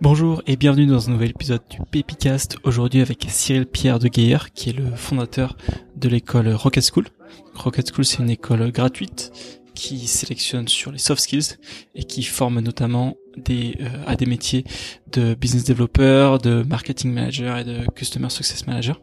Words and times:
Bonjour 0.00 0.42
et 0.46 0.56
bienvenue 0.56 0.86
dans 0.86 1.08
un 1.08 1.12
nouvel 1.12 1.30
épisode 1.30 1.62
du 1.70 1.78
Pépicast. 1.90 2.56
Aujourd'hui 2.64 3.00
avec 3.00 3.24
Cyril 3.28 3.66
Pierre 3.66 3.98
de 3.98 4.08
Geyer, 4.08 4.38
qui 4.52 4.70
est 4.70 4.72
le 4.72 4.96
fondateur 4.96 5.56
de 5.94 6.08
l'école 6.08 6.48
Rocket 6.48 6.84
School. 6.84 7.06
Rocket 7.54 7.92
School, 7.92 8.04
c'est 8.04 8.18
une 8.18 8.30
école 8.30 8.72
gratuite 8.72 9.32
qui 9.74 10.06
sélectionne 10.06 10.68
sur 10.68 10.90
les 10.90 10.98
soft 10.98 11.22
skills 11.22 11.56
et 11.94 12.04
qui 12.04 12.24
forme 12.24 12.60
notamment 12.60 13.16
des, 13.36 13.76
euh, 13.80 14.04
à 14.06 14.16
des 14.16 14.26
métiers 14.26 14.64
de 15.12 15.34
business 15.34 15.64
developer, 15.64 16.38
de 16.42 16.62
marketing 16.62 17.12
manager 17.12 17.58
et 17.58 17.64
de 17.64 17.86
customer 17.94 18.28
success 18.28 18.66
manager. 18.66 19.00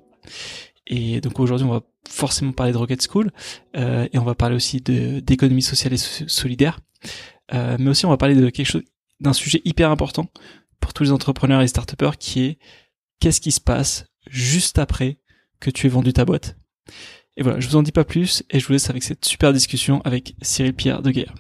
Et 0.88 1.22
donc 1.22 1.40
aujourd'hui, 1.40 1.66
on 1.66 1.72
va 1.72 1.82
forcément 2.08 2.52
parler 2.52 2.74
de 2.74 2.78
Rocket 2.78 3.02
School 3.08 3.32
euh, 3.78 4.08
et 4.12 4.20
on 4.20 4.24
va 4.24 4.36
parler 4.36 4.56
aussi 4.56 4.82
d'économie 4.82 5.62
sociale 5.62 5.94
et 5.94 5.98
solidaire. 5.98 6.80
Euh, 7.54 7.78
mais 7.80 7.90
aussi, 7.90 8.06
on 8.06 8.10
va 8.10 8.18
parler 8.18 8.36
de 8.36 8.50
quelque 8.50 8.68
chose, 8.68 8.84
d'un 9.20 9.34
sujet 9.34 9.62
hyper 9.66 9.92
important 9.92 10.28
pour 10.80 10.94
tous 10.94 11.04
les 11.04 11.12
entrepreneurs 11.12 11.62
et 11.62 11.68
start 11.68 11.96
qui 12.18 12.44
est 12.44 12.58
qu'est-ce 13.20 13.42
qui 13.42 13.52
se 13.52 13.62
passe 13.62 14.06
juste 14.30 14.80
après 14.80 15.20
que 15.60 15.70
tu 15.70 15.88
aies 15.88 15.90
vendu 15.90 16.14
ta 16.14 16.26
boîte? 16.26 16.58
Et 17.38 17.44
voilà, 17.44 17.60
je 17.60 17.68
vous 17.68 17.76
en 17.76 17.84
dis 17.84 17.92
pas 17.92 18.04
plus 18.04 18.44
et 18.50 18.60
je 18.60 18.68
vous 18.68 18.74
laisse 18.74 18.90
avec 18.90 19.04
cette 19.04 19.24
super 19.26 19.54
discussion 19.54 20.02
avec 20.02 20.36
Cyril 20.42 20.74
Pierre 20.74 21.02
de 21.02 21.12
Guerre. 21.12 21.34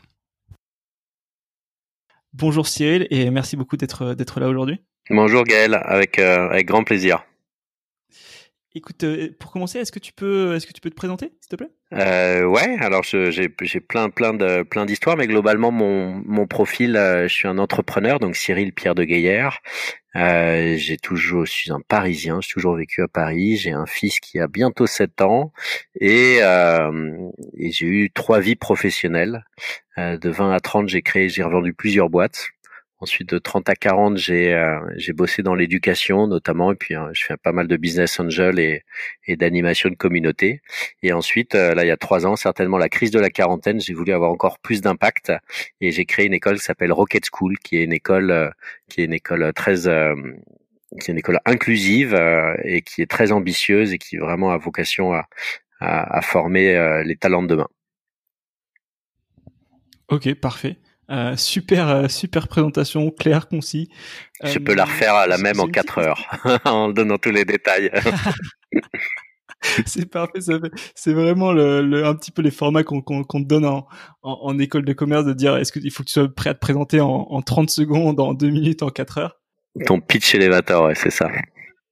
Bonjour 2.34 2.68
Cyril 2.68 3.08
et 3.10 3.30
merci 3.32 3.58
beaucoup 3.58 3.76
d'être 3.76 4.14
d'être 4.14 4.40
là 4.40 4.48
aujourd'hui. 4.48 4.80
Bonjour 5.10 5.44
Gaël, 5.44 5.80
avec 5.84 6.20
euh, 6.20 6.48
avec 6.50 6.68
grand 6.68 6.84
plaisir. 6.84 7.26
Écoute, 8.76 9.04
euh, 9.04 9.30
pour 9.40 9.52
commencer, 9.52 9.80
est-ce 9.80 9.92
que 9.92 9.98
tu 10.00 10.14
peux, 10.14 10.54
est-ce 10.56 10.68
que 10.68 10.74
tu 10.74 10.82
peux 10.82 10.92
te 10.92 10.96
présenter, 10.96 11.32
s'il 11.42 11.50
te 11.50 11.56
plaît? 11.56 11.72
Euh, 11.94 12.44
Ouais, 12.46 12.78
alors 12.80 13.04
j'ai 13.04 13.50
plein 13.50 14.10
plein 14.10 14.34
de 14.34 14.62
plein 14.64 14.86
d'histoires, 14.86 15.18
mais 15.18 15.26
globalement 15.28 15.72
mon 15.72 16.22
mon 16.26 16.46
profil, 16.46 16.96
euh, 16.96 17.28
je 17.28 17.34
suis 17.34 17.48
un 17.48 17.58
entrepreneur, 17.58 18.20
donc 18.20 18.36
Cyril 18.36 18.74
Pierre 18.74 18.94
de 18.94 19.04
Gaillard. 19.04 19.60
Euh, 20.16 20.76
j'ai 20.78 20.98
toujours, 20.98 21.46
je 21.46 21.52
suis 21.52 21.72
un 21.72 21.82
Parisien, 21.88 22.40
j'ai 22.42 22.52
toujours 22.52 22.76
vécu 22.76 23.02
à 23.02 23.08
Paris. 23.08 23.58
J'ai 23.58 23.72
un 23.72 23.86
fils 23.86 24.20
qui 24.20 24.40
a 24.40 24.48
bientôt 24.48 24.88
7 24.88 25.22
ans 25.22 25.52
et, 26.00 26.40
euh, 26.42 26.92
et 27.56 27.72
j'ai 27.72 27.86
eu 27.86 28.12
trois 28.12 28.40
vies 28.40 28.56
professionnelles. 28.56 29.44
de 29.98 30.30
20 30.30 30.52
à 30.54 30.60
30, 30.60 30.88
j'ai 30.90 31.02
créé, 31.02 31.28
j'ai 31.30 31.44
revendu 31.44 31.74
plusieurs 31.74 32.10
boîtes. 32.10 32.48
Ensuite, 33.02 33.30
de 33.30 33.38
30 33.38 33.70
à 33.70 33.76
40, 33.76 34.18
j'ai 34.18 34.54
euh, 34.54 34.78
j'ai 34.98 35.14
bossé 35.14 35.42
dans 35.42 35.56
l'éducation 35.56 36.28
notamment, 36.28 36.74
et 36.74 36.76
puis 36.76 36.96
euh, 36.96 37.10
je 37.14 37.24
fais 37.24 37.38
pas 37.38 37.54
mal 37.54 37.68
de 37.70 37.78
business 37.78 38.20
angel 38.20 38.60
et, 38.60 38.84
et 39.26 39.38
d'animation 39.38 39.90
de 39.90 39.96
communauté. 39.96 40.62
Et 41.02 41.14
ensuite, 41.14 41.56
euh, 41.56 41.74
là, 41.74 41.86
il 41.86 41.88
y 41.88 41.92
a 41.92 41.98
trois 41.98 42.26
ans, 42.26 42.36
certainement 42.36 42.78
la 42.78 42.90
crise 42.90 43.12
de 43.12 43.20
la 43.20 43.30
quarantaine, 43.30 43.80
j'ai 43.80 43.94
voulu 43.94 44.12
avoir 44.12 44.32
encore 44.32 44.60
plus 44.60 44.82
d'impact 44.82 45.32
et 45.80 45.92
j'ai 45.92 46.06
créé 46.06 46.26
une 46.26 46.34
école 46.34 46.58
qui 46.58 46.66
s'appelle 46.66 46.92
Rocket 46.92 47.24
School, 47.32 47.58
qui 47.60 47.78
est 47.78 47.86
une 47.86 47.94
école 47.94 48.54
qui 48.90 49.02
est 49.02 49.06
une 49.06 49.14
école 49.14 49.54
très 49.54 49.76
qui 49.84 51.12
est 51.12 51.14
une 51.14 51.20
école 51.20 51.40
inclusive 51.46 52.14
et 52.64 52.82
qui 52.82 53.02
est 53.02 53.10
très 53.10 53.32
ambitieuse 53.32 53.94
et 53.94 53.98
qui 53.98 54.18
vraiment 54.18 54.52
a 54.52 54.58
vocation 54.58 55.14
à, 55.14 55.28
à, 55.80 56.18
à 56.18 56.22
former 56.22 57.02
les 57.06 57.16
talents 57.16 57.44
de 57.44 57.48
demain. 57.48 57.68
Ok, 60.10 60.34
parfait. 60.36 60.78
Euh, 61.12 61.36
super, 61.36 61.90
euh, 61.90 62.08
super 62.08 62.48
présentation, 62.48 63.10
claire, 63.10 63.48
concis. 63.48 63.90
Je 64.44 64.60
peux 64.60 64.76
la 64.76 64.86
refaire 64.86 65.16
à 65.16 65.26
la 65.26 65.36
euh, 65.36 65.42
même 65.42 65.60
en 65.60 65.68
4 65.68 65.98
heures, 65.98 66.24
en 66.66 66.90
donnant 66.90 67.18
tous 67.18 67.32
les 67.32 67.46
détails. 67.46 67.90
c'est 69.86 70.06
parfait, 70.06 70.40
c'est 70.94 71.14
vraiment 71.14 71.52
le, 71.52 72.06
un 72.06 72.14
petit 72.14 72.32
peu 72.32 72.44
les 72.44 72.52
formats 72.52 72.84
qu'on 72.84 73.02
te 73.02 73.48
donne 73.48 73.66
en, 73.66 73.88
en, 74.22 74.60
école 74.60 74.86
de 74.86 74.94
commerce, 74.94 75.26
de 75.26 75.34
dire 75.34 75.58
est-ce 75.58 75.72
qu'il 75.72 75.92
faut 75.92 76.04
que 76.04 76.10
tu 76.10 76.14
sois 76.14 76.30
prêt 76.30 76.52
à 76.52 76.54
te 76.54 76.60
présenter 76.60 77.02
en, 77.02 77.08
en 77.08 77.42
30 77.42 77.72
secondes, 77.72 78.20
en 78.20 78.36
2 78.36 78.50
minutes, 78.50 78.84
en 78.84 78.90
4 78.90 79.18
heures? 79.18 79.40
Ton 79.88 80.00
pitch 80.00 80.36
elevator, 80.36 80.86
ouais, 80.86 80.96
c'est 80.96 81.12
ça. 81.12 81.30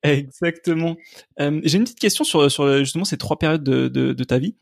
Exactement. 0.03 0.95
J'ai 1.39 1.77
une 1.77 1.83
petite 1.83 1.99
question 1.99 2.23
sur, 2.23 2.51
sur 2.51 2.77
justement 2.77 3.03
ces 3.03 3.17
trois 3.17 3.39
périodes 3.39 3.63
de, 3.63 3.87
de, 3.87 4.13
de 4.13 4.23
ta 4.23 4.37
vie. 4.37 4.55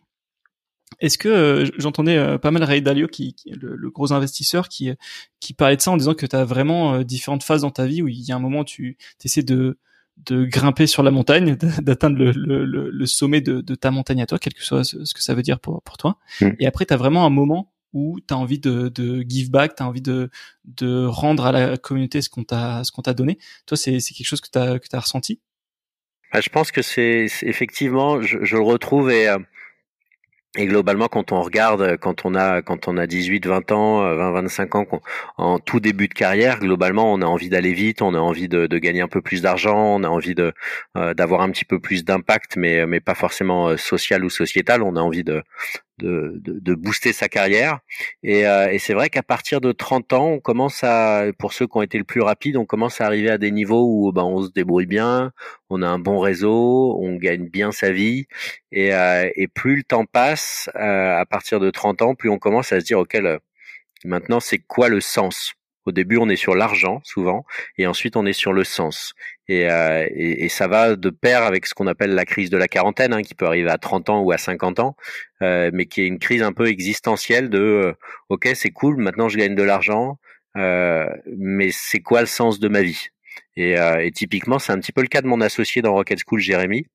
Est-ce 0.99 1.17
que 1.17 1.27
euh, 1.27 1.69
j'entendais 1.77 2.17
euh, 2.17 2.37
pas 2.37 2.51
mal 2.51 2.63
Ray 2.63 2.81
Dalio, 2.81 3.07
qui, 3.07 3.35
le, 3.45 3.89
gros 3.89 4.13
investisseur, 4.13 4.69
qui 4.69 4.91
qui 5.39 5.53
parlait 5.53 5.75
de 5.75 5.81
ça 5.81 5.91
en 5.91 5.97
disant 5.97 6.13
que 6.13 6.25
tu 6.25 6.35
as 6.35 6.45
vraiment 6.45 6.95
euh, 6.95 7.03
différentes 7.03 7.43
phases 7.43 7.61
dans 7.61 7.71
ta 7.71 7.85
vie 7.85 8.01
où 8.01 8.07
il 8.07 8.21
y 8.21 8.31
a 8.31 8.35
un 8.35 8.39
moment 8.39 8.59
où 8.59 8.65
tu 8.65 8.97
essaies 9.23 9.43
de 9.43 9.77
de 10.17 10.45
grimper 10.45 10.87
sur 10.87 11.03
la 11.03 11.11
montagne, 11.11 11.55
d'atteindre 11.81 12.17
le, 12.17 12.31
le, 12.31 12.89
le, 12.89 13.05
sommet 13.05 13.41
de, 13.41 13.59
de, 13.59 13.75
ta 13.75 13.91
montagne 13.91 14.21
à 14.21 14.25
toi, 14.25 14.39
quel 14.39 14.53
que 14.53 14.63
soit 14.63 14.85
ce, 14.85 14.95
que 14.95 15.21
ça 15.21 15.33
veut 15.33 15.41
dire 15.41 15.59
pour, 15.59 15.81
pour 15.81 15.97
toi. 15.97 16.17
Mm. 16.39 16.51
Et 16.59 16.67
après, 16.67 16.85
tu 16.85 16.93
as 16.93 16.97
vraiment 16.97 17.25
un 17.25 17.29
moment 17.29 17.73
où 17.91 18.21
tu 18.25 18.33
as 18.33 18.37
envie 18.37 18.59
de, 18.59 18.87
de 18.87 19.25
give 19.27 19.51
back, 19.51 19.75
tu 19.75 19.83
as 19.83 19.87
envie 19.87 20.01
de, 20.01 20.29
de 20.63 21.05
rendre 21.05 21.45
à 21.45 21.51
la 21.51 21.75
communauté 21.75 22.21
ce 22.21 22.29
qu'on 22.29 22.45
t'a 22.45 22.85
ce 22.85 22.93
qu'on 22.93 23.01
t'a 23.01 23.13
donné. 23.13 23.37
Toi, 23.65 23.75
c'est 23.75 23.99
quelque 23.99 24.25
chose 24.25 24.39
que 24.39 24.49
tu 24.49 24.57
as, 24.57 24.79
que 24.79 24.87
as 24.93 24.99
ressenti? 25.01 25.41
Bah, 26.31 26.39
Je 26.39 26.49
pense 26.49 26.71
que 26.71 26.81
c'est 26.81 27.27
effectivement, 27.41 28.21
je, 28.21 28.37
je, 28.41 28.55
le 28.55 28.63
retrouve 28.63 29.11
et 29.11 29.27
et 30.57 30.67
globalement, 30.67 31.07
quand 31.07 31.31
on 31.31 31.41
regarde, 31.41 31.97
quand 31.97 32.25
on 32.25 32.33
a, 32.35 32.61
quand 32.61 32.87
on 32.87 32.97
a 32.97 33.07
18, 33.07 33.45
20 33.45 33.71
ans, 33.71 34.15
20, 34.15 34.31
25 34.31 34.75
ans, 34.75 34.85
en 35.37 35.59
tout 35.59 35.79
début 35.79 36.07
de 36.07 36.13
carrière, 36.13 36.59
globalement, 36.59 37.11
on 37.11 37.21
a 37.21 37.25
envie 37.25 37.49
d'aller 37.49 37.73
vite, 37.73 38.01
on 38.01 38.13
a 38.13 38.19
envie 38.19 38.47
de, 38.47 38.67
gagner 38.77 39.01
un 39.01 39.07
peu 39.07 39.21
plus 39.21 39.41
d'argent, 39.41 39.77
on 39.77 40.03
a 40.03 40.07
envie 40.07 40.35
euh, 40.37 41.13
d'avoir 41.13 41.41
un 41.41 41.49
petit 41.51 41.65
peu 41.65 41.79
plus 41.79 42.05
d'impact, 42.05 42.55
mais, 42.57 42.85
mais 42.85 42.99
pas 42.99 43.15
forcément 43.15 43.69
euh, 43.69 43.77
social 43.77 44.23
ou 44.23 44.29
sociétal. 44.29 44.81
On 44.83 44.95
a 44.95 45.01
envie 45.01 45.23
de, 45.23 45.43
de, 45.97 46.39
de, 46.41 46.59
de, 46.59 46.75
booster 46.75 47.13
sa 47.13 47.29
carrière. 47.29 47.79
Et, 48.23 48.45
euh, 48.47 48.71
et 48.71 48.79
c'est 48.79 48.93
vrai 48.93 49.09
qu'à 49.09 49.23
partir 49.23 49.61
de 49.61 49.71
30 49.71 50.13
ans, 50.13 50.27
on 50.27 50.39
commence 50.39 50.83
à, 50.83 51.25
pour 51.37 51.53
ceux 51.53 51.67
qui 51.67 51.77
ont 51.77 51.81
été 51.81 51.97
le 51.97 52.03
plus 52.03 52.21
rapides, 52.21 52.57
on 52.57 52.65
commence 52.65 53.01
à 53.01 53.05
arriver 53.05 53.29
à 53.29 53.37
des 53.37 53.51
niveaux 53.51 53.85
où 53.87 54.11
ben, 54.11 54.23
on 54.23 54.43
se 54.43 54.51
débrouille 54.51 54.85
bien, 54.85 55.31
on 55.69 55.81
a 55.81 55.87
un 55.87 55.99
bon 55.99 56.19
réseau, 56.19 56.97
on 56.99 57.15
gagne 57.15 57.47
bien 57.47 57.71
sa 57.71 57.91
vie. 57.91 58.25
Et, 58.71 58.93
euh, 58.93 59.29
et 59.35 59.47
plus 59.47 59.77
le 59.77 59.83
temps 59.83 60.05
passe, 60.05 60.69
euh, 60.75 61.17
à 61.19 61.25
partir 61.25 61.59
de 61.59 61.69
30 61.69 62.01
ans, 62.01 62.15
plus 62.15 62.29
on 62.29 62.39
commence 62.39 62.71
à 62.73 62.79
se 62.79 62.85
dire, 62.85 62.99
OK, 62.99 63.17
maintenant, 64.03 64.39
c'est 64.39 64.59
quoi 64.59 64.89
le 64.89 65.01
sens? 65.01 65.55
Au 65.85 65.91
début, 65.91 66.17
on 66.17 66.29
est 66.29 66.35
sur 66.35 66.55
l'argent 66.55 67.01
souvent, 67.03 67.45
et 67.77 67.87
ensuite 67.87 68.15
on 68.15 68.25
est 68.25 68.33
sur 68.33 68.53
le 68.53 68.63
sens. 68.63 69.13
Et, 69.47 69.69
euh, 69.69 70.07
et, 70.11 70.49
ça 70.49 70.67
va 70.67 70.95
de 70.95 71.09
pair 71.09 71.43
avec 71.43 71.67
ce 71.67 71.73
qu'on 71.75 71.87
appelle 71.87 72.15
la 72.15 72.25
crise 72.25 72.49
de 72.49 72.57
la 72.57 72.67
quarantaine, 72.67 73.13
hein, 73.13 73.21
qui 73.21 73.35
peut 73.35 73.45
arriver 73.45 73.69
à 73.69 73.77
30 73.77 74.09
ans 74.09 74.21
ou 74.21 74.31
à 74.31 74.37
50 74.37 74.79
ans, 74.79 74.95
euh, 75.43 75.69
mais 75.73 75.85
qui 75.85 76.01
est 76.01 76.07
une 76.07 76.19
crise 76.19 76.41
un 76.41 76.53
peu 76.53 76.67
existentielle 76.67 77.49
de 77.49 77.59
euh, 77.59 77.93
ok 78.29 78.49
c'est 78.55 78.71
cool, 78.71 78.97
maintenant 78.97 79.29
je 79.29 79.37
gagne 79.37 79.55
de 79.55 79.63
l'argent, 79.63 80.17
euh, 80.57 81.07
mais 81.37 81.69
c'est 81.71 81.99
quoi 81.99 82.21
le 82.21 82.27
sens 82.27 82.59
de 82.59 82.67
ma 82.67 82.81
vie? 82.81 83.07
Et, 83.57 83.77
euh, 83.79 84.03
et, 84.03 84.11
typiquement, 84.11 84.59
c'est 84.59 84.71
un 84.71 84.79
petit 84.79 84.91
peu 84.91 85.01
le 85.01 85.07
cas 85.07 85.21
de 85.21 85.27
mon 85.27 85.41
associé 85.41 85.81
dans 85.81 85.93
Rocket 85.93 86.19
School, 86.25 86.39
Jérémy. 86.39 86.87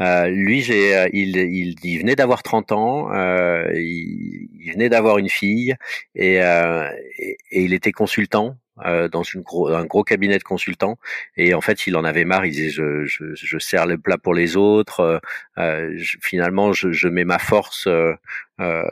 Euh, 0.00 0.28
lui, 0.28 0.62
j'ai, 0.62 1.08
il, 1.12 1.36
il, 1.36 1.76
il, 1.82 1.98
venait 1.98 2.16
d'avoir 2.16 2.42
30 2.42 2.72
ans, 2.72 3.12
euh, 3.12 3.70
il, 3.74 4.48
il, 4.60 4.72
venait 4.72 4.88
d'avoir 4.88 5.18
une 5.18 5.28
fille 5.28 5.74
et, 6.14 6.36
et, 6.36 7.62
il 7.62 7.72
était 7.74 7.92
consultant 7.92 8.56
euh, 8.84 9.08
dans 9.08 9.22
une 9.22 9.42
gros, 9.42 9.68
un 9.68 9.84
gros 9.84 10.04
cabinet 10.04 10.38
de 10.38 10.42
consultants. 10.42 10.98
Et 11.36 11.54
en 11.54 11.60
fait 11.60 11.86
il 11.86 11.96
en 11.96 12.04
avait 12.04 12.24
marre. 12.24 12.46
Il 12.46 12.52
disait 12.52 12.70
je, 12.70 13.04
je, 13.04 13.34
je 13.34 13.58
sers 13.58 13.86
le 13.86 13.98
plat 13.98 14.18
pour 14.18 14.34
les 14.34 14.56
autres 14.56 15.00
euh, 15.00 15.18
euh 15.58 15.98
finalement 16.20 16.72
je, 16.72 16.92
je, 16.92 17.08
mets 17.08 17.24
ma 17.24 17.38
force 17.38 17.86
euh, 17.86 18.14
euh 18.60 18.82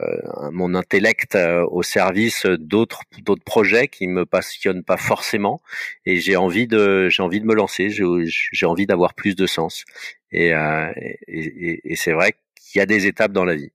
mon 0.51 0.75
intellect 0.75 1.37
au 1.69 1.83
service 1.83 2.45
d'autres 2.45 3.03
d'autres 3.23 3.43
projets 3.43 3.87
qui 3.87 4.07
me 4.07 4.25
passionnent 4.25 4.83
pas 4.83 4.97
forcément. 4.97 5.61
Et 6.05 6.17
j'ai 6.17 6.35
envie 6.35 6.67
de 6.67 7.09
j'ai 7.09 7.23
envie 7.23 7.41
de 7.41 7.45
me 7.45 7.55
lancer. 7.55 7.89
J'ai 7.89 8.05
j'ai 8.25 8.65
envie 8.65 8.85
d'avoir 8.87 9.13
plus 9.13 9.35
de 9.35 9.45
sens. 9.45 9.85
Et, 10.31 10.49
et, 10.49 11.17
et, 11.27 11.91
et 11.91 11.95
c'est 11.95 12.11
vrai 12.11 12.33
qu'il 12.55 12.79
y 12.79 12.81
a 12.81 12.85
des 12.85 13.07
étapes 13.07 13.31
dans 13.31 13.45
la 13.45 13.55
vie 13.55 13.71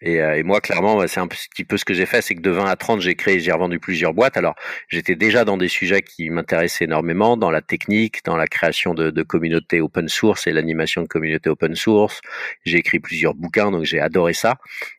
et, 0.00 0.20
euh, 0.20 0.36
et, 0.36 0.42
moi, 0.42 0.60
clairement, 0.60 1.06
c'est 1.06 1.20
un 1.20 1.26
petit 1.26 1.64
peu 1.64 1.76
ce 1.76 1.84
que 1.84 1.94
j'ai 1.94 2.06
fait, 2.06 2.22
c'est 2.22 2.34
que 2.34 2.40
de 2.40 2.50
20 2.50 2.66
à 2.66 2.76
30, 2.76 3.00
j'ai 3.00 3.14
créé, 3.14 3.40
j'ai 3.40 3.52
revendu 3.52 3.78
plusieurs 3.78 4.14
boîtes. 4.14 4.36
Alors, 4.36 4.54
j'étais 4.88 5.14
déjà 5.14 5.44
dans 5.44 5.56
des 5.56 5.68
sujets 5.68 6.02
qui 6.02 6.30
m'intéressaient 6.30 6.84
énormément, 6.84 7.36
dans 7.36 7.50
la 7.50 7.62
technique, 7.62 8.24
dans 8.24 8.36
la 8.36 8.46
création 8.46 8.94
de, 8.94 9.10
de 9.10 9.22
communautés 9.22 9.80
open 9.80 10.08
source 10.08 10.46
et 10.46 10.52
l'animation 10.52 11.02
de 11.02 11.08
communautés 11.08 11.50
open 11.50 11.74
source. 11.74 12.20
J'ai 12.64 12.78
écrit 12.78 13.00
plusieurs 13.00 13.34
bouquins, 13.34 13.70
donc 13.70 13.84
j'ai 13.84 14.00
adoré 14.00 14.32
ça. 14.32 14.56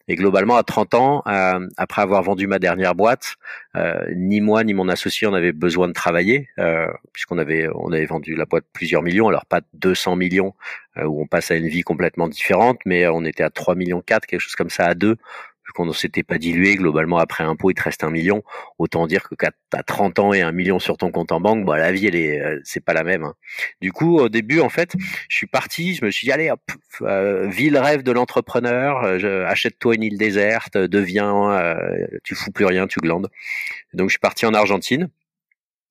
Et 0.07 0.16
globalement, 0.16 0.56
à 0.56 0.63
30 0.63 0.94
ans, 0.94 1.24
euh, 1.28 1.68
après 1.78 2.02
avoir 2.02 2.22
vendu 2.22 2.46
ma 2.46 2.60
dernière 2.60 2.94
boîte, 2.94 3.36
euh, 3.75 4.06
ni 4.16 4.40
moi 4.40 4.63
ni 4.63 4.75
mon 4.75 4.88
associé 4.88 5.25
on 5.28 5.34
avait 5.34 5.52
besoin 5.52 5.88
de 5.88 5.94
travailler, 5.94 6.50
euh, 6.60 6.88
puisqu'on 7.12 7.40
avait 7.40 7.68
on 7.74 7.92
avait 7.92 8.06
vendu 8.06 8.36
la 8.36 8.46
boîte 8.46 8.66
plusieurs 8.72 9.02
millions, 9.02 9.28
alors 9.30 9.46
pas 9.48 9.62
200 9.74 10.16
millions 10.16 10.54
euh, 10.98 11.06
où 11.06 11.22
on 11.22 11.28
passe 11.28 11.50
à 11.50 11.56
une 11.56 11.68
vie 11.68 11.81
complètement 11.81 12.28
différente, 12.28 12.80
mais 12.86 13.07
on 13.07 13.25
était 13.25 13.44
à 13.44 13.50
3 13.50 13.74
millions 13.75 14.02
4, 14.02 14.28
quelque 14.28 14.42
chose 14.42 14.56
comme 14.56 14.69
ça 14.69 14.86
à 14.86 14.94
deux. 14.94 15.18
Qu'on 15.75 15.86
ne 15.86 15.94
s'était 15.94 16.24
pas 16.24 16.38
dilué, 16.38 16.75
globalement 16.75 17.18
après 17.18 17.44
impôt, 17.44 17.69
il 17.69 17.75
te 17.75 17.83
reste 17.83 18.04
un 18.04 18.10
million. 18.10 18.44
Autant 18.80 19.06
dire 19.07 19.27
que 19.30 19.36
quand 19.36 19.51
t'as 19.69 19.83
30 19.83 20.19
ans 20.19 20.33
et 20.33 20.42
un 20.42 20.51
million 20.51 20.80
sur 20.80 20.98
ton 20.98 21.12
compte 21.12 21.31
en 21.31 21.39
banque, 21.39 21.66
bah, 21.66 21.77
la 21.77 21.92
vie, 21.92 22.07
elle 22.07 22.16
est, 22.16 22.39
euh, 22.42 22.60
c'est 22.63 22.83
pas 22.83 22.94
la 22.94 23.04
même. 23.04 23.24
Hein. 23.24 23.36
Du 23.81 23.92
coup, 23.92 24.18
au 24.18 24.30
début, 24.30 24.60
en 24.60 24.69
fait, 24.69 24.94
je 25.30 25.36
suis 25.36 25.48
parti, 25.48 25.94
je 25.95 26.06
me 26.06 26.12
suis 26.12 26.25
dit, 26.25 26.31
allez, 26.31 26.50
hop, 26.50 26.62
euh, 27.01 27.50
rêve 27.75 28.04
de 28.04 28.12
l'entrepreneur, 28.12 29.04
euh, 29.04 29.45
achète-toi 29.45 29.95
une 29.95 30.04
île 30.04 30.18
déserte, 30.18 30.77
deviens, 30.77 31.51
euh, 31.51 32.07
tu 32.24 32.36
fous 32.36 32.51
plus 32.51 32.66
rien, 32.66 32.88
tu 32.88 33.00
glandes. 33.00 33.30
Donc, 33.94 34.10
je 34.10 34.13
suis 34.13 34.19
parti 34.19 34.45
en 34.45 34.54
Argentine. 34.54 35.10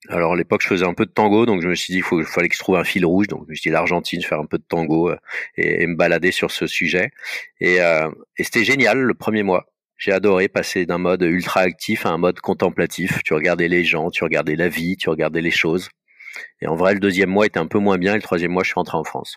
Alors 0.08 0.34
à 0.34 0.36
l'époque, 0.36 0.60
je 0.60 0.68
faisais 0.68 0.84
un 0.84 0.92
peu 0.92 1.06
de 1.06 1.10
tango, 1.10 1.46
donc 1.46 1.62
je 1.62 1.68
me 1.68 1.74
suis 1.74 1.94
dit, 1.94 2.02
il 2.12 2.24
fallait 2.24 2.48
que 2.48 2.54
je 2.54 2.60
trouve 2.60 2.76
un 2.76 2.84
fil 2.84 3.06
rouge. 3.06 3.26
Donc 3.28 3.44
je 3.46 3.50
me 3.50 3.54
suis 3.54 3.70
dit 3.70 3.72
l'Argentine, 3.72 4.22
faire 4.22 4.38
un 4.38 4.44
peu 4.46 4.58
de 4.58 4.64
tango 4.68 5.10
euh, 5.10 5.16
et, 5.56 5.86
me 5.86 5.96
balader 5.96 6.30
sur 6.30 6.50
ce 6.50 6.66
sujet. 6.66 7.10
Et, 7.60 7.80
euh, 7.80 8.10
et 8.36 8.44
c'était 8.44 8.64
génial 8.64 8.98
le 8.98 9.14
premier 9.14 9.42
mois. 9.42 9.66
J'ai 9.96 10.12
adoré 10.12 10.48
passer 10.48 10.86
d'un 10.86 10.98
mode 10.98 11.22
ultra 11.22 11.60
actif 11.60 12.06
à 12.06 12.10
un 12.10 12.18
mode 12.18 12.40
contemplatif. 12.40 13.22
Tu 13.24 13.34
regardais 13.34 13.68
les 13.68 13.84
gens, 13.84 14.10
tu 14.10 14.24
regardais 14.24 14.56
la 14.56 14.68
vie, 14.68 14.96
tu 14.96 15.08
regardais 15.08 15.40
les 15.40 15.50
choses. 15.50 15.88
Et 16.60 16.66
en 16.66 16.74
vrai, 16.74 16.94
le 16.94 17.00
deuxième 17.00 17.30
mois 17.30 17.46
était 17.46 17.60
un 17.60 17.66
peu 17.66 17.78
moins 17.78 17.98
bien. 17.98 18.12
Et 18.12 18.16
le 18.16 18.22
troisième 18.22 18.52
mois, 18.52 18.62
je 18.62 18.68
suis 18.68 18.74
rentré 18.74 18.98
en 18.98 19.04
France. 19.04 19.36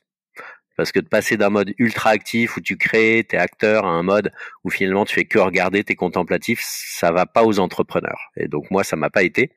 Parce 0.75 0.91
que 0.91 0.99
de 0.99 1.07
passer 1.07 1.37
d'un 1.37 1.49
mode 1.49 1.73
ultra 1.79 2.11
actif 2.11 2.57
où 2.57 2.61
tu 2.61 2.77
crées, 2.77 3.25
t'es 3.27 3.37
acteur, 3.37 3.85
à 3.85 3.89
un 3.89 4.03
mode 4.03 4.31
où 4.63 4.69
finalement 4.69 5.05
tu 5.05 5.15
fais 5.15 5.25
que 5.25 5.39
regarder, 5.39 5.83
t'es 5.83 5.95
contemplatif, 5.95 6.61
ça 6.63 7.11
va 7.11 7.25
pas 7.25 7.43
aux 7.43 7.59
entrepreneurs. 7.59 8.29
Et 8.35 8.47
donc 8.47 8.69
moi, 8.69 8.83
ça 8.83 8.95
m'a 8.95 9.09
pas 9.09 9.23
été. 9.23 9.51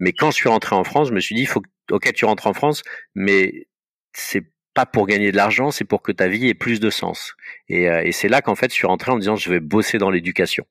Mais 0.00 0.12
quand 0.12 0.30
je 0.30 0.36
suis 0.36 0.48
rentré 0.48 0.74
en 0.74 0.84
France, 0.84 1.08
je 1.08 1.14
me 1.14 1.20
suis 1.20 1.34
dit, 1.34 1.44
faut 1.46 1.60
que, 1.60 1.68
ok, 1.90 2.12
tu 2.14 2.24
rentres 2.24 2.46
en 2.46 2.54
France, 2.54 2.82
mais 3.14 3.68
c'est 4.14 4.51
pas 4.74 4.86
pour 4.86 5.06
gagner 5.06 5.32
de 5.32 5.36
l'argent, 5.36 5.70
c'est 5.70 5.84
pour 5.84 6.02
que 6.02 6.12
ta 6.12 6.28
vie 6.28 6.48
ait 6.48 6.54
plus 6.54 6.80
de 6.80 6.90
sens. 6.90 7.34
Et, 7.68 7.88
euh, 7.88 8.08
c'est 8.12 8.28
là 8.28 8.42
qu'en 8.42 8.54
fait, 8.54 8.70
je 8.70 8.74
suis 8.74 8.86
rentré 8.86 9.12
en 9.12 9.18
disant, 9.18 9.36
je 9.36 9.50
vais 9.50 9.60
bosser 9.60 9.98
dans 9.98 10.10
l'éducation. 10.10 10.64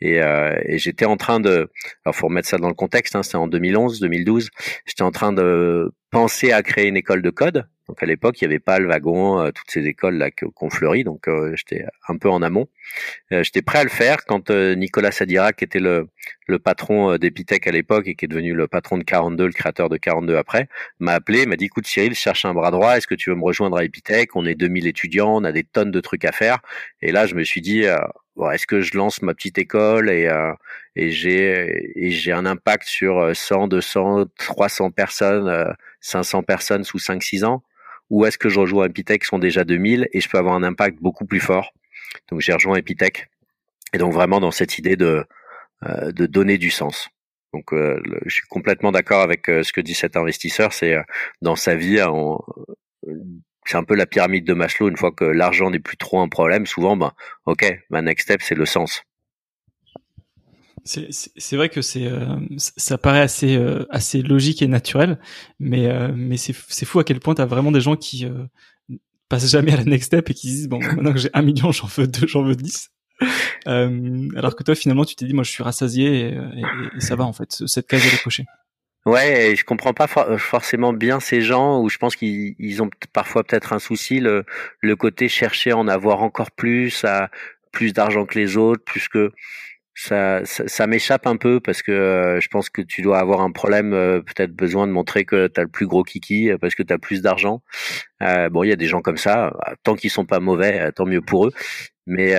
Et, 0.00 0.22
euh, 0.22 0.58
et 0.64 0.78
j'étais 0.78 1.06
en 1.06 1.16
train 1.16 1.40
de, 1.40 1.70
alors 2.04 2.14
faut 2.14 2.26
remettre 2.26 2.48
ça 2.48 2.58
dans 2.58 2.68
le 2.68 2.74
contexte, 2.74 3.16
hein, 3.16 3.22
c'était 3.22 3.36
en 3.36 3.48
2011, 3.48 4.00
2012, 4.00 4.50
j'étais 4.86 5.02
en 5.02 5.10
train 5.10 5.32
de 5.32 5.92
penser 6.10 6.52
à 6.52 6.62
créer 6.62 6.88
une 6.88 6.96
école 6.96 7.22
de 7.22 7.30
code 7.30 7.66
donc 7.88 8.02
à 8.02 8.06
l'époque, 8.06 8.40
il 8.40 8.44
n'y 8.44 8.52
avait 8.52 8.60
pas 8.60 8.78
le 8.78 8.88
wagon, 8.88 9.40
euh, 9.40 9.50
toutes 9.52 9.70
ces 9.70 9.86
écoles 9.86 10.16
là 10.16 10.30
qu'on 10.30 10.70
fleurit, 10.70 11.04
donc 11.04 11.28
euh, 11.28 11.54
j'étais 11.54 11.84
un 12.08 12.16
peu 12.16 12.28
en 12.28 12.42
amont. 12.42 12.68
Euh, 13.32 13.44
j'étais 13.44 13.62
prêt 13.62 13.78
à 13.78 13.84
le 13.84 13.90
faire 13.90 14.24
quand 14.26 14.50
Nicolas 14.50 15.12
Sadira, 15.12 15.52
qui 15.52 15.64
était 15.64 15.78
le, 15.78 16.08
le 16.48 16.58
patron 16.58 17.16
d'Epitech 17.16 17.66
à 17.66 17.70
l'époque 17.70 18.08
et 18.08 18.16
qui 18.16 18.24
est 18.24 18.28
devenu 18.28 18.54
le 18.54 18.66
patron 18.66 18.98
de 18.98 19.04
42, 19.04 19.46
le 19.46 19.52
créateur 19.52 19.88
de 19.88 19.96
42 19.96 20.36
après, 20.36 20.68
m'a 20.98 21.12
appelé, 21.12 21.46
m'a 21.46 21.56
dit 21.56 21.66
écoute 21.66 21.86
Cyril, 21.86 22.14
je 22.14 22.20
cherche 22.20 22.44
un 22.44 22.54
bras 22.54 22.72
droit, 22.72 22.96
est-ce 22.96 23.06
que 23.06 23.14
tu 23.14 23.30
veux 23.30 23.36
me 23.36 23.44
rejoindre 23.44 23.76
à 23.76 23.84
Epitech? 23.84 24.34
On 24.34 24.46
est 24.46 24.56
2000 24.56 24.86
étudiants, 24.88 25.36
on 25.36 25.44
a 25.44 25.52
des 25.52 25.64
tonnes 25.64 25.92
de 25.92 26.00
trucs 26.00 26.24
à 26.24 26.32
faire. 26.32 26.58
Et 27.02 27.12
là, 27.12 27.26
je 27.26 27.34
me 27.36 27.44
suis 27.44 27.60
dit 27.60 27.84
bon, 28.36 28.50
est-ce 28.50 28.66
que 28.66 28.80
je 28.80 28.96
lance 28.96 29.22
ma 29.22 29.34
petite 29.34 29.58
école 29.58 30.10
et 30.10 30.30
et 30.94 31.10
j'ai 31.10 31.92
et 31.96 32.10
j'ai 32.10 32.32
un 32.32 32.46
impact 32.46 32.84
sur 32.86 33.34
100, 33.34 33.68
200, 33.68 34.26
300 34.38 34.90
personnes, 34.90 35.74
500 36.00 36.42
personnes 36.42 36.84
sous 36.84 36.98
5 36.98 37.22
6 37.22 37.44
ans? 37.44 37.62
Ou 38.10 38.24
est-ce 38.24 38.38
que 38.38 38.48
je 38.48 38.60
rejoins 38.60 38.86
Epitech 38.86 39.22
qui 39.22 39.26
sont 39.26 39.38
déjà 39.38 39.64
2000 39.64 40.08
et 40.12 40.20
je 40.20 40.28
peux 40.28 40.38
avoir 40.38 40.54
un 40.54 40.62
impact 40.62 40.98
beaucoup 41.00 41.24
plus 41.24 41.40
fort? 41.40 41.72
Donc 42.28 42.40
j'ai 42.40 42.52
rejoint 42.52 42.76
Epitech 42.76 43.28
et 43.92 43.98
donc 43.98 44.12
vraiment 44.12 44.40
dans 44.40 44.50
cette 44.50 44.78
idée 44.78 44.96
de 44.96 45.24
euh, 45.84 46.10
de 46.12 46.24
donner 46.24 46.56
du 46.56 46.70
sens. 46.70 47.10
Donc 47.52 47.74
euh, 47.74 48.00
je 48.24 48.34
suis 48.34 48.46
complètement 48.48 48.92
d'accord 48.92 49.20
avec 49.20 49.48
euh, 49.50 49.62
ce 49.62 49.74
que 49.74 49.82
dit 49.82 49.94
cet 49.94 50.16
investisseur, 50.16 50.72
c'est 50.72 50.96
dans 51.42 51.54
sa 51.54 51.74
vie 51.74 52.00
c'est 53.66 53.76
un 53.76 53.84
peu 53.84 53.94
la 53.94 54.06
pyramide 54.06 54.44
de 54.44 54.54
Maslow. 54.54 54.88
Une 54.88 54.96
fois 54.96 55.12
que 55.12 55.24
l'argent 55.24 55.70
n'est 55.70 55.78
plus 55.78 55.96
trop 55.96 56.20
un 56.20 56.28
problème, 56.28 56.66
souvent, 56.66 56.96
ben, 56.96 57.12
ok, 57.46 57.64
ma 57.90 58.02
next 58.02 58.24
step, 58.24 58.42
c'est 58.42 58.54
le 58.54 58.66
sens. 58.66 59.02
C'est 60.86 61.56
vrai 61.56 61.68
que 61.68 61.80
euh, 61.98 62.38
ça 62.56 62.96
paraît 62.96 63.20
assez 63.20 63.56
euh, 63.56 63.84
assez 63.90 64.22
logique 64.22 64.62
et 64.62 64.68
naturel, 64.68 65.18
mais 65.58 65.88
euh, 65.88 66.36
c'est 66.36 66.84
fou 66.84 67.00
à 67.00 67.04
quel 67.04 67.18
point 67.18 67.34
tu 67.34 67.42
as 67.42 67.46
vraiment 67.46 67.72
des 67.72 67.80
gens 67.80 67.96
qui 67.96 68.24
passent 69.28 69.50
jamais 69.50 69.72
à 69.72 69.78
la 69.78 69.84
next 69.84 70.06
step 70.06 70.30
et 70.30 70.34
qui 70.34 70.46
disent 70.46 70.68
bon 70.68 70.78
maintenant 70.78 71.12
que 71.12 71.18
j'ai 71.18 71.30
un 71.34 71.42
million 71.42 71.72
j'en 71.72 71.88
veux 71.88 72.06
deux 72.06 72.28
j'en 72.28 72.44
veux 72.44 72.54
dix. 72.54 72.90
alors 73.66 74.54
que 74.54 74.62
toi 74.62 74.76
finalement 74.76 75.04
tu 75.04 75.16
t'es 75.16 75.26
dit 75.26 75.34
moi 75.34 75.42
je 75.42 75.50
suis 75.50 75.64
rassasié 75.64 76.28
et, 76.28 76.38
ça 77.00 77.16
va 77.16 77.24
en 77.24 77.32
fait 77.32 77.64
cette 77.66 77.88
case 77.88 78.02
elle 78.06 78.14
est 78.14 78.22
cochée. 78.22 78.44
Ouais, 79.06 79.54
je 79.56 79.64
comprends 79.64 79.94
pas 79.94 80.08
forcément 80.08 80.92
bien 80.92 81.20
ces 81.20 81.40
gens 81.40 81.80
où 81.80 81.88
je 81.88 81.96
pense 81.96 82.16
qu'ils 82.16 82.82
ont 82.82 82.90
parfois 83.12 83.44
peut-être 83.44 83.72
un 83.72 83.78
souci 83.78 84.18
le 84.18 84.44
le 84.80 84.96
côté 84.96 85.28
chercher 85.28 85.70
à 85.70 85.76
en 85.76 85.86
avoir 85.86 86.22
encore 86.22 86.50
plus, 86.50 87.04
à 87.04 87.30
plus 87.70 87.92
d'argent 87.92 88.26
que 88.26 88.36
les 88.36 88.56
autres, 88.56 88.82
plus 88.84 89.08
que 89.08 89.32
ça, 89.94 90.42
ça, 90.44 90.86
m'échappe 90.86 91.26
un 91.26 91.36
peu 91.36 91.60
parce 91.60 91.82
que 91.82 91.92
euh, 91.92 92.40
je 92.40 92.48
pense 92.48 92.68
que 92.68 92.82
tu 92.82 93.00
dois 93.02 93.18
avoir 93.18 93.40
un 93.40 93.50
problème, 93.52 93.94
euh, 93.94 94.20
peut-être 94.20 94.52
besoin 94.54 94.86
de 94.86 94.92
montrer 94.92 95.24
que 95.24 95.48
tu 95.48 95.60
as 95.60 95.64
le 95.64 95.70
plus 95.70 95.86
gros 95.86 96.02
kiki 96.02 96.50
euh, 96.50 96.58
parce 96.58 96.74
que 96.74 96.82
tu 96.82 96.92
as 96.92 96.98
plus 96.98 97.22
d'argent. 97.22 97.62
bon, 98.20 98.62
il 98.64 98.68
y 98.70 98.72
a 98.72 98.76
des 98.76 98.86
gens 98.88 99.02
comme 99.02 99.16
ça, 99.16 99.54
tant 99.84 99.94
qu'ils 99.94 100.10
sont 100.10 100.26
pas 100.26 100.40
mauvais, 100.40 100.92
tant 100.92 101.06
mieux 101.06 101.22
pour 101.22 101.46
eux. 101.46 101.52
Mais 102.06 102.34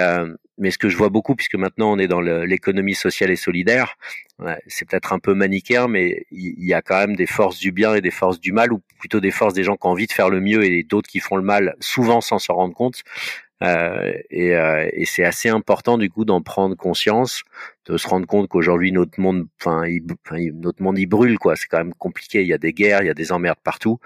mais 0.57 0.71
ce 0.71 0.77
que 0.77 0.89
je 0.89 0.98
vois 0.98 1.09
beaucoup, 1.09 1.36
puisque 1.36 1.56
maintenant 1.56 1.92
on 1.92 2.00
est 2.00 2.07
dans 2.07 2.21
l'économie 2.21 2.95
sociale 2.95 3.30
et 3.31 3.36
solidaire, 3.36 3.98
c'est 4.68 4.88
peut-être 4.88 5.13
un 5.13 5.19
peu 5.19 5.33
manichéen, 5.33 5.88
mais 5.88 6.25
il 6.31 6.63
y, 6.63 6.74
a 6.74 6.81
quand 6.81 7.00
même 7.00 7.15
des 7.15 7.25
forces 7.25 7.57
du 7.57 7.71
bien 7.71 7.95
et 7.95 8.01
des 8.01 8.12
forces 8.12 8.39
du 8.39 8.51
mal, 8.51 8.71
ou 8.71 8.81
plutôt 9.00 9.19
des 9.19 9.31
forces 9.31 9.54
des 9.54 9.63
gens 9.63 9.75
qui 9.75 9.88
ont 9.88 9.92
envie 9.92 10.07
de 10.07 10.12
faire 10.12 10.30
le 10.30 10.42
mieux 10.42 10.63
et 10.63 10.83
d'autres 10.83 11.09
qui 11.09 11.19
font 11.19 11.36
le 11.36 11.44
mal, 11.44 11.75
souvent 11.80 12.21
sans 12.21 12.39
s'en 12.39 12.56
rendre 12.56 12.75
compte. 12.75 13.04
Euh, 13.63 14.13
et, 14.30 14.56
euh, 14.56 14.88
et 14.94 15.06
c'est 15.06 15.24
assez 15.24 15.50
important 15.50 15.98
du 15.98 16.12
coup 16.12 16.25
d'en 16.25 16.42
prendre 16.42 16.75
conscience, 16.75 17.44
de 17.88 17.98
se 17.98 18.07
rendre 18.07 18.27
compte 18.27 18.48
qu'aujourd'hui 18.50 18.92
notre 18.92 19.19
monde, 19.19 19.48
enfin, 19.59 19.83
notre 20.54 20.83
monde 20.83 21.00
il 21.00 21.07
brûle 21.07 21.39
quoi. 21.39 21.56
C'est 21.56 21.68
quand 21.68 21.80
même 21.80 21.94
compliqué. 21.94 22.42
Il 22.42 22.48
y 22.48 22.54
a 22.54 22.59
des 22.59 22.74
guerres, 22.74 23.01
il 23.01 23.07
y 23.07 23.09
a 23.09 23.15
des 23.15 23.31
emmerdes 23.31 23.59
partout, 23.63 24.00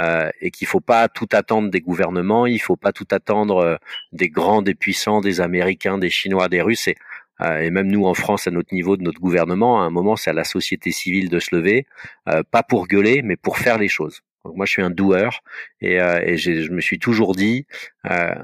euh, 0.00 0.30
et 0.40 0.50
qu'il 0.50 0.66
faut 0.66 0.80
pas 0.80 1.08
tout 1.08 1.28
attendre 1.32 1.70
des 1.70 1.80
gouvernements. 1.80 2.46
Il 2.46 2.60
faut 2.60 2.76
pas 2.76 2.92
tout 2.92 3.06
attendre 3.10 3.58
euh, 3.58 3.76
des 4.12 4.28
grands, 4.28 4.62
des 4.62 4.74
puissants, 4.74 5.20
des 5.20 5.40
Américains, 5.40 5.98
des 5.98 6.10
Chinois, 6.10 6.48
des 6.48 6.62
Russes. 6.62 6.88
Et, 6.88 6.96
euh, 7.42 7.60
et 7.60 7.70
même 7.70 7.88
nous 7.88 8.06
en 8.06 8.14
France, 8.14 8.48
à 8.48 8.50
notre 8.50 8.74
niveau 8.74 8.96
de 8.96 9.02
notre 9.02 9.20
gouvernement, 9.20 9.82
à 9.82 9.84
un 9.84 9.90
moment, 9.90 10.16
c'est 10.16 10.30
à 10.30 10.32
la 10.32 10.44
société 10.44 10.90
civile 10.90 11.28
de 11.28 11.38
se 11.38 11.54
lever, 11.54 11.86
pas 12.50 12.62
pour 12.62 12.86
gueuler, 12.88 13.20
mais 13.22 13.36
pour 13.36 13.58
faire 13.58 13.78
les 13.78 13.88
choses. 13.88 14.22
Donc 14.44 14.56
moi, 14.56 14.64
je 14.64 14.70
suis 14.72 14.82
un 14.82 14.90
doueur 14.90 15.42
et, 15.82 15.96
et 15.96 16.38
je 16.38 16.70
me 16.70 16.80
suis 16.80 16.98
toujours 16.98 17.34
dit, 17.34 17.66
euh, 18.10 18.34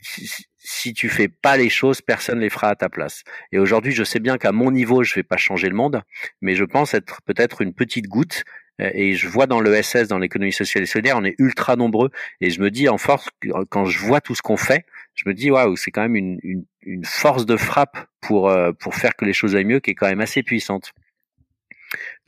si, 0.00 0.92
tu 0.94 1.08
fais 1.08 1.28
pas 1.28 1.56
les 1.56 1.68
choses, 1.68 2.00
personne 2.00 2.40
les 2.40 2.50
fera 2.50 2.68
à 2.68 2.76
ta 2.76 2.88
place. 2.88 3.24
Et 3.52 3.58
aujourd'hui, 3.58 3.92
je 3.92 4.04
sais 4.04 4.20
bien 4.20 4.38
qu'à 4.38 4.52
mon 4.52 4.70
niveau, 4.70 5.02
je 5.02 5.14
vais 5.14 5.22
pas 5.22 5.36
changer 5.36 5.68
le 5.68 5.74
monde, 5.74 6.02
mais 6.40 6.54
je 6.54 6.64
pense 6.64 6.94
être 6.94 7.22
peut-être 7.22 7.62
une 7.62 7.74
petite 7.74 8.06
goutte. 8.06 8.44
Et 8.80 9.14
je 9.14 9.26
vois 9.26 9.48
dans 9.48 9.58
le 9.58 9.82
SS, 9.82 10.06
dans 10.06 10.18
l'économie 10.18 10.52
sociale 10.52 10.84
et 10.84 10.86
solidaire, 10.86 11.16
on 11.16 11.24
est 11.24 11.34
ultra 11.38 11.74
nombreux. 11.74 12.10
Et 12.40 12.50
je 12.50 12.60
me 12.60 12.70
dis 12.70 12.88
en 12.88 12.96
force, 12.96 13.28
quand 13.70 13.86
je 13.86 13.98
vois 13.98 14.20
tout 14.20 14.36
ce 14.36 14.42
qu'on 14.42 14.56
fait, 14.56 14.84
je 15.14 15.28
me 15.28 15.34
dis 15.34 15.50
waouh, 15.50 15.74
c'est 15.74 15.90
quand 15.90 16.02
même 16.02 16.14
une, 16.14 16.38
une, 16.44 16.64
une, 16.82 17.04
force 17.04 17.44
de 17.44 17.56
frappe 17.56 18.06
pour 18.20 18.48
euh, 18.48 18.70
pour 18.70 18.94
faire 18.94 19.16
que 19.16 19.24
les 19.24 19.32
choses 19.32 19.56
aillent 19.56 19.64
mieux, 19.64 19.80
qui 19.80 19.90
est 19.90 19.94
quand 19.94 20.06
même 20.06 20.20
assez 20.20 20.44
puissante 20.44 20.92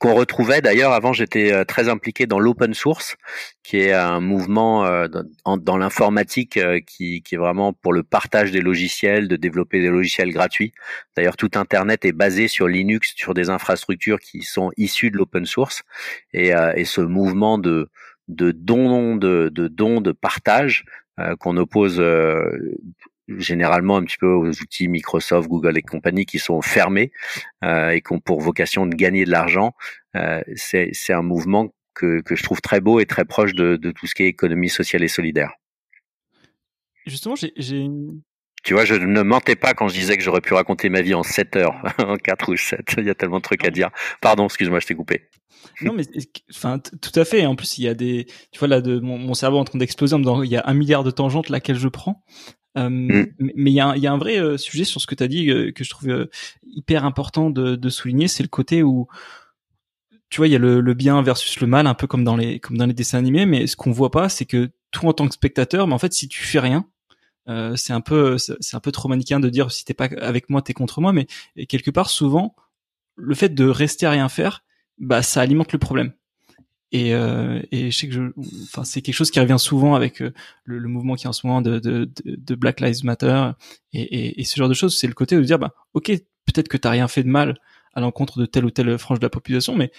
qu'on 0.00 0.14
retrouvait 0.14 0.62
d'ailleurs 0.62 0.92
avant 0.92 1.12
j'étais 1.12 1.52
euh, 1.52 1.64
très 1.64 1.90
impliqué 1.90 2.26
dans 2.26 2.40
l'open 2.40 2.72
source 2.72 3.16
qui 3.62 3.76
est 3.76 3.92
un 3.92 4.18
mouvement 4.18 4.86
euh, 4.86 5.06
dans, 5.44 5.76
l'informatique 5.76 6.56
euh, 6.56 6.80
qui, 6.80 7.22
qui, 7.22 7.34
est 7.34 7.38
vraiment 7.38 7.74
pour 7.74 7.92
le 7.92 8.02
partage 8.02 8.50
des 8.50 8.62
logiciels 8.62 9.28
de 9.28 9.36
développer 9.36 9.80
des 9.80 9.90
logiciels 9.90 10.32
gratuits. 10.32 10.72
D'ailleurs 11.16 11.36
tout 11.36 11.50
internet 11.54 12.06
est 12.06 12.12
basé 12.12 12.48
sur 12.48 12.66
Linux 12.66 13.12
sur 13.14 13.34
des 13.34 13.50
infrastructures 13.50 14.18
qui 14.18 14.42
sont 14.42 14.70
issues 14.78 15.10
de 15.10 15.18
l'open 15.18 15.44
source. 15.44 15.82
Et, 16.32 16.52
et, 16.76 16.84
ce 16.86 17.02
mouvement 17.02 17.58
de 17.58 17.90
de 18.28 18.52
dons 18.52 19.16
de, 19.16 19.50
de 19.52 19.68
dons 19.68 20.00
de 20.00 20.12
partage 20.12 20.84
qu'on 21.40 21.56
oppose 21.58 22.02
généralement 23.38 23.96
un 23.96 24.04
petit 24.04 24.18
peu 24.18 24.32
aux 24.32 24.50
outils 24.50 24.88
Microsoft, 24.88 25.48
Google 25.48 25.78
et 25.78 25.82
compagnie 25.82 26.26
qui 26.26 26.38
sont 26.38 26.60
fermés 26.62 27.12
euh, 27.64 27.90
et 27.90 28.00
qui 28.00 28.12
ont 28.12 28.20
pour 28.20 28.40
vocation 28.40 28.86
de 28.86 28.94
gagner 28.94 29.24
de 29.24 29.30
l'argent. 29.30 29.72
Euh, 30.16 30.42
c'est 30.56 31.12
un 31.12 31.22
mouvement 31.22 31.72
que, 31.94 32.20
que 32.20 32.36
je 32.36 32.42
trouve 32.42 32.60
très 32.60 32.80
beau 32.80 33.00
et 33.00 33.06
très 33.06 33.24
proche 33.24 33.54
de, 33.54 33.76
de 33.76 33.90
tout 33.90 34.06
ce 34.06 34.14
qui 34.14 34.24
est 34.24 34.28
économie 34.28 34.68
sociale 34.68 35.02
et 35.02 35.08
solidaire. 35.08 35.52
Justement, 37.06 37.34
j'ai 37.36 37.76
une... 37.76 38.22
Tu 38.62 38.74
vois, 38.74 38.84
je 38.84 38.94
ne 38.94 39.22
mentais 39.22 39.56
pas 39.56 39.72
quand 39.72 39.88
je 39.88 39.94
disais 39.94 40.18
que 40.18 40.22
j'aurais 40.22 40.42
pu 40.42 40.52
raconter 40.52 40.90
ma 40.90 41.00
vie 41.00 41.14
en 41.14 41.22
7 41.22 41.56
heures, 41.56 41.82
en 41.98 42.16
4 42.16 42.52
ou 42.52 42.56
7. 42.56 42.96
Il 42.98 43.06
y 43.06 43.10
a 43.10 43.14
tellement 43.14 43.38
de 43.38 43.42
trucs 43.42 43.64
à 43.64 43.70
dire. 43.70 43.90
Pardon, 44.20 44.44
excuse-moi, 44.44 44.80
je 44.80 44.86
t'ai 44.86 44.94
coupé. 44.94 45.30
Non, 45.80 45.94
mais 45.94 46.04
enfin, 46.54 46.78
tout 46.78 47.18
à 47.18 47.24
fait. 47.24 47.46
En 47.46 47.56
plus, 47.56 47.78
il 47.78 47.84
y 47.84 47.88
a 47.88 47.94
des, 47.94 48.26
tu 48.52 48.58
vois 48.58 48.68
là, 48.68 48.82
de 48.82 48.98
mon, 48.98 49.18
mon 49.18 49.34
cerveau 49.34 49.58
en 49.58 49.64
train 49.64 49.78
d'exploser 49.78 50.14
en 50.14 50.18
me 50.18 50.24
disant, 50.24 50.42
il 50.42 50.50
y 50.50 50.56
a 50.56 50.62
un 50.66 50.74
milliard 50.74 51.04
de 51.04 51.10
tangentes 51.10 51.48
laquelle 51.48 51.78
je 51.78 51.88
prends? 51.88 52.22
Euh, 52.78 52.88
mm. 52.88 53.32
Mais 53.38 53.70
il 53.70 53.74
y 53.74 53.80
a, 53.80 53.96
y 53.96 54.06
a, 54.06 54.12
un 54.12 54.18
vrai 54.18 54.38
euh, 54.38 54.56
sujet 54.56 54.84
sur 54.84 55.00
ce 55.00 55.06
que 55.06 55.14
tu 55.14 55.22
as 55.22 55.28
dit 55.28 55.50
euh, 55.50 55.72
que 55.72 55.84
je 55.84 55.90
trouve 55.90 56.28
hyper 56.62 57.04
important 57.04 57.50
de, 57.50 57.76
de 57.76 57.88
souligner, 57.88 58.28
c'est 58.28 58.42
le 58.42 58.48
côté 58.48 58.82
où 58.82 59.08
tu 60.28 60.38
vois, 60.38 60.46
il 60.46 60.52
y 60.52 60.56
a 60.56 60.60
le, 60.60 60.80
le, 60.80 60.94
bien 60.94 61.20
versus 61.22 61.58
le 61.58 61.66
mal, 61.66 61.88
un 61.88 61.94
peu 61.94 62.06
comme 62.06 62.22
dans 62.22 62.36
les 62.36 62.60
comme 62.60 62.76
dans 62.76 62.86
les 62.86 62.94
dessins 62.94 63.18
animés, 63.18 63.46
mais 63.46 63.66
ce 63.66 63.74
qu'on 63.74 63.90
voit 63.90 64.12
pas, 64.12 64.28
c'est 64.28 64.44
que 64.44 64.70
tout 64.92 65.06
en 65.06 65.12
tant 65.12 65.26
que 65.26 65.34
spectateur, 65.34 65.88
mais 65.88 65.94
en 65.94 65.98
fait, 65.98 66.12
si 66.12 66.28
tu 66.28 66.44
fais 66.44 66.60
rien, 66.60 66.86
euh, 67.48 67.74
c'est 67.74 67.92
un 67.92 68.00
peu 68.00 68.36
c'est 68.38 68.76
un 68.76 68.80
peu 68.80 68.92
trop 68.92 69.08
manichéen 69.08 69.40
de 69.40 69.48
dire 69.48 69.72
si 69.72 69.84
t'es 69.84 69.94
pas 69.94 70.08
avec 70.20 70.50
moi 70.50 70.60
t'es 70.60 70.74
contre 70.74 71.00
moi 71.00 71.12
mais 71.12 71.26
quelque 71.66 71.90
part 71.90 72.10
souvent 72.10 72.54
le 73.16 73.34
fait 73.34 73.48
de 73.48 73.66
rester 73.66 74.04
à 74.04 74.10
rien 74.10 74.28
faire 74.28 74.62
bah 74.98 75.22
ça 75.22 75.40
alimente 75.40 75.72
le 75.72 75.78
problème 75.78 76.12
et, 76.92 77.14
euh, 77.14 77.60
et 77.70 77.90
je 77.90 77.96
sais 77.96 78.08
que 78.08 78.12
je, 78.12 78.22
enfin 78.64 78.84
c'est 78.84 79.02
quelque 79.02 79.14
chose 79.14 79.30
qui 79.30 79.40
revient 79.40 79.58
souvent 79.58 79.94
avec 79.94 80.22
euh, 80.22 80.32
le, 80.64 80.88
mouvement 80.88 81.14
qui 81.14 81.26
est 81.26 81.28
en 81.28 81.32
ce 81.32 81.46
moment 81.46 81.62
de, 81.62 82.08
Black 82.54 82.80
Lives 82.80 83.04
Matter 83.04 83.52
et, 83.92 84.42
ce 84.44 84.56
genre 84.56 84.68
de 84.68 84.74
choses 84.74 84.98
c'est 84.98 85.06
le 85.06 85.14
côté 85.14 85.36
de 85.36 85.42
dire 85.42 85.58
bah 85.58 85.72
ok 85.94 86.06
peut-être 86.46 86.68
que 86.68 86.76
t'as 86.76 86.90
rien 86.90 87.08
fait 87.08 87.22
de 87.22 87.28
mal 87.28 87.58
à 87.94 88.00
l'encontre 88.00 88.40
de 88.40 88.46
telle 88.46 88.64
ou 88.64 88.70
telle 88.70 88.98
frange 88.98 89.20
de 89.20 89.24
la 89.24 89.30
population 89.30 89.76
mais 89.76 89.92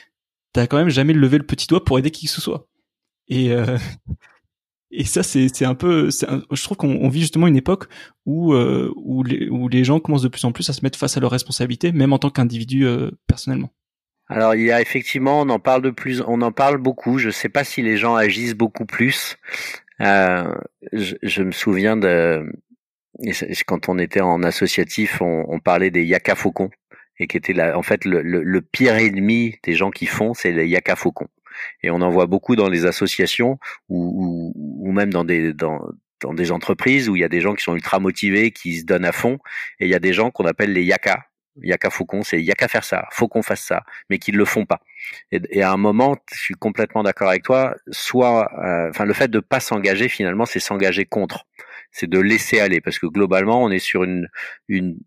t'as 0.53 0.67
quand 0.67 0.77
même 0.77 0.89
jamais 0.89 1.13
levé 1.13 1.37
le 1.37 1.45
petit 1.45 1.67
doigt 1.67 1.85
pour 1.85 1.97
aider 1.97 2.11
qui 2.11 2.25
que 2.25 2.31
ce 2.31 2.41
soit 2.41 2.67
et 3.27 3.51
euh, 3.53 3.77
et 4.91 5.05
ça, 5.05 5.23
c'est 5.23 5.65
un 5.65 5.75
peu, 5.75 6.09
je 6.11 6.63
trouve 6.63 6.77
qu'on 6.77 7.09
vit 7.09 7.21
justement 7.21 7.47
une 7.47 7.55
époque 7.55 7.85
où 8.25 8.53
euh, 8.53 8.91
où 8.97 9.23
les 9.23 9.83
gens 9.83 9.99
commencent 9.99 10.21
de 10.21 10.27
plus 10.27 10.43
en 10.43 10.51
plus 10.51 10.69
à 10.69 10.73
se 10.73 10.81
mettre 10.83 10.99
face 10.99 11.17
à 11.17 11.19
leurs 11.21 11.31
responsabilités, 11.31 11.91
même 11.93 12.13
en 12.13 12.19
tant 12.19 12.29
qu'individu 12.29 12.85
euh, 12.85 13.09
personnellement. 13.25 13.69
Alors 14.31 14.55
il 14.55 14.63
y 14.63 14.71
a 14.71 14.79
effectivement, 14.79 15.41
on 15.41 15.49
en 15.49 15.59
parle 15.59 15.81
de 15.81 15.89
plus, 15.89 16.23
on 16.25 16.41
en 16.41 16.51
parle 16.53 16.77
beaucoup. 16.77 17.17
Je 17.17 17.29
sais 17.29 17.49
pas 17.49 17.63
si 17.63 17.81
les 17.81 17.97
gens 17.97 18.15
agissent 18.15 18.55
beaucoup 18.55 18.85
plus. 18.85 19.37
Euh, 19.99 20.55
je, 20.93 21.15
je, 21.21 21.43
me 21.43 21.51
souviens 21.51 21.97
de 21.97 22.45
quand 23.67 23.89
on 23.89 23.99
était 23.99 24.21
en 24.21 24.41
associatif, 24.43 25.21
on, 25.21 25.59
parlait 25.59 25.91
des 25.91 26.03
yaka 26.03 26.35
faucons 26.35 26.71
et 27.19 27.27
qui 27.27 27.37
était 27.37 27.53
là, 27.53 27.77
en 27.77 27.83
fait 27.83 28.05
le, 28.05 28.61
pire 28.61 28.95
ennemi 28.95 29.57
des 29.63 29.73
gens 29.73 29.91
qui 29.91 30.07
font, 30.07 30.33
c'est 30.33 30.51
les 30.51 30.67
yaka 30.67 30.95
faucons. 30.95 31.27
Et 31.83 31.91
on 31.91 32.01
en 32.01 32.09
voit 32.09 32.25
beaucoup 32.25 32.55
dans 32.55 32.69
les 32.69 32.85
associations 32.85 33.59
ou, 33.89 34.53
ou, 34.55 34.91
même 34.91 35.11
dans 35.11 35.25
des 35.25 35.53
dans, 35.53 35.81
dans 36.21 36.33
des 36.33 36.51
entreprises 36.51 37.09
où 37.09 37.15
il 37.15 37.19
y 37.19 37.25
a 37.25 37.29
des 37.29 37.41
gens 37.41 37.53
qui 37.53 37.63
sont 37.63 37.75
ultra 37.75 37.99
motivés, 37.99 38.51
qui 38.51 38.79
se 38.79 38.85
donnent 38.85 39.05
à 39.05 39.11
fond, 39.11 39.37
et 39.79 39.85
il 39.85 39.91
y 39.91 39.95
a 39.95 39.99
des 39.99 40.13
gens 40.13 40.31
qu'on 40.31 40.45
appelle 40.45 40.73
les 40.73 40.83
yaka. 41.55 41.71
Yaka 41.81 41.89
faucon, 41.89 42.23
c'est 42.23 42.41
yaka 42.41 42.67
faire 42.67 42.83
ça, 42.83 43.07
faut 43.11 43.27
qu'on 43.27 43.41
fasse 43.41 43.61
ça, 43.61 43.83
mais 44.09 44.19
qu'ils 44.19 44.35
le 44.35 44.45
font 44.45 44.65
pas. 44.65 44.81
Et, 45.31 45.41
et, 45.49 45.63
à 45.63 45.71
un 45.71 45.77
moment, 45.77 46.17
je 46.33 46.39
suis 46.39 46.53
complètement 46.53 47.03
d'accord 47.03 47.29
avec 47.29 47.43
toi. 47.43 47.75
Soit, 47.89 48.51
euh, 48.63 48.89
enfin, 48.89 49.05
le 49.05 49.13
fait 49.13 49.29
de 49.29 49.39
pas 49.39 49.59
s'engager 49.59 50.09
finalement, 50.09 50.45
c'est 50.45 50.59
s'engager 50.59 51.05
contre, 51.05 51.45
c'est 51.91 52.09
de 52.09 52.19
laisser 52.19 52.59
aller, 52.59 52.81
parce 52.81 52.99
que 52.99 53.07
globalement, 53.07 53.63
on 53.63 53.71
est 53.71 53.79
sur 53.79 54.03
une 54.03 54.27
une 54.67 54.99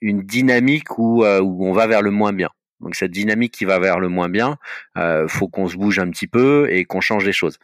une 0.00 0.22
dynamique 0.22 0.98
où, 0.98 1.24
euh, 1.24 1.40
où 1.40 1.66
on 1.66 1.72
va 1.72 1.86
vers 1.86 2.02
le 2.02 2.10
moins 2.10 2.32
bien. 2.32 2.48
Donc 2.80 2.94
cette 2.94 3.10
dynamique 3.10 3.52
qui 3.52 3.64
va 3.66 3.78
vers 3.78 4.00
le 4.00 4.08
moins 4.08 4.28
bien, 4.28 4.56
euh, 4.96 5.28
faut 5.28 5.48
qu'on 5.48 5.68
se 5.68 5.76
bouge 5.76 5.98
un 5.98 6.08
petit 6.10 6.26
peu 6.26 6.68
et 6.70 6.84
qu'on 6.84 7.00
change 7.00 7.24
les 7.24 7.32
choses. 7.32 7.58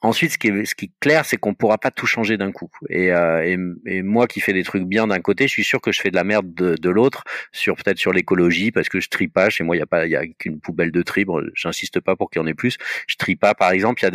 Ensuite, 0.00 0.32
ce 0.32 0.38
qui 0.38 0.48
est, 0.48 0.64
ce 0.64 0.76
qui 0.76 0.86
est 0.86 0.90
clair, 1.00 1.24
c'est 1.24 1.36
qu'on 1.36 1.54
pourra 1.54 1.76
pas 1.76 1.90
tout 1.90 2.06
changer 2.06 2.36
d'un 2.36 2.52
coup. 2.52 2.70
Et, 2.88 3.12
euh, 3.12 3.44
et, 3.44 3.58
et, 3.96 4.02
moi 4.02 4.28
qui 4.28 4.40
fais 4.40 4.52
des 4.52 4.62
trucs 4.62 4.84
bien 4.84 5.08
d'un 5.08 5.18
côté, 5.18 5.48
je 5.48 5.52
suis 5.52 5.64
sûr 5.64 5.80
que 5.80 5.90
je 5.90 6.00
fais 6.00 6.10
de 6.10 6.16
la 6.16 6.22
merde 6.22 6.54
de, 6.54 6.76
de 6.76 6.90
l'autre, 6.90 7.24
sur 7.50 7.74
peut-être 7.74 7.98
sur 7.98 8.12
l'écologie, 8.12 8.70
parce 8.70 8.88
que 8.88 9.00
je 9.00 9.08
trie 9.08 9.26
pas. 9.26 9.50
Chez 9.50 9.64
moi, 9.64 9.74
il 9.74 9.80
y 9.80 9.82
a 9.82 9.86
pas, 9.86 10.06
il 10.06 10.12
y 10.12 10.16
a 10.16 10.24
qu'une 10.26 10.60
poubelle 10.60 10.92
de 10.92 11.02
tri. 11.02 11.24
Bon, 11.24 11.42
j'insiste 11.54 11.98
pas 11.98 12.14
pour 12.14 12.30
qu'il 12.30 12.40
y 12.40 12.44
en 12.44 12.46
ait 12.46 12.54
plus. 12.54 12.76
Je 13.08 13.16
trie 13.16 13.34
pas, 13.34 13.54
par 13.54 13.72
exemple. 13.72 14.08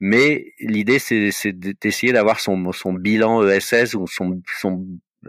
Mais 0.00 0.52
l'idée, 0.60 0.98
c'est, 0.98 1.30
c'est 1.30 1.52
d'essayer 1.52 2.12
d'avoir 2.12 2.38
son, 2.38 2.70
son 2.72 2.92
bilan 2.92 3.48
ESS 3.48 3.94
ou 3.94 4.06
son, 4.06 4.42
son 4.60 4.86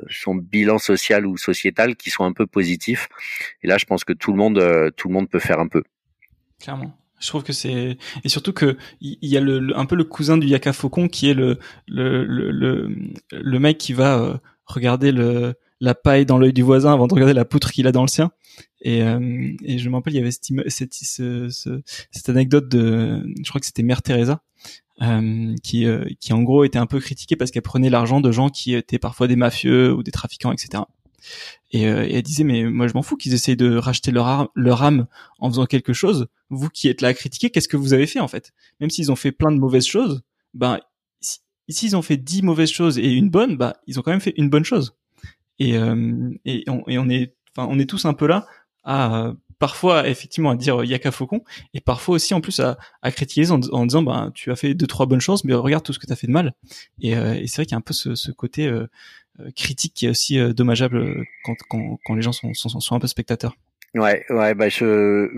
son 0.10 0.36
bilan 0.36 0.80
social 0.80 1.26
ou 1.26 1.38
sociétal 1.38 1.96
qui 1.96 2.10
sont 2.10 2.24
un 2.24 2.34
peu 2.34 2.48
positifs. 2.48 3.10
Et 3.62 3.68
là, 3.68 3.78
je 3.78 3.86
pense 3.86 4.04
que 4.04 4.14
tout 4.14 4.32
le 4.32 4.38
monde, 4.38 4.58
euh, 4.58 4.90
tout 4.92 5.08
le 5.08 5.14
monde 5.14 5.30
peut 5.30 5.40
faire 5.40 5.60
un 5.60 5.68
peu. 5.68 5.84
Clairement. 6.60 6.98
Je 7.24 7.30
trouve 7.30 7.44
que 7.44 7.54
c'est 7.54 7.98
et 8.24 8.30
surtout 8.30 8.52
que 8.52 8.78
il 9.00 9.18
y 9.22 9.38
a 9.38 9.40
le, 9.40 9.78
un 9.78 9.86
peu 9.86 9.96
le 9.96 10.04
cousin 10.04 10.38
du 10.38 10.48
Yaka 10.48 10.74
Faucon 10.74 11.08
qui 11.08 11.30
est 11.30 11.34
le 11.34 11.58
le 11.88 12.26
le 12.26 12.52
le, 13.32 13.60
mec 13.60 13.78
qui 13.78 13.94
va 13.94 14.20
euh, 14.20 14.38
regarder 14.66 15.14
le 15.14 15.54
la 15.80 15.96
paille 15.96 16.26
dans 16.26 16.38
l'œil 16.38 16.54
du 16.54 16.64
voisin 16.64 16.94
avant 16.94 17.08
de 17.08 17.14
regarder 17.14 17.34
la 17.34 17.46
poutre 17.46 17.72
qu'il 17.72 17.88
a 17.88 17.92
dans 17.92 18.04
le 18.04 18.08
sien. 18.08 18.32
Et, 18.82 19.02
euh, 19.02 19.52
et 19.64 19.80
je 19.80 19.90
me 19.90 19.96
rappelle, 19.96 20.14
il 20.14 20.18
y 20.18 20.20
avait 20.20 20.32
cette, 20.32 20.46
cette, 20.68 20.94
cette, 20.94 21.72
cette 22.12 22.30
anecdote 22.30 22.70
de, 22.70 23.26
je 23.44 23.50
crois 23.50 23.60
que 23.60 23.66
c'était 23.66 23.84
Mère 23.84 24.02
Teresa, 24.02 24.44
euh, 25.02 25.56
qui, 25.64 25.86
euh, 25.86 26.06
qui 26.20 26.32
en 26.32 26.44
gros 26.44 26.64
était 26.64 26.78
un 26.78 26.86
peu 26.86 27.00
critiquée 27.00 27.36
parce 27.36 27.52
qu'elle 27.52 27.64
prenait 27.64 27.90
l'argent 27.90 28.22
de 28.22 28.32
gens 28.32 28.50
qui 28.50 28.76
étaient 28.76 29.00
parfois 29.00 29.28
des 29.28 29.36
mafieux 29.36 29.94
ou 29.94 30.04
des 30.04 30.12
trafiquants, 30.12 30.52
etc. 30.52 30.84
Et, 31.72 31.88
euh, 31.88 32.08
elle 32.10 32.22
disait 32.22 32.44
mais 32.44 32.64
moi 32.64 32.88
je 32.88 32.94
m'en 32.94 33.02
fous 33.02 33.18
qu'ils 33.18 33.34
essayent 33.34 33.58
de 33.58 33.76
racheter 33.76 34.12
leur, 34.12 34.28
âme 34.28 35.08
en 35.40 35.50
faisant 35.50 35.66
quelque 35.66 35.94
chose. 35.94 36.28
Vous 36.50 36.70
qui 36.70 36.88
êtes 36.88 37.02
là 37.02 37.10
à 37.10 37.14
critiquer, 37.14 37.50
qu'est-ce 37.50 37.68
que 37.68 37.78
vous 37.78 37.94
avez 37.94 38.08
fait 38.08 38.20
en 38.20 38.28
fait? 38.28 38.54
Même 38.80 38.90
s'ils 38.90 39.12
ont 39.12 39.16
fait 39.16 39.32
plein 39.32 39.52
de 39.52 39.58
mauvaises 39.58 39.86
choses, 39.86 40.22
ben 40.54 40.80
s'ils 41.70 41.96
ont 41.96 42.02
fait 42.02 42.18
dix 42.18 42.42
mauvaises 42.42 42.72
choses 42.72 43.00
et 43.00 43.12
une 43.12 43.30
bonne, 43.30 43.58
bah 43.58 43.78
ils 43.88 44.00
ont 44.00 44.02
quand 44.02 44.12
même 44.12 44.22
fait 44.22 44.34
une 44.38 44.50
bonne 44.50 44.66
chose. 44.66 44.96
Et, 45.60 45.78
euh, 45.78 46.32
et, 46.46 46.66
on, 46.68 47.10
est, 47.10 47.36
enfin 47.56 47.68
on 47.72 47.80
est 47.80 47.90
tous 47.90 48.06
un 48.06 48.14
peu 48.14 48.28
là 48.28 48.48
à 48.84 49.34
parfois 49.64 50.10
effectivement 50.10 50.50
à 50.50 50.58
dire 50.58 50.84
Yaka 50.84 51.10
Faucon 51.10 51.42
et 51.74 51.80
parfois 51.80 52.16
aussi 52.16 52.34
en 52.34 52.42
plus 52.42 52.60
à, 52.60 52.78
critiquer 53.12 53.50
en, 53.50 53.86
disant 53.86 54.02
ben 54.02 54.30
tu 54.34 54.52
as 54.52 54.58
fait 54.58 54.74
deux 54.74 54.88
trois 54.88 55.06
bonnes 55.06 55.22
choses 55.22 55.46
mais 55.46 55.54
regarde 55.54 55.86
tout 55.86 55.94
ce 55.94 56.00
que 56.00 56.06
tu 56.06 56.12
as 56.12 56.18
fait 56.18 56.28
de 56.28 56.34
mal 56.34 56.54
et, 57.00 57.16
euh, 57.16 57.36
et 57.36 57.48
c'est 57.48 57.58
vrai 57.58 57.66
qu'il 57.66 57.72
y 57.72 57.76
a 57.76 57.78
un 57.78 57.82
peu 57.82 57.94
ce, 57.94 58.14
ce 58.14 58.32
côté 58.32 58.68
euh, 58.68 58.82
euh 58.82 58.88
critique 59.56 59.94
qui 59.94 60.06
est 60.06 60.10
aussi 60.10 60.40
euh, 60.40 60.54
dommageable 60.54 61.26
quand, 61.44 61.56
quand, 61.70 62.00
quand 62.06 62.16
les 62.16 62.22
gens 62.22 62.32
sont, 62.32 62.54
sont, 62.54 62.70
sont 62.80 62.96
un 62.96 63.00
peu 63.00 63.08
spectateurs. 63.08 63.56
Ouais 63.96 64.26
ouais 64.30 64.56
bah 64.56 64.70
je 64.70 65.30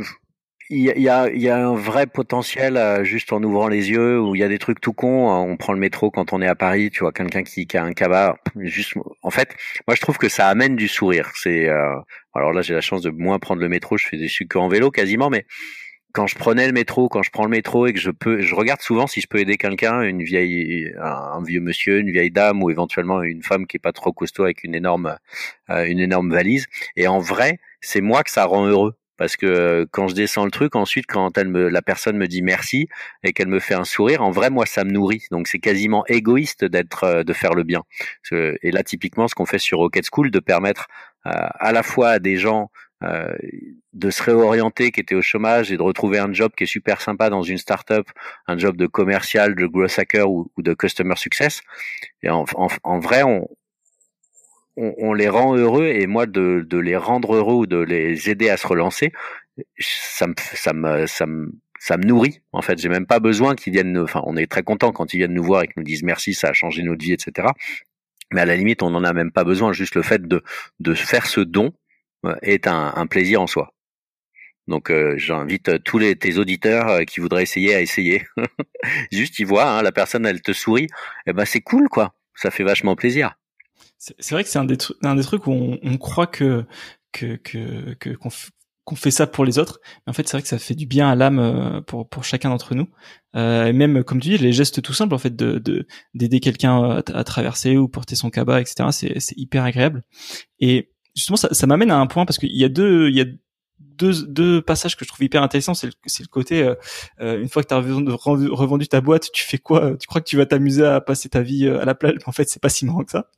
il 0.70 0.80
y 0.80 1.10
a, 1.10 1.30
il 1.30 1.42
y 1.42 1.50
a 1.50 1.58
un 1.58 1.76
vrai 1.76 2.08
potentiel 2.08 2.76
euh, 2.78 3.04
juste 3.04 3.32
en 3.32 3.44
ouvrant 3.44 3.68
les 3.68 3.92
yeux 3.92 4.20
où 4.20 4.36
il 4.36 4.40
y 4.40 4.44
a 4.44 4.48
des 4.48 4.58
trucs 4.58 4.82
tout 4.82 4.94
cons. 4.94 5.30
Euh, 5.30 5.52
on 5.52 5.58
prend 5.58 5.74
le 5.74 5.80
métro 5.80 6.10
quand 6.10 6.34
on 6.34 6.42
est 6.42 6.48
à 6.48 6.56
Paris, 6.56 6.90
tu 6.90 7.02
vois 7.02 7.12
quelqu'un 7.12 7.44
qui, 7.44 7.68
qui 7.68 7.78
a 7.78 7.84
un 7.84 7.94
cabas. 7.94 8.36
Juste, 8.58 8.94
en 9.22 9.30
fait, 9.30 9.56
moi 9.88 9.96
je 9.96 10.02
trouve 10.02 10.18
que 10.18 10.30
ça 10.30 10.48
amène 10.48 10.76
du 10.76 10.88
sourire. 10.88 11.32
C'est 11.36 11.70
euh, 11.70 11.94
alors 12.34 12.52
là 12.52 12.64
j'ai 12.64 12.74
la 12.74 12.82
chance 12.82 13.04
de 13.04 13.12
moins 13.12 13.38
prendre 13.38 13.62
le 13.62 13.70
métro. 13.70 13.98
Je 13.98 14.08
fais 14.08 14.18
des 14.18 14.28
suis 14.28 14.48
en 14.56 14.68
vélo 14.68 14.90
quasiment, 14.90 15.30
mais 15.30 15.46
quand 16.16 16.28
je 16.28 16.36
prenais 16.36 16.66
le 16.66 16.74
métro, 16.74 17.10
quand 17.10 17.22
je 17.24 17.30
prends 17.30 17.44
le 17.44 17.50
métro 17.50 17.88
et 17.88 17.94
que 17.94 18.00
je 18.00 18.10
peux, 18.10 18.40
je 18.40 18.56
regarde 18.56 18.82
souvent 18.82 19.06
si 19.06 19.20
je 19.20 19.28
peux 19.28 19.40
aider 19.40 19.58
quelqu'un, 19.58 20.02
une 20.02 20.24
vieille, 20.24 20.94
un, 21.02 21.44
vieux 21.44 21.60
monsieur, 21.60 22.00
une 22.00 22.10
vieille 22.10 22.32
dame 22.32 22.64
ou 22.64 22.70
éventuellement 22.72 23.22
une 23.22 23.44
femme 23.44 23.68
qui 23.68 23.78
est 23.78 23.80
pas 23.80 23.92
trop 23.92 24.14
costaud 24.14 24.44
avec 24.44 24.64
une 24.64 24.76
énorme, 24.76 25.18
une 25.70 26.00
énorme 26.00 26.32
valise. 26.32 26.68
Et 26.96 27.08
en 27.08 27.20
vrai, 27.20 27.60
c'est 27.82 28.02
moi 28.02 28.24
que 28.24 28.32
ça 28.32 28.46
rend 28.46 28.66
heureux 28.66 28.96
parce 29.18 29.38
que 29.38 29.46
euh, 29.46 29.86
quand 29.92 30.08
je 30.08 30.16
descends 30.16 30.46
le 30.46 30.52
truc, 30.52 30.76
ensuite 30.76 31.06
quand 31.08 31.38
elle 31.38 31.48
me, 31.48 31.70
la 31.70 31.82
personne 31.82 32.18
me 32.18 32.28
dit 32.28 32.42
merci 32.42 32.88
et 33.24 33.34
qu'elle 33.34 33.48
me 33.48 33.60
fait 33.60 33.74
un 33.74 33.86
sourire, 33.86 34.22
en 34.22 34.32
vrai 34.32 34.50
moi 34.50 34.66
ça 34.66 34.84
me 34.84 34.92
nourrit. 34.92 35.26
Donc 35.32 35.48
c'est 35.48 35.60
quasiment 35.60 36.06
égoïste 36.08 36.66
d'être, 36.66 37.04
euh, 37.04 37.24
de 37.24 37.34
faire 37.34 37.54
le 37.54 37.64
bien. 37.64 37.84
Et 38.32 38.72
là 38.72 38.84
typiquement 38.84 39.28
ce 39.28 39.36
qu'on 39.36 39.46
fait 39.46 39.60
sur 39.60 39.80
Rocket 39.80 40.06
School, 40.12 40.32
de 40.32 40.40
permettre 40.40 40.88
euh, 41.28 41.32
à 41.32 41.72
la 41.72 41.84
fois 41.84 42.10
à 42.10 42.20
des 42.20 42.38
gens 42.38 42.70
de 43.02 44.10
se 44.10 44.24
réorienter 44.24 44.92
qui 44.92 45.02
étaient 45.02 45.16
au 45.16 45.22
chômage 45.22 45.72
et 45.72 45.78
de 45.78 45.82
retrouver 45.82 46.18
un 46.18 46.34
job 46.34 46.52
qui 46.58 46.64
est 46.64 46.68
super 46.68 47.02
sympa 47.02 47.30
dans 47.30 47.44
une 47.44 47.58
startup, 47.58 48.08
un 48.48 48.58
job 48.58 48.78
de 48.78 48.88
commercial, 48.88 49.56
de 49.56 49.66
growth 49.68 50.00
hacker 50.00 50.30
ou, 50.32 50.50
de 50.58 50.74
customer 50.74 51.16
success. 51.16 51.62
Et 52.24 52.30
en, 52.30 52.46
en 52.84 53.00
vrai, 53.00 53.24
on, 53.24 53.48
on, 54.78 54.94
on, 54.98 55.14
les 55.14 55.30
rend 55.30 55.56
heureux 55.56 55.88
et 55.88 56.08
moi 56.08 56.26
de, 56.26 56.66
de, 56.68 56.78
les 56.78 56.98
rendre 56.98 57.36
heureux 57.36 57.54
ou 57.54 57.66
de 57.66 57.78
les 57.78 58.30
aider 58.30 58.50
à 58.50 58.58
se 58.58 58.68
relancer, 58.68 59.12
ça 59.80 60.28
me 60.28 60.34
ça 60.38 60.74
me 60.74 61.08
ça 61.08 61.26
me 61.26 61.52
ça 61.80 61.98
me 61.98 62.04
nourrit 62.04 62.42
en 62.52 62.62
fait. 62.62 62.80
J'ai 62.80 62.90
même 62.90 63.06
pas 63.06 63.20
besoin 63.20 63.56
qu'ils 63.56 63.74
viennent. 63.74 63.98
Enfin, 63.98 64.22
on 64.26 64.36
est 64.38 64.50
très 64.50 64.64
content 64.64 64.92
quand 64.92 65.14
ils 65.14 65.18
viennent 65.18 65.34
nous 65.34 65.44
voir 65.44 65.64
et 65.64 65.68
qu'ils 65.68 65.76
nous 65.78 65.84
disent 65.84 66.04
merci, 66.04 66.34
ça 66.34 66.50
a 66.50 66.54
changé 66.54 66.84
notre 66.84 67.04
vie, 67.04 67.14
etc. 67.14 67.50
Mais 68.34 68.42
à 68.42 68.46
la 68.46 68.56
limite, 68.56 68.84
on 68.84 68.90
n'en 68.90 69.04
a 69.04 69.14
même 69.14 69.32
pas 69.32 69.44
besoin. 69.44 69.72
Juste 69.72 69.96
le 69.96 70.02
fait 70.02 70.28
de 70.28 70.44
de 70.80 70.94
faire 70.94 71.28
ce 71.28 71.42
don 71.42 71.68
euh, 71.68 71.72
est 72.42 72.68
un, 72.68 73.08
plaisir 73.08 73.42
en 73.42 73.48
soi. 73.48 73.74
Donc 74.68 74.90
euh, 74.90 75.16
j'invite 75.18 75.84
tous 75.84 76.00
les 76.00 76.16
tes 76.16 76.38
auditeurs 76.38 76.88
euh, 76.88 77.04
qui 77.04 77.20
voudraient 77.20 77.44
essayer 77.44 77.76
à 77.76 77.82
essayer. 77.82 78.26
Juste 79.12 79.38
ils 79.38 79.46
voient 79.46 79.70
hein, 79.70 79.84
la 79.84 79.92
personne 79.92 80.26
elle 80.26 80.42
te 80.42 80.54
sourit, 80.54 80.88
eh 81.28 81.34
ben 81.34 81.46
c'est 81.46 81.62
cool 81.62 81.88
quoi. 81.88 82.16
Ça 82.34 82.50
fait 82.50 82.64
vachement 82.64 82.96
plaisir. 82.96 83.36
C'est 83.98 84.32
vrai 84.32 84.44
que 84.44 84.50
c'est 84.50 84.60
un 84.60 84.66
des, 84.66 84.78
trucs 85.24 85.48
où 85.48 85.78
on, 85.82 85.98
croit 85.98 86.28
que 86.28 86.66
qu'on 88.86 88.96
fait 88.96 89.12
ça 89.12 89.26
pour 89.26 89.46
les 89.46 89.58
autres, 89.58 89.80
mais 90.06 90.12
en 90.12 90.14
fait 90.14 90.28
c'est 90.28 90.38
vrai 90.38 90.44
que 90.44 90.48
ça 90.48 90.60
fait 90.60 90.76
du 90.76 90.86
bien 90.86 91.10
à 91.10 91.16
l'âme 91.16 91.40
euh, 91.40 91.82
pour 91.82 92.08
pour 92.08 92.24
chacun 92.24 92.50
d'entre 92.50 92.76
nous. 92.76 92.88
Euh, 93.36 93.66
et 93.66 93.74
même 93.74 94.04
comme 94.04 94.22
tu 94.22 94.30
dis, 94.30 94.38
les 94.38 94.54
gestes 94.54 94.82
tout 94.82 94.94
simples 94.94 95.16
en 95.16 95.18
fait 95.18 95.36
de 95.36 95.88
d'aider 96.14 96.40
quelqu'un 96.40 96.82
à, 96.84 96.98
à, 97.14 97.24
traverser 97.24 97.78
ou 97.78 97.88
porter 97.88 98.16
son 98.16 98.30
cabas, 98.30 98.62
etc. 98.62 98.90
C'est 98.92 99.20
c'est 99.20 99.38
hyper 99.38 99.64
agréable. 99.64 100.04
Et 100.60 100.92
justement 101.16 101.38
ça, 101.38 101.50
ça 101.52 101.68
m'amène 101.68 101.92
à 101.92 101.98
un 101.98 102.08
point 102.08 102.26
parce 102.26 102.38
qu'il 102.38 102.56
y 102.56 102.64
a 102.64 102.70
deux 102.70 103.10
il 103.10 103.16
y 103.16 103.22
a 103.22 103.26
deux, 103.98 104.26
deux 104.28 104.62
passages 104.62 104.96
que 104.96 105.06
je 105.06 105.10
trouve 105.10 105.24
hyper 105.24 105.42
intéressants. 105.42 105.74
C'est 105.74 105.88
le, 105.88 105.94
le 106.20 106.28
côté, 106.28 106.64
euh, 106.64 106.76
euh 107.20 107.42
une 107.42 107.50
fois 107.50 107.64
que 107.64 107.68
tu 107.68 107.74
as 107.74 107.80
revendu, 107.80 108.88
ta 108.88 109.02
boîte, 109.02 109.32
tu 109.34 109.44
fais 109.44 109.58
quoi? 109.58 109.96
Tu 109.98 110.08
crois 110.08 110.22
que 110.22 110.28
tu 110.28 110.38
vas 110.38 110.46
t'amuser 110.46 110.86
à 110.86 111.02
passer 111.02 111.30
ta 111.30 111.42
vie 111.42 111.66
euh, 111.66 111.82
à 111.82 111.86
la 111.86 111.96
plage? 111.96 112.16
En 112.26 112.32
fait, 112.32 112.50
c'est 112.50 112.62
pas 112.62 112.70
si 112.70 112.86
marrant 112.86 113.04
que 113.04 113.12
ça. 113.12 113.30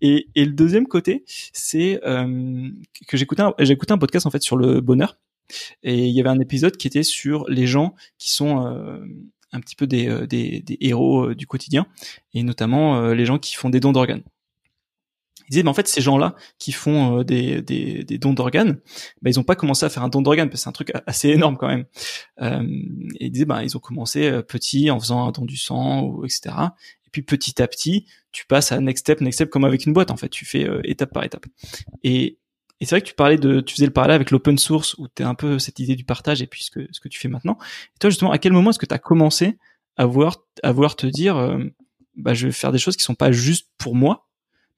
Et, 0.00 0.28
et 0.34 0.44
le 0.44 0.52
deuxième 0.52 0.86
côté, 0.86 1.24
c'est 1.26 2.00
euh, 2.04 2.68
que 3.08 3.16
j'écoutais 3.16 3.42
un, 3.42 3.54
j'ai 3.58 3.72
écouté 3.72 3.92
un 3.92 3.98
podcast 3.98 4.26
en 4.26 4.30
fait 4.30 4.42
sur 4.42 4.56
le 4.56 4.80
bonheur. 4.80 5.18
Et 5.82 6.06
il 6.06 6.14
y 6.14 6.20
avait 6.20 6.30
un 6.30 6.40
épisode 6.40 6.76
qui 6.76 6.86
était 6.86 7.02
sur 7.02 7.44
les 7.48 7.66
gens 7.66 7.94
qui 8.16 8.30
sont 8.30 8.56
un 9.52 9.60
petit 9.60 9.76
peu 9.76 9.86
des, 9.86 10.26
des, 10.26 10.78
héros 10.80 11.34
du 11.34 11.46
quotidien, 11.46 11.86
et 12.32 12.42
notamment 12.42 13.12
les 13.12 13.26
gens 13.26 13.38
qui 13.38 13.54
font 13.54 13.68
des 13.68 13.78
dons 13.78 13.92
d'organes. 13.92 14.22
Disait, 15.52 15.66
en 15.68 15.74
fait, 15.74 15.88
ces 15.88 16.00
gens-là 16.00 16.34
qui 16.58 16.72
font 16.72 17.22
des, 17.22 17.62
des, 17.62 18.04
des, 18.04 18.18
dons 18.18 18.32
d'organes, 18.32 18.78
bah, 19.22 19.30
ils 19.30 19.38
ont 19.38 19.44
pas 19.44 19.56
commencé 19.56 19.86
à 19.86 19.88
faire 19.88 20.02
un 20.02 20.08
don 20.08 20.22
d'organes 20.22 20.48
parce 20.48 20.60
que 20.60 20.62
c'est 20.64 20.68
un 20.68 20.72
truc 20.72 20.92
assez 21.06 21.28
énorme 21.28 21.56
quand 21.56 21.68
même. 21.68 21.84
Euh, 22.40 22.62
et 23.20 23.26
il 23.26 23.30
disait, 23.30 23.44
bah, 23.44 23.62
ils 23.62 23.76
ont 23.76 23.80
commencé 23.80 24.30
petit 24.48 24.90
en 24.90 24.98
faisant 24.98 25.26
un 25.26 25.30
don 25.30 25.44
du 25.44 25.56
sang, 25.56 26.02
ou, 26.02 26.24
etc. 26.24 26.54
Et 27.06 27.10
puis 27.10 27.22
petit 27.22 27.62
à 27.62 27.68
petit, 27.68 28.06
tu 28.32 28.46
passes 28.46 28.72
à 28.72 28.80
next 28.80 29.02
step, 29.02 29.20
next 29.20 29.36
step 29.36 29.50
comme 29.50 29.64
avec 29.64 29.86
une 29.86 29.92
boîte 29.92 30.10
en 30.10 30.16
fait. 30.16 30.28
Tu 30.28 30.44
fais 30.44 30.66
étape 30.84 31.12
par 31.12 31.24
étape. 31.24 31.46
Et 32.02 32.38
et 32.82 32.84
c'est 32.84 32.96
vrai 32.96 33.00
que 33.00 33.06
tu 33.06 33.14
parlais 33.14 33.36
de, 33.36 33.60
tu 33.60 33.76
faisais 33.76 33.86
le 33.86 33.92
parallèle 33.92 34.16
avec 34.16 34.32
l'open 34.32 34.58
source 34.58 34.94
où 34.98 35.06
tu 35.06 35.22
es 35.22 35.24
un 35.24 35.36
peu 35.36 35.60
cette 35.60 35.78
idée 35.78 35.94
du 35.94 36.02
partage 36.02 36.42
et 36.42 36.48
puis 36.48 36.64
ce 36.64 36.70
que, 36.72 36.88
ce 36.90 36.98
que 36.98 37.08
tu 37.08 37.20
fais 37.20 37.28
maintenant. 37.28 37.56
Et 37.94 37.98
toi, 38.00 38.10
justement, 38.10 38.32
à 38.32 38.38
quel 38.38 38.52
moment 38.52 38.70
est-ce 38.70 38.80
que 38.80 38.86
tu 38.86 38.94
as 38.94 38.98
commencé 38.98 39.56
à 39.96 40.04
vouloir, 40.04 40.38
à 40.64 40.72
vouloir 40.72 40.96
te 40.96 41.06
dire, 41.06 41.36
euh, 41.36 41.62
bah, 42.16 42.34
je 42.34 42.48
vais 42.48 42.52
faire 42.52 42.72
des 42.72 42.78
choses 42.78 42.96
qui 42.96 43.04
sont 43.04 43.14
pas 43.14 43.30
juste 43.30 43.68
pour 43.78 43.94
moi, 43.94 44.28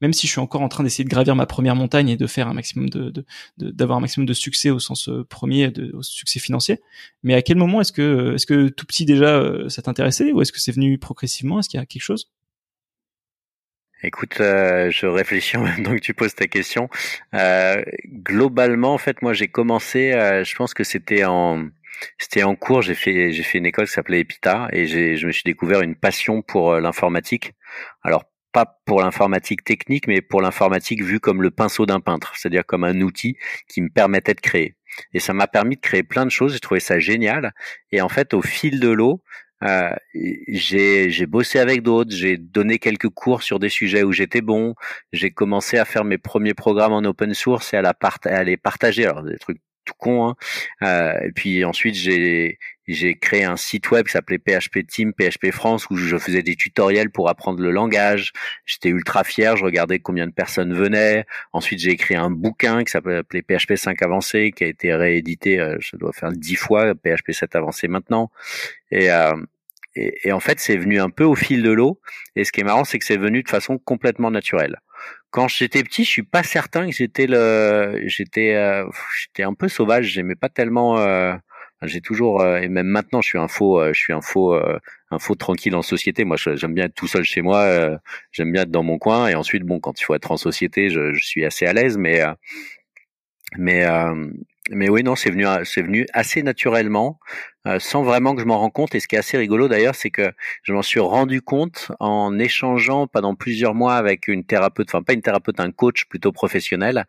même 0.01 0.13
si 0.13 0.27
je 0.27 0.31
suis 0.31 0.41
encore 0.41 0.61
en 0.61 0.69
train 0.69 0.83
d'essayer 0.83 1.03
de 1.03 1.09
gravir 1.09 1.35
ma 1.35 1.45
première 1.45 1.75
montagne 1.75 2.09
et 2.09 2.17
de 2.17 2.27
faire 2.27 2.47
un 2.47 2.53
maximum 2.53 2.89
de, 2.89 3.25
d'avoir 3.57 3.97
un 3.97 4.01
maximum 4.01 4.25
de 4.25 4.33
succès 4.33 4.69
au 4.69 4.79
sens 4.79 5.09
euh, 5.09 5.23
premier, 5.23 5.69
de, 5.69 5.91
au 5.95 6.03
succès 6.03 6.39
financier. 6.39 6.81
Mais 7.23 7.33
à 7.33 7.41
quel 7.41 7.57
moment 7.57 7.81
est-ce 7.81 7.91
que, 7.91 8.35
est-ce 8.35 8.45
que 8.45 8.69
tout 8.69 8.85
petit 8.85 9.05
déjà, 9.05 9.37
euh, 9.37 9.69
ça 9.69 9.81
t'intéressait 9.81 10.31
ou 10.31 10.41
est-ce 10.41 10.51
que 10.51 10.59
c'est 10.59 10.73
venu 10.73 10.97
progressivement? 10.97 11.59
Est-ce 11.59 11.69
qu'il 11.69 11.79
y 11.79 11.83
a 11.83 11.85
quelque 11.85 12.01
chose? 12.01 12.29
Écoute, 14.03 14.39
euh, 14.39 14.91
je 14.91 15.07
réfléchis 15.07 15.57
en 15.57 15.63
même 15.63 15.83
temps 15.83 15.95
que 15.95 16.01
tu 16.01 16.13
poses 16.13 16.35
ta 16.35 16.47
question. 16.47 16.89
Euh, 17.33 17.83
globalement, 18.07 18.93
en 18.93 18.97
fait, 18.99 19.21
moi, 19.21 19.33
j'ai 19.33 19.47
commencé. 19.47 20.11
Euh, 20.11 20.43
je 20.43 20.55
pense 20.55 20.73
que 20.73 20.83
c'était 20.83 21.23
en 21.25 21.69
c'était 22.19 22.43
en 22.43 22.55
cours. 22.55 22.81
J'ai 22.81 22.93
fait 22.93 23.31
j'ai 23.31 23.43
fait 23.43 23.57
une 23.57 23.65
école 23.65 23.87
qui 23.87 23.93
s'appelait 23.93 24.19
Epita 24.19 24.67
et 24.73 24.85
je 24.85 25.25
me 25.25 25.31
suis 25.31 25.43
découvert 25.45 25.81
une 25.81 25.95
passion 25.95 26.41
pour 26.41 26.75
l'informatique. 26.75 27.53
Alors 28.03 28.25
pas 28.55 28.79
pour 28.85 29.01
l'informatique 29.01 29.65
technique, 29.65 30.07
mais 30.07 30.21
pour 30.21 30.41
l'informatique 30.41 31.03
vue 31.03 31.19
comme 31.19 31.41
le 31.41 31.51
pinceau 31.51 31.85
d'un 31.85 31.99
peintre, 31.99 32.31
c'est-à-dire 32.37 32.65
comme 32.65 32.85
un 32.85 33.01
outil 33.01 33.35
qui 33.67 33.81
me 33.81 33.89
permettait 33.89 34.33
de 34.33 34.39
créer. 34.39 34.77
Et 35.13 35.19
ça 35.19 35.33
m'a 35.33 35.45
permis 35.45 35.75
de 35.75 35.81
créer 35.81 36.03
plein 36.03 36.25
de 36.25 36.31
choses. 36.31 36.53
J'ai 36.53 36.61
trouvé 36.61 36.79
ça 36.79 36.97
génial. 36.97 37.51
Et 37.91 37.99
en 37.99 38.07
fait, 38.07 38.33
au 38.33 38.41
fil 38.41 38.79
de 38.79 38.87
l'eau, 38.87 39.21
euh, 39.65 39.93
j'ai 40.47 41.25
bossé 41.25 41.59
avec 41.59 41.81
d'autres, 41.81 42.15
j'ai 42.15 42.37
donné 42.37 42.79
quelques 42.79 43.09
cours 43.09 43.43
sur 43.43 43.59
des 43.59 43.67
sujets 43.67 44.03
où 44.03 44.13
j'étais 44.13 44.39
bon, 44.39 44.73
j'ai 45.11 45.31
commencé 45.31 45.77
à 45.77 45.83
faire 45.83 46.05
mes 46.05 46.17
premiers 46.17 46.53
programmes 46.53 46.93
en 46.93 47.03
open 47.03 47.33
source 47.33 47.73
et 47.73 47.77
à, 47.77 47.81
la 47.81 47.93
part 47.93 48.19
à 48.23 48.41
les 48.45 48.55
partager, 48.55 49.05
alors 49.05 49.23
des 49.23 49.37
trucs 49.37 49.59
tout 49.83 49.95
con. 49.97 50.29
Hein. 50.29 50.35
Euh, 50.81 51.27
et 51.27 51.31
puis 51.33 51.65
ensuite 51.65 51.95
j'ai 51.95 52.57
j'ai 52.93 53.15
créé 53.15 53.43
un 53.43 53.57
site 53.57 53.89
web 53.91 54.05
qui 54.05 54.11
s'appelait 54.11 54.37
PHP 54.37 54.85
Team, 54.87 55.13
PHP 55.13 55.51
France, 55.51 55.87
où 55.89 55.97
je 55.97 56.17
faisais 56.17 56.43
des 56.43 56.55
tutoriels 56.55 57.09
pour 57.09 57.29
apprendre 57.29 57.61
le 57.61 57.71
langage. 57.71 58.33
J'étais 58.65 58.89
ultra 58.89 59.23
fier, 59.23 59.57
je 59.57 59.63
regardais 59.63 59.99
combien 59.99 60.27
de 60.27 60.31
personnes 60.31 60.73
venaient. 60.73 61.25
Ensuite, 61.53 61.79
j'ai 61.79 61.91
écrit 61.91 62.15
un 62.15 62.29
bouquin 62.29 62.83
qui 62.83 62.91
s'appelait 62.91 63.23
PHP 63.41 63.75
5 63.75 64.01
avancé, 64.01 64.51
qui 64.51 64.63
a 64.63 64.67
été 64.67 64.93
réédité, 64.93 65.59
euh, 65.59 65.77
je 65.79 65.95
dois 65.97 66.13
faire 66.13 66.31
dix 66.31 66.55
fois, 66.55 66.93
PHP 66.93 67.31
7 67.31 67.55
avancé 67.55 67.87
maintenant. 67.87 68.31
Et, 68.91 69.11
euh, 69.11 69.35
et, 69.95 70.31
en 70.33 70.41
fait, 70.41 70.59
c'est 70.59 70.75
venu 70.75 70.99
un 70.99 71.09
peu 71.09 71.23
au 71.23 71.35
fil 71.35 71.63
de 71.63 71.71
l'eau. 71.71 72.01
Et 72.35 72.43
ce 72.43 72.51
qui 72.51 72.59
est 72.59 72.63
marrant, 72.65 72.83
c'est 72.83 72.99
que 72.99 73.05
c'est 73.05 73.17
venu 73.17 73.43
de 73.43 73.49
façon 73.49 73.77
complètement 73.77 74.29
naturelle. 74.29 74.81
Quand 75.31 75.47
j'étais 75.47 75.83
petit, 75.83 76.03
je 76.03 76.09
suis 76.09 76.23
pas 76.23 76.43
certain 76.43 76.87
que 76.87 76.93
j'étais 76.93 77.27
le, 77.27 78.01
j'étais, 78.05 78.55
euh, 78.55 78.85
j'étais 79.17 79.43
un 79.43 79.53
peu 79.53 79.69
sauvage. 79.69 80.07
J'aimais 80.07 80.35
pas 80.35 80.49
tellement. 80.49 80.97
Euh, 80.99 81.35
j'ai 81.83 82.01
toujours 82.01 82.41
euh, 82.41 82.57
et 82.59 82.67
même 82.67 82.87
maintenant, 82.87 83.21
je 83.21 83.27
suis 83.27 83.37
un 83.37 83.47
faux, 83.47 83.83
je 83.93 83.99
suis 83.99 84.13
un 84.13 84.21
faux, 84.21 84.53
un 85.11 85.19
faux 85.19 85.35
tranquille 85.35 85.75
en 85.75 85.81
société. 85.81 86.25
Moi, 86.25 86.37
j'aime 86.37 86.73
bien 86.73 86.85
être 86.85 86.95
tout 86.95 87.07
seul 87.07 87.23
chez 87.23 87.41
moi. 87.41 87.99
j'aime 88.31 88.51
bien 88.51 88.63
être 88.63 88.71
dans 88.71 88.83
mon 88.83 88.97
coin. 88.97 89.27
Et 89.27 89.35
ensuite, 89.35 89.63
bon, 89.63 89.79
quand 89.79 89.99
il 89.99 90.03
faut 90.03 90.15
être 90.15 90.31
en 90.31 90.37
société, 90.37 90.89
je, 90.89 91.13
je 91.13 91.25
suis 91.25 91.45
assez 91.45 91.65
à 91.65 91.73
l'aise. 91.73 91.97
Mais 91.97 92.21
mais 93.57 93.85
mais 94.71 94.89
oui, 94.89 95.03
non, 95.03 95.15
c'est 95.15 95.29
venu, 95.29 95.45
c'est 95.63 95.83
venu 95.83 96.07
assez 96.13 96.41
naturellement, 96.41 97.19
euh, 97.67 97.77
sans 97.79 98.01
vraiment 98.01 98.33
que 98.33 98.41
je 98.41 98.47
m'en 98.47 98.57
rende 98.57 98.73
compte. 98.73 98.95
Et 98.95 98.99
ce 98.99 99.07
qui 99.07 99.15
est 99.15 99.19
assez 99.19 99.37
rigolo 99.37 99.67
d'ailleurs, 99.67 99.93
c'est 99.93 100.09
que 100.09 100.31
je 100.63 100.73
m'en 100.73 100.81
suis 100.81 100.99
rendu 100.99 101.41
compte 101.43 101.91
en 101.99 102.39
échangeant 102.39 103.05
pendant 103.05 103.35
plusieurs 103.35 103.75
mois 103.75 103.95
avec 103.95 104.27
une 104.27 104.43
thérapeute, 104.43 104.87
enfin 104.89 105.03
pas 105.03 105.13
une 105.13 105.21
thérapeute, 105.21 105.59
un 105.59 105.71
coach 105.71 106.05
plutôt 106.05 106.31
professionnel, 106.31 107.05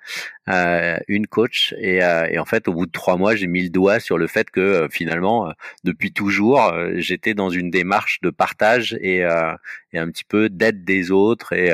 euh, 0.51 0.99
une 1.09 1.27
coach. 1.27 1.75
Et, 1.79 2.03
euh, 2.05 2.29
et, 2.31 2.39
en 2.39 2.45
fait, 2.45 2.69
au 2.69 2.75
bout 2.75 2.85
de 2.85 2.93
trois 2.93 3.17
mois, 3.17 3.35
j'ai 3.37 3.47
mis 3.47 3.63
le 3.63 3.71
doigt 3.71 4.01
sur 4.01 4.19
le 4.19 4.27
fait 4.27 4.51
que 4.51 4.61
euh, 4.61 4.89
finalement, 4.91 5.51
depuis 5.85 6.13
toujours, 6.13 6.75
j'étais 6.97 7.33
dans 7.33 7.49
une 7.49 7.71
démarche 7.71 8.21
de 8.21 8.29
partage 8.29 8.99
et, 9.01 9.21
et 9.21 9.99
un 9.99 10.11
petit 10.11 10.25
peu 10.25 10.51
d'aide 10.51 10.85
des 10.85 11.11
autres 11.11 11.55
et 11.55 11.73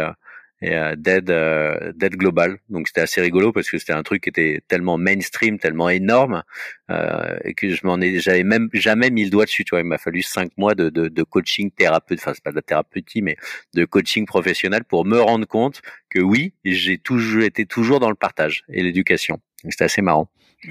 et 0.62 0.77
euh, 0.77 0.94
d'aide 0.96 1.31
euh, 1.31 1.92
d'aide 1.94 2.16
globale. 2.16 2.59
Donc 2.70 2.87
c'était 2.87 3.01
assez 3.01 3.20
rigolo 3.20 3.53
parce 3.53 3.68
que 3.68 3.79
c'était 3.79 3.92
un 3.92 4.03
truc 4.03 4.22
qui 4.22 4.29
était 4.29 4.62
tellement 4.68 4.96
mainstream, 4.96 5.59
tellement 5.59 5.90
énorme 5.90 6.44
euh, 6.90 7.37
que 7.57 7.75
je 7.75 7.85
m'en 7.85 8.01
ai 8.01 8.20
j'avais 8.20 8.44
même 8.44 8.68
jamais 8.72 9.11
mis 9.11 9.25
le 9.25 9.31
doigt 9.31 9.44
dessus. 9.44 9.64
Tu 9.64 9.70
vois, 9.70 9.81
il 9.81 9.87
m'a 9.87 9.98
fallu 9.98 10.22
cinq 10.22 10.53
mois 10.57 10.75
de, 10.75 10.88
de, 10.88 11.09
de 11.09 11.22
coaching 11.25 11.70
thérapeute, 11.70 12.20
enfin 12.20 12.33
c'est 12.35 12.44
pas 12.44 12.51
de 12.51 12.57
la 12.57 12.62
thérapeutie, 12.62 13.22
mais 13.22 13.37
de 13.75 13.85
coaching 13.85 14.25
professionnel 14.25 14.85
pour 14.85 15.05
me 15.05 15.20
rendre 15.20 15.46
compte 15.46 15.83
que 16.09 16.20
oui, 16.20 16.55
j'ai 16.64 16.98
toujours 16.98 17.42
été 17.42 17.66
toujours 17.66 17.98
dans 18.01 18.11
le 18.11 18.14
partage 18.14 18.62
et 18.68 18.83
l'éducation. 18.83 19.40
C'était 19.68 19.85
assez 19.85 20.03
marrant. 20.03 20.29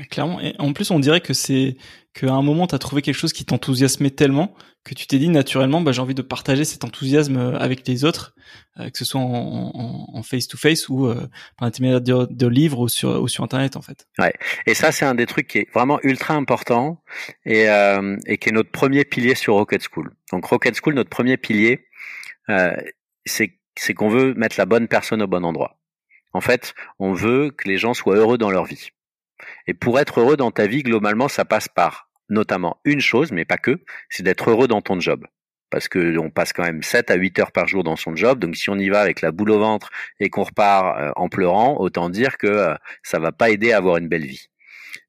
Clairement. 0.09 0.39
Et 0.39 0.55
en 0.57 0.71
plus, 0.71 0.89
on 0.91 0.99
dirait 0.99 1.19
que 1.19 1.33
c'est 1.33 1.75
qu'à 2.13 2.31
un 2.31 2.41
moment, 2.41 2.65
tu 2.65 2.75
as 2.75 2.79
trouvé 2.79 3.01
quelque 3.01 3.15
chose 3.15 3.33
qui 3.33 3.43
t'enthousiasmait 3.43 4.09
tellement 4.09 4.55
que 4.83 4.95
tu 4.95 5.05
t'es 5.05 5.19
dit 5.19 5.29
naturellement, 5.29 5.81
bah, 5.81 5.91
j'ai 5.91 6.01
envie 6.01 6.15
de 6.15 6.21
partager 6.21 6.65
cet 6.65 6.83
enthousiasme 6.83 7.37
euh, 7.37 7.59
avec 7.59 7.87
les 7.87 8.03
autres, 8.03 8.33
euh, 8.79 8.89
que 8.89 8.97
ce 8.97 9.05
soit 9.05 9.21
en 9.21 10.23
face-to-face 10.23 10.89
ou 10.89 11.05
euh, 11.05 11.15
par 11.57 11.67
l'intermédiaire 11.67 12.27
de, 12.27 12.47
livres 12.47 12.79
ou 12.79 12.87
sur, 12.87 13.21
ou 13.21 13.27
sur 13.27 13.43
Internet, 13.43 13.75
en 13.75 13.81
fait. 13.81 14.07
Ouais. 14.17 14.33
Et 14.65 14.73
ça, 14.73 14.91
c'est 14.91 15.05
un 15.05 15.13
des 15.13 15.25
trucs 15.25 15.47
qui 15.47 15.59
est 15.59 15.71
vraiment 15.73 15.99
ultra 16.03 16.33
important 16.33 17.03
et, 17.45 17.69
euh, 17.69 18.17
et 18.25 18.37
qui 18.37 18.49
est 18.49 18.53
notre 18.53 18.71
premier 18.71 19.05
pilier 19.05 19.35
sur 19.35 19.55
Rocket 19.55 19.83
School. 19.83 20.11
Donc, 20.31 20.45
Rocket 20.45 20.75
School, 20.81 20.95
notre 20.95 21.09
premier 21.09 21.37
pilier, 21.37 21.85
euh, 22.49 22.75
c'est 23.25 23.93
qu'on 23.93 24.09
veut 24.09 24.33
mettre 24.33 24.55
la 24.57 24.65
bonne 24.65 24.87
personne 24.87 25.21
au 25.21 25.27
bon 25.27 25.45
endroit. 25.45 25.79
En 26.33 26.41
fait, 26.41 26.73
on 26.99 27.13
veut 27.13 27.51
que 27.51 27.67
les 27.67 27.77
gens 27.77 27.93
soient 27.93 28.15
heureux 28.15 28.37
dans 28.37 28.51
leur 28.51 28.65
vie. 28.65 28.89
Et 29.67 29.73
pour 29.73 29.99
être 29.99 30.19
heureux 30.19 30.37
dans 30.37 30.51
ta 30.51 30.67
vie, 30.67 30.83
globalement, 30.83 31.27
ça 31.27 31.45
passe 31.45 31.67
par 31.67 32.09
notamment 32.29 32.79
une 32.85 33.01
chose, 33.01 33.31
mais 33.31 33.45
pas 33.45 33.57
que, 33.57 33.79
c'est 34.09 34.23
d'être 34.23 34.49
heureux 34.49 34.67
dans 34.67 34.81
ton 34.81 34.99
job. 34.99 35.25
Parce 35.69 35.87
que 35.87 36.17
on 36.17 36.29
passe 36.29 36.53
quand 36.53 36.63
même 36.63 36.81
7 36.81 37.11
à 37.11 37.15
8 37.15 37.39
heures 37.39 37.51
par 37.51 37.67
jour 37.67 37.83
dans 37.83 37.95
son 37.95 38.15
job, 38.15 38.39
donc 38.39 38.55
si 38.55 38.69
on 38.69 38.77
y 38.77 38.89
va 38.89 39.01
avec 39.01 39.21
la 39.21 39.31
boule 39.31 39.51
au 39.51 39.59
ventre 39.59 39.89
et 40.19 40.29
qu'on 40.29 40.43
repart 40.43 40.97
euh, 40.99 41.11
en 41.15 41.29
pleurant, 41.29 41.77
autant 41.79 42.09
dire 42.09 42.37
que 42.37 42.47
euh, 42.47 42.73
ça 43.03 43.19
va 43.19 43.31
pas 43.31 43.49
aider 43.49 43.71
à 43.71 43.77
avoir 43.77 43.97
une 43.97 44.07
belle 44.07 44.25
vie. 44.25 44.47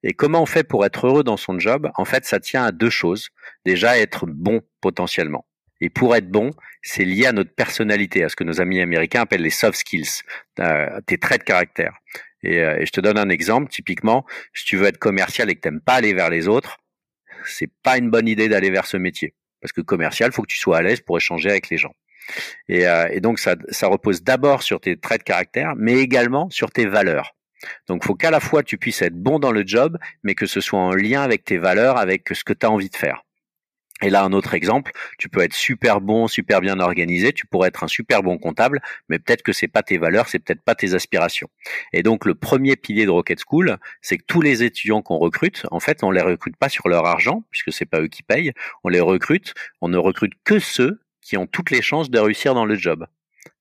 Et 0.05 0.13
comment 0.13 0.43
on 0.43 0.47
fait 0.47 0.65
pour 0.65 0.85
être 0.85 1.07
heureux 1.07 1.25
dans 1.25 1.37
son 1.37 1.59
job? 1.59 1.91
En 1.97 2.05
fait, 2.05 2.25
ça 2.25 2.41
tient 2.41 2.65
à 2.65 2.73
deux 2.73 2.91
choses. 2.91 3.31
Déjà, 3.65 3.99
être 3.99 4.27
bon 4.27 4.61
potentiellement. 4.81 5.47
Et 5.81 5.91
pour 5.91 6.15
être 6.15 6.29
bon, 6.29 6.51
c'est 6.83 7.05
lié 7.05 7.27
à 7.27 7.33
notre 7.33 7.55
personnalité, 7.55 8.23
à 8.23 8.29
ce 8.29 8.37
que 8.37 8.45
nos 8.45 8.61
amis 8.61 8.81
américains 8.81 9.23
appellent 9.23 9.43
les 9.43 9.51
soft 9.51 9.79
skills, 9.79 10.23
euh, 10.61 11.01
tes 11.07 11.19
traits 11.19 11.41
de 11.41 11.45
caractère. 11.45 11.95
Euh, 12.47 12.79
et, 12.79 12.87
je 12.87 12.93
te 12.93 13.01
donne 13.01 13.19
un 13.19 13.29
exemple. 13.29 13.71
Typiquement, 13.71 14.25
si 14.55 14.65
tu 14.65 14.77
veux 14.77 14.87
être 14.87 14.99
commercial 14.99 15.51
et 15.51 15.55
que 15.55 15.61
t'aimes 15.61 15.81
pas 15.81 15.95
aller 15.95 16.15
vers 16.15 16.31
les 16.31 16.49
autres, 16.49 16.79
c'est 17.45 17.71
pas 17.83 17.99
une 17.99 18.11
bonne 18.11 18.29
idée 18.29 18.49
d'aller 18.49 18.71
vers 18.71 18.87
ce 18.87 18.97
métier. 18.97 19.35
Parce 19.61 19.73
que 19.73 19.81
commercial, 19.81 20.33
faut 20.33 20.43
que 20.43 20.53
tu 20.53 20.59
sois 20.59 20.79
à 20.79 20.83
l'aise 20.83 21.01
pour 21.01 21.17
échanger 21.17 21.51
avec 21.51 21.71
les 21.71 21.79
gens. 21.79 21.95
Et, 22.69 22.87
euh, 22.87 23.21
donc 23.21 23.39
ça, 23.39 23.57
ça 23.69 23.89
repose 23.89 24.23
d'abord 24.23 24.63
sur 24.63 24.81
tes 24.81 24.97
traits 24.97 25.21
de 25.21 25.25
caractère, 25.25 25.75
mais 25.77 25.95
également 25.95 26.51
sur 26.51 26.71
tes 26.71 26.87
valeurs. 26.87 27.35
Donc, 27.87 28.05
faut 28.05 28.15
qu'à 28.15 28.31
la 28.31 28.41
fois 28.41 28.63
tu 28.63 28.77
puisses 28.77 29.03
être 29.03 29.15
bon 29.15 29.39
dans 29.39 29.53
le 29.53 29.65
job, 29.65 29.99
mais 30.25 30.35
que 30.35 30.47
ce 30.47 30.61
soit 30.61 30.81
en 30.81 30.93
lien 30.93 31.23
avec 31.23 31.45
tes 31.45 31.59
valeurs, 31.59 31.97
avec 31.97 32.29
ce 32.33 32.43
que 32.43 32.53
tu 32.53 32.67
as 32.67 32.71
envie 32.71 32.91
de 32.91 32.97
faire. 32.97 33.25
Et 34.03 34.11
là, 34.11 34.25
un 34.25 34.33
autre 34.33 34.55
exemple, 34.55 34.93
tu 35.19 35.29
peux 35.29 35.41
être 35.41 35.55
super 35.55 36.01
bon, 36.01 36.27
super 36.27 36.61
bien 36.61 36.81
organisé, 36.81 37.33
tu 37.33 37.47
pourrais 37.47 37.69
être 37.69 37.85
un 37.85 37.89
super 37.89 38.23
bon 38.23 38.39
comptable, 38.39 38.81
mais 39.09 39.19
peut-être 39.19 39.43
que 39.43 39.53
c'est 39.53 39.69
pas 39.69 39.83
tes 39.83 39.99
valeurs, 39.99 40.29
c'est 40.29 40.39
peut-être 40.39 40.63
pas 40.63 40.75
tes 40.75 40.95
aspirations. 40.95 41.49
Et 41.93 42.03
donc, 42.03 42.25
le 42.25 42.35
premier 42.35 42.77
pilier 42.77 43.07
de 43.07 43.11
Rocket 43.11 43.41
School, 43.49 43.79
c'est 44.01 44.19
que 44.19 44.25
tous 44.27 44.41
les 44.41 44.63
étudiants 44.63 45.03
qu'on 45.03 45.19
recrute, 45.19 45.67
en 45.71 45.81
fait, 45.81 46.03
on 46.03 46.11
les 46.11 46.23
recrute 46.23 46.57
pas 46.57 46.69
sur 46.69 46.89
leur 46.89 47.07
argent, 47.07 47.45
puisque 47.51 47.73
c'est 47.73 47.87
pas 47.87 48.01
eux 48.01 48.09
qui 48.09 48.23
payent, 48.23 48.53
on 48.85 48.89
les 48.89 49.01
recrute, 49.01 49.55
on 49.81 49.89
ne 49.89 49.99
recrute 49.99 50.33
que 50.45 50.59
ceux 50.59 51.01
qui 51.21 51.37
ont 51.37 51.47
toutes 51.47 51.71
les 51.71 51.83
chances 51.83 52.11
de 52.11 52.19
réussir 52.19 52.55
dans 52.55 52.65
le 52.65 52.75
job. 52.75 53.07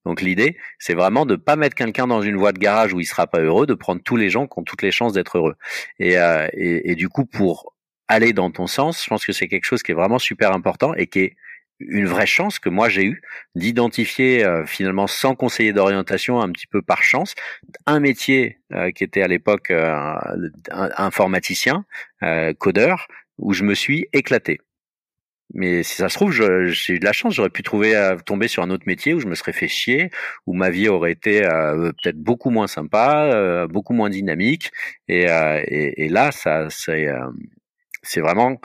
Donc 0.05 0.21
l'idée, 0.21 0.57
c'est 0.79 0.95
vraiment 0.95 1.25
de 1.25 1.35
pas 1.35 1.55
mettre 1.55 1.75
quelqu'un 1.75 2.07
dans 2.07 2.21
une 2.21 2.35
voie 2.35 2.53
de 2.53 2.59
garage 2.59 2.93
où 2.93 2.99
il 2.99 3.05
sera 3.05 3.27
pas 3.27 3.39
heureux, 3.39 3.67
de 3.67 3.73
prendre 3.73 4.01
tous 4.03 4.15
les 4.15 4.29
gens 4.29 4.47
qui 4.47 4.59
ont 4.59 4.63
toutes 4.63 4.81
les 4.81 4.91
chances 4.91 5.13
d'être 5.13 5.37
heureux. 5.37 5.55
Et, 5.99 6.17
euh, 6.17 6.47
et, 6.53 6.95
du 6.95 7.07
coup, 7.07 7.25
pour 7.25 7.73
aller 8.11 8.33
dans 8.33 8.51
ton 8.51 8.67
sens. 8.67 9.03
Je 9.03 9.09
pense 9.09 9.25
que 9.25 9.33
c'est 9.33 9.47
quelque 9.47 9.65
chose 9.65 9.83
qui 9.83 9.91
est 9.91 9.95
vraiment 9.95 10.19
super 10.19 10.51
important 10.51 10.93
et 10.95 11.07
qui 11.07 11.19
est 11.19 11.35
une 11.79 12.05
vraie 12.05 12.27
chance 12.27 12.59
que 12.59 12.69
moi 12.69 12.89
j'ai 12.89 13.05
eu 13.05 13.23
d'identifier 13.55 14.43
euh, 14.45 14.67
finalement 14.67 15.07
sans 15.07 15.33
conseiller 15.33 15.73
d'orientation 15.73 16.39
un 16.39 16.51
petit 16.51 16.67
peu 16.67 16.83
par 16.83 17.01
chance 17.01 17.33
un 17.87 17.99
métier 17.99 18.59
euh, 18.71 18.91
qui 18.91 19.03
était 19.03 19.23
à 19.23 19.27
l'époque 19.27 19.71
euh, 19.71 20.15
informaticien 20.69 21.85
codeur 22.59 23.07
où 23.39 23.53
je 23.53 23.63
me 23.63 23.73
suis 23.73 24.05
éclaté 24.13 24.59
mais 25.53 25.83
si 25.83 25.95
ça 25.95 26.09
se 26.09 26.15
trouve, 26.15 26.31
j'ai 26.31 26.93
eu 26.93 26.99
de 26.99 27.05
la 27.05 27.11
chance, 27.11 27.33
j'aurais 27.33 27.49
pu 27.49 27.63
trouver 27.63 27.95
euh, 27.95 28.15
tomber 28.17 28.47
sur 28.47 28.63
un 28.63 28.69
autre 28.69 28.83
métier 28.87 29.13
où 29.13 29.19
je 29.19 29.27
me 29.27 29.35
serais 29.35 29.53
fait 29.53 29.67
chier, 29.67 30.09
où 30.47 30.53
ma 30.53 30.69
vie 30.69 30.87
aurait 30.87 31.11
été 31.11 31.43
euh, 31.45 31.91
peut-être 32.01 32.17
beaucoup 32.17 32.49
moins 32.51 32.67
sympa, 32.67 33.25
euh, 33.33 33.67
beaucoup 33.67 33.93
moins 33.93 34.09
dynamique. 34.09 34.71
Et, 35.07 35.23
et, 35.23 36.05
et 36.05 36.09
là, 36.09 36.31
ça, 36.31 36.67
c'est, 36.69 37.07
c'est 38.03 38.21
vraiment 38.21 38.59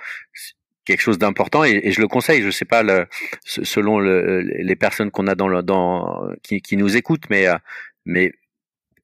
quelque 0.85 1.01
chose 1.01 1.19
d'important 1.19 1.65
et, 1.65 1.91
je 1.91 2.01
le 2.01 2.09
conseille. 2.09 2.43
Je 2.43 2.51
sais 2.51 2.65
pas 2.65 2.83
le, 2.83 3.07
selon 3.45 3.99
le, 3.99 4.41
les 4.41 4.77
personnes 4.77 5.11
qu'on 5.11 5.27
a 5.27 5.35
dans 5.35 5.49
le, 5.49 5.63
dans 5.63 6.29
qui, 6.43 6.61
qui 6.61 6.77
nous 6.77 6.97
écoutent, 6.97 7.29
mais 7.31 7.47
mais 8.05 8.33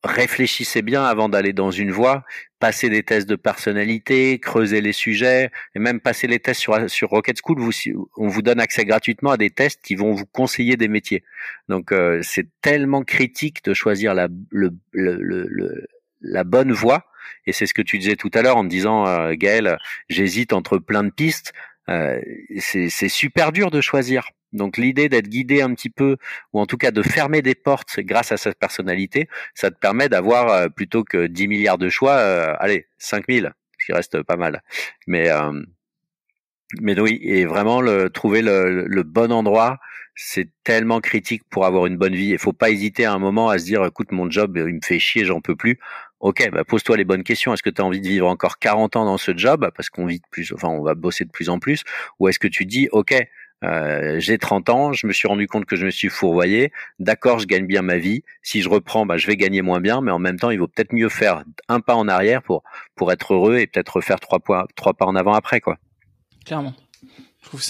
réfléchissez 0.05 0.83
bien 0.83 1.05
avant 1.05 1.29
d'aller 1.29 1.53
dans 1.53 1.71
une 1.71 1.93
voie, 1.93 2.25
passez 2.59 2.89
des 2.89 3.03
tests 3.03 3.29
de 3.29 3.37
personnalité, 3.37 4.39
creusez 4.41 4.81
les 4.81 4.93
sujets, 4.93 5.51
et 5.75 5.79
même 5.79 6.01
passer 6.01 6.27
les 6.27 6.41
tests 6.41 6.61
sur, 6.61 6.91
sur 6.91 7.11
Rocket 7.11 7.39
School, 7.43 7.61
vous, 7.61 7.73
on 8.17 8.27
vous 8.27 8.43
donne 8.43 8.59
accès 8.59 8.85
gratuitement 8.85 9.31
à 9.31 9.37
des 9.37 9.51
tests 9.51 9.81
qui 9.83 9.95
vont 9.95 10.13
vous 10.13 10.27
conseiller 10.27 10.77
des 10.77 10.89
métiers. 10.89 11.23
Donc 11.69 11.93
euh, 11.93 12.21
c'est 12.23 12.49
tellement 12.61 13.03
critique 13.03 13.65
de 13.65 13.75
choisir 13.75 14.15
la, 14.15 14.29
le, 14.51 14.71
le, 14.91 15.17
le, 15.23 15.87
la 16.21 16.45
bonne 16.45 16.73
voie, 16.73 17.07
et 17.47 17.53
c'est 17.53 17.67
ce 17.67 17.75
que 17.75 17.83
tu 17.83 17.99
disais 17.99 18.17
tout 18.17 18.31
à 18.35 18.43
l'heure 18.43 18.57
en 18.57 18.65
me 18.65 18.69
disant, 18.69 19.07
euh, 19.07 19.35
Gaël, 19.37 19.79
j'hésite 20.09 20.53
entre 20.53 20.79
plein 20.79 21.05
de 21.05 21.11
pistes, 21.11 21.53
euh, 21.89 22.21
c'est 22.59 23.09
super 23.09 23.53
dur 23.53 23.71
de 23.71 23.81
choisir. 23.81 24.29
Donc 24.53 24.77
l'idée 24.77 25.09
d'être 25.09 25.29
guidé 25.29 25.63
un 25.63 25.75
petit 25.75 25.91
peu, 25.91 26.17
ou 26.53 26.61
en 26.61 26.67
tout 26.67 26.77
cas 26.77 26.91
de 26.91 27.03
fermer 27.03 27.43
des 27.43 27.55
portes 27.55 27.99
grâce 28.01 28.33
à 28.33 28.37
sa 28.37 28.53
personnalité, 28.55 29.29
ça 29.55 29.71
te 29.71 29.79
permet 29.79 30.09
d'avoir 30.09 30.51
euh, 30.51 30.69
plutôt 30.69 31.05
que 31.05 31.27
10 31.27 31.49
milliards 31.49 31.79
de 31.79 31.89
choix, 31.89 32.15
euh, 32.15 32.55
allez, 32.59 32.87
5000, 32.99 33.53
ce 33.79 33.87
qui 33.87 33.93
reste 33.93 34.23
pas 34.23 34.37
mal. 34.37 34.63
Mais 35.07 35.31
euh, 35.31 35.63
mais 36.81 36.99
oui, 36.99 37.19
et 37.23 37.45
vraiment 37.45 37.81
le, 37.81 38.09
trouver 38.09 38.41
le, 38.41 38.87
le 38.87 39.03
bon 39.03 39.31
endroit, 39.31 39.79
c'est 40.15 40.49
tellement 40.65 41.01
critique 41.01 41.43
pour 41.51 41.67
avoir 41.67 41.87
une 41.87 41.97
bonne 41.97 42.15
vie. 42.15 42.31
Il 42.31 42.39
faut 42.39 42.53
pas 42.53 42.71
hésiter 42.71 43.05
à 43.05 43.13
un 43.13 43.19
moment 43.19 43.51
à 43.51 43.59
se 43.59 43.65
dire, 43.65 43.85
écoute, 43.85 44.13
mon 44.13 44.31
job, 44.31 44.57
il 44.57 44.75
me 44.75 44.81
fait 44.83 44.99
chier, 44.99 45.25
j'en 45.25 45.41
peux 45.41 45.57
plus. 45.57 45.79
Ok, 46.23 46.49
bah 46.53 46.63
pose-toi 46.63 46.97
les 46.97 47.05
bonnes 47.05 47.25
questions. 47.25 47.53
Est-ce 47.53 47.65
que 47.65 47.71
tu 47.71 47.83
as 47.83 47.85
envie 47.85 48.01
de 48.01 48.07
vivre 48.07 48.29
encore 48.29 48.61
40 48.61 48.95
ans 48.95 49.05
dans 49.05 49.19
ce 49.19 49.37
job 49.37 49.69
parce 49.77 49.91
qu'on 49.91 50.07
vit 50.07 50.21
de 50.21 50.27
plus, 50.31 50.53
enfin 50.55 50.69
on 50.69 50.81
va 50.81 50.95
bosser 50.95 51.25
de 51.25 51.31
plus 51.31 51.49
en 51.49 51.59
plus, 51.59 51.83
ou 52.21 52.29
est-ce 52.29 52.39
que 52.39 52.47
tu 52.47 52.65
dis, 52.65 52.89
ok, 52.93 53.13
euh, 53.65 54.21
j'ai 54.21 54.39
30 54.39 54.69
ans, 54.71 54.93
je 54.93 55.09
me 55.09 55.13
suis 55.13 55.27
rendu 55.27 55.49
compte 55.49 55.65
que 55.65 55.75
je 55.75 55.85
me 55.85 55.91
suis 55.91 56.09
fourvoyé. 56.09 56.73
D'accord, 57.01 57.41
je 57.41 57.47
gagne 57.47 57.67
bien 57.67 57.83
ma 57.83 57.99
vie. 57.99 58.23
Si 58.41 58.63
je 58.63 58.69
reprends, 58.69 59.05
bah, 59.05 59.17
je 59.17 59.27
vais 59.27 59.37
gagner 59.37 59.63
moins 59.63 59.81
bien, 59.81 60.01
mais 60.01 60.13
en 60.13 60.21
même 60.21 60.39
temps, 60.39 60.51
il 60.51 60.61
vaut 60.61 60.69
peut-être 60.69 60.93
mieux 60.93 61.09
faire 61.09 61.43
un 61.69 61.81
pas 61.81 61.97
en 61.97 62.07
arrière 62.07 62.41
pour 62.43 63.13
être 63.13 63.35
heureux 63.35 63.59
et 63.59 63.67
peut-être 63.67 64.01
faire 64.01 64.21
trois 64.21 64.39
pas 64.39 64.67
en 65.01 65.17
avant 65.17 65.35
après, 65.35 65.61
quoi. 65.61 65.77
Clairement. 66.45 66.75
Je 67.43 67.49
trouve 67.49 67.63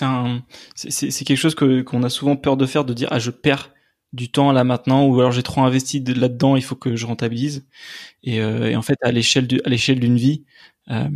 c'est 0.74 1.24
quelque 1.24 1.36
chose 1.36 1.54
que 1.54 1.80
qu'on 1.80 2.02
a 2.02 2.10
souvent 2.10 2.36
peur 2.36 2.58
de 2.58 2.66
faire, 2.66 2.84
de 2.84 2.92
dire 2.92 3.08
ah 3.10 3.18
je 3.18 3.30
perds 3.30 3.71
du 4.12 4.30
temps 4.30 4.52
là 4.52 4.64
maintenant 4.64 5.06
ou 5.06 5.18
alors 5.20 5.32
j'ai 5.32 5.42
trop 5.42 5.62
investi 5.62 6.00
là-dedans, 6.04 6.56
il 6.56 6.62
faut 6.62 6.76
que 6.76 6.96
je 6.96 7.06
rentabilise. 7.06 7.66
Et, 8.24 8.40
euh, 8.42 8.70
et 8.70 8.76
en 8.76 8.82
fait, 8.82 8.98
à 9.02 9.12
l'échelle 9.12 9.48
à 9.64 9.68
l'échelle 9.70 10.00
d'une 10.00 10.16
vie, 10.18 10.44
euh, 10.90 11.08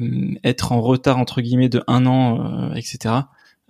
être 0.45 0.73
en 0.73 0.81
retard 0.83 1.19
entre 1.19 1.41
guillemets 1.43 1.69
de 1.71 1.83
un 1.89 2.07
an, 2.07 2.71
euh, 2.73 2.75
etc 2.75 3.17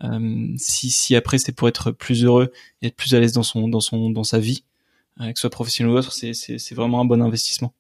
euh, 0.05 0.55
si, 0.59 0.91
si 0.91 1.17
après 1.17 1.39
c'est 1.39 1.53
pour 1.53 1.69
être 1.69 1.91
plus 1.93 2.25
heureux 2.25 2.53
et 2.83 2.89
être 2.89 2.97
plus 2.97 3.15
à 3.15 3.21
l'aise 3.21 3.33
dans 3.33 3.43
son 3.43 3.69
dans 3.69 3.81
son 3.81 4.11
dans 4.11 4.25
sa 4.25 4.39
vie, 4.39 4.65
euh, 5.21 5.27
que 5.33 5.39
ce 5.39 5.43
soit 5.43 5.51
professionnel 5.51 5.93
ou 5.95 5.99
autre, 5.99 6.13
c'est 6.13 6.35
c'est 6.35 6.75
vraiment 6.75 7.01
un 7.01 7.05
bon 7.07 7.23
investissement. 7.23 7.75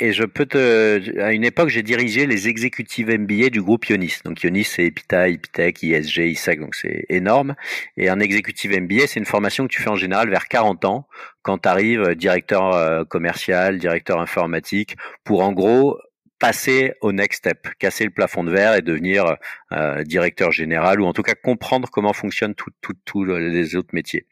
Et 0.00 0.12
je 0.12 0.24
peux 0.24 0.46
te, 0.46 1.20
à 1.20 1.32
une 1.32 1.44
époque, 1.44 1.68
j'ai 1.68 1.82
dirigé 1.82 2.26
les 2.26 2.48
exécutives 2.48 3.10
MBA 3.10 3.50
du 3.50 3.60
groupe 3.60 3.84
Ionis. 3.86 4.20
Donc 4.24 4.42
Ionis, 4.42 4.64
c'est 4.64 4.84
Epita, 4.84 5.28
Epitech, 5.28 5.82
ISG, 5.82 6.30
ISAC, 6.30 6.60
donc 6.60 6.74
c'est 6.74 7.04
énorme. 7.10 7.54
Et 7.98 8.08
un 8.08 8.18
exécutif 8.18 8.70
MBA, 8.70 9.06
c'est 9.06 9.20
une 9.20 9.26
formation 9.26 9.66
que 9.66 9.72
tu 9.72 9.82
fais 9.82 9.90
en 9.90 9.96
général 9.96 10.30
vers 10.30 10.48
40 10.48 10.86
ans, 10.86 11.06
quand 11.42 11.58
tu 11.58 11.68
arrives 11.68 12.00
euh, 12.00 12.14
directeur 12.14 13.06
commercial, 13.08 13.78
directeur 13.78 14.18
informatique, 14.18 14.96
pour 15.24 15.42
en 15.42 15.52
gros 15.52 15.98
passer 16.38 16.92
au 17.00 17.12
next 17.12 17.38
step, 17.38 17.68
casser 17.78 18.04
le 18.04 18.10
plafond 18.10 18.44
de 18.44 18.50
verre 18.50 18.74
et 18.74 18.82
devenir 18.82 19.36
euh, 19.72 20.02
directeur 20.04 20.52
général 20.52 21.00
ou 21.00 21.06
en 21.06 21.12
tout 21.12 21.22
cas 21.22 21.34
comprendre 21.34 21.88
comment 21.90 22.12
fonctionnent 22.12 22.54
tous 22.54 23.24
les 23.24 23.76
autres 23.76 23.94
métiers. 23.94 24.26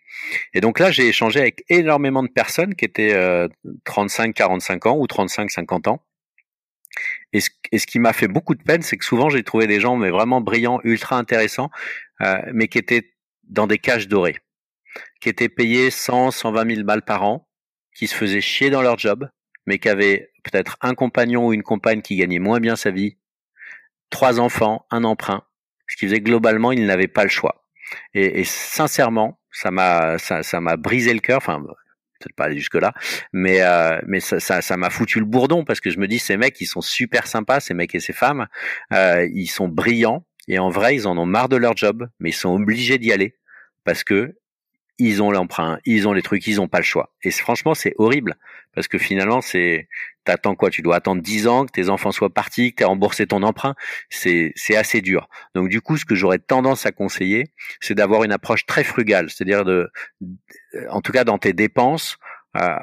Et 0.52 0.60
donc 0.60 0.78
là, 0.78 0.90
j'ai 0.90 1.08
échangé 1.08 1.40
avec 1.40 1.64
énormément 1.68 2.22
de 2.22 2.28
personnes 2.28 2.74
qui 2.74 2.84
étaient 2.84 3.14
35-45 3.86 4.86
euh, 4.86 4.90
ans 4.90 4.98
ou 4.98 5.06
35-50 5.06 5.88
ans. 5.88 6.02
Et 7.32 7.40
ce, 7.40 7.50
et 7.72 7.78
ce 7.78 7.86
qui 7.86 7.98
m'a 7.98 8.12
fait 8.12 8.28
beaucoup 8.28 8.54
de 8.54 8.62
peine, 8.62 8.82
c'est 8.82 8.96
que 8.96 9.04
souvent 9.04 9.28
j'ai 9.28 9.42
trouvé 9.42 9.66
des 9.66 9.80
gens 9.80 9.96
mais 9.96 10.10
vraiment 10.10 10.40
brillants, 10.40 10.80
ultra 10.84 11.16
intéressants, 11.16 11.70
euh, 12.20 12.38
mais 12.52 12.68
qui 12.68 12.78
étaient 12.78 13.12
dans 13.44 13.66
des 13.66 13.78
cages 13.78 14.08
dorées, 14.08 14.38
qui 15.20 15.28
étaient 15.28 15.48
payés 15.48 15.90
100, 15.90 16.30
120 16.30 16.74
000 16.74 16.86
balles 16.86 17.02
par 17.02 17.24
an, 17.24 17.48
qui 17.96 18.06
se 18.06 18.14
faisaient 18.14 18.40
chier 18.40 18.70
dans 18.70 18.82
leur 18.82 18.98
job, 18.98 19.28
mais 19.66 19.78
qui 19.78 19.88
avaient 19.88 20.30
peut-être 20.44 20.76
un 20.80 20.94
compagnon 20.94 21.48
ou 21.48 21.52
une 21.52 21.62
compagne 21.62 22.02
qui 22.02 22.16
gagnait 22.16 22.38
moins 22.38 22.60
bien 22.60 22.76
sa 22.76 22.90
vie, 22.90 23.16
trois 24.10 24.38
enfants, 24.38 24.86
un 24.90 25.02
emprunt, 25.04 25.42
ce 25.88 25.96
qui 25.96 26.06
faisait 26.06 26.20
que 26.20 26.24
globalement, 26.24 26.72
il 26.72 26.86
n'avait 26.86 27.08
pas 27.08 27.24
le 27.24 27.30
choix. 27.30 27.66
Et, 28.14 28.44
sincèrement, 28.44 29.40
ça 29.50 29.70
m'a 29.70 30.18
ça, 30.18 30.60
m'a 30.60 30.76
brisé 30.76 31.12
le 31.12 31.20
cœur. 31.20 31.38
Enfin, 31.38 31.62
peut-être 32.18 32.34
pas 32.34 32.44
aller 32.44 32.56
jusque 32.56 32.76
là, 32.76 32.94
mais 33.32 33.60
euh, 33.60 34.00
mais 34.06 34.20
ça 34.20 34.76
m'a 34.76 34.90
foutu 34.90 35.18
le 35.18 35.26
bourdon 35.26 35.64
parce 35.64 35.80
que 35.80 35.90
je 35.90 35.98
me 35.98 36.08
dis 36.08 36.18
ces 36.18 36.36
mecs 36.36 36.60
ils 36.60 36.66
sont 36.66 36.80
super 36.80 37.26
sympas, 37.26 37.60
ces 37.60 37.74
mecs 37.74 37.94
et 37.94 38.00
ces 38.00 38.12
femmes, 38.12 38.46
euh, 38.92 39.28
ils 39.32 39.48
sont 39.48 39.68
brillants 39.68 40.24
et 40.48 40.58
en 40.58 40.70
vrai 40.70 40.94
ils 40.94 41.06
en 41.06 41.18
ont 41.18 41.26
marre 41.26 41.48
de 41.48 41.56
leur 41.56 41.76
job, 41.76 42.08
mais 42.20 42.30
ils 42.30 42.34
sont 42.34 42.54
obligés 42.54 42.98
d'y 42.98 43.12
aller 43.12 43.36
parce 43.84 44.04
que 44.04 44.34
ils 44.98 45.22
ont 45.22 45.30
l'emprunt, 45.30 45.78
ils 45.84 46.06
ont 46.06 46.12
les 46.12 46.22
trucs, 46.22 46.46
ils 46.46 46.60
ont 46.60 46.68
pas 46.68 46.78
le 46.78 46.84
choix. 46.84 47.12
Et 47.22 47.30
franchement, 47.30 47.74
c'est 47.74 47.94
horrible 47.98 48.36
parce 48.74 48.88
que 48.88 48.98
finalement, 48.98 49.40
c'est 49.40 49.88
t'attends 50.24 50.54
quoi? 50.54 50.70
Tu 50.70 50.82
dois 50.82 50.96
attendre 50.96 51.22
10 51.22 51.46
ans 51.48 51.66
que 51.66 51.72
tes 51.72 51.88
enfants 51.88 52.12
soient 52.12 52.32
partis, 52.32 52.70
que 52.72 52.76
tu 52.76 52.82
aies 52.82 52.86
remboursé 52.86 53.26
ton 53.26 53.42
emprunt. 53.42 53.74
C'est 54.10 54.52
c'est 54.56 54.76
assez 54.76 55.00
dur. 55.00 55.28
Donc 55.54 55.68
du 55.68 55.80
coup, 55.80 55.96
ce 55.96 56.04
que 56.04 56.14
j'aurais 56.14 56.38
tendance 56.38 56.86
à 56.86 56.92
conseiller, 56.92 57.52
c'est 57.80 57.94
d'avoir 57.94 58.24
une 58.24 58.32
approche 58.32 58.66
très 58.66 58.84
frugale, 58.84 59.30
c'est-à-dire 59.30 59.64
de, 59.64 59.90
en 60.90 61.00
tout 61.00 61.12
cas 61.12 61.24
dans 61.24 61.38
tes 61.38 61.52
dépenses. 61.52 62.18
Euh, 62.56 62.76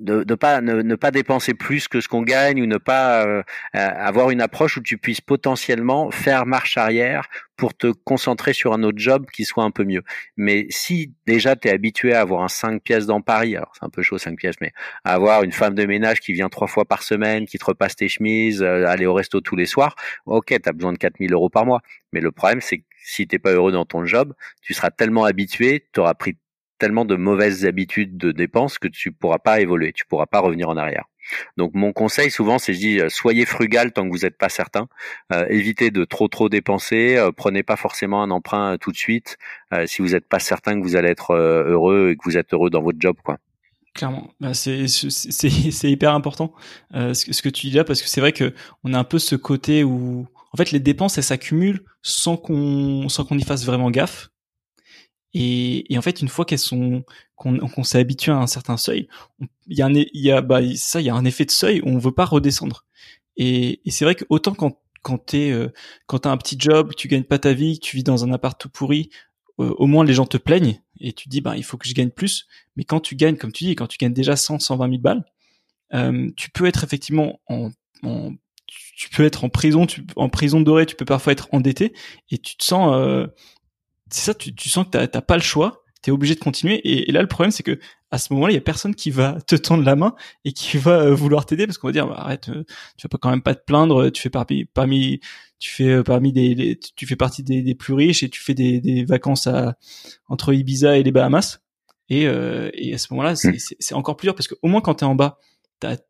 de 0.00 0.24
ne 0.26 0.34
pas 0.34 0.60
ne, 0.60 0.94
pas 0.94 1.10
dépenser 1.10 1.54
plus 1.54 1.86
que 1.86 2.00
ce 2.00 2.08
qu'on 2.08 2.22
gagne 2.22 2.62
ou 2.62 2.66
ne 2.66 2.78
pas 2.78 3.26
euh, 3.26 3.42
euh, 3.76 3.88
avoir 3.96 4.30
une 4.30 4.40
approche 4.40 4.78
où 4.78 4.80
tu 4.80 4.96
puisses 4.96 5.20
potentiellement 5.20 6.10
faire 6.10 6.46
marche 6.46 6.76
arrière 6.78 7.28
pour 7.56 7.74
te 7.74 7.88
concentrer 7.88 8.54
sur 8.54 8.72
un 8.72 8.82
autre 8.82 8.98
job 8.98 9.26
qui 9.30 9.44
soit 9.44 9.64
un 9.64 9.70
peu 9.70 9.84
mieux. 9.84 10.02
Mais 10.38 10.66
si 10.70 11.12
déjà 11.26 11.54
tu 11.54 11.68
es 11.68 11.70
habitué 11.70 12.14
à 12.14 12.22
avoir 12.22 12.42
un 12.42 12.48
5 12.48 12.82
pièces 12.82 13.04
dans 13.04 13.20
Paris, 13.20 13.54
alors 13.54 13.72
c'est 13.78 13.84
un 13.84 13.90
peu 13.90 14.02
chaud 14.02 14.16
5 14.16 14.36
pièces, 14.38 14.56
mais 14.62 14.72
à 15.04 15.12
avoir 15.12 15.42
une 15.42 15.52
femme 15.52 15.74
de 15.74 15.84
ménage 15.84 16.20
qui 16.20 16.32
vient 16.32 16.48
trois 16.48 16.68
fois 16.68 16.86
par 16.86 17.02
semaine, 17.02 17.44
qui 17.44 17.58
te 17.58 17.64
repasse 17.66 17.96
tes 17.96 18.08
chemises, 18.08 18.62
euh, 18.62 18.86
aller 18.86 19.04
au 19.04 19.12
resto 19.12 19.42
tous 19.42 19.56
les 19.56 19.66
soirs, 19.66 19.94
ok, 20.24 20.46
tu 20.46 20.68
as 20.68 20.72
besoin 20.72 20.94
de 20.94 20.98
4000 20.98 21.32
euros 21.34 21.50
par 21.50 21.66
mois. 21.66 21.82
Mais 22.14 22.20
le 22.20 22.32
problème, 22.32 22.62
c'est 22.62 22.78
que 22.78 22.84
si 23.04 23.26
t'es 23.26 23.38
pas 23.38 23.52
heureux 23.52 23.72
dans 23.72 23.84
ton 23.84 24.06
job, 24.06 24.34
tu 24.62 24.72
seras 24.72 24.90
tellement 24.90 25.24
habitué, 25.24 25.86
tu 25.92 26.00
auras 26.00 26.14
pris 26.14 26.36
tellement 26.80 27.04
de 27.04 27.14
mauvaises 27.14 27.66
habitudes 27.66 28.16
de 28.16 28.32
dépenses 28.32 28.78
que 28.78 28.88
tu 28.88 29.12
pourras 29.12 29.38
pas 29.38 29.60
évoluer, 29.60 29.92
tu 29.92 30.04
pourras 30.06 30.26
pas 30.26 30.40
revenir 30.40 30.68
en 30.68 30.76
arrière. 30.76 31.04
Donc 31.56 31.74
mon 31.74 31.92
conseil 31.92 32.30
souvent 32.30 32.58
c'est 32.58 32.74
je 32.74 32.78
dis 32.78 32.98
euh, 32.98 33.08
soyez 33.08 33.44
frugal 33.46 33.92
tant 33.92 34.04
que 34.04 34.10
vous 34.10 34.24
n'êtes 34.24 34.38
pas 34.38 34.48
certain, 34.48 34.88
euh, 35.32 35.46
évitez 35.48 35.90
de 35.90 36.04
trop 36.04 36.26
trop 36.26 36.48
dépenser, 36.48 37.16
euh, 37.16 37.30
prenez 37.30 37.62
pas 37.62 37.76
forcément 37.76 38.22
un 38.22 38.30
emprunt 38.30 38.78
tout 38.80 38.90
de 38.90 38.96
suite 38.96 39.38
si 39.86 40.02
vous 40.02 40.08
n'êtes 40.08 40.26
pas 40.26 40.40
certain 40.40 40.80
que 40.80 40.82
vous 40.82 40.96
allez 40.96 41.10
être 41.10 41.34
heureux 41.34 42.10
et 42.10 42.16
que 42.16 42.22
vous 42.24 42.36
êtes 42.36 42.52
heureux 42.52 42.70
dans 42.70 42.82
votre 42.82 42.98
job. 42.98 43.16
Clairement, 43.94 44.32
bah 44.40 44.54
c'est 44.54 44.86
hyper 45.84 46.14
important 46.14 46.52
ce, 46.92 47.12
ce, 47.14 47.42
que 47.42 47.48
tu 47.48 47.68
dis 47.68 47.76
là 47.76 47.84
parce 47.84 48.02
que 48.02 48.08
c'est 48.08 48.20
vrai 48.20 48.32
que 48.32 48.52
on 48.82 48.94
a 48.94 48.98
un 48.98 49.04
peu 49.04 49.18
ce 49.18 49.36
côté 49.36 49.84
où 49.84 50.26
en 50.52 50.56
fait 50.56 50.72
les 50.72 50.80
dépenses 50.80 51.18
elles 51.18 51.24
s'accumulent 51.24 51.84
sans 52.02 52.36
qu'on 52.36 53.08
sans 53.08 53.24
qu'on 53.24 53.38
y 53.38 53.44
fasse 53.44 53.64
vraiment 53.64 53.90
gaffe 53.90 54.30
et, 55.32 55.92
et, 55.92 55.98
en 55.98 56.02
fait, 56.02 56.20
une 56.20 56.28
fois 56.28 56.44
qu'elles 56.44 56.58
sont 56.58 57.04
qu'on 57.36 57.84
s'est 57.84 57.98
habitué 57.98 58.32
à 58.32 58.36
un 58.36 58.46
certain 58.46 58.76
seuil, 58.76 59.08
il 59.66 59.78
y 59.78 59.82
a 59.82 59.86
un 59.86 59.92
y 59.94 60.30
a 60.30 60.42
bah 60.42 60.60
ça 60.76 61.00
il 61.00 61.06
y 61.06 61.10
a 61.10 61.14
un 61.14 61.24
effet 61.24 61.44
de 61.44 61.50
seuil 61.50 61.80
où 61.80 61.88
on 61.88 61.98
veut 61.98 62.12
pas 62.12 62.24
redescendre. 62.24 62.84
Et, 63.36 63.80
et 63.86 63.90
c'est 63.90 64.04
vrai 64.04 64.14
que 64.14 64.24
autant 64.28 64.54
quand 64.54 64.80
quand 65.02 65.18
t'es 65.18 65.50
euh, 65.50 65.72
quand 66.06 66.20
t'as 66.20 66.30
un 66.30 66.36
petit 66.36 66.56
job, 66.58 66.94
tu 66.96 67.08
gagnes 67.08 67.24
pas 67.24 67.38
ta 67.38 67.52
vie, 67.52 67.78
tu 67.78 67.96
vis 67.96 68.04
dans 68.04 68.24
un 68.24 68.32
appart 68.32 68.60
tout 68.60 68.68
pourri, 68.68 69.10
euh, 69.60 69.74
au 69.78 69.86
moins 69.86 70.04
les 70.04 70.14
gens 70.14 70.26
te 70.26 70.36
plaignent 70.36 70.80
et 71.00 71.12
tu 71.12 71.28
dis 71.28 71.40
bah 71.40 71.56
il 71.56 71.64
faut 71.64 71.78
que 71.78 71.88
je 71.88 71.94
gagne 71.94 72.10
plus. 72.10 72.46
Mais 72.76 72.84
quand 72.84 73.00
tu 73.00 73.16
gagnes, 73.16 73.36
comme 73.36 73.52
tu 73.52 73.64
dis, 73.64 73.74
quand 73.76 73.86
tu 73.86 73.98
gagnes 73.98 74.12
déjà 74.12 74.36
100 74.36 74.58
120 74.58 74.88
000 74.88 75.00
balles, 75.00 75.24
euh, 75.94 76.30
tu 76.36 76.50
peux 76.50 76.66
être 76.66 76.84
effectivement 76.84 77.40
en, 77.48 77.70
en 78.02 78.32
tu 78.96 79.08
peux 79.08 79.24
être 79.24 79.44
en 79.44 79.48
prison, 79.48 79.86
tu, 79.86 80.04
en 80.16 80.28
prison 80.28 80.60
dorée, 80.60 80.86
tu 80.86 80.94
peux 80.94 81.04
parfois 81.04 81.32
être 81.32 81.48
endetté 81.52 81.92
et 82.30 82.38
tu 82.38 82.56
te 82.56 82.64
sens 82.64 82.92
euh, 82.94 83.26
c'est 84.10 84.26
ça, 84.26 84.34
tu, 84.34 84.54
tu 84.54 84.68
sens 84.68 84.86
que 84.86 85.06
t'as 85.06 85.20
pas 85.20 85.36
le 85.36 85.42
choix, 85.42 85.84
t'es 86.02 86.10
obligé 86.10 86.34
de 86.34 86.40
continuer. 86.40 86.80
Et, 86.84 87.12
là, 87.12 87.22
le 87.22 87.28
problème, 87.28 87.50
c'est 87.50 87.62
que 87.62 87.78
à 88.10 88.18
ce 88.18 88.32
moment-là, 88.32 88.52
il 88.52 88.54
y 88.54 88.58
a 88.58 88.62
personne 88.62 88.94
qui 88.94 89.10
va 89.10 89.38
te 89.46 89.54
tendre 89.54 89.84
la 89.84 89.94
main 89.94 90.14
et 90.44 90.52
qui 90.52 90.78
va 90.78 91.02
euh, 91.02 91.14
vouloir 91.14 91.46
t'aider 91.46 91.66
parce 91.66 91.78
qu'on 91.78 91.88
va 91.88 91.92
dire 91.92 92.08
bah, 92.08 92.16
arrête, 92.18 92.48
euh, 92.48 92.64
tu 92.96 93.04
vas 93.04 93.08
pas 93.08 93.18
quand 93.18 93.30
même 93.30 93.42
pas 93.42 93.54
te 93.54 93.64
plaindre, 93.64 94.10
tu 94.10 94.20
fais 94.20 94.30
parmi 94.30 94.64
parmi 94.64 95.20
tu 95.60 95.70
fais 95.70 95.88
euh, 95.88 96.02
parmi 96.02 96.32
des, 96.32 96.80
tu 96.96 97.06
fais 97.06 97.16
partie 97.16 97.44
des, 97.44 97.62
des, 97.62 97.74
plus 97.74 97.94
riches 97.94 98.22
et 98.22 98.28
tu 98.28 98.40
fais 98.40 98.54
des, 98.54 98.80
des 98.80 99.04
vacances 99.04 99.46
à 99.46 99.76
entre 100.26 100.52
Ibiza 100.52 100.98
et 100.98 101.02
les 101.02 101.12
Bahamas. 101.12 101.60
Et, 102.08 102.22
et 102.24 102.94
à 102.94 102.98
ce 102.98 103.06
moment-là, 103.12 103.36
c'est 103.36 103.52
mmh. 103.52 103.94
encore 103.94 104.16
plus 104.16 104.26
dur 104.26 104.34
parce 104.34 104.48
qu'au 104.48 104.66
moins 104.66 104.80
quand 104.80 104.94
t'es 104.94 105.04
en 105.04 105.14
bas, 105.14 105.38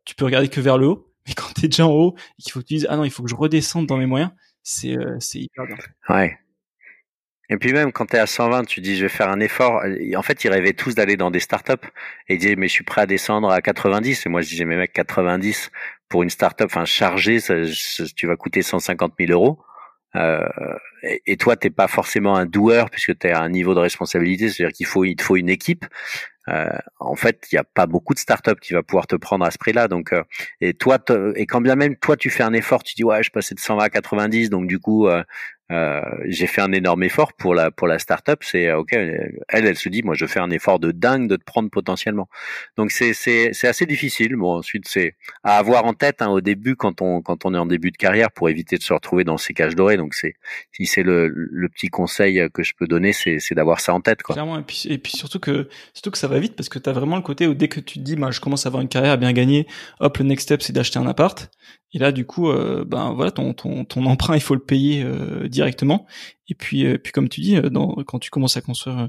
tu 0.07 0.15
peux 0.15 0.25
regarder 0.25 0.49
que 0.49 0.63
vers 0.63 0.79
le 0.79 0.89
haut. 0.89 1.13
Mais 1.27 1.35
quand 1.35 1.53
t'es 1.55 1.69
déjà 1.69 1.87
en 1.87 1.91
haut 1.91 2.15
et 2.39 2.43
qu'il 2.43 2.53
faut 2.53 2.61
que 2.61 2.65
tu 2.65 2.75
dises 2.75 2.87
ah 2.89 2.97
non, 2.97 3.05
il 3.05 3.11
faut 3.11 3.23
que 3.23 3.29
je 3.29 3.35
redescende 3.35 3.87
dans 3.87 3.99
mes 3.99 4.07
moyens, 4.07 4.31
c'est 4.63 4.97
c'est 5.19 5.41
hyper 5.41 5.67
dur. 5.67 5.77
Ouais. 6.09 6.39
Et 7.51 7.57
puis 7.57 7.73
même 7.73 7.93
quand 7.93 8.07
tu 8.07 8.17
es 8.17 8.19
à 8.19 8.27
120, 8.27 8.65
tu 8.65 8.81
dis 8.81 8.97
je 8.97 9.03
vais 9.03 9.09
faire 9.09 9.29
un 9.29 9.41
effort. 9.41 9.83
En 10.17 10.23
fait, 10.23 10.45
ils 10.45 10.49
rêvaient 10.49 10.73
tous 10.73 10.95
d'aller 10.95 11.17
dans 11.17 11.31
des 11.31 11.41
startups 11.41 11.73
et 12.29 12.35
ils 12.35 12.39
disaient 12.39 12.57
mais 12.57 12.69
je 12.69 12.73
suis 12.73 12.85
prêt 12.85 13.03
à 13.03 13.07
descendre 13.07 13.51
à 13.51 13.61
90. 13.61 14.25
Et 14.25 14.29
moi 14.29 14.41
je 14.41 14.49
disais 14.49 14.65
mais 14.65 14.77
mec 14.77 14.93
90 14.93 15.71
pour 16.09 16.23
une 16.23 16.31
startup, 16.31 16.67
enfin 16.67 16.85
chargé, 16.85 17.41
ça, 17.41 17.55
tu 18.17 18.27
vas 18.27 18.37
coûter 18.37 18.63
150 18.63 19.15
000 19.19 19.33
euros. 19.33 19.59
Euh, 20.17 20.41
et, 21.05 21.23
et, 21.27 21.37
toi 21.37 21.55
t'es 21.55 21.71
pas 21.71 21.87
forcément 21.87 22.35
un 22.35 22.45
doueur 22.45 22.91
puisque 22.91 23.17
tu 23.17 23.29
à 23.29 23.41
un 23.41 23.49
niveau 23.49 23.75
de 23.75 23.81
responsabilité, 23.81 24.49
c'est-à-dire 24.49 24.73
qu'il 24.73 24.87
faut 24.87 25.05
il 25.05 25.17
te 25.17 25.23
faut 25.23 25.37
une 25.37 25.49
équipe. 25.49 25.85
Euh, 26.49 26.69
en 26.99 27.15
fait, 27.15 27.47
il 27.53 27.55
n'y 27.55 27.59
a 27.59 27.65
pas 27.65 27.87
beaucoup 27.87 28.15
de 28.15 28.19
startups 28.19 28.59
qui 28.61 28.73
va 28.73 28.83
pouvoir 28.83 29.07
te 29.07 29.15
prendre 29.15 29.45
à 29.45 29.51
ce 29.53 29.59
prix-là. 29.59 29.87
Donc, 29.87 30.13
euh, 30.13 30.25
et 30.61 30.75
toi, 30.75 30.99
et 31.37 31.47
quand 31.47 31.61
bien 31.61 31.77
même 31.77 31.97
toi, 31.97 32.17
tu 32.17 32.29
fais 32.31 32.43
un 32.43 32.53
effort, 32.55 32.83
tu 32.83 32.95
dis 32.95 33.05
ouais, 33.05 33.23
je 33.23 33.31
passais 33.31 33.55
de 33.55 33.61
120 33.61 33.85
à 33.85 33.89
90, 33.91 34.51
donc 34.51 34.67
du 34.67 34.79
coup, 34.81 35.09
euh, 35.70 36.00
j'ai 36.26 36.46
fait 36.46 36.61
un 36.61 36.72
énorme 36.72 37.02
effort 37.04 37.33
pour 37.33 37.54
la 37.54 37.70
pour 37.70 37.87
la 37.87 37.98
startup. 37.98 38.42
C'est 38.42 38.68
euh, 38.68 38.78
ok, 38.78 38.92
elle 38.92 39.40
elle 39.48 39.76
se 39.76 39.88
dit 39.88 40.02
moi 40.02 40.14
je 40.14 40.26
fais 40.26 40.40
un 40.40 40.50
effort 40.50 40.80
de 40.80 40.90
dingue 40.90 41.28
de 41.28 41.37
te 41.37 41.44
prendre 41.44 41.70
potentiellement. 41.70 42.28
Donc 42.76 42.90
c'est 42.90 43.12
c'est 43.12 43.50
c'est 43.52 43.68
assez 43.68 43.87
difficile. 43.87 44.37
Bon 44.37 44.59
ensuite 44.59 44.88
c'est 44.88 45.14
à 45.44 45.59
avoir 45.59 45.85
en 45.85 45.94
tête 45.94 46.22
hein, 46.22 46.28
au 46.28 46.40
début 46.40 46.74
quand 46.74 47.02
on 47.02 47.22
quand 47.22 47.44
on 47.44 47.54
est 47.54 47.59
en 47.59 47.66
début 47.66 47.92
de 47.92 47.96
carrière 47.96 48.33
pour 48.33 48.48
éviter 48.48 48.78
de 48.78 48.83
se 48.83 48.92
retrouver 48.92 49.22
dans 49.22 49.37
ces 49.37 49.54
cages 49.54 49.76
dorées. 49.76 49.96
Donc 49.96 50.14
c'est 50.14 50.35
si 50.72 50.87
c'est 50.87 51.04
le 51.04 51.28
le 51.28 51.68
petit 51.68 51.88
conseil 51.88 52.48
que 52.52 52.62
je 52.62 52.72
peux 52.76 52.87
donner 52.87 53.12
c'est 53.12 53.38
c'est 53.38 53.54
d'avoir 53.54 53.80
ça 53.80 53.94
en 53.94 54.00
tête 54.00 54.22
quoi. 54.22 54.35
Clairement 54.35 54.59
et 54.59 54.62
puis 54.62 54.87
et 54.88 54.98
puis 54.98 55.12
surtout 55.12 55.38
que 55.38 55.68
surtout 55.94 56.11
que 56.11 56.18
ça 56.18 56.26
va 56.26 56.40
vite 56.40 56.56
parce 56.56 56.68
que 56.68 56.80
tu 56.80 56.90
as 56.90 56.92
vraiment 56.92 57.16
le 57.16 57.22
côté 57.22 57.46
où 57.46 57.54
dès 57.54 57.68
que 57.68 57.78
tu 57.78 58.00
te 58.00 58.04
dis 58.04 58.16
moi 58.16 58.33
je 58.33 58.40
commence 58.40 58.66
à 58.66 58.68
avoir 58.68 58.83
une 58.83 58.88
carrière 58.88 59.12
à 59.12 59.16
bien 59.16 59.33
gagner, 59.33 59.68
hop 60.00 60.18
le 60.18 60.24
next 60.24 60.44
step 60.44 60.62
c'est 60.62 60.72
d'acheter 60.72 60.98
un 60.98 61.06
appart. 61.06 61.50
Et 61.92 61.98
là, 61.98 62.12
du 62.12 62.24
coup, 62.24 62.48
euh, 62.48 62.85
ben 62.87 63.12
voilà, 63.12 63.31
ton, 63.31 63.53
ton, 63.53 63.85
ton 63.85 64.07
emprunt, 64.07 64.37
il 64.37 64.40
faut 64.40 64.55
le 64.55 64.62
payer 64.62 65.03
euh, 65.03 65.48
directement. 65.48 66.07
Et 66.48 66.55
puis, 66.55 66.87
euh, 66.87 66.98
puis 66.98 67.12
comme 67.12 67.29
tu 67.29 67.40
dis, 67.40 67.61
dans, 67.61 67.94
quand 68.07 68.18
tu 68.18 68.31
commences 68.31 68.57
à 68.57 68.61
construire 68.61 69.09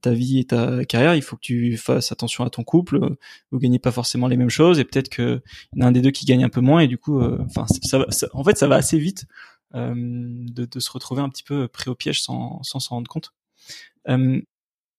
ta 0.00 0.12
vie 0.12 0.38
et 0.40 0.44
ta 0.44 0.84
carrière, 0.84 1.14
il 1.14 1.22
faut 1.22 1.36
que 1.36 1.42
tu 1.42 1.76
fasses 1.76 2.12
attention 2.12 2.44
à 2.44 2.50
ton 2.50 2.62
couple. 2.64 3.16
Vous 3.50 3.58
gagnez 3.58 3.78
pas 3.78 3.92
forcément 3.92 4.28
les 4.28 4.36
mêmes 4.36 4.50
choses, 4.50 4.78
et 4.78 4.84
peut-être 4.84 5.08
que 5.08 5.42
y 5.74 5.82
a 5.82 5.86
un 5.86 5.92
des 5.92 6.00
deux 6.00 6.10
qui 6.10 6.26
gagne 6.26 6.44
un 6.44 6.48
peu 6.48 6.60
moins. 6.60 6.80
Et 6.80 6.88
du 6.88 6.98
coup, 6.98 7.22
enfin, 7.22 7.66
ça, 7.82 8.04
ça, 8.08 8.28
en 8.32 8.44
fait, 8.44 8.56
ça 8.56 8.66
va 8.66 8.76
assez 8.76 8.98
vite 8.98 9.26
de, 9.74 10.64
de, 10.66 10.80
se 10.80 10.90
retrouver 10.90 11.22
un 11.22 11.28
petit 11.28 11.42
peu 11.42 11.68
pris 11.68 11.90
au 11.90 11.94
piège 11.94 12.22
sans 12.22 12.62
s'en 12.62 12.78
rendre 12.96 13.08
compte. 13.08 13.32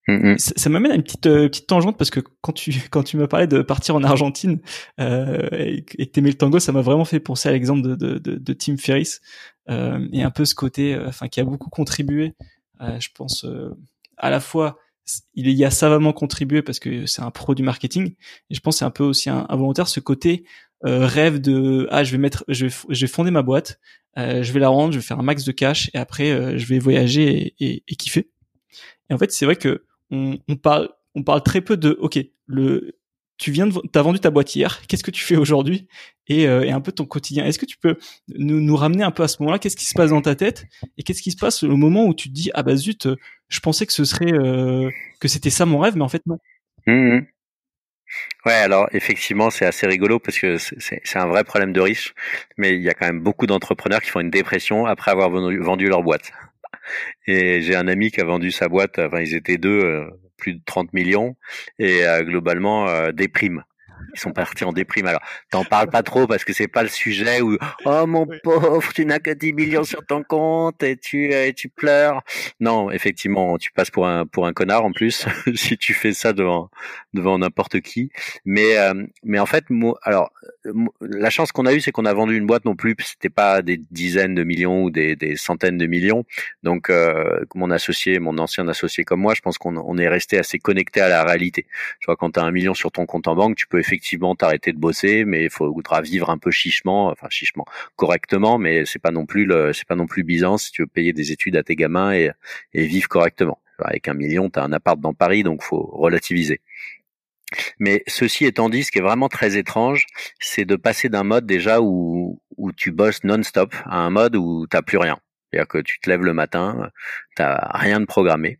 Mm, 0.08 0.32
mm. 0.32 0.38
Ça, 0.38 0.70
m'amène 0.70 0.92
à 0.92 0.94
une 0.94 1.02
petite 1.02 1.26
euh, 1.26 1.48
petite 1.48 1.66
tangente 1.66 1.98
parce 1.98 2.10
que 2.10 2.20
quand 2.40 2.52
tu 2.52 2.72
quand 2.90 3.02
tu 3.02 3.16
me 3.16 3.26
parlais 3.26 3.46
de 3.46 3.62
partir 3.62 3.96
en 3.96 4.04
Argentine 4.04 4.60
euh, 5.00 5.48
et, 5.52 5.82
que 5.84 6.02
t'aimais 6.04 6.30
le 6.30 6.36
tango, 6.36 6.58
ça 6.60 6.72
m'a 6.72 6.80
vraiment 6.80 7.04
fait 7.04 7.20
penser 7.20 7.48
à 7.48 7.52
l'exemple 7.52 7.82
de, 7.82 7.94
de, 7.96 8.18
de, 8.18 8.36
de, 8.36 8.52
Tim 8.52 8.76
Ferriss 8.76 9.20
euh, 9.68 10.06
et 10.12 10.22
un 10.22 10.30
peu 10.30 10.44
ce 10.44 10.54
côté, 10.54 10.94
euh, 10.94 11.08
enfin 11.08 11.28
qui 11.28 11.40
a 11.40 11.44
beaucoup 11.44 11.70
contribué, 11.70 12.34
je 12.80 13.08
pense 13.14 13.46
à 14.18 14.30
la 14.30 14.38
fois 14.38 14.78
il 15.34 15.48
y 15.48 15.64
a 15.64 15.70
savamment 15.70 16.12
contribué 16.12 16.62
parce 16.62 16.78
que 16.78 17.06
c'est 17.06 17.22
un 17.22 17.30
pro 17.30 17.54
du 17.54 17.62
marketing 17.62 18.14
et 18.50 18.54
je 18.54 18.60
pense 18.60 18.78
c'est 18.78 18.84
un 18.84 18.90
peu 18.90 19.04
aussi 19.04 19.30
un, 19.30 19.46
involontaire 19.48 19.88
ce 19.88 19.98
côté 20.00 20.44
rêve 20.82 21.40
de 21.40 21.88
ah 21.90 22.04
je 22.04 22.12
vais 22.12 22.18
mettre 22.18 22.44
je 22.48 22.66
vais, 22.66 22.74
je 22.90 23.00
vais 23.00 23.10
fonder 23.10 23.30
ma 23.30 23.42
boîte, 23.42 23.80
je 24.16 24.52
vais 24.52 24.60
la 24.60 24.68
rendre, 24.68 24.92
je 24.92 24.98
vais 24.98 25.04
faire 25.04 25.18
un 25.18 25.22
max 25.22 25.44
de 25.44 25.52
cash 25.52 25.90
et 25.94 25.98
après 25.98 26.58
je 26.58 26.66
vais 26.66 26.78
voyager 26.78 27.46
et, 27.46 27.54
et, 27.60 27.84
et 27.88 27.96
kiffer. 27.96 28.30
Et 29.08 29.14
en 29.14 29.18
fait 29.18 29.32
c'est 29.32 29.46
vrai 29.46 29.56
que 29.56 29.86
on, 30.10 30.56
parle, 30.56 30.88
on 31.14 31.22
parle 31.22 31.42
très 31.42 31.60
peu 31.60 31.76
de, 31.76 31.96
ok, 32.00 32.18
le, 32.46 32.98
tu 33.38 33.50
viens 33.50 33.66
de, 33.66 33.74
t'as 33.92 34.02
vendu 34.02 34.18
ta 34.18 34.30
boîte 34.30 34.54
hier, 34.54 34.82
qu'est-ce 34.86 35.04
que 35.04 35.10
tu 35.10 35.22
fais 35.22 35.36
aujourd'hui? 35.36 35.88
Et, 36.28 36.48
euh, 36.48 36.64
et, 36.64 36.70
un 36.70 36.80
peu 36.80 36.92
ton 36.92 37.04
quotidien. 37.04 37.44
Est-ce 37.44 37.58
que 37.58 37.66
tu 37.66 37.76
peux 37.76 37.96
nous, 38.28 38.60
nous 38.60 38.76
ramener 38.76 39.04
un 39.04 39.10
peu 39.10 39.22
à 39.22 39.28
ce 39.28 39.36
moment-là? 39.40 39.58
Qu'est-ce 39.58 39.76
qui 39.76 39.84
se 39.84 39.94
passe 39.94 40.10
dans 40.10 40.22
ta 40.22 40.34
tête? 40.34 40.66
Et 40.98 41.02
qu'est-ce 41.02 41.22
qui 41.22 41.30
se 41.30 41.36
passe 41.36 41.62
au 41.62 41.76
moment 41.76 42.06
où 42.06 42.14
tu 42.14 42.28
te 42.28 42.34
dis 42.34 42.50
ah 42.54 42.62
bah 42.62 42.76
zut, 42.76 43.08
je 43.48 43.60
pensais 43.60 43.86
que 43.86 43.92
ce 43.92 44.04
serait 44.04 44.32
euh, 44.32 44.90
que 45.20 45.28
c'était 45.28 45.50
ça 45.50 45.66
mon 45.66 45.78
rêve, 45.78 45.96
mais 45.96 46.04
en 46.04 46.08
fait 46.08 46.22
non. 46.26 46.38
Mmh 46.86 47.20
ouais, 48.44 48.52
alors 48.52 48.88
effectivement, 48.92 49.50
c'est 49.50 49.66
assez 49.66 49.86
rigolo 49.86 50.18
parce 50.18 50.38
que 50.38 50.56
c'est 50.58 51.16
un 51.16 51.26
vrai 51.26 51.44
problème 51.44 51.72
de 51.72 51.80
riche, 51.80 52.14
mais 52.56 52.74
il 52.74 52.82
y 52.82 52.88
a 52.88 52.94
quand 52.94 53.06
même 53.06 53.20
beaucoup 53.20 53.46
d'entrepreneurs 53.46 54.00
qui 54.00 54.10
font 54.10 54.20
une 54.20 54.30
dépression 54.30 54.86
après 54.86 55.10
avoir 55.10 55.30
vendu 55.30 55.88
leur 55.88 56.02
boîte. 56.02 56.32
Et 57.26 57.62
j'ai 57.62 57.74
un 57.76 57.88
ami 57.88 58.10
qui 58.10 58.20
a 58.20 58.24
vendu 58.24 58.50
sa 58.50 58.68
boîte, 58.68 58.98
enfin 58.98 59.20
ils 59.20 59.34
étaient 59.34 59.58
deux, 59.58 59.80
euh, 59.84 60.10
plus 60.36 60.54
de 60.54 60.60
30 60.64 60.92
millions, 60.92 61.36
et 61.78 62.04
euh, 62.04 62.22
globalement 62.22 62.88
euh, 62.88 63.12
des 63.12 63.28
primes 63.28 63.64
ils 64.14 64.20
sont 64.20 64.32
partis 64.32 64.64
en 64.64 64.72
déprime. 64.72 65.06
Alors, 65.06 65.20
t'en 65.50 65.64
parles 65.64 65.90
pas 65.90 66.02
trop 66.02 66.26
parce 66.26 66.44
que 66.44 66.52
c'est 66.52 66.68
pas 66.68 66.82
le 66.82 66.88
sujet 66.88 67.40
où 67.40 67.56
oh 67.84 68.06
mon 68.06 68.26
pauvre, 68.42 68.92
tu 68.92 69.04
n'as 69.04 69.18
que 69.18 69.30
10 69.30 69.52
millions 69.52 69.84
sur 69.84 70.04
ton 70.04 70.22
compte 70.22 70.82
et 70.82 70.96
tu 70.96 71.32
et 71.32 71.52
tu 71.52 71.68
pleures. 71.68 72.22
Non, 72.60 72.90
effectivement, 72.90 73.58
tu 73.58 73.72
passes 73.72 73.90
pour 73.90 74.06
un 74.06 74.26
pour 74.26 74.46
un 74.46 74.52
connard 74.52 74.84
en 74.84 74.92
plus 74.92 75.26
si 75.54 75.76
tu 75.76 75.94
fais 75.94 76.12
ça 76.12 76.32
devant 76.32 76.70
devant 77.14 77.38
n'importe 77.38 77.80
qui. 77.80 78.10
Mais 78.44 78.76
euh, 78.78 79.06
mais 79.24 79.38
en 79.38 79.46
fait, 79.46 79.64
moi, 79.70 79.98
alors 80.02 80.30
la 81.00 81.30
chance 81.30 81.52
qu'on 81.52 81.66
a 81.66 81.72
eue, 81.72 81.80
c'est 81.80 81.92
qu'on 81.92 82.04
a 82.04 82.12
vendu 82.14 82.36
une 82.36 82.46
boîte 82.46 82.64
non 82.64 82.76
plus. 82.76 82.96
C'était 83.00 83.30
pas 83.30 83.62
des 83.62 83.80
dizaines 83.90 84.34
de 84.34 84.44
millions 84.44 84.84
ou 84.84 84.90
des, 84.90 85.16
des 85.16 85.36
centaines 85.36 85.78
de 85.78 85.86
millions. 85.86 86.24
Donc 86.62 86.90
euh, 86.90 87.44
mon 87.54 87.70
associé, 87.70 88.18
mon 88.18 88.38
ancien 88.38 88.68
associé 88.68 89.04
comme 89.04 89.20
moi, 89.20 89.34
je 89.34 89.40
pense 89.40 89.58
qu'on 89.58 89.76
on 89.76 89.98
est 89.98 90.08
resté 90.08 90.38
assez 90.38 90.58
connecté 90.58 91.00
à 91.00 91.08
la 91.08 91.24
réalité. 91.24 91.66
Tu 92.00 92.06
vois, 92.06 92.16
quand 92.16 92.32
tu 92.32 92.40
as 92.40 92.44
un 92.44 92.50
million 92.50 92.74
sur 92.74 92.92
ton 92.92 93.06
compte 93.06 93.28
en 93.28 93.34
banque, 93.34 93.56
tu 93.56 93.66
peux 93.66 93.78
effectivement 93.86 94.34
t'arrêter 94.34 94.72
de 94.72 94.78
bosser, 94.78 95.24
mais 95.24 95.44
il 95.44 95.50
faudra 95.50 96.02
vivre 96.02 96.30
un 96.30 96.38
peu 96.38 96.50
chichement, 96.50 97.08
enfin 97.08 97.28
chichement, 97.30 97.64
correctement, 97.96 98.58
mais 98.58 98.84
c'est 98.84 98.98
pas 98.98 99.12
non 99.12 99.26
plus 99.26 99.44
le, 99.44 99.72
c'est 99.72 99.86
pas 99.86 99.94
non 99.94 100.06
plus 100.06 100.24
Byzance 100.24 100.64
si 100.64 100.72
tu 100.72 100.82
veux 100.82 100.88
payer 100.88 101.12
des 101.12 101.32
études 101.32 101.56
à 101.56 101.62
tes 101.62 101.76
gamins 101.76 102.12
et, 102.12 102.30
et 102.74 102.86
vivre 102.86 103.08
correctement. 103.08 103.60
Avec 103.78 104.08
un 104.08 104.14
million, 104.14 104.48
t'as 104.48 104.64
un 104.64 104.72
appart 104.72 104.98
dans 104.98 105.14
Paris, 105.14 105.42
donc 105.42 105.62
faut 105.62 105.82
relativiser. 105.82 106.60
Mais 107.78 108.02
ceci 108.06 108.44
étant 108.44 108.68
dit, 108.68 108.82
ce 108.82 108.90
qui 108.90 108.98
est 108.98 109.02
vraiment 109.02 109.28
très 109.28 109.56
étrange, 109.56 110.06
c'est 110.40 110.64
de 110.64 110.76
passer 110.76 111.08
d'un 111.08 111.22
mode 111.22 111.46
déjà 111.46 111.80
où, 111.80 112.40
où 112.56 112.72
tu 112.72 112.90
bosses 112.90 113.22
non-stop 113.22 113.74
à 113.84 113.98
un 113.98 114.10
mode 114.10 114.34
où 114.34 114.66
t'as 114.66 114.82
plus 114.82 114.98
rien. 114.98 115.18
C'est-à-dire 115.50 115.68
que 115.68 115.78
tu 115.78 116.00
te 116.00 116.10
lèves 116.10 116.24
le 116.24 116.32
matin, 116.32 116.90
t'as 117.36 117.70
rien 117.72 118.00
de 118.00 118.06
programmé, 118.06 118.58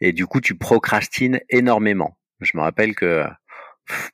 et 0.00 0.12
du 0.12 0.26
coup 0.26 0.40
tu 0.40 0.54
procrastines 0.54 1.40
énormément. 1.48 2.18
Je 2.40 2.56
me 2.56 2.62
rappelle 2.62 2.94
que 2.94 3.24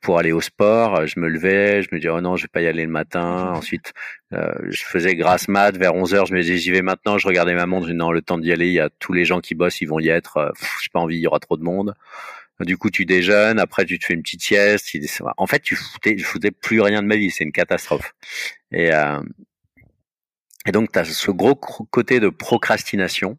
pour 0.00 0.18
aller 0.18 0.32
au 0.32 0.40
sport, 0.40 0.96
euh, 0.96 1.06
je 1.06 1.18
me 1.20 1.28
levais, 1.28 1.82
je 1.82 1.88
me 1.92 1.98
disais 1.98 2.10
oh 2.10 2.20
non, 2.20 2.36
je 2.36 2.42
vais 2.44 2.48
pas 2.48 2.60
y 2.62 2.66
aller 2.66 2.84
le 2.84 2.90
matin. 2.90 3.52
Ensuite, 3.56 3.92
euh, 4.32 4.52
je 4.68 4.82
faisais 4.84 5.14
grasse 5.14 5.48
mat 5.48 5.76
vers 5.76 5.94
11 5.94 6.14
heures, 6.14 6.26
je 6.26 6.34
me 6.34 6.40
disais 6.40 6.58
j'y 6.58 6.70
vais 6.70 6.82
maintenant. 6.82 7.18
Je 7.18 7.26
regardais 7.26 7.54
ma 7.54 7.66
montre, 7.66 7.88
je 7.88 7.92
non, 7.92 8.12
le 8.12 8.22
temps 8.22 8.38
d'y 8.38 8.52
aller, 8.52 8.68
il 8.68 8.74
y 8.74 8.80
a 8.80 8.90
tous 8.98 9.12
les 9.12 9.24
gens 9.24 9.40
qui 9.40 9.54
bossent, 9.54 9.80
ils 9.80 9.88
vont 9.88 10.00
y 10.00 10.08
être. 10.08 10.36
Euh, 10.38 10.50
j'ai 10.82 10.90
pas 10.92 11.00
envie, 11.00 11.16
il 11.16 11.20
y 11.20 11.26
aura 11.26 11.40
trop 11.40 11.56
de 11.56 11.62
monde. 11.62 11.94
Du 12.60 12.78
coup, 12.78 12.90
tu 12.90 13.04
déjeunes, 13.04 13.58
après 13.58 13.84
tu 13.84 13.98
te 13.98 14.06
fais 14.06 14.14
une 14.14 14.22
petite 14.22 14.42
sieste. 14.42 14.96
En 15.36 15.46
fait, 15.46 15.60
tu 15.60 15.76
foutais, 15.76 16.16
je 16.16 16.24
foutais 16.24 16.50
plus 16.50 16.80
rien 16.80 17.02
de 17.02 17.06
ma 17.06 17.16
vie, 17.16 17.30
c'est 17.30 17.44
une 17.44 17.52
catastrophe. 17.52 18.14
Et 18.72 18.92
euh, 18.94 19.20
et 20.66 20.72
donc, 20.72 20.90
tu 20.92 20.98
as 20.98 21.04
ce 21.04 21.30
gros 21.30 21.54
côté 21.54 22.18
de 22.20 22.28
procrastination 22.28 23.36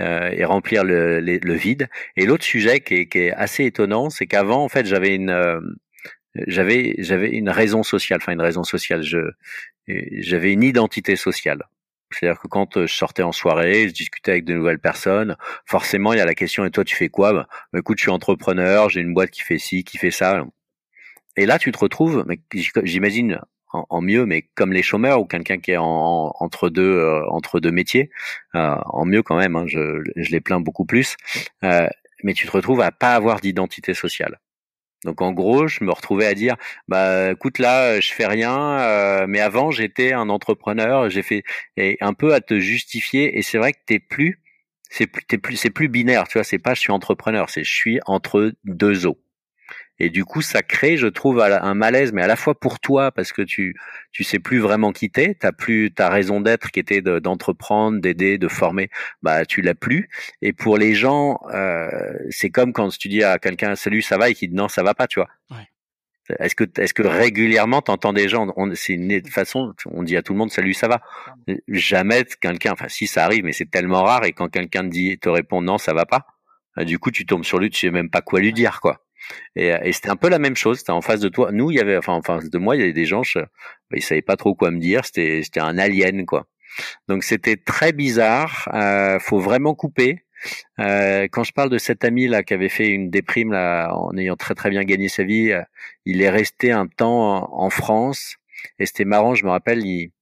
euh, 0.00 0.30
et 0.30 0.44
remplir 0.44 0.84
le, 0.84 1.54
vide. 1.54 1.88
Et 2.16 2.26
l'autre 2.26 2.44
sujet 2.44 2.80
qui 2.80 3.08
est, 3.12 3.32
assez 3.32 3.64
étonnant, 3.64 4.10
c'est 4.10 4.26
qu'avant, 4.26 4.64
en 4.64 4.68
fait, 4.68 4.86
j'avais 4.86 5.14
une 5.14 5.30
euh, 5.30 5.60
j'avais 6.46 6.94
j'avais 6.98 7.30
une 7.30 7.50
raison 7.50 7.82
sociale, 7.82 8.20
enfin 8.22 8.32
une 8.32 8.40
raison 8.40 8.64
sociale. 8.64 9.02
Je 9.02 9.18
j'avais 9.88 10.52
une 10.52 10.62
identité 10.62 11.16
sociale. 11.16 11.64
C'est-à-dire 12.10 12.40
que 12.40 12.48
quand 12.48 12.86
je 12.86 12.94
sortais 12.94 13.22
en 13.22 13.32
soirée, 13.32 13.88
je 13.88 13.94
discutais 13.94 14.32
avec 14.32 14.44
de 14.44 14.54
nouvelles 14.54 14.78
personnes, 14.78 15.36
forcément 15.66 16.12
il 16.12 16.18
y 16.18 16.20
a 16.20 16.26
la 16.26 16.34
question 16.34 16.64
et 16.64 16.70
toi 16.70 16.84
tu 16.84 16.94
fais 16.94 17.08
quoi? 17.08 17.32
Bah, 17.32 17.46
Écoute, 17.78 17.98
je 17.98 18.04
suis 18.04 18.10
entrepreneur, 18.10 18.88
j'ai 18.90 19.00
une 19.00 19.14
boîte 19.14 19.30
qui 19.30 19.42
fait 19.42 19.58
ci, 19.58 19.84
qui 19.84 19.98
fait 19.98 20.10
ça. 20.10 20.44
Et 21.36 21.46
là 21.46 21.58
tu 21.58 21.72
te 21.72 21.78
retrouves, 21.78 22.26
j'imagine 22.84 23.40
en, 23.72 24.00
mieux, 24.02 24.26
mais 24.26 24.42
comme 24.54 24.72
les 24.72 24.82
chômeurs 24.82 25.20
ou 25.20 25.24
quelqu'un 25.24 25.58
qui 25.58 25.72
est 25.72 25.76
en, 25.76 26.32
entre 26.38 26.68
deux 26.68 26.82
euh, 26.82 27.24
entre 27.28 27.60
deux 27.60 27.70
métiers, 27.70 28.10
euh, 28.54 28.76
en 28.86 29.04
mieux 29.04 29.22
quand 29.22 29.36
même. 29.36 29.56
Hein, 29.56 29.64
je, 29.66 30.02
je 30.16 30.30
les 30.30 30.40
plains 30.40 30.60
beaucoup 30.60 30.84
plus. 30.84 31.16
Euh, 31.64 31.88
mais 32.24 32.34
tu 32.34 32.46
te 32.46 32.52
retrouves 32.52 32.80
à 32.80 32.92
pas 32.92 33.14
avoir 33.14 33.40
d'identité 33.40 33.94
sociale. 33.94 34.40
Donc 35.04 35.20
en 35.20 35.32
gros, 35.32 35.66
je 35.66 35.82
me 35.82 35.90
retrouvais 35.90 36.26
à 36.26 36.34
dire, 36.34 36.56
bah 36.86 37.32
écoute 37.32 37.58
là, 37.58 37.98
je 38.00 38.12
fais 38.12 38.26
rien, 38.26 39.26
mais 39.26 39.40
avant 39.40 39.72
j'étais 39.72 40.12
un 40.12 40.28
entrepreneur, 40.28 41.10
j'ai 41.10 41.22
fait 41.22 41.42
et 41.76 41.96
un 42.00 42.14
peu 42.14 42.34
à 42.34 42.40
te 42.40 42.60
justifier. 42.60 43.36
Et 43.36 43.42
c'est 43.42 43.58
vrai 43.58 43.72
que 43.72 43.80
t'es 43.84 43.98
plus 43.98 44.40
c'est 44.92 45.06
plus, 45.06 45.38
plus, 45.38 45.56
c'est 45.56 45.70
plus 45.70 45.88
binaire, 45.88 46.28
tu 46.28 46.38
vois. 46.38 46.44
C'est 46.44 46.58
pas 46.58 46.74
je 46.74 46.80
suis 46.80 46.92
entrepreneur, 46.92 47.50
c'est 47.50 47.64
je 47.64 47.74
suis 47.74 47.98
entre 48.06 48.52
deux 48.64 49.06
eaux. 49.06 49.18
Et 50.02 50.10
du 50.10 50.24
coup, 50.24 50.42
ça 50.42 50.62
crée, 50.62 50.96
je 50.96 51.06
trouve, 51.06 51.40
un 51.40 51.74
malaise, 51.74 52.12
mais 52.12 52.22
à 52.22 52.26
la 52.26 52.34
fois 52.34 52.58
pour 52.58 52.80
toi, 52.80 53.12
parce 53.12 53.32
que 53.32 53.40
tu 53.40 53.76
tu 54.10 54.24
sais 54.24 54.40
plus 54.40 54.58
vraiment 54.58 54.90
quitter, 54.90 55.36
t'as 55.36 55.52
plus 55.52 55.92
ta 55.92 56.08
raison 56.08 56.40
d'être 56.40 56.72
qui 56.72 56.80
était 56.80 57.00
d'entreprendre, 57.02 58.00
d'aider, 58.00 58.36
de 58.36 58.48
former, 58.48 58.90
bah 59.22 59.46
tu 59.46 59.62
l'as 59.62 59.76
plus. 59.76 60.08
Et 60.42 60.52
pour 60.52 60.76
les 60.76 60.94
gens, 60.94 61.38
euh, 61.54 61.88
c'est 62.30 62.50
comme 62.50 62.72
quand 62.72 62.88
tu 62.88 63.08
dis 63.08 63.22
à 63.22 63.38
quelqu'un 63.38 63.76
salut, 63.76 64.02
ça 64.02 64.18
va, 64.18 64.28
et 64.28 64.34
qu'il 64.34 64.50
dit 64.50 64.56
non, 64.56 64.66
ça 64.66 64.82
va 64.82 64.92
pas, 64.92 65.06
tu 65.06 65.20
vois. 65.20 65.28
Ouais. 65.52 65.68
Est-ce 66.40 66.56
que, 66.56 66.64
est-ce 66.80 66.94
que 66.94 67.04
régulièrement 67.04 67.80
t'entends 67.80 68.12
des 68.12 68.28
gens, 68.28 68.52
c'est 68.74 68.94
une 68.94 69.24
façon, 69.26 69.72
on 69.86 70.02
dit 70.02 70.16
à 70.16 70.22
tout 70.22 70.32
le 70.32 70.38
monde 70.40 70.50
salut, 70.50 70.74
ça 70.74 70.88
va. 70.88 71.00
Jamais 71.68 72.24
quelqu'un, 72.40 72.72
enfin 72.72 72.88
si 72.88 73.06
ça 73.06 73.24
arrive, 73.24 73.44
mais 73.44 73.52
c'est 73.52 73.70
tellement 73.70 74.02
rare 74.02 74.24
et 74.24 74.32
quand 74.32 74.48
quelqu'un 74.48 74.82
te 74.82 74.88
dit, 74.88 75.16
te 75.20 75.28
répond 75.28 75.62
non, 75.62 75.78
ça 75.78 75.94
va 75.94 76.06
pas, 76.06 76.26
bah, 76.76 76.84
du 76.84 76.98
coup 76.98 77.12
tu 77.12 77.24
tombes 77.24 77.44
sur 77.44 77.60
lui, 77.60 77.70
tu 77.70 77.78
sais 77.78 77.90
même 77.92 78.10
pas 78.10 78.20
quoi 78.20 78.40
lui 78.40 78.52
dire 78.52 78.80
quoi. 78.80 78.98
Et, 79.56 79.68
et 79.68 79.92
c'était 79.92 80.10
un 80.10 80.16
peu 80.16 80.28
la 80.28 80.38
même 80.38 80.56
chose. 80.56 80.78
C'était 80.78 80.92
en 80.92 81.00
face 81.00 81.20
de 81.20 81.28
toi. 81.28 81.50
Nous, 81.52 81.70
il 81.70 81.76
y 81.76 81.80
avait, 81.80 81.96
enfin 81.96 82.14
en 82.14 82.22
face 82.22 82.50
de 82.50 82.58
moi, 82.58 82.76
il 82.76 82.80
y 82.80 82.82
avait 82.82 82.92
des 82.92 83.06
gens, 83.06 83.22
je, 83.22 83.38
bah, 83.38 83.46
ils 83.92 84.02
savaient 84.02 84.22
pas 84.22 84.36
trop 84.36 84.54
quoi 84.54 84.70
me 84.70 84.78
dire. 84.78 85.04
C'était, 85.04 85.42
c'était 85.42 85.60
un 85.60 85.78
alien 85.78 86.26
quoi. 86.26 86.46
Donc 87.08 87.24
c'était 87.24 87.56
très 87.56 87.92
bizarre. 87.92 88.68
Euh, 88.74 89.18
faut 89.18 89.38
vraiment 89.38 89.74
couper. 89.74 90.24
Euh, 90.80 91.28
quand 91.30 91.44
je 91.44 91.52
parle 91.52 91.70
de 91.70 91.78
cet 91.78 92.04
ami 92.04 92.26
là 92.26 92.42
qui 92.42 92.54
avait 92.54 92.68
fait 92.68 92.88
une 92.88 93.10
déprime 93.10 93.52
là 93.52 93.94
en 93.94 94.16
ayant 94.16 94.36
très 94.36 94.54
très 94.54 94.70
bien 94.70 94.84
gagné 94.84 95.08
sa 95.08 95.24
vie, 95.24 95.52
euh, 95.52 95.62
il 96.04 96.22
est 96.22 96.30
resté 96.30 96.72
un 96.72 96.86
temps 96.86 97.52
en, 97.52 97.70
France 97.70 98.36
et 98.78 98.86
c'était 98.86 99.04
marrant. 99.04 99.34
Je 99.34 99.44
me 99.44 99.50
rappelle, 99.50 99.84
il, 99.84 100.12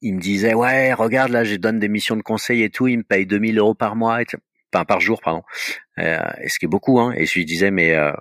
il 0.00 0.14
me 0.14 0.20
disait 0.20 0.54
ouais 0.54 0.92
regarde 0.94 1.30
là, 1.30 1.44
je 1.44 1.56
donne 1.56 1.78
des 1.78 1.88
missions 1.88 2.16
de 2.16 2.22
conseil 2.22 2.62
et 2.62 2.70
tout, 2.70 2.86
il 2.88 2.98
me 2.98 3.02
paye 3.02 3.26
2000 3.26 3.58
euros 3.58 3.74
par 3.74 3.96
mois, 3.96 4.22
et 4.22 4.26
enfin 4.72 4.84
par 4.84 5.00
jour 5.00 5.20
pardon, 5.22 5.42
euh, 5.98 6.18
et 6.42 6.48
ce 6.48 6.58
qui 6.58 6.66
est 6.66 6.68
beaucoup 6.68 7.00
hein. 7.00 7.12
Et 7.16 7.26
je 7.26 7.34
lui 7.34 7.44
disais 7.44 7.70
mais 7.70 7.94
euh, 7.94 8.12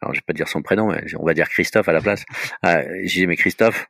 alors 0.00 0.14
je 0.14 0.18
vais 0.18 0.24
pas 0.26 0.32
dire 0.32 0.48
son 0.48 0.62
prénom, 0.62 0.88
mais 0.88 1.02
on 1.18 1.24
va 1.24 1.34
dire 1.34 1.48
Christophe 1.48 1.88
à 1.88 1.92
la 1.92 2.00
place. 2.00 2.24
euh, 2.66 2.82
je 3.04 3.12
disais 3.12 3.26
mais 3.26 3.36
Christophe, 3.36 3.86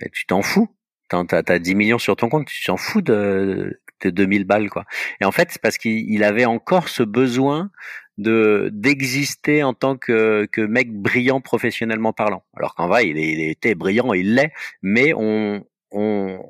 mais 0.00 0.08
tu 0.12 0.26
t'en 0.26 0.42
fous 0.42 0.68
T'as 1.08 1.42
as 1.46 1.58
10 1.58 1.74
millions 1.76 1.98
sur 1.98 2.16
ton 2.16 2.28
compte, 2.28 2.48
tu 2.48 2.64
t'en 2.64 2.76
fous 2.76 3.02
de, 3.02 3.80
de 4.02 4.10
2000 4.10 4.44
balles 4.44 4.70
quoi. 4.70 4.84
Et 5.20 5.24
en 5.24 5.30
fait, 5.30 5.50
c'est 5.52 5.60
parce 5.60 5.78
qu'il 5.78 6.24
avait 6.24 6.46
encore 6.46 6.88
ce 6.88 7.02
besoin 7.02 7.70
de 8.16 8.70
d'exister 8.72 9.62
en 9.62 9.74
tant 9.74 9.96
que, 9.96 10.46
que 10.50 10.60
mec 10.60 10.92
brillant 10.92 11.40
professionnellement 11.40 12.12
parlant. 12.12 12.44
Alors 12.56 12.74
qu'en 12.74 12.88
vrai, 12.88 13.08
il, 13.08 13.18
il 13.18 13.48
était 13.48 13.74
brillant, 13.74 14.12
il 14.12 14.34
l'est, 14.34 14.52
mais 14.82 15.12
on, 15.14 15.64
on 15.92 16.40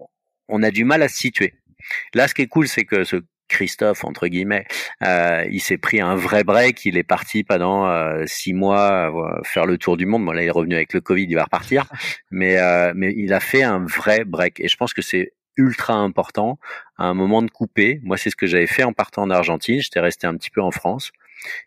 on 0.48 0.62
a 0.62 0.70
du 0.70 0.84
mal 0.84 1.02
à 1.02 1.08
se 1.08 1.16
situer. 1.16 1.54
Là, 2.14 2.28
ce 2.28 2.34
qui 2.34 2.42
est 2.42 2.46
cool, 2.46 2.68
c'est 2.68 2.84
que 2.84 3.04
ce 3.04 3.16
Christophe 3.48 4.04
entre 4.04 4.26
guillemets, 4.28 4.66
euh, 5.02 5.44
il 5.50 5.60
s'est 5.60 5.78
pris 5.78 6.00
un 6.00 6.16
vrai 6.16 6.44
break. 6.44 6.84
Il 6.84 6.96
est 6.96 7.04
parti 7.04 7.44
pendant 7.44 7.86
euh, 7.86 8.24
six 8.26 8.52
mois 8.52 9.12
euh, 9.14 9.40
faire 9.44 9.66
le 9.66 9.78
tour 9.78 9.96
du 9.96 10.06
monde. 10.06 10.24
Bon 10.24 10.32
là, 10.32 10.42
il 10.42 10.46
est 10.46 10.50
revenu 10.50 10.74
avec 10.74 10.92
le 10.92 11.00
Covid, 11.00 11.26
il 11.28 11.34
va 11.34 11.44
repartir, 11.44 11.86
mais 12.30 12.58
euh, 12.58 12.92
mais 12.94 13.12
il 13.16 13.32
a 13.32 13.40
fait 13.40 13.62
un 13.62 13.84
vrai 13.84 14.24
break. 14.24 14.60
Et 14.60 14.68
je 14.68 14.76
pense 14.76 14.94
que 14.94 15.02
c'est 15.02 15.32
ultra 15.56 15.94
important 15.94 16.58
à 16.98 17.04
un 17.04 17.14
moment 17.14 17.42
de 17.42 17.50
couper. 17.50 18.00
Moi, 18.02 18.16
c'est 18.16 18.30
ce 18.30 18.36
que 18.36 18.46
j'avais 18.46 18.66
fait 18.66 18.82
en 18.82 18.92
partant 18.92 19.22
en 19.22 19.30
Argentine. 19.30 19.80
J'étais 19.80 20.00
resté 20.00 20.26
un 20.26 20.34
petit 20.36 20.50
peu 20.50 20.60
en 20.60 20.70
France. 20.70 21.12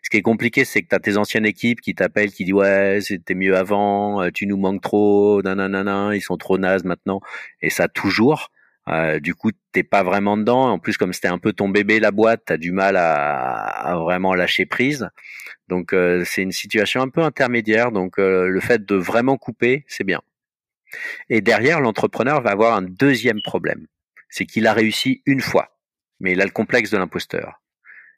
Ce 0.02 0.10
qui 0.10 0.16
est 0.16 0.22
compliqué, 0.22 0.64
c'est 0.64 0.82
que 0.82 0.88
tu 0.88 0.94
as 0.94 0.98
tes 0.98 1.16
anciennes 1.16 1.46
équipes 1.46 1.80
qui 1.80 1.94
t'appellent, 1.94 2.32
qui 2.32 2.44
disent 2.44 2.54
ouais, 2.54 2.98
c'était 3.00 3.34
mieux 3.34 3.56
avant, 3.56 4.28
tu 4.30 4.46
nous 4.46 4.56
manques 4.56 4.82
trop, 4.82 5.40
nanana, 5.42 6.10
ils 6.14 6.20
sont 6.20 6.36
trop 6.36 6.58
nazes 6.58 6.84
maintenant, 6.84 7.20
et 7.62 7.70
ça 7.70 7.86
toujours. 7.86 8.50
Euh, 8.88 9.20
du 9.20 9.34
coup, 9.34 9.50
t'es 9.72 9.82
pas 9.82 10.02
vraiment 10.02 10.36
dedans. 10.36 10.70
En 10.70 10.78
plus, 10.78 10.96
comme 10.96 11.12
c'était 11.12 11.28
un 11.28 11.38
peu 11.38 11.52
ton 11.52 11.68
bébé 11.68 12.00
la 12.00 12.10
boîte, 12.10 12.42
t'as 12.46 12.56
du 12.56 12.72
mal 12.72 12.96
à, 12.96 13.96
vraiment 13.98 14.34
lâcher 14.34 14.66
prise. 14.66 15.08
Donc, 15.68 15.92
euh, 15.92 16.24
c'est 16.24 16.42
une 16.42 16.52
situation 16.52 17.02
un 17.02 17.08
peu 17.08 17.22
intermédiaire. 17.22 17.92
Donc, 17.92 18.18
euh, 18.18 18.48
le 18.48 18.60
fait 18.60 18.84
de 18.84 18.94
vraiment 18.94 19.36
couper, 19.36 19.84
c'est 19.88 20.04
bien. 20.04 20.20
Et 21.28 21.42
derrière, 21.42 21.80
l'entrepreneur 21.80 22.40
va 22.40 22.50
avoir 22.50 22.74
un 22.76 22.82
deuxième 22.82 23.42
problème. 23.42 23.86
C'est 24.30 24.46
qu'il 24.46 24.66
a 24.66 24.72
réussi 24.72 25.22
une 25.26 25.40
fois, 25.40 25.78
mais 26.20 26.32
il 26.32 26.40
a 26.40 26.44
le 26.44 26.50
complexe 26.50 26.90
de 26.90 26.96
l'imposteur. 26.96 27.62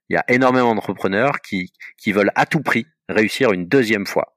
Il 0.08 0.14
y 0.14 0.16
a 0.16 0.24
énormément 0.28 0.74
d'entrepreneurs 0.74 1.40
qui, 1.40 1.72
qui 1.96 2.12
veulent 2.12 2.32
à 2.34 2.46
tout 2.46 2.62
prix 2.62 2.86
réussir 3.08 3.52
une 3.52 3.66
deuxième 3.66 4.06
fois. 4.06 4.36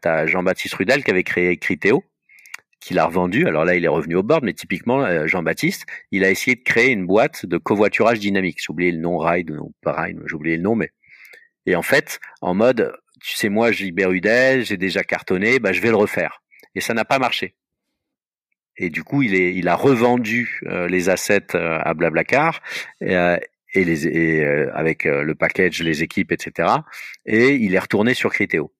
T'as 0.00 0.26
Jean-Baptiste 0.26 0.74
Rudel 0.74 1.04
qui 1.04 1.10
avait 1.10 1.24
créé 1.24 1.56
Criteo 1.58 2.04
qu'il 2.84 2.98
a 2.98 3.06
revendu. 3.06 3.46
Alors 3.46 3.64
là, 3.64 3.74
il 3.76 3.84
est 3.84 3.88
revenu 3.88 4.16
au 4.16 4.22
board, 4.22 4.44
mais 4.44 4.52
typiquement, 4.52 5.02
euh, 5.02 5.26
Jean-Baptiste, 5.26 5.86
il 6.10 6.22
a 6.22 6.30
essayé 6.30 6.54
de 6.54 6.62
créer 6.62 6.92
une 6.92 7.06
boîte 7.06 7.46
de 7.46 7.56
covoiturage 7.56 8.18
dynamique. 8.18 8.58
J'ai 8.60 8.70
oublié 8.70 8.92
le 8.92 8.98
nom 8.98 9.16
Ride, 9.16 9.50
non 9.50 9.72
pas 9.82 10.02
Ride, 10.02 10.20
j'ai 10.26 10.34
oublié 10.34 10.56
le 10.56 10.62
nom, 10.62 10.76
mais 10.76 10.90
et 11.66 11.76
en 11.76 11.82
fait, 11.82 12.20
en 12.42 12.54
mode, 12.54 12.94
tu 13.22 13.36
sais, 13.36 13.48
moi, 13.48 13.72
Gilbert 13.72 14.10
Udel, 14.10 14.66
j'ai 14.66 14.76
déjà 14.76 15.02
cartonné, 15.02 15.58
bah 15.58 15.72
je 15.72 15.80
vais 15.80 15.88
le 15.88 15.96
refaire. 15.96 16.42
Et 16.74 16.82
ça 16.82 16.92
n'a 16.92 17.06
pas 17.06 17.18
marché. 17.18 17.54
Et 18.76 18.90
du 18.90 19.02
coup, 19.02 19.22
il 19.22 19.34
est, 19.34 19.54
il 19.54 19.68
a 19.68 19.76
revendu 19.76 20.60
euh, 20.66 20.86
les 20.86 21.08
assets 21.08 21.54
euh, 21.54 21.78
à 21.80 21.94
Blablacar 21.94 22.60
et, 23.00 23.14
et 23.74 23.84
les, 23.84 24.44
avec 24.74 25.04
le 25.04 25.34
package, 25.34 25.82
les 25.82 26.02
équipes, 26.02 26.32
etc. 26.32 26.68
Et 27.24 27.54
il 27.54 27.74
est 27.74 27.78
retourné 27.78 28.12
sur 28.12 28.30
Criteo 28.30 28.72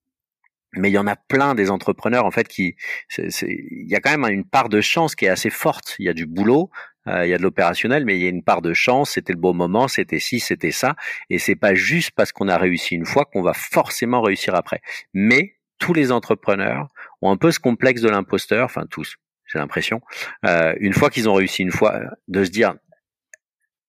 mais 0.77 0.91
il 0.91 0.93
y 0.93 0.99
en 0.99 1.07
a 1.07 1.17
plein 1.17 1.55
des 1.55 1.71
entrepreneurs 1.71 2.25
en 2.25 2.31
fait 2.31 2.49
qui 2.49 2.77
il 3.19 3.87
y 3.89 3.95
a 3.95 4.01
quand 4.01 4.17
même 4.17 4.31
une 4.33 4.45
part 4.45 4.69
de 4.69 4.81
chance 4.81 5.15
qui 5.15 5.25
est 5.27 5.29
assez 5.29 5.51
forte. 5.51 5.97
Il 5.99 6.07
y 6.07 6.09
a 6.09 6.13
du 6.13 6.27
boulot 6.27 6.71
euh, 7.07 7.27
il 7.27 7.31
y 7.31 7.35
a 7.35 7.39
de 7.39 7.43
l'opérationnel 7.43 8.05
mais 8.05 8.17
il 8.17 8.23
y 8.23 8.27
a 8.27 8.31
une 8.31 8.43
part 8.43 8.63
de 8.63 8.73
chance. 8.73 9.13
C'était 9.13 9.33
le 9.33 9.39
bon 9.39 9.55
moment 9.55 9.89
c'était 9.89 10.21
ci 10.21 10.41
c'était 10.41 10.71
ça. 10.71 10.97
Et 11.31 11.39
c'est 11.39 11.57
pas 11.57 11.75
juste 11.75 12.13
parce 12.17 12.33
qu'on 12.33 12.49
a 12.49 12.57
réussi 12.57 12.95
une 12.95 13.07
fois 13.07 13.25
qu'on 13.25 13.43
va 13.43 13.55
forcément 13.55 14.23
réussir 14.23 14.55
après. 14.55 14.81
Mais 15.13 15.57
tous 15.79 15.93
les 15.93 16.13
entrepreneurs 16.13 16.89
ont 17.23 17.31
un 17.31 17.37
peu 17.37 17.51
ce 17.51 17.61
complexe 17.61 18.01
de 18.01 18.09
l'imposteur 18.09 18.65
enfin 18.65 18.85
tous 18.89 19.17
j'ai 19.47 19.59
l'impression 19.59 20.01
euh, 20.47 20.75
une 20.81 20.95
fois 20.95 21.11
qu'ils 21.11 21.29
ont 21.29 21.35
réussi 21.35 21.63
une 21.63 21.73
fois 21.73 22.01
de 22.29 22.45
se 22.45 22.51
dire 22.51 22.75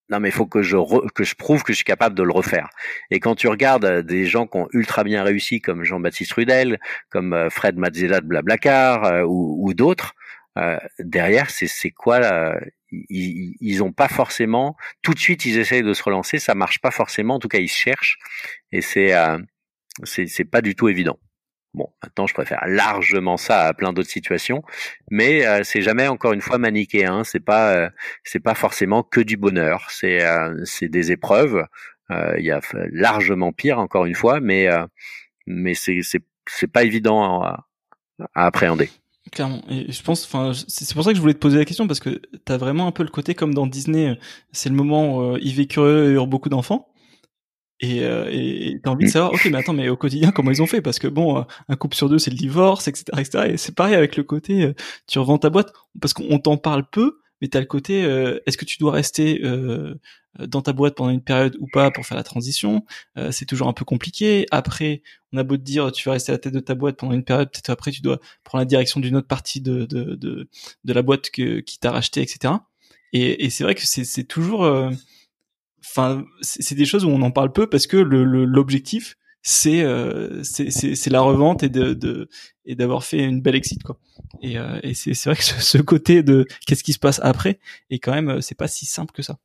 non, 0.10 0.20
mais 0.20 0.30
il 0.30 0.32
faut 0.32 0.46
que 0.46 0.62
je 0.62 0.78
que 1.15 1.24
je 1.24 1.36
prouve 1.36 1.63
que 1.63 1.74
je 1.74 1.78
suis 1.78 1.86
capable 1.86 2.15
de 2.15 2.22
le 2.24 2.32
refaire. 2.32 2.70
Et 3.10 3.20
quand 3.20 3.36
tu 3.36 3.48
regardes 3.48 3.86
euh, 3.86 4.02
des 4.04 4.26
gens 4.26 4.46
qui 4.46 4.58
ont 4.58 4.68
ultra 4.72 5.04
bien 5.04 5.24
réussi, 5.24 5.62
comme 5.62 5.84
Jean-Baptiste 5.84 6.34
Rudel, 6.34 6.80
comme 7.10 7.34
euh, 7.34 7.50
Fred 7.50 7.78
Mazzella 7.78 8.22
de 8.22 8.28
Blablacar 8.28 9.04
euh, 9.06 9.24
ou, 9.24 9.68
ou 9.68 9.74
d'autres, 9.74 10.13
derrière, 11.00 11.50
c'est 11.50 11.68
c'est 11.68 11.91
quoi 11.91 12.20
là 12.20 12.58
ils, 12.91 13.56
ils 13.60 13.84
ont 13.84 13.91
pas 13.91 14.08
forcément 14.08 14.78
tout 15.02 15.13
de 15.13 15.20
suite 15.20 15.44
ils 15.44 15.58
essayent 15.60 15.84
de 15.84 15.94
se 15.94 16.02
relancer, 16.04 16.39
ça 16.39 16.56
marche 16.56 16.80
pas 16.80 16.91
forcément. 16.91 17.36
En 17.36 17.39
tout 17.39 17.50
cas, 17.50 17.60
ils 17.60 17.68
cherchent 17.68 18.20
et 18.72 18.82
c'est 18.82 19.12
c'est 20.04 20.28
c'est 20.28 20.46
pas 20.46 20.62
du 20.62 20.76
tout 20.76 20.88
évident. 20.88 21.20
Bon, 21.75 21.89
maintenant, 22.01 22.25
je 22.25 22.33
préfère 22.33 22.63
largement 22.67 23.35
ça 23.35 23.63
à 23.63 23.73
plein 23.73 23.91
d'autres 23.91 24.09
situations, 24.09 24.63
mais 25.11 25.45
euh, 25.45 25.59
c'est 25.65 25.81
jamais 25.81 26.07
encore 26.07 26.31
une 26.31 26.39
fois 26.39 26.57
manichéen. 26.57 27.17
Hein. 27.17 27.23
C'est 27.25 27.43
pas, 27.43 27.73
euh, 27.73 27.89
c'est 28.23 28.39
pas 28.39 28.55
forcément 28.55 29.03
que 29.03 29.19
du 29.19 29.35
bonheur. 29.35 29.85
C'est, 29.89 30.23
euh, 30.23 30.63
c'est 30.63 30.88
des 30.88 31.11
épreuves. 31.11 31.65
Il 32.09 32.45
y 32.45 32.51
a 32.51 32.61
largement 32.91 33.51
pire, 33.51 33.79
encore 33.79 34.05
une 34.05 34.13
fois, 34.13 34.39
mais 34.39 34.67
mais 35.47 35.73
c'est 35.73 36.01
c'est 36.03 36.23
c'est 36.47 36.71
pas 36.71 36.83
évident 36.83 37.41
à, 37.41 37.65
à 38.35 38.45
appréhender. 38.45 38.91
Clairement. 39.31 39.63
Et 39.71 39.91
je 39.91 40.03
pense, 40.03 40.23
enfin, 40.23 40.51
c'est 40.53 40.93
pour 40.93 41.03
ça 41.03 41.09
que 41.09 41.15
je 41.15 41.21
voulais 41.21 41.33
te 41.33 41.39
poser 41.39 41.57
la 41.57 41.65
question 41.65 41.88
parce 41.88 41.99
que 41.99 42.21
t'as 42.45 42.57
vraiment 42.57 42.85
un 42.85 42.91
peu 42.91 43.01
le 43.01 43.09
côté 43.09 43.33
comme 43.33 43.55
dans 43.55 43.65
Disney, 43.65 44.19
c'est 44.51 44.69
le 44.69 44.75
moment 44.75 45.17
où 45.17 45.38
Yves 45.38 45.65
Curieux 45.65 46.11
eurent 46.11 46.27
beaucoup 46.27 46.49
d'enfants. 46.49 46.88
Et 47.81 48.03
euh, 48.03 48.29
et 48.31 48.79
t'as 48.81 48.91
envie 48.91 49.05
de 49.05 49.11
savoir, 49.11 49.33
ok, 49.33 49.45
mais 49.51 49.57
attends, 49.57 49.73
mais 49.73 49.89
au 49.89 49.97
quotidien, 49.97 50.31
comment 50.31 50.51
ils 50.51 50.61
ont 50.61 50.65
fait? 50.67 50.81
Parce 50.81 50.97
que 50.97 51.07
bon, 51.07 51.39
euh, 51.39 51.43
un 51.67 51.75
couple 51.75 51.95
sur 51.95 52.09
deux, 52.09 52.19
c'est 52.19 52.31
le 52.31 52.38
divorce, 52.38 52.88
etc., 52.88 53.03
etc. 53.17 53.53
Et 53.53 53.57
c'est 53.57 53.75
pareil 53.75 53.95
avec 53.95 54.15
le 54.15 54.23
côté, 54.23 54.63
euh, 54.63 54.73
tu 55.07 55.19
revends 55.19 55.38
ta 55.38 55.49
boîte, 55.49 55.73
parce 55.99 56.13
qu'on 56.13 56.39
t'en 56.39 56.57
parle 56.57 56.89
peu, 56.89 57.19
mais 57.41 57.49
t'as 57.49 57.59
le 57.59 57.65
côté, 57.65 57.99
est-ce 58.45 58.57
que 58.57 58.63
tu 58.63 58.77
dois 58.77 58.93
rester 58.93 59.41
dans 60.39 60.61
ta 60.61 60.71
boîte 60.71 60.95
pendant 60.95 61.09
une 61.09 61.21
période 61.21 61.57
ou 61.59 61.67
pas 61.67 61.91
pour 61.91 62.05
faire 62.05 62.15
la 62.15 62.23
transition? 62.23 62.85
C'est 63.31 63.45
toujours 63.45 63.67
un 63.67 63.73
peu 63.73 63.83
compliqué. 63.83 64.45
Après, 64.51 65.03
on 65.33 65.38
a 65.38 65.43
beau 65.43 65.57
te 65.57 65.61
dire, 65.61 65.91
tu 65.91 66.07
vas 66.07 66.13
rester 66.13 66.31
à 66.31 66.35
la 66.35 66.39
tête 66.39 66.53
de 66.53 66.61
ta 66.61 66.75
boîte 66.75 66.95
pendant 66.97 67.11
une 67.13 67.25
période, 67.25 67.51
peut-être 67.51 67.69
après, 67.69 67.91
tu 67.91 68.01
dois 68.01 68.19
prendre 68.45 68.61
la 68.61 68.65
direction 68.65 69.01
d'une 69.01 69.17
autre 69.17 69.27
partie 69.27 69.59
de 69.59 69.85
de, 69.85 70.15
de, 70.15 70.47
de 70.85 70.93
la 70.93 71.01
boîte 71.01 71.29
que, 71.29 71.59
qui 71.59 71.77
t'a 71.77 71.91
racheté, 71.91 72.21
etc. 72.21 72.53
Et, 73.11 73.43
et 73.45 73.49
c'est 73.49 73.65
vrai 73.65 73.75
que 73.75 73.85
c'est 73.85 74.23
toujours 74.23 74.65
enfin, 75.91 76.26
c'est 76.41 76.76
des 76.76 76.86
choses 76.86 77.06
où 77.06 77.10
on 77.10 77.21
en 77.21 77.32
parle 77.32 77.52
peu 77.52 77.67
parce 77.67 77.88
que 77.88 77.98
l'objectif, 77.98 79.15
c'est 79.48 79.84
euh, 79.84 80.41
c'est 80.43 81.10
la 81.12 81.21
revente 81.21 81.62
et 81.62 81.69
de, 81.69 81.93
de 81.93 82.30
et 82.65 82.74
d'avoir 82.74 83.04
fait 83.04 83.24
une 83.24 83.41
belle 83.41 83.56
exit 83.56 83.84
quoi. 83.84 84.00
Et, 84.41 84.58
euh, 84.58 84.80
et 84.82 84.95
c'est 84.95 85.13
vrai 85.26 85.36
que 85.36 85.43
ce, 85.43 85.78
côté 85.78 86.24
de 86.24 86.48
qu'est-ce 86.65 86.84
qui 86.84 86.93
se 86.93 87.00
passe 87.00 87.19
après 87.24 87.60
est 87.91 88.00
quand 88.00 88.13
même 88.13 88.41
c'est 88.41 88.58
pas 88.58 88.67
si 88.67 88.88
simple 88.88 89.13
que 89.13 89.21
ça. 89.21 89.38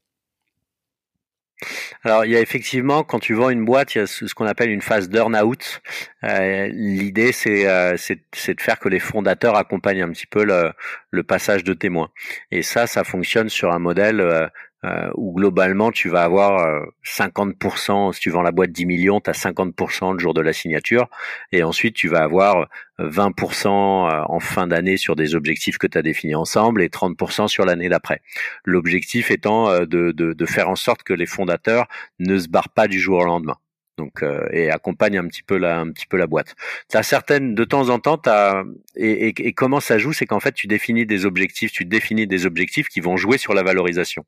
Alors 2.03 2.25
il 2.25 2.31
y 2.31 2.37
a 2.37 2.41
effectivement 2.41 3.05
quand 3.05 3.19
tu 3.19 3.35
vends 3.35 3.51
une 3.51 3.67
boîte, 3.67 3.95
il 3.95 3.99
y 3.99 4.01
a 4.01 4.07
ce 4.07 4.33
qu'on 4.33 4.47
appelle 4.47 4.71
une 4.71 4.81
phase 4.81 5.11
d'earn-out. 5.11 5.83
Euh, 6.25 6.69
L'idée 6.73 7.33
c'est 7.33 7.67
euh, 7.69 7.99
c'est 7.99 8.55
de 8.55 8.61
faire 8.63 8.79
que 8.79 8.89
les 8.89 9.01
fondateurs 9.01 9.57
accompagnent 9.57 10.03
un 10.03 10.13
petit 10.13 10.27
peu 10.27 10.45
le, 10.45 10.73
le 11.11 11.23
passage 11.25 11.63
de 11.63 11.75
témoins. 11.75 12.11
Et 12.51 12.63
ça, 12.63 12.87
ça 12.87 13.05
fonctionne 13.05 13.51
sur 13.51 13.71
un 13.71 13.79
modèle 13.79 14.51
euh, 14.85 14.89
euh, 14.91 15.11
où 15.15 15.33
globalement 15.33 15.91
tu 15.91 16.09
vas 16.09 16.23
avoir 16.23 16.83
50%, 17.05 18.09
euh, 18.09 18.13
si 18.13 18.21
tu 18.21 18.31
vends 18.31 18.43
la 18.43 18.53
boîte 18.53 18.73
10 18.73 18.87
millions, 18.87 19.21
tu 19.21 19.31
as 19.31 19.35
50% 19.35 20.15
le 20.15 20.19
jour 20.19 20.35
de 20.35 20.41
la 20.41 20.53
signature, 20.53 21.09
et 21.53 21.63
ensuite 21.63 21.95
tu 21.95 22.09
vas 22.09 22.23
avoir 22.23 22.67
20% 22.99 23.69
en 23.69 24.41
fin 24.41 24.67
d'année 24.67 24.97
sur 24.97 25.17
des 25.17 25.35
objectifs 25.35 25.79
que 25.79 25.87
tu 25.87 25.99
as 25.99 26.03
définis 26.03 26.35
ensemble 26.35 26.83
et 26.83 26.89
30% 26.89 27.49
sur 27.49 27.65
l'année 27.65 27.89
d'après. 27.89 28.21
L'objectif 28.65 29.31
étant 29.31 29.81
de, 29.81 30.13
de, 30.13 30.33
de 30.33 30.47
faire 30.47 30.69
en 30.69 30.77
sorte 30.77 31.03
que 31.03 31.15
les 31.15 31.27
fondateurs 31.27 31.87
ne 32.19 32.39
se 32.39 32.49
barrent 32.49 32.71
pas 32.71 32.89
du 32.89 33.01
jour 33.01 33.21
au 33.21 33.25
lendemain 33.25 33.57
donc 34.01 34.23
euh, 34.23 34.49
et 34.51 34.71
accompagne 34.71 35.19
un 35.19 35.27
petit 35.27 35.43
peu 35.43 35.59
la 35.59 35.79
un 35.79 35.91
petit 35.93 36.07
peu 36.07 36.17
la 36.17 36.27
boîte. 36.27 36.55
T'as 36.89 37.03
certaines 37.03 37.55
de 37.55 37.65
temps 37.65 37.91
en 37.91 37.99
temps 37.99 38.19
t'as 38.19 38.65
et, 38.97 39.29
et, 39.29 39.49
et 39.49 39.53
comment 39.53 39.81
ça 39.81 39.99
joue, 39.99 40.13
c'est 40.13 40.27
qu'en 40.27 40.41
fait 40.41 40.53
tu 40.53 40.67
définis 40.67 41.07
des 41.07 41.27
objectifs, 41.27 41.71
tu 41.73 41.85
définis 41.85 42.27
des 42.27 42.47
objectifs 42.47 42.89
qui 42.89 43.01
vont 43.01 43.17
jouer 43.17 43.39
sur 43.39 43.55
la 43.55 43.63
valorisation. 43.63 44.25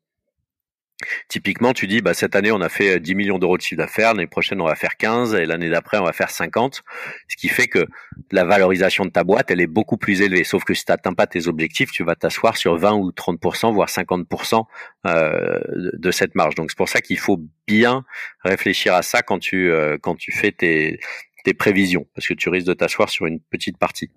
Typiquement, 1.27 1.73
tu 1.73 1.87
dis, 1.87 2.01
bah, 2.01 2.13
cette 2.13 2.35
année, 2.35 2.51
on 2.51 2.61
a 2.61 2.69
fait 2.69 2.99
10 2.99 3.15
millions 3.15 3.39
d'euros 3.39 3.57
de 3.57 3.61
chiffre 3.61 3.79
d'affaires, 3.79 4.13
l'année 4.13 4.27
prochaine, 4.27 4.61
on 4.61 4.65
va 4.65 4.75
faire 4.75 4.97
15, 4.97 5.35
et 5.35 5.45
l'année 5.45 5.69
d'après, 5.69 5.97
on 5.97 6.03
va 6.03 6.13
faire 6.13 6.29
50, 6.29 6.83
ce 7.27 7.37
qui 7.37 7.49
fait 7.49 7.67
que 7.67 7.85
la 8.31 8.45
valorisation 8.45 9.05
de 9.05 9.09
ta 9.09 9.23
boîte, 9.23 9.51
elle 9.51 9.61
est 9.61 9.67
beaucoup 9.67 9.97
plus 9.97 10.21
élevée. 10.21 10.43
Sauf 10.43 10.63
que 10.63 10.73
si 10.73 10.85
tu 10.85 10.91
n'atteins 10.91 11.13
pas 11.13 11.27
tes 11.27 11.47
objectifs, 11.47 11.91
tu 11.91 12.03
vas 12.03 12.15
t'asseoir 12.15 12.57
sur 12.57 12.77
20 12.77 12.93
ou 12.93 13.11
30%, 13.11 13.73
voire 13.73 13.89
50% 13.89 14.65
euh, 15.07 15.59
de 15.93 16.11
cette 16.11 16.35
marge. 16.35 16.55
Donc, 16.55 16.71
c'est 16.71 16.77
pour 16.77 16.89
ça 16.89 17.01
qu'il 17.01 17.19
faut 17.19 17.41
bien 17.67 18.03
réfléchir 18.43 18.93
à 18.93 19.01
ça 19.01 19.21
quand 19.21 19.39
tu, 19.39 19.71
euh, 19.71 19.97
quand 20.01 20.15
tu 20.15 20.31
fais 20.31 20.51
tes, 20.51 20.99
tes 21.43 21.53
prévisions, 21.53 22.07
parce 22.15 22.27
que 22.27 22.33
tu 22.33 22.49
risques 22.49 22.67
de 22.67 22.73
t'asseoir 22.73 23.09
sur 23.09 23.25
une 23.25 23.39
petite 23.39 23.77
partie. 23.77 24.09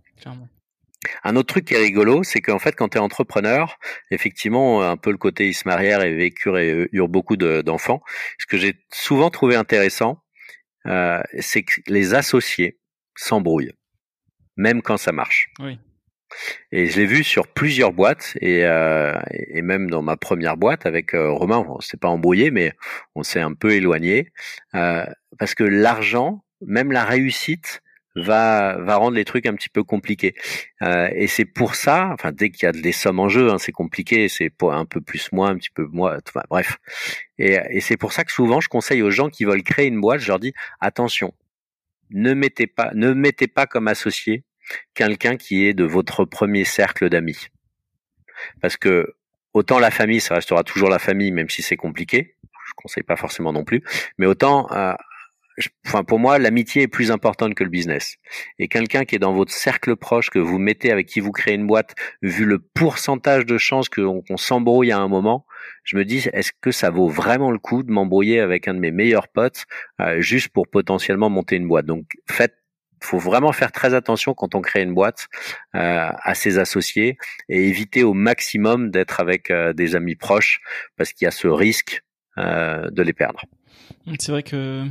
Un 1.25 1.37
autre 1.37 1.49
truc 1.49 1.67
qui 1.67 1.75
est 1.75 1.79
rigolo, 1.79 2.23
c'est 2.23 2.41
qu'en 2.41 2.59
fait, 2.59 2.75
quand 2.75 2.91
tu 2.91 2.99
es 2.99 3.01
entrepreneur, 3.01 3.79
effectivement, 4.11 4.83
un 4.83 4.97
peu 4.97 5.11
le 5.11 5.19
côté 5.19 5.49
ils 5.49 5.55
se 5.55 5.67
marièrent 5.67 6.03
et 6.03 6.15
vécurent 6.15 6.59
et 6.59 6.89
eurent 6.93 7.09
beaucoup 7.09 7.37
d'enfants. 7.37 8.03
Ce 8.39 8.47
que 8.47 8.57
j'ai 8.57 8.75
souvent 8.93 9.31
trouvé 9.31 9.57
intéressant, 9.57 10.23
euh, 10.87 11.23
c'est 11.39 11.63
que 11.63 11.81
les 11.87 12.15
associés 12.15 12.79
s'embrouillent, 13.15 13.75
même 14.57 14.83
quand 14.83 14.97
ça 14.97 15.13
marche. 15.13 15.49
Oui. 15.61 15.79
Et 16.73 16.87
je 16.87 17.01
l'ai 17.01 17.07
vu 17.07 17.25
sur 17.25 17.47
plusieurs 17.47 17.93
boîtes 17.93 18.37
et, 18.41 18.65
euh, 18.65 19.19
et 19.31 19.63
même 19.63 19.89
dans 19.91 20.03
ma 20.03 20.17
première 20.17 20.57
boîte 20.57 20.87
avec 20.87 21.15
euh, 21.15 21.31
Romain, 21.31 21.65
on 21.69 21.81
s'est 21.81 21.97
pas 21.97 22.09
embrouillé, 22.09 22.51
mais 22.51 22.73
on 23.15 23.23
s'est 23.23 23.41
un 23.41 23.55
peu 23.55 23.73
éloigné 23.73 24.33
euh, 24.75 25.05
parce 25.39 25.55
que 25.55 25.65
l'argent, 25.65 26.45
même 26.61 26.93
la 26.93 27.05
réussite, 27.05 27.83
va 28.17 28.77
va 28.79 28.97
rendre 28.97 29.17
les 29.17 29.25
trucs 29.25 29.47
un 29.47 29.55
petit 29.55 29.69
peu 29.69 29.85
compliqués. 29.85 30.35
Euh, 30.83 31.09
et 31.15 31.27
c'est 31.27 31.45
pour 31.45 31.75
ça, 31.75 32.11
enfin 32.13 32.33
dès 32.33 32.51
qu'il 32.51 32.65
y 32.65 32.69
a 32.69 32.73
des 32.73 32.93
sommes 32.93 33.21
en 33.21 33.29
jeu, 33.29 33.51
hein, 33.51 33.59
c'est 33.59 33.73
compliqué, 33.73 34.29
c'est 34.29 34.51
un 34.63 34.85
peu 34.87 35.01
plus 35.01 35.31
moins, 35.33 35.51
un 35.51 35.57
petit 35.57 35.71
peu 35.71 35.87
moins, 35.87 36.19
enfin, 36.27 36.43
bref. 36.51 36.79
Et, 37.39 37.59
et 37.71 37.81
c'est 37.81 37.97
pour 37.97 38.13
ça 38.13 38.25
que 38.25 38.33
souvent 38.33 38.61
je 38.61 38.69
conseille 38.69 39.03
aux 39.03 39.11
gens 39.11 39.29
qui 39.29 39.45
veulent 39.45 39.63
créer 39.63 39.87
une 39.87 40.01
boîte, 40.01 40.21
je 40.21 40.29
leur 40.29 40.41
dis 40.41 40.53
attention, 40.81 41.35
ne 42.11 42.35
mettez 42.35 42.67
pas, 42.67 42.91
ne 42.95 43.13
mettez 43.13 43.49
pas 43.49 43.67
comme 43.67 43.89
associé 43.89 44.45
quelqu'un 44.95 45.37
qui 45.37 45.67
est 45.67 45.75
de 45.75 45.85
votre 45.85 46.25
premier 46.25 46.65
cercle 46.65 47.09
d'amis, 47.09 47.49
parce 48.61 48.77
que 48.77 49.15
autant 49.53 49.79
la 49.79 49.91
famille, 49.91 50.21
ça 50.21 50.35
restera 50.35 50.65
toujours 50.65 50.89
la 50.89 50.99
famille, 50.99 51.33
même 51.33 51.49
si 51.49 51.63
c'est 51.63 51.77
compliqué. 51.77 52.35
Je 52.69 52.73
conseille 52.75 53.05
pas 53.05 53.17
forcément 53.17 53.53
non 53.53 53.65
plus, 53.65 53.83
mais 54.19 54.27
autant 54.27 54.71
euh, 54.73 54.93
enfin 55.87 56.05
pour 56.05 56.19
moi, 56.19 56.39
l'amitié 56.39 56.83
est 56.83 56.89
plus 56.89 57.11
importante 57.11 57.55
que 57.55 57.65
le 57.65 57.71
business. 57.71 58.17
Et 58.59 58.69
quelqu'un 58.69 59.05
qui 59.05 59.15
est 59.15 59.19
dans 59.19 59.33
votre 59.33 59.53
cercle 59.53 59.97
proche, 59.97 60.31
que 60.31 60.39
vous 60.39 60.59
mettez 60.59 60.91
avec 60.91 61.07
qui 61.07 61.21
vous 61.21 61.33
créez 61.33 61.55
une 61.55 61.67
boîte, 61.67 61.95
vu 62.23 62.45
le 62.45 62.59
pourcentage 62.59 63.47
de 63.47 63.59
chances 63.59 63.89
qu'on 63.89 64.23
s'embrouille 64.37 64.93
à 64.93 64.99
un 64.99 65.09
moment, 65.09 65.47
je 65.85 65.97
me 65.97 66.05
dis, 66.05 66.29
est-ce 66.33 66.53
que 66.61 66.71
ça 66.71 66.91
vaut 66.91 67.09
vraiment 67.09 67.51
le 67.51 67.59
coup 67.59 67.83
de 67.83 67.91
m'embrouiller 67.91 68.41
avec 68.41 68.69
un 68.69 68.75
de 68.75 68.81
mes 68.81 68.91
meilleurs 68.91 69.29
potes 69.29 69.65
euh, 70.01 70.21
juste 70.21 70.49
pour 70.49 70.69
potentiellement 70.69 71.31
monter 71.31 71.57
une 71.57 71.69
boîte? 71.69 71.87
Donc 71.87 72.07
faites 72.29 72.55
faut 73.03 73.19
vraiment 73.19 73.53
faire 73.53 73.73
très 73.73 73.93
attention 73.93 74.33
quand 74.33 74.55
on 74.55 74.63
crée 74.63 74.83
une 74.83 74.95
boîte 74.95 75.29
euh, 75.75 76.09
à 76.11 76.35
ses 76.35 76.59
associés 76.59 77.19
et 77.51 77.69
éviter 77.69 78.03
au 78.03 78.15
maximum 78.15 78.91
d'être 78.91 79.21
avec 79.21 79.51
euh, 79.51 79.75
des 79.75 79.95
amis 79.95 80.17
proches 80.17 80.61
parce 80.97 81.13
qu'il 81.13 81.27
y 81.27 81.29
a 81.29 81.31
ce 81.31 81.47
risque 81.47 82.03
de 82.39 83.03
les 83.03 83.15
perdre. 83.15 83.47
C'est 84.19 84.31
vrai 84.31 84.43
que 84.43 84.85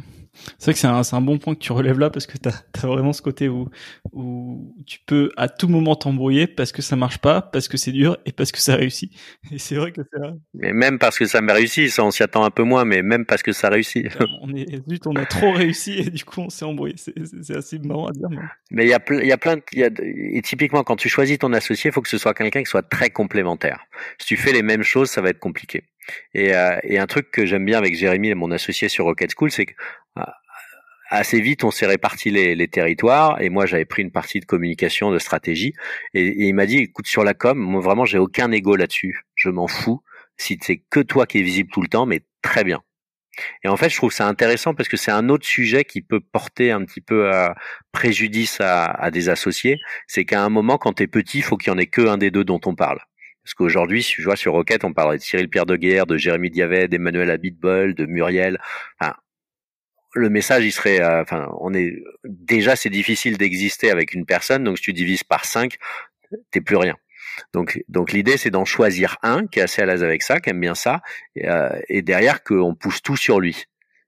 c'est 0.58 0.66
vrai 0.66 0.74
que 0.74 0.80
c'est 0.80 0.88
un, 0.88 1.02
un, 1.18 1.22
bon 1.22 1.38
point 1.38 1.56
que 1.56 1.60
tu 1.60 1.72
relèves 1.72 2.00
là 2.00 2.10
parce 2.10 2.28
que 2.28 2.38
tu 2.38 2.50
as, 2.50 2.88
vraiment 2.88 3.14
ce 3.14 3.22
côté 3.22 3.48
où, 3.48 3.70
où 4.12 4.76
tu 4.86 5.00
peux 5.06 5.32
à 5.38 5.48
tout 5.48 5.68
moment 5.68 5.96
t'embrouiller 5.96 6.48
parce 6.48 6.72
que 6.72 6.82
ça 6.82 6.96
marche 6.96 7.18
pas, 7.20 7.42
parce 7.42 7.68
que 7.68 7.78
c'est 7.78 7.92
dur 7.92 8.18
et 8.26 8.32
parce 8.32 8.52
que 8.52 8.60
ça 8.60 8.76
réussit. 8.76 9.12
Et 9.52 9.60
c'est 9.60 9.76
vrai 9.76 9.92
que 9.92 10.02
c'est 10.12 10.20
vrai. 10.20 10.34
Mais 10.54 10.74
même 10.74 11.00
parce 11.00 11.18
que 11.18 11.26
ça 11.26 11.42
m'a 11.42 11.54
réussi, 11.54 11.90
ça 11.90 12.04
on 12.04 12.12
s'y 12.12 12.24
attend 12.24 12.44
un 12.44 12.52
peu 12.52 12.64
moins, 12.64 12.86
mais 12.86 13.02
même 13.02 13.26
parce 13.26 13.44
que 13.44 13.52
ça 13.52 13.70
réussit. 13.70 14.08
on 14.42 14.54
est, 14.54 14.82
zut, 14.90 15.08
on 15.08 15.16
a 15.16 15.26
trop 15.26 15.52
réussi 15.52 15.94
et 16.00 16.10
du 16.10 16.26
coup 16.26 16.42
on 16.42 16.50
s'est 16.50 16.66
embrouillé. 16.66 16.96
C'est 16.98 17.56
assez 17.56 17.80
marrant 17.80 18.08
à 18.08 18.12
dire. 18.12 18.28
Mais 18.72 18.86
il 18.86 18.90
y 18.90 18.94
a, 18.94 19.00
il 19.10 19.28
y 19.28 19.32
a 19.32 19.38
plein, 19.38 19.58
de, 19.58 19.62
y 19.74 19.84
a, 19.84 19.90
et 20.00 20.42
typiquement 20.42 20.84
quand 20.84 20.96
tu 20.96 21.10
choisis 21.10 21.38
ton 21.38 21.54
associé, 21.54 21.90
il 21.90 21.94
faut 21.94 22.02
que 22.02 22.10
ce 22.10 22.18
soit 22.18 22.34
quelqu'un 22.34 22.64
qui 22.64 22.70
soit 22.70 22.88
très 22.88 23.10
complémentaire. 23.10 23.80
Si 24.20 24.28
tu 24.28 24.38
fais 24.38 24.52
les 24.52 24.64
mêmes 24.64 24.84
choses, 24.84 25.10
ça 25.10 25.22
va 25.22 25.30
être 25.30 25.40
compliqué. 25.40 25.84
Et, 26.34 26.54
euh, 26.54 26.78
et 26.84 27.00
un 27.00 27.08
truc 27.08 27.32
que 27.32 27.46
j'aime 27.46 27.66
bien 27.66 27.78
avec 27.78 27.96
Jérémy, 27.96 28.34
mon 28.36 28.52
associé 28.52 28.90
sur 28.90 29.06
Rocket 29.06 29.32
School, 29.36 29.52
c'est 29.52 29.66
que 29.66 29.74
euh, 30.20 30.24
assez 31.10 31.42
vite, 31.42 31.64
on 31.64 31.72
s'est 31.72 31.86
réparti 31.86 32.32
les, 32.32 32.56
les, 32.56 32.68
territoires 32.68 33.42
et 33.42 33.50
moi 33.50 33.66
j'avais 33.66 33.86
pris 33.86 34.02
une 34.02 34.12
partie 34.12 34.40
de 34.40 34.46
communication, 34.46 35.12
de 35.12 35.20
stratégie 35.20 35.74
et, 36.14 36.48
il 36.48 36.54
m'a 36.54 36.66
dit 36.66 36.78
écoute 36.78 37.08
sur 37.08 37.24
la 37.24 37.34
com, 37.34 37.58
moi 37.58 37.82
vraiment 37.82 38.06
j'ai 38.06 38.18
aucun 38.18 38.52
ego 38.52 38.76
là-dessus, 38.76 39.26
je 39.36 39.50
m'en 39.50 39.68
fous. 39.68 40.02
Si 40.38 40.58
c'est 40.62 40.84
que 40.90 41.00
toi 41.00 41.26
qui 41.26 41.40
es 41.40 41.42
visible 41.42 41.70
tout 41.72 41.82
le 41.82 41.88
temps, 41.88 42.06
mais 42.06 42.22
très 42.42 42.64
bien. 42.64 42.82
Et 43.64 43.68
en 43.68 43.78
fait, 43.78 43.90
je 43.90 43.98
trouve 43.98 44.14
ça 44.14 44.28
intéressant 44.28 44.74
parce 44.74 44.90
que 44.90 44.98
c'est 44.98 45.12
un 45.12 45.30
autre 45.30 45.46
sujet 45.46 45.84
qui 45.84 46.02
peut 46.02 46.20
porter 46.20 46.72
un 46.72 46.84
petit 46.86 47.02
peu 47.02 47.32
à 47.32 47.56
préjudice 47.92 48.62
à, 48.62 48.86
à 48.86 49.12
des 49.12 49.30
associés. 49.30 49.78
C'est 50.08 50.26
qu'à 50.26 50.42
un 50.42 50.50
moment, 50.50 50.78
quand 50.78 50.94
t'es 50.94 51.08
petit, 51.08 51.40
il 51.40 51.44
faut 51.44 51.58
qu'il 51.58 51.72
y 51.72 51.76
en 51.76 51.78
ait 51.78 51.88
que 51.88 52.02
un 52.02 52.18
des 52.18 52.32
deux 52.32 52.44
dont 52.44 52.62
on 52.66 52.76
parle. 52.76 53.00
Parce 53.46 53.54
qu'aujourd'hui, 53.54 54.02
je 54.02 54.24
vois 54.24 54.36
sur 54.36 54.54
Rocket, 54.54 54.84
on 54.84 54.92
parlerait 54.92 55.20
de 55.20 55.22
Cyril 55.22 55.48
Pierre 55.50 55.68
de 55.68 55.76
Guerre, 55.76 56.08
de 56.08 56.18
Jérémy 56.18 56.50
Diavet, 56.50 56.88
d'Emmanuel 56.88 57.30
Abitbol, 57.30 57.94
de 57.94 58.08
Muriel. 58.08 58.60
Le 60.16 60.30
message, 60.30 60.66
il 60.66 60.72
serait, 60.72 61.00
euh, 61.00 61.22
enfin, 61.22 61.50
on 61.60 61.74
est 61.74 61.94
déjà, 62.24 62.76
c'est 62.76 62.90
difficile 62.90 63.38
d'exister 63.38 63.92
avec 63.92 64.14
une 64.14 64.26
personne, 64.26 64.64
donc 64.64 64.78
si 64.78 64.86
tu 64.86 64.94
divises 64.94 65.24
par 65.24 65.46
5, 65.46 65.76
t'es 66.50 66.62
plus 66.62 66.78
rien. 66.78 66.96
Donc, 67.54 67.84
donc 67.88 68.14
l'idée, 68.14 68.38
c'est 68.38 68.50
d'en 68.50 68.66
choisir 68.66 69.18
un 69.22 69.46
qui 69.46 69.60
est 69.60 69.64
assez 69.64 69.82
à 69.82 69.86
l'aise 69.86 70.04
avec 70.04 70.24
ça, 70.24 70.40
qui 70.40 70.50
aime 70.50 70.62
bien 70.62 70.74
ça, 70.74 71.02
et, 71.36 71.48
euh, 71.48 71.70
et 71.90 72.02
derrière 72.02 72.44
qu'on 72.44 72.74
pousse 72.74 73.02
tout 73.04 73.18
sur 73.18 73.40
lui. 73.40 73.66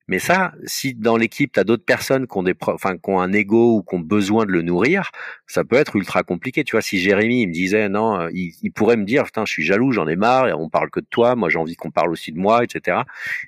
Mais 0.08 0.20
ça, 0.20 0.54
si 0.66 0.94
dans 0.94 1.18
l'équipe, 1.18 1.52
tu 1.52 1.60
as 1.60 1.64
d'autres 1.64 1.84
personnes 1.86 2.28
qui 2.28 2.38
ont, 2.38 2.44
des, 2.44 2.56
enfin, 2.62 2.98
qui 2.98 3.10
ont 3.10 3.20
un 3.20 3.34
ego 3.34 3.78
ou 3.78 3.84
qui 3.84 3.96
ont 3.96 4.00
besoin 4.00 4.46
de 4.46 4.52
le 4.52 4.62
nourrir, 4.62 5.12
ça 5.48 5.64
peut 5.64 5.76
être 5.76 5.96
ultra 5.96 6.24
compliqué. 6.24 6.64
Tu 6.64 6.72
vois, 6.72 6.82
si 6.82 7.00
Jérémy 7.00 7.48
me 7.48 7.52
disait 7.52 7.90
non, 7.90 8.20
euh, 8.20 8.30
il, 8.32 8.54
il 8.62 8.72
pourrait 8.72 8.98
me 8.98 9.06
dire, 9.06 9.26
putain, 9.26 9.46
je 9.46 9.52
suis 9.52 9.64
jaloux, 9.64 9.92
j'en 9.92 10.08
ai 10.08 10.16
marre, 10.16 10.58
on 10.60 10.70
parle 10.70 10.90
que 10.90 11.00
de 11.02 11.08
toi, 11.10 11.36
moi 11.36 11.50
j'ai 11.50 11.60
envie 11.60 11.76
qu'on 11.76 11.92
parle 11.92 12.12
aussi 12.12 12.32
de 12.32 12.40
moi, 12.40 12.64
etc. 12.64 13.00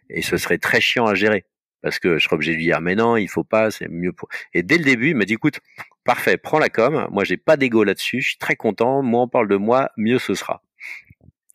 Et 0.10 0.22
ce 0.22 0.38
serait 0.38 0.58
très 0.58 0.82
chiant 0.82 1.06
à 1.06 1.16
gérer. 1.16 1.46
Parce 1.82 2.00
que 2.00 2.18
je 2.18 2.26
serais 2.26 2.36
obligé 2.36 2.52
de 2.52 2.58
lui 2.58 2.66
dire, 2.66 2.82
mais 2.82 2.96
non, 2.96 3.16
il 3.16 3.30
faut 3.30 3.46
pas, 3.46 3.72
c'est 3.72 3.88
mieux 3.88 4.12
pour... 4.12 4.28
Et 4.54 4.64
dès 4.64 4.78
le 4.78 4.84
début, 4.84 5.12
il 5.12 5.16
m'a 5.16 5.26
dit, 5.26 5.34
écoute, 5.34 5.60
parfait, 6.04 6.38
prends 6.38 6.60
la 6.60 6.70
com, 6.70 7.08
moi 7.12 7.24
j'ai 7.24 7.38
pas 7.38 7.56
d'ego 7.56 7.84
là-dessus, 7.84 8.22
je 8.22 8.30
suis 8.30 8.38
très 8.38 8.56
content, 8.56 9.02
moi 9.02 9.22
on 9.24 9.28
parle 9.30 9.48
de 9.48 9.56
moi, 9.56 9.92
mieux 9.96 10.20
ce 10.20 10.34
sera. 10.34 10.62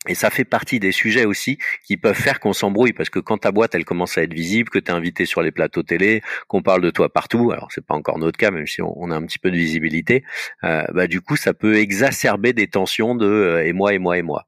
Et 0.07 0.15
ça 0.15 0.29
fait 0.29 0.45
partie 0.45 0.79
des 0.79 0.91
sujets 0.91 1.25
aussi 1.25 1.57
qui 1.85 1.97
peuvent 1.97 2.15
faire 2.15 2.39
qu'on 2.39 2.53
s'embrouille 2.53 2.93
parce 2.93 3.09
que 3.09 3.19
quand 3.19 3.39
ta 3.39 3.51
boîte 3.51 3.75
elle 3.75 3.85
commence 3.85 4.17
à 4.17 4.23
être 4.23 4.33
visible, 4.33 4.69
que 4.69 4.79
tu 4.79 4.91
es 4.91 4.93
invité 4.93 5.25
sur 5.25 5.41
les 5.41 5.51
plateaux 5.51 5.83
télé, 5.83 6.21
qu'on 6.47 6.61
parle 6.61 6.81
de 6.81 6.89
toi 6.91 7.11
partout, 7.11 7.51
alors 7.51 7.69
c'est 7.71 7.85
pas 7.85 7.95
encore 7.95 8.19
notre 8.19 8.37
cas 8.37 8.51
même 8.51 8.67
si 8.67 8.81
on, 8.81 9.11
a 9.11 9.15
un 9.15 9.25
petit 9.25 9.39
peu 9.39 9.51
de 9.51 9.55
visibilité, 9.55 10.23
euh, 10.63 10.83
bah 10.93 11.07
du 11.07 11.21
coup 11.21 11.35
ça 11.35 11.53
peut 11.53 11.77
exacerber 11.77 12.53
des 12.53 12.67
tensions 12.67 13.15
de 13.15 13.25
euh, 13.25 13.65
et 13.65 13.73
moi 13.73 13.93
et 13.93 13.99
moi 13.99 14.17
et 14.17 14.21
moi. 14.21 14.47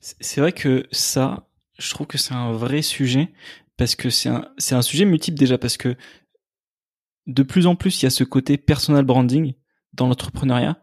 C'est 0.00 0.40
vrai 0.40 0.52
que 0.52 0.86
ça, 0.92 1.48
je 1.78 1.90
trouve 1.90 2.06
que 2.06 2.18
c'est 2.18 2.34
un 2.34 2.52
vrai 2.52 2.82
sujet 2.82 3.30
parce 3.76 3.96
que 3.96 4.10
c'est 4.10 4.28
un 4.28 4.48
c'est 4.58 4.74
un 4.74 4.82
sujet 4.82 5.04
multiple 5.04 5.38
déjà 5.38 5.58
parce 5.58 5.76
que 5.76 5.96
de 7.26 7.42
plus 7.42 7.66
en 7.66 7.76
plus 7.76 8.02
il 8.02 8.04
y 8.04 8.06
a 8.06 8.10
ce 8.10 8.24
côté 8.24 8.56
personal 8.56 9.04
branding 9.04 9.54
dans 9.92 10.06
l'entrepreneuriat 10.06 10.76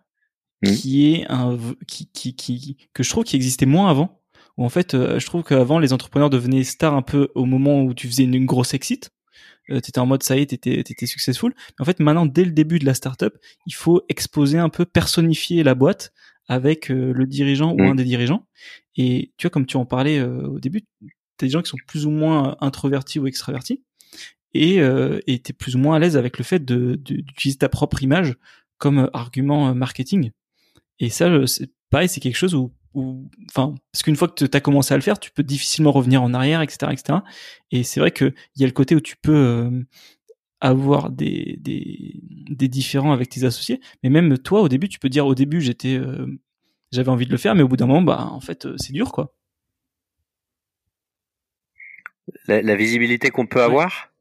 Mmh. 0.65 0.75
qui 0.75 1.13
est 1.13 1.25
un 1.29 1.57
qui, 1.87 2.07
qui, 2.07 2.35
qui 2.35 2.77
que 2.93 3.03
je 3.03 3.09
trouve 3.09 3.23
qui 3.23 3.35
existait 3.35 3.65
moins 3.65 3.89
avant 3.89 4.21
où 4.57 4.65
en 4.65 4.69
fait 4.69 4.93
euh, 4.93 5.19
je 5.19 5.25
trouve 5.25 5.43
qu'avant 5.43 5.79
les 5.79 5.93
entrepreneurs 5.93 6.29
devenaient 6.29 6.63
stars 6.63 6.95
un 6.95 7.01
peu 7.01 7.29
au 7.35 7.45
moment 7.45 7.83
où 7.83 7.93
tu 7.93 8.07
faisais 8.07 8.23
une, 8.23 8.45
grosse 8.45 8.73
exit. 8.73 9.11
Euh, 9.69 9.79
t'étais 9.79 9.99
en 9.99 10.05
mode 10.05 10.23
ça 10.23 10.37
y 10.37 10.41
est 10.41 10.45
t'étais 10.47 10.81
t'étais 10.83 11.05
successful. 11.05 11.53
Mais 11.55 11.83
en 11.83 11.85
fait 11.85 11.99
maintenant 11.99 12.25
dès 12.25 12.45
le 12.45 12.51
début 12.51 12.79
de 12.79 12.85
la 12.85 12.93
startup 12.93 13.37
il 13.65 13.73
faut 13.73 14.01
exposer 14.09 14.57
un 14.57 14.69
peu 14.69 14.85
personnifier 14.85 15.63
la 15.63 15.75
boîte 15.75 16.13
avec 16.47 16.89
euh, 16.89 17.11
le 17.13 17.25
dirigeant 17.25 17.73
ou 17.73 17.81
mmh. 17.81 17.89
un 17.89 17.95
des 17.95 18.03
dirigeants. 18.03 18.47
Et 18.95 19.33
tu 19.37 19.45
vois 19.47 19.51
comme 19.51 19.65
tu 19.65 19.77
en 19.77 19.85
parlais 19.85 20.19
euh, 20.19 20.47
au 20.47 20.59
début 20.59 20.83
t'as 21.37 21.47
des 21.47 21.51
gens 21.51 21.61
qui 21.61 21.69
sont 21.69 21.77
plus 21.85 22.05
ou 22.05 22.11
moins 22.11 22.55
introvertis 22.61 23.19
ou 23.19 23.27
extravertis. 23.27 23.83
Et 24.53 24.77
et 24.77 25.39
t'es 25.39 25.51
plus 25.51 25.75
ou 25.75 25.79
moins 25.79 25.97
à 25.97 25.99
l'aise 25.99 26.15
avec 26.15 26.37
le 26.37 26.45
fait 26.45 26.63
de 26.63 26.95
d'utiliser 26.95 27.57
ta 27.57 27.67
propre 27.67 28.01
image 28.03 28.35
comme 28.77 29.09
argument 29.11 29.75
marketing 29.75 30.31
et 30.99 31.09
ça, 31.09 31.29
c'est 31.47 31.69
pareil, 31.89 32.09
c'est 32.09 32.19
quelque 32.19 32.37
chose 32.37 32.55
où 32.55 32.71
enfin 33.49 33.75
parce 33.91 34.03
qu'une 34.03 34.15
fois 34.15 34.27
que 34.27 34.45
tu 34.45 34.57
as 34.57 34.61
commencé 34.61 34.93
à 34.93 34.97
le 34.97 35.03
faire, 35.03 35.19
tu 35.19 35.31
peux 35.31 35.43
difficilement 35.43 35.91
revenir 35.91 36.23
en 36.23 36.33
arrière, 36.33 36.61
etc., 36.61 36.91
etc. 36.91 37.19
Et 37.71 37.83
c'est 37.83 37.99
vrai 37.99 38.11
que 38.11 38.33
il 38.55 38.61
y 38.61 38.63
a 38.63 38.67
le 38.67 38.73
côté 38.73 38.95
où 38.95 39.01
tu 39.01 39.15
peux 39.17 39.35
euh, 39.35 39.83
avoir 40.61 41.09
des, 41.09 41.57
des 41.59 42.21
des 42.49 42.67
différends 42.67 43.11
avec 43.11 43.29
tes 43.29 43.43
associés, 43.43 43.81
mais 44.03 44.09
même 44.09 44.37
toi 44.37 44.61
au 44.61 44.69
début, 44.69 44.89
tu 44.89 44.99
peux 44.99 45.09
dire 45.09 45.25
au 45.27 45.35
début 45.35 45.61
j'étais 45.61 45.95
euh, 45.97 46.25
j'avais 46.91 47.09
envie 47.09 47.25
de 47.25 47.31
le 47.31 47.37
faire, 47.37 47.55
mais 47.55 47.63
au 47.63 47.67
bout 47.67 47.77
d'un 47.77 47.87
moment, 47.87 48.01
bah 48.01 48.29
en 48.31 48.39
fait 48.39 48.67
c'est 48.77 48.93
dur 48.93 49.11
quoi. 49.11 49.33
La, 52.47 52.75
visibilité 52.75 53.29
qu'on 53.29 53.45
peut 53.45 53.61
avoir? 53.61 54.11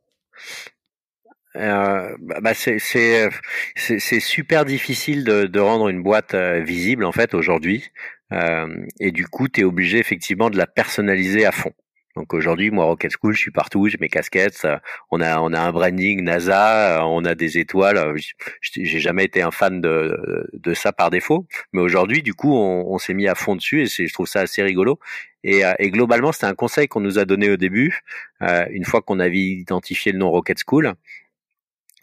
Euh, 1.56 2.16
bah, 2.20 2.40
bah 2.42 2.54
c'est 2.54 2.78
c'est 2.78 4.20
super 4.20 4.64
difficile 4.64 5.22
de, 5.22 5.44
de, 5.44 5.60
rendre 5.60 5.88
une 5.88 6.02
boîte 6.02 6.34
visible 6.34 7.04
en 7.04 7.12
fait 7.12 7.32
aujourd'hui 7.32 7.92
euh, 8.32 8.86
et 9.00 9.12
du 9.12 9.26
coup, 9.26 9.48
tu 9.48 9.60
es 9.60 9.64
obligé 9.64 9.98
effectivement 9.98 10.50
de 10.50 10.56
la 10.56 10.66
personnaliser 10.66 11.46
à 11.46 11.52
fond. 11.52 11.72
Donc 12.16 12.32
aujourd'hui, 12.32 12.70
moi, 12.70 12.84
Rocket 12.84 13.10
School, 13.20 13.34
je 13.34 13.40
suis 13.40 13.50
partout, 13.50 13.88
j'ai 13.88 13.98
mes 14.00 14.08
casquettes, 14.08 14.68
on 15.10 15.20
a 15.20 15.40
on 15.40 15.52
a 15.52 15.60
un 15.60 15.72
branding 15.72 16.22
NASA, 16.22 17.04
on 17.08 17.24
a 17.24 17.34
des 17.34 17.58
étoiles. 17.58 18.14
J'ai 18.60 19.00
jamais 19.00 19.24
été 19.24 19.42
un 19.42 19.50
fan 19.50 19.80
de 19.80 20.48
de 20.52 20.74
ça 20.74 20.92
par 20.92 21.10
défaut, 21.10 21.46
mais 21.72 21.80
aujourd'hui, 21.82 22.22
du 22.22 22.32
coup, 22.32 22.54
on, 22.54 22.98
s'est 22.98 23.14
mis 23.14 23.26
à 23.26 23.34
fond 23.34 23.56
dessus 23.56 23.82
et 23.82 23.86
je 23.86 24.12
trouve 24.12 24.28
ça 24.28 24.42
assez 24.42 24.62
rigolo. 24.62 25.00
Et, 25.42 25.64
euh, 25.64 25.74
et 25.80 25.90
globalement, 25.90 26.30
c'était 26.32 26.46
un 26.46 26.54
conseil 26.54 26.86
qu'on 26.88 27.00
nous 27.00 27.18
a 27.18 27.24
donné 27.24 27.50
au 27.50 27.56
début, 27.56 28.00
euh, 28.42 28.64
une 28.70 28.84
fois 28.84 29.02
qu'on 29.02 29.18
avait 29.18 29.36
identifié 29.36 30.12
le 30.12 30.18
nom 30.18 30.30
Rocket 30.30 30.58
School. 30.64 30.94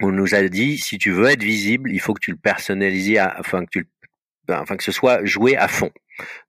On 0.01 0.11
nous 0.11 0.35
a 0.35 0.41
dit 0.47 0.77
si 0.77 0.97
tu 0.97 1.11
veux 1.11 1.27
être 1.27 1.43
visible, 1.43 1.91
il 1.91 1.99
faut 1.99 2.13
que 2.13 2.19
tu 2.19 2.31
le 2.31 2.37
personnalises, 2.37 3.19
enfin 3.37 3.65
que 3.65 3.69
tu 3.71 3.87
ben, 4.47 4.59
enfin 4.59 4.75
que 4.75 4.83
ce 4.83 4.91
soit 4.91 5.23
joué 5.23 5.55
à 5.55 5.67
fond. 5.67 5.91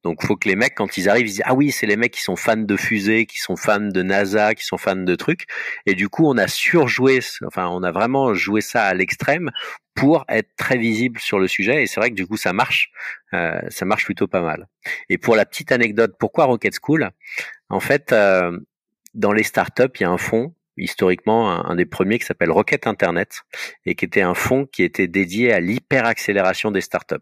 Donc, 0.03 0.25
faut 0.25 0.37
que 0.37 0.49
les 0.49 0.57
mecs, 0.57 0.75
quand 0.75 0.97
ils 0.97 1.09
arrivent, 1.09 1.27
ils 1.27 1.31
disent 1.31 1.43
ah 1.45 1.55
oui, 1.55 1.71
c'est 1.71 1.87
les 1.87 1.97
mecs 1.97 2.13
qui 2.13 2.23
sont 2.23 2.37
fans 2.37 2.57
de 2.57 2.77
fusées, 2.77 3.27
qui 3.27 3.39
sont 3.39 3.57
fans 3.57 3.81
de 3.81 4.03
NASA, 4.03 4.55
qui 4.55 4.65
sont 4.65 4.79
fans 4.79 4.97
de 4.97 5.15
trucs. 5.15 5.47
Et 5.87 5.95
du 5.95 6.09
coup, 6.09 6.27
on 6.27 6.37
a 6.37 6.49
surjoué, 6.49 7.21
enfin, 7.47 7.69
on 7.69 7.83
a 7.83 7.93
vraiment 7.93 8.35
joué 8.35 8.61
ça 8.61 8.85
à 8.85 8.95
l'extrême 8.95 9.51
pour 9.95 10.25
être 10.29 10.51
très 10.57 10.79
visible 10.79 11.21
sur 11.21 11.39
le 11.39 11.49
sujet. 11.49 11.83
Et 11.83 11.87
c'est 11.87 12.01
vrai 12.01 12.11
que 12.11 12.15
du 12.15 12.27
coup, 12.27 12.37
ça 12.37 12.53
marche, 12.53 12.91
euh, 13.35 13.61
ça 13.69 13.85
marche 13.85 14.05
plutôt 14.05 14.27
pas 14.27 14.41
mal. 14.41 14.69
Et 15.09 15.19
pour 15.19 15.37
la 15.37 15.45
petite 15.45 15.73
anecdote, 15.73 16.15
pourquoi 16.19 16.47
Rocket 16.47 16.75
School? 16.83 17.11
En 17.69 17.81
fait, 17.81 18.13
euh, 18.13 18.59
dans 19.15 19.33
les 19.33 19.43
startups, 19.43 19.93
il 20.01 20.03
y 20.03 20.07
a 20.07 20.11
un 20.11 20.19
fonds 20.19 20.55
historiquement 20.83 21.51
un, 21.69 21.77
des 21.77 21.87
premiers 21.87 22.19
qui 22.19 22.27
s'appelle 22.27 22.51
Rocket 22.51 22.87
Internet 22.87 23.43
et 23.87 23.95
qui 23.95 24.05
était 24.05 24.23
un 24.23 24.35
fonds 24.35 24.67
qui 24.67 24.83
était 24.83 25.09
dédié 25.09 25.53
à 25.53 25.61
l'hyperaccélération 25.61 26.71
des 26.71 26.81
startups. 26.81 27.17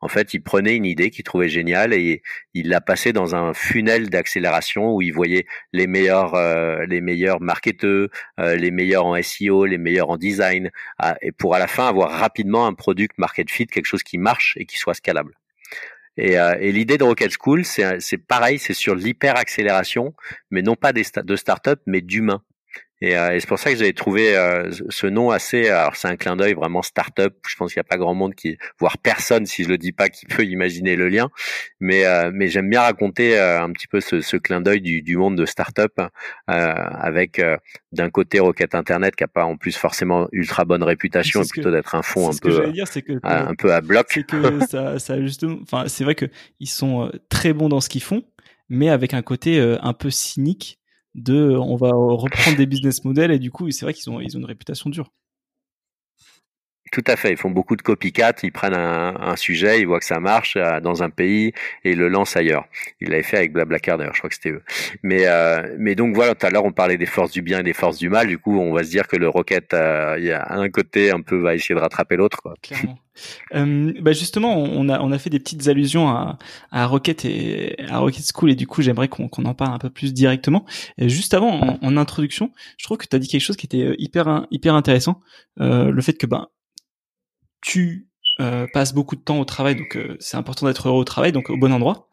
En 0.00 0.08
fait, 0.08 0.34
il 0.34 0.40
prenait 0.42 0.76
une 0.76 0.84
idée 0.84 1.10
qu'il 1.10 1.24
trouvait 1.24 1.48
géniale 1.48 1.94
et 1.94 2.22
il 2.52 2.68
l'a 2.68 2.80
passée 2.80 3.12
dans 3.12 3.34
un 3.34 3.54
funnel 3.54 4.10
d'accélération 4.10 4.94
où 4.94 5.02
il 5.02 5.12
voyait 5.12 5.46
les 5.72 5.86
meilleurs, 5.86 6.34
euh, 6.34 6.84
les 6.86 7.00
meilleurs 7.00 7.40
marketeurs, 7.40 8.08
euh, 8.38 8.54
les 8.54 8.70
meilleurs 8.70 9.06
en 9.06 9.20
SEO, 9.22 9.64
les 9.64 9.78
meilleurs 9.78 10.10
en 10.10 10.16
design, 10.16 10.70
et 11.22 11.32
pour 11.32 11.54
à 11.54 11.58
la 11.58 11.66
fin 11.66 11.88
avoir 11.88 12.10
rapidement 12.10 12.66
un 12.66 12.74
product 12.74 13.16
market 13.18 13.50
fit, 13.50 13.66
quelque 13.66 13.86
chose 13.86 14.02
qui 14.02 14.18
marche 14.18 14.54
et 14.58 14.66
qui 14.66 14.76
soit 14.76 14.94
scalable. 14.94 15.34
Et, 16.16 16.38
euh, 16.38 16.54
l'idée 16.56 16.98
de 16.98 17.04
Rocket 17.04 17.32
School, 17.40 17.64
c'est 17.64 18.18
pareil, 18.18 18.58
c'est 18.58 18.74
sur 18.74 18.94
l'hyper 18.94 19.36
accélération, 19.36 20.14
mais 20.50 20.62
non 20.62 20.76
pas 20.76 20.92
des 20.92 21.04
de 21.16 21.36
start-up, 21.36 21.80
mais 21.86 22.00
d'humains. 22.00 22.42
Euh, 23.12 23.32
et, 23.32 23.40
c'est 23.40 23.48
pour 23.48 23.58
ça 23.58 23.70
que 23.70 23.76
j'avais 23.76 23.92
trouvé 23.92 24.36
euh, 24.36 24.70
ce 24.88 25.06
nom 25.06 25.30
assez. 25.30 25.68
Alors 25.68 25.96
c'est 25.96 26.08
un 26.08 26.16
clin 26.16 26.36
d'œil 26.36 26.54
vraiment 26.54 26.82
start-up. 26.82 27.36
Je 27.46 27.56
pense 27.56 27.72
qu'il 27.72 27.80
n'y 27.80 27.86
a 27.86 27.88
pas 27.88 27.96
grand 27.96 28.14
monde 28.14 28.34
qui, 28.34 28.56
voire 28.78 28.98
personne, 28.98 29.46
si 29.46 29.64
je 29.64 29.68
le 29.68 29.78
dis 29.78 29.92
pas, 29.92 30.08
qui 30.08 30.26
peut 30.26 30.44
imaginer 30.44 30.96
le 30.96 31.08
lien. 31.08 31.28
Mais 31.80 32.06
euh, 32.06 32.30
mais 32.32 32.48
j'aime 32.48 32.70
bien 32.70 32.82
raconter 32.82 33.38
un 33.38 33.70
petit 33.72 33.86
peu 33.86 34.00
ce, 34.00 34.20
ce 34.20 34.36
clin 34.36 34.60
d'œil 34.60 34.80
du, 34.80 35.02
du, 35.02 35.16
monde 35.16 35.36
de 35.36 35.46
start-up 35.46 36.00
avec 36.46 37.40
d'un 37.92 38.10
côté 38.10 38.40
Rocket 38.40 38.74
Internet 38.74 39.16
qui 39.16 39.24
a 39.24 39.28
pas 39.28 39.44
en 39.44 39.56
plus 39.56 39.76
forcément 39.76 40.28
ultra 40.32 40.64
bonne 40.64 40.82
réputation, 40.82 41.42
et 41.42 41.48
plutôt 41.48 41.70
d'être 41.70 41.94
un 41.94 42.02
fond 42.02 42.30
un 42.30 42.36
peu 42.36 42.70
dire, 42.72 42.90
que 42.90 43.18
un 43.22 43.54
peu 43.54 43.72
à 43.72 43.80
bloc. 43.80 44.06
C'est 44.10 44.26
que 44.26 44.60
ça, 44.68 44.98
ça 44.98 45.20
justement. 45.20 45.58
Enfin, 45.62 45.84
c'est 45.88 46.04
vrai 46.04 46.14
que 46.14 46.26
ils 46.60 46.68
sont 46.68 47.10
très 47.28 47.52
bons 47.52 47.68
dans 47.68 47.80
ce 47.80 47.88
qu'ils 47.88 48.02
font, 48.02 48.22
mais 48.68 48.88
avec 48.88 49.14
un 49.14 49.22
côté 49.22 49.60
un 49.60 49.92
peu 49.92 50.10
cynique 50.10 50.78
de 51.14 51.56
on 51.56 51.76
va 51.76 51.90
reprendre 51.90 52.56
des 52.56 52.66
business 52.66 53.04
models 53.04 53.30
et 53.30 53.38
du 53.38 53.50
coup 53.50 53.70
c'est 53.70 53.84
vrai 53.84 53.94
qu'ils 53.94 54.10
ont 54.10 54.20
ils 54.20 54.36
ont 54.36 54.40
une 54.40 54.46
réputation 54.46 54.90
dure. 54.90 55.10
Tout 56.94 57.02
à 57.08 57.16
fait. 57.16 57.32
Ils 57.32 57.36
font 57.36 57.50
beaucoup 57.50 57.74
de 57.74 57.82
copycat. 57.82 58.34
Ils 58.44 58.52
prennent 58.52 58.76
un, 58.76 59.34
sujet, 59.34 59.80
ils 59.80 59.84
voient 59.84 59.98
que 59.98 60.04
ça 60.04 60.20
marche 60.20 60.56
euh, 60.56 60.78
dans 60.78 61.02
un 61.02 61.10
pays 61.10 61.52
et 61.82 61.90
ils 61.90 61.98
le 61.98 62.06
lancent 62.06 62.36
ailleurs. 62.36 62.66
Ils 63.00 63.08
l'avaient 63.08 63.24
fait 63.24 63.36
avec 63.36 63.52
Blablacar 63.52 63.98
d'ailleurs. 63.98 64.14
Je 64.14 64.20
crois 64.20 64.30
que 64.30 64.36
c'était 64.36 64.50
eux. 64.50 64.62
Mais 65.02 65.26
euh, 65.26 65.74
mais 65.76 65.96
donc 65.96 66.14
voilà. 66.14 66.36
Tout 66.36 66.46
à 66.46 66.50
l'heure 66.50 66.64
on 66.64 66.70
parlait 66.70 66.96
des 66.96 67.06
forces 67.06 67.32
du 67.32 67.42
bien 67.42 67.58
et 67.58 67.62
des 67.64 67.72
forces 67.72 67.98
du 67.98 68.08
mal. 68.08 68.28
Du 68.28 68.38
coup 68.38 68.60
on 68.60 68.72
va 68.72 68.84
se 68.84 68.90
dire 68.90 69.08
que 69.08 69.16
le 69.16 69.28
Rocket, 69.28 69.74
euh, 69.74 70.14
il 70.20 70.26
y 70.26 70.30
a 70.30 70.52
un 70.52 70.68
côté 70.68 71.10
un 71.10 71.20
peu 71.20 71.36
va 71.36 71.56
essayer 71.56 71.74
de 71.74 71.80
rattraper 71.80 72.14
l'autre. 72.14 72.40
Clairement. 72.62 72.96
Euh, 73.54 73.92
bah 74.00 74.12
justement, 74.12 74.56
on 74.56 74.88
a 74.88 75.00
on 75.00 75.12
a 75.12 75.18
fait 75.18 75.30
des 75.30 75.38
petites 75.38 75.68
allusions 75.68 76.08
à, 76.08 76.38
à 76.70 76.86
Rocket 76.86 77.24
et 77.24 77.76
à 77.88 77.98
Rocket 77.98 78.24
School 78.34 78.50
et 78.50 78.54
du 78.56 78.66
coup 78.66 78.82
j'aimerais 78.82 79.08
qu'on 79.08 79.28
qu'on 79.28 79.44
en 79.44 79.54
parle 79.54 79.74
un 79.74 79.78
peu 79.78 79.90
plus 79.90 80.12
directement. 80.12 80.64
Juste 80.98 81.34
avant, 81.34 81.78
en, 81.80 81.96
introduction, 81.96 82.50
je 82.78 82.84
trouve 82.84 82.98
que 82.98 83.06
tu 83.06 83.14
as 83.14 83.18
dit 83.18 83.28
quelque 83.28 83.40
chose 83.40 83.56
qui 83.56 83.66
était 83.66 83.94
hyper 83.98 84.46
hyper 84.50 84.74
intéressant, 84.74 85.20
euh, 85.60 85.90
le 85.90 86.02
fait 86.02 86.14
que 86.14 86.26
ben 86.26 86.48
tu 87.64 88.08
euh, 88.40 88.66
passes 88.72 88.92
beaucoup 88.92 89.16
de 89.16 89.22
temps 89.22 89.40
au 89.40 89.44
travail, 89.44 89.74
donc 89.74 89.96
euh, 89.96 90.16
c'est 90.20 90.36
important 90.36 90.66
d'être 90.66 90.88
heureux 90.88 91.00
au 91.00 91.04
travail, 91.04 91.32
donc 91.32 91.50
au 91.50 91.56
bon 91.56 91.72
endroit. 91.72 92.08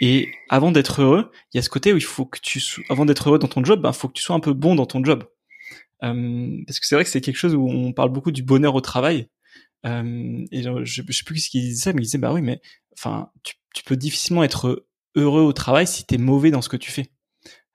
Et 0.00 0.30
avant 0.48 0.70
d'être 0.70 1.02
heureux, 1.02 1.30
il 1.52 1.56
y 1.56 1.60
a 1.60 1.62
ce 1.62 1.70
côté 1.70 1.92
où 1.92 1.96
il 1.96 2.04
faut 2.04 2.26
que 2.26 2.38
tu, 2.40 2.60
avant 2.88 3.04
d'être 3.04 3.28
heureux 3.28 3.38
dans 3.38 3.48
ton 3.48 3.64
job, 3.64 3.80
il 3.80 3.82
ben, 3.82 3.92
faut 3.92 4.08
que 4.08 4.12
tu 4.12 4.22
sois 4.22 4.36
un 4.36 4.40
peu 4.40 4.52
bon 4.52 4.74
dans 4.74 4.86
ton 4.86 5.02
job. 5.02 5.24
Euh, 6.02 6.62
parce 6.66 6.80
que 6.80 6.86
c'est 6.86 6.94
vrai 6.94 7.04
que 7.04 7.10
c'est 7.10 7.20
quelque 7.20 7.36
chose 7.36 7.54
où 7.54 7.68
on 7.68 7.92
parle 7.92 8.10
beaucoup 8.10 8.30
du 8.30 8.42
bonheur 8.42 8.74
au 8.74 8.80
travail. 8.80 9.28
Euh, 9.86 10.44
et 10.52 10.62
je, 10.62 10.84
je, 10.84 11.02
sais 11.12 11.24
plus 11.24 11.38
ce 11.38 11.48
qu'il 11.48 11.62
disait 11.62 11.94
mais 11.94 12.02
il 12.02 12.04
disait 12.04 12.18
bah 12.18 12.34
oui, 12.34 12.42
mais 12.42 12.60
enfin, 12.92 13.30
tu, 13.42 13.54
tu 13.74 13.82
peux 13.82 13.96
difficilement 13.96 14.44
être 14.44 14.86
heureux 15.14 15.40
au 15.40 15.54
travail 15.54 15.86
si 15.86 16.04
tu 16.04 16.14
es 16.14 16.18
mauvais 16.18 16.50
dans 16.50 16.62
ce 16.62 16.68
que 16.68 16.76
tu 16.76 16.90
fais. 16.90 17.10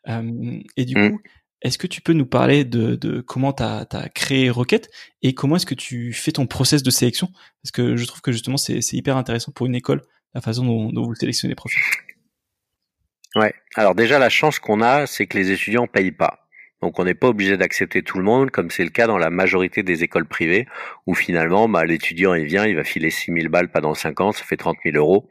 Euh, 0.07 0.59
et 0.77 0.85
du 0.85 0.95
mmh. 0.95 1.11
coup, 1.11 1.21
est-ce 1.65 1.79
que 1.79 1.87
tu 1.87 1.99
peux 1.99 2.13
nous 2.13 2.27
parler 2.27 2.63
de, 2.63 3.21
comment 3.21 3.51
tu 3.51 3.63
as, 3.63 4.09
créé 4.13 4.51
Rocket 4.51 4.87
et 5.23 5.33
comment 5.33 5.55
est-ce 5.55 5.65
que 5.65 5.73
tu 5.73 6.13
fais 6.13 6.31
ton 6.31 6.45
process 6.45 6.83
de 6.83 6.91
sélection? 6.91 7.29
Parce 7.63 7.71
que 7.71 7.95
je 7.95 8.05
trouve 8.05 8.21
que 8.21 8.31
justement 8.31 8.57
c'est 8.57 8.93
hyper 8.93 9.17
intéressant 9.17 9.51
pour 9.51 9.65
une 9.65 9.73
école, 9.73 10.03
la 10.35 10.41
façon 10.41 10.63
dont, 10.63 11.03
vous 11.03 11.15
sélectionnez 11.15 11.53
les 11.53 11.55
profils. 11.55 11.81
Ouais. 13.35 13.51
Alors 13.73 13.95
déjà 13.95 14.19
la 14.19 14.29
chance 14.29 14.59
qu'on 14.59 14.81
a, 14.81 15.07
c'est 15.07 15.25
que 15.25 15.39
les 15.39 15.49
étudiants 15.49 15.87
payent 15.87 16.11
pas. 16.11 16.47
Donc 16.83 16.99
on 16.99 17.03
n'est 17.03 17.15
pas 17.15 17.29
obligé 17.29 17.57
d'accepter 17.57 18.03
tout 18.03 18.19
le 18.19 18.23
monde, 18.23 18.51
comme 18.51 18.69
c'est 18.69 18.83
le 18.83 18.91
cas 18.91 19.07
dans 19.07 19.17
la 19.17 19.31
majorité 19.31 19.81
des 19.81 20.03
écoles 20.03 20.27
privées, 20.27 20.67
où 21.07 21.15
finalement 21.15 21.67
bah, 21.67 21.83
l'étudiant 21.83 22.35
il 22.35 22.45
vient, 22.45 22.67
il 22.67 22.75
va 22.75 22.83
filer 22.83 23.09
6000 23.09 23.49
balles 23.49 23.71
pendant 23.71 23.95
5 23.95 24.21
ans, 24.21 24.31
ça 24.31 24.43
fait 24.43 24.55
30 24.55 24.77
000 24.85 24.97
euros. 24.97 25.27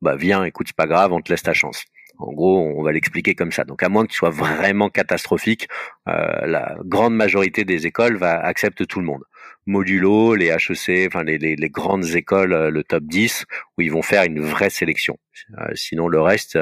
Bah 0.00 0.14
viens, 0.14 0.44
écoute, 0.44 0.68
c'est 0.68 0.76
pas 0.76 0.86
grave, 0.86 1.12
on 1.12 1.20
te 1.20 1.32
laisse 1.32 1.42
ta 1.42 1.54
chance. 1.54 1.84
En 2.22 2.32
gros, 2.32 2.58
on 2.58 2.82
va 2.82 2.92
l'expliquer 2.92 3.34
comme 3.34 3.52
ça. 3.52 3.64
Donc, 3.64 3.82
à 3.82 3.88
moins 3.88 4.06
que 4.06 4.12
tu 4.12 4.16
sois 4.16 4.30
vraiment 4.30 4.88
catastrophique, 4.88 5.68
euh, 6.08 6.46
la 6.46 6.76
grande 6.84 7.14
majorité 7.14 7.64
des 7.64 7.86
écoles 7.86 8.16
va 8.16 8.40
accepte 8.40 8.86
tout 8.86 9.00
le 9.00 9.06
monde. 9.06 9.22
Modulo, 9.66 10.34
les 10.34 10.48
HEC, 10.48 11.06
enfin 11.08 11.24
les, 11.24 11.56
grandes 11.70 12.14
écoles, 12.14 12.52
euh, 12.52 12.70
le 12.70 12.84
top 12.84 13.04
10, 13.04 13.44
où 13.76 13.82
ils 13.82 13.92
vont 13.92 14.02
faire 14.02 14.24
une 14.24 14.40
vraie 14.40 14.70
sélection. 14.70 15.18
Euh, 15.58 15.70
sinon, 15.74 16.08
le 16.08 16.20
reste, 16.20 16.58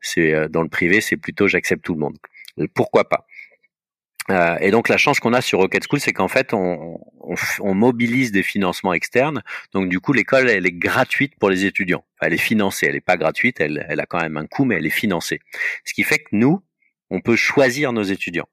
c'est 0.00 0.48
dans 0.48 0.62
le 0.62 0.68
privé, 0.68 1.00
c'est 1.00 1.16
plutôt 1.16 1.48
j'accepte 1.48 1.84
tout 1.84 1.94
le 1.94 2.00
monde. 2.00 2.16
pourquoi 2.74 3.08
pas? 3.08 3.26
Euh, 4.30 4.56
et 4.60 4.70
donc 4.70 4.88
la 4.88 4.96
chance 4.96 5.20
qu'on 5.20 5.32
a 5.32 5.40
sur 5.40 5.60
Rocket 5.60 5.84
School, 5.88 6.00
c'est 6.00 6.12
qu'en 6.12 6.28
fait 6.28 6.52
on, 6.52 6.98
mobilise 7.60 8.32
des 8.32 8.42
financements 8.42 8.92
externes. 8.92 9.42
Donc 9.72 9.88
du 9.88 10.00
coup 10.00 10.12
l'école 10.12 10.48
elle 10.48 10.66
est 10.66 10.72
gratuite 10.72 11.34
pour 11.38 11.50
les 11.50 11.64
étudiants. 11.64 12.04
elle 12.20 12.32
est 12.32 12.38
financée, 12.38 12.86
elle 12.88 12.96
est 12.96 13.00
pas 13.00 13.16
gratuite, 13.16 13.60
elle, 13.60 13.78
a 13.88 14.06
quand 14.06 14.20
même 14.20 14.36
un 14.36 14.46
coût, 14.46 14.64
mais 14.64 14.76
elle 14.76 14.86
est 14.86 14.90
financée. 14.90 15.40
Ce 15.84 15.94
qui 15.94 16.02
fait 16.02 16.18
que 16.18 16.30
nous, 16.32 16.62
on 17.10 17.20
peut 17.20 17.36
choisir 17.36 17.92
nos 17.92 18.02
étudiants. 18.02 18.48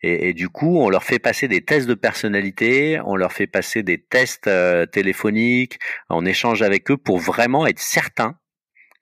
Et, 0.00 0.28
et, 0.28 0.32
du 0.32 0.48
coup, 0.48 0.78
on 0.78 0.90
leur 0.90 1.02
fait 1.02 1.18
passer 1.18 1.48
des 1.48 1.60
tests 1.60 1.88
de 1.88 1.94
personnalité, 1.94 3.00
on 3.04 3.16
leur 3.16 3.32
fait 3.32 3.48
passer 3.48 3.82
des 3.82 3.98
tests 4.00 4.46
euh, 4.46 4.86
téléphoniques, 4.86 5.80
on 6.08 6.24
échange 6.24 6.62
avec 6.62 6.88
eux 6.92 6.96
pour 6.96 7.18
vraiment 7.18 7.66
être 7.66 7.80
certain 7.80 8.38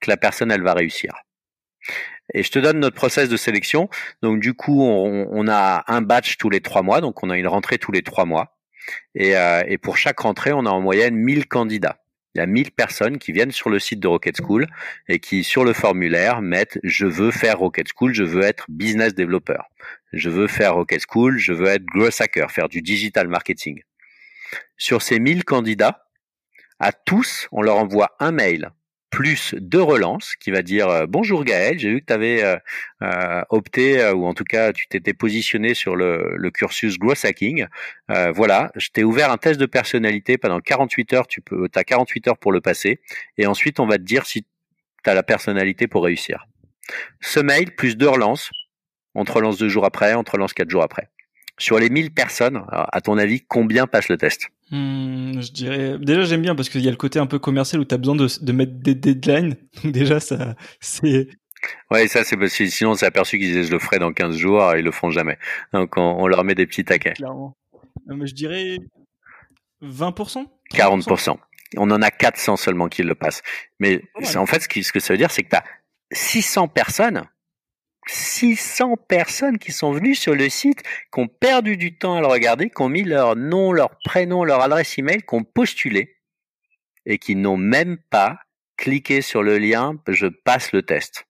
que 0.01 0.11
la 0.11 0.17
personne 0.17 0.51
elle 0.51 0.63
va 0.63 0.73
réussir. 0.73 1.15
Et 2.37 2.43
je 2.43 2.51
te 2.51 2.59
donne 2.59 2.81
notre 2.81 2.95
process 2.95 3.31
de 3.31 3.37
sélection. 3.39 3.89
Donc 4.21 4.41
du 4.41 4.53
coup, 4.53 4.83
on, 4.83 5.49
a 5.49 5.85
un 5.89 6.03
batch 6.03 6.37
tous 6.37 6.51
les 6.51 6.61
trois 6.61 6.83
mois, 6.83 7.01
donc 7.01 7.23
on 7.23 7.31
a 7.31 7.39
une 7.39 7.47
rentrée 7.49 7.79
tous 7.79 7.93
les 7.93 8.03
trois 8.03 8.27
mois. 8.27 8.59
Et, 9.15 9.35
euh, 9.35 9.63
pour 9.81 9.97
chaque 9.97 10.21
rentrée, 10.21 10.53
on 10.53 10.67
a 10.67 10.71
en 10.71 10.83
moyenne 10.83 11.17
1000 11.17 11.49
candidats. 11.49 11.99
Il 12.35 12.39
y 12.39 12.43
a 12.43 12.47
1000 12.47 12.73
personnes 12.73 13.17
qui 13.17 13.33
viennent 13.33 13.53
sur 13.53 13.71
le 13.71 13.79
site 13.79 14.01
de 14.01 14.09
Rocket 14.09 14.37
School 14.37 14.67
et 15.09 15.19
qui, 15.19 15.45
sur 15.45 15.65
le 15.65 15.73
formulaire, 15.73 16.43
mettent 16.43 16.79
je 16.85 17.07
veux 17.07 17.31
faire 17.31 17.59
Rocket 17.59 17.87
School, 17.97 18.13
je 18.13 18.23
veux 18.23 18.43
être 18.43 18.67
business 18.69 19.15
developer. 19.15 19.63
Je 20.13 20.29
veux 20.29 20.47
faire 20.47 20.75
Rocket 20.75 21.01
School, 21.11 21.39
je 21.39 21.55
veux 21.55 21.69
être 21.69 21.87
growth 21.87 22.21
hacker, 22.21 22.51
faire 22.51 22.69
du 22.69 22.83
digital 22.83 23.29
marketing. 23.29 23.83
Sur 24.77 25.01
ces 25.01 25.19
1000 25.21 25.45
candidats, 25.45 26.07
à 26.81 26.93
tous, 26.93 27.49
on 27.51 27.63
leur 27.63 27.77
envoie 27.77 28.15
un 28.21 28.33
mail 28.33 28.73
plus 29.11 29.55
deux 29.59 29.83
relances 29.83 30.35
qui 30.37 30.51
va 30.51 30.63
dire 30.63 30.89
euh, 30.89 31.07
bonjour 31.09 31.45
Gaël, 31.45 31.79
j'ai 31.79 31.91
vu 31.91 32.01
que 32.01 32.07
tu 32.07 32.13
avais 32.13 32.43
euh, 32.43 32.57
euh, 33.03 33.43
opté 33.51 34.05
ou 34.11 34.27
en 34.27 34.35
tout 34.35 34.45
cas 34.45 34.73
tu 34.73 34.89
t'étais 34.89 35.15
positionné 35.15 35.75
sur 35.75 35.97
le, 35.97 36.35
le 36.37 36.51
cursus 36.51 36.99
growth 36.99 37.25
hacking. 37.25 37.67
voilà, 38.35 38.71
je 38.77 38.89
t'ai 38.89 39.05
ouvert 39.05 39.31
un 39.31 39.37
test 39.37 39.61
de 39.61 39.67
personnalité 39.67 40.39
pendant 40.39 40.61
48 40.61 41.13
heures, 41.13 41.27
tu 41.27 41.41
peux 41.41 41.69
as 41.75 41.85
48 41.85 42.29
heures 42.29 42.39
pour 42.39 42.53
le 42.53 42.61
passer 42.61 43.01
et 43.39 43.47
ensuite 43.47 43.81
on 43.81 43.87
va 43.87 43.99
te 43.99 44.03
dire 44.03 44.27
si 44.27 44.43
tu 44.43 45.11
as 45.11 45.15
la 45.15 45.23
personnalité 45.23 45.87
pour 45.87 46.05
réussir. 46.05 46.47
Ce 47.21 47.41
mail 47.41 47.75
plus 47.75 47.97
deux 47.97 48.09
relances, 48.09 48.51
on 49.15 49.25
te 49.25 49.33
relance 49.33 49.59
deux 49.59 49.69
jours 49.69 49.85
après, 49.85 50.15
on 50.15 50.25
te 50.25 50.33
relance 50.33 50.53
quatre 50.53 50.71
jours 50.71 50.83
après. 50.83 51.09
Sur 51.59 51.79
les 51.79 51.89
1000 51.89 52.13
personnes, 52.13 52.63
à 52.69 53.01
ton 53.01 53.17
avis, 53.17 53.41
combien 53.41 53.87
passent 53.87 54.09
le 54.09 54.19
test? 54.19 54.51
Hmm, 54.71 55.41
je 55.41 55.53
dirais 55.53 55.97
déjà 55.99 56.25
j'aime 56.25 56.43
bien 56.43 56.57
parce 56.57 56.69
qu'il 56.69 56.81
y 56.81 56.89
a 56.89 56.91
le 56.91 56.97
côté 56.97 57.21
un 57.21 57.27
peu 57.27 57.39
commercial 57.39 57.81
où 57.81 57.85
tu 57.85 57.95
as 57.95 57.99
besoin 57.99 58.17
de, 58.17 58.27
de 58.41 58.53
mettre 58.53 58.73
des 58.73 58.97
deadlines. 58.97 59.55
Donc 59.83 59.93
déjà 59.93 60.19
ça 60.19 60.57
c'est 60.81 61.29
Ouais, 61.91 62.09
ça 62.09 62.25
c'est 62.25 62.37
parce 62.37 62.57
que 62.57 62.67
sinon 62.67 62.91
on 62.91 62.95
s'est 62.95 63.07
aperçu 63.07 63.39
qu'ils 63.39 63.47
disaient 63.49 63.63
je 63.63 63.71
le 63.71 63.79
ferai 63.79 63.99
dans 64.01 64.13
15 64.13 64.37
jours 64.37 64.75
et 64.75 64.81
ils 64.81 64.85
le 64.85 64.91
feront 64.91 65.11
jamais. 65.11 65.39
Donc 65.73 65.97
on, 65.97 66.27
leur 66.27 66.43
met 66.43 66.57
des 66.57 66.67
petits 66.67 66.85
taquets. 66.85 67.13
Clairement. 67.13 67.57
mais 68.07 68.27
je 68.27 68.35
dirais 68.35 68.79
20%, 69.83 70.47
40%. 70.75 71.37
On 71.77 71.91
en 71.91 72.03
a 72.03 72.11
400 72.11 72.57
seulement 72.57 72.89
qui 72.89 73.05
le 73.05 73.15
passent. 73.15 73.43
Mais 73.79 74.03
en 74.35 74.47
fait 74.47 74.63
ce, 74.63 74.83
ce 74.83 74.93
que 74.93 74.99
ça 74.99 75.15
veut 75.15 75.19
dire 75.19 75.31
c'est 75.31 75.45
que 75.45 75.51
tu 75.51 75.57
as 75.57 75.65
600 76.11 76.69
personnes 76.69 77.23
600 78.07 78.97
personnes 79.09 79.59
qui 79.59 79.73
sont 79.73 79.93
venues 79.93 80.15
sur 80.15 80.35
le 80.35 80.49
site, 80.49 80.83
qui 81.13 81.21
ont 81.21 81.29
perdu 81.29 81.77
du 81.77 81.99
temps 81.99 82.17
à 82.17 82.21
le 82.21 82.27
regarder, 82.27 82.71
qui 82.71 82.83
ont 82.83 82.89
mis 82.89 83.03
leur 83.03 83.37
nom, 83.37 83.73
leur 83.73 83.99
prénom, 84.05 84.45
leur 84.45 84.61
adresse 84.61 84.99
email, 84.99 85.23
qui 85.23 85.35
ont 85.35 85.45
postulé 85.45 86.17
et 87.05 87.19
qui 87.19 87.37
n'ont 87.37 87.57
même 87.57 87.99
pas 88.11 88.39
cliqué 88.77 89.23
sur 89.23 89.43
le 89.43 89.59
lien 89.59 89.97
je 90.09 90.27
passe 90.27 90.73
le 90.73 90.83
test. 90.83 91.27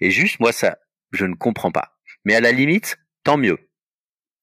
Et 0.00 0.10
juste 0.10 0.40
moi 0.40 0.52
ça 0.52 0.78
je 1.12 1.24
ne 1.24 1.34
comprends 1.34 1.72
pas. 1.72 1.96
Mais 2.24 2.34
à 2.34 2.40
la 2.40 2.52
limite, 2.52 2.98
tant 3.24 3.36
mieux. 3.36 3.70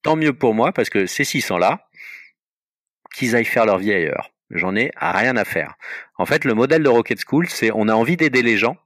Tant 0.01 0.16
mieux 0.16 0.34
pour 0.34 0.53
moi 0.53 0.72
parce 0.72 0.89
que 0.89 1.05
ces 1.05 1.24
600 1.24 1.57
là 1.57 1.89
qu'ils 3.14 3.36
aillent 3.36 3.45
faire 3.45 3.66
leur 3.66 3.78
vie 3.78 3.93
ailleurs. 3.93 4.32
J'en 4.49 4.76
ai 4.76 4.91
rien 4.95 5.36
à 5.38 5.45
faire. 5.45 5.76
En 6.18 6.26
fait, 6.26 6.45
le 6.45 6.53
modèle 6.53 6.84
de 6.84 6.89
Rocket 6.89 7.20
School, 7.26 7.47
c'est 7.49 7.72
on 7.74 7.88
a 7.88 7.93
envie 7.93 8.18
d'aider 8.18 8.41
les 8.41 8.57
gens 8.57 8.78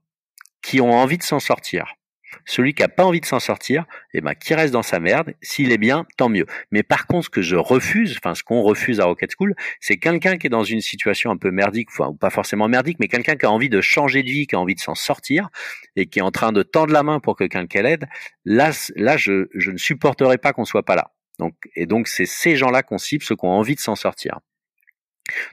qui 0.62 0.80
ont 0.82 0.94
envie 0.94 1.18
de 1.18 1.24
s'en 1.24 1.40
sortir. 1.40 1.97
Celui 2.46 2.74
qui 2.74 2.84
a 2.84 2.90
pas 2.90 3.06
envie 3.06 3.22
de 3.22 3.26
s'en 3.26 3.40
sortir, 3.40 3.86
eh 4.14 4.22
ben, 4.22 4.34
qui 4.34 4.54
reste 4.54 4.74
dans 4.74 4.84
sa 4.84 5.00
merde. 5.00 5.34
S'il 5.42 5.72
est 5.72 5.78
bien, 5.78 6.06
tant 6.18 6.30
mieux. 6.30 6.46
Mais 6.72 6.84
par 6.84 7.08
contre, 7.08 7.26
ce 7.26 7.30
que 7.30 7.42
je 7.42 7.56
refuse, 7.56 8.18
enfin, 8.18 8.36
ce 8.36 8.44
qu'on 8.44 8.62
refuse 8.62 9.00
à 9.00 9.06
Rocket 9.06 9.32
School, 9.38 9.56
c'est 9.80 9.98
quelqu'un 9.98 10.38
qui 10.38 10.48
est 10.48 10.50
dans 10.50 10.64
une 10.64 10.82
situation 10.82 11.32
un 11.32 11.38
peu 11.38 11.52
merdique, 11.52 11.90
enfin, 11.92 12.14
pas 12.20 12.30
forcément 12.30 12.68
merdique, 12.68 12.98
mais 13.00 13.08
quelqu'un 13.08 13.36
qui 13.36 13.46
a 13.46 13.52
envie 13.52 13.70
de 13.70 13.82
changer 13.82 14.24
de 14.24 14.30
vie, 14.30 14.48
qui 14.48 14.56
a 14.56 14.60
envie 14.60 14.76
de 14.76 14.80
s'en 14.80 14.96
sortir, 14.96 15.50
et 15.96 16.08
qui 16.08 16.20
est 16.20 16.24
en 16.24 16.32
train 16.32 16.52
de 16.52 16.64
tendre 16.64 16.94
la 16.94 17.04
main 17.04 17.20
pour 17.20 17.36
que 17.36 17.46
quelqu'un 17.46 17.82
l'aide. 17.82 18.08
Là, 18.46 18.72
là, 18.96 19.18
je, 19.18 19.48
je 19.54 19.72
ne 19.72 19.78
supporterai 19.78 20.38
pas 20.38 20.54
qu'on 20.54 20.66
soit 20.66 20.84
pas 20.84 20.96
là. 20.96 21.12
Donc, 21.40 21.56
et 21.76 21.86
donc, 21.86 22.08
c'est 22.08 22.26
ces 22.26 22.56
gens-là 22.56 22.84
qu'on 22.84 22.98
cible, 22.98 23.24
ceux 23.24 23.36
qui 23.36 23.46
ont 23.46 23.52
envie 23.52 23.76
de 23.76 23.80
s'en 23.80 23.96
sortir. 23.96 24.40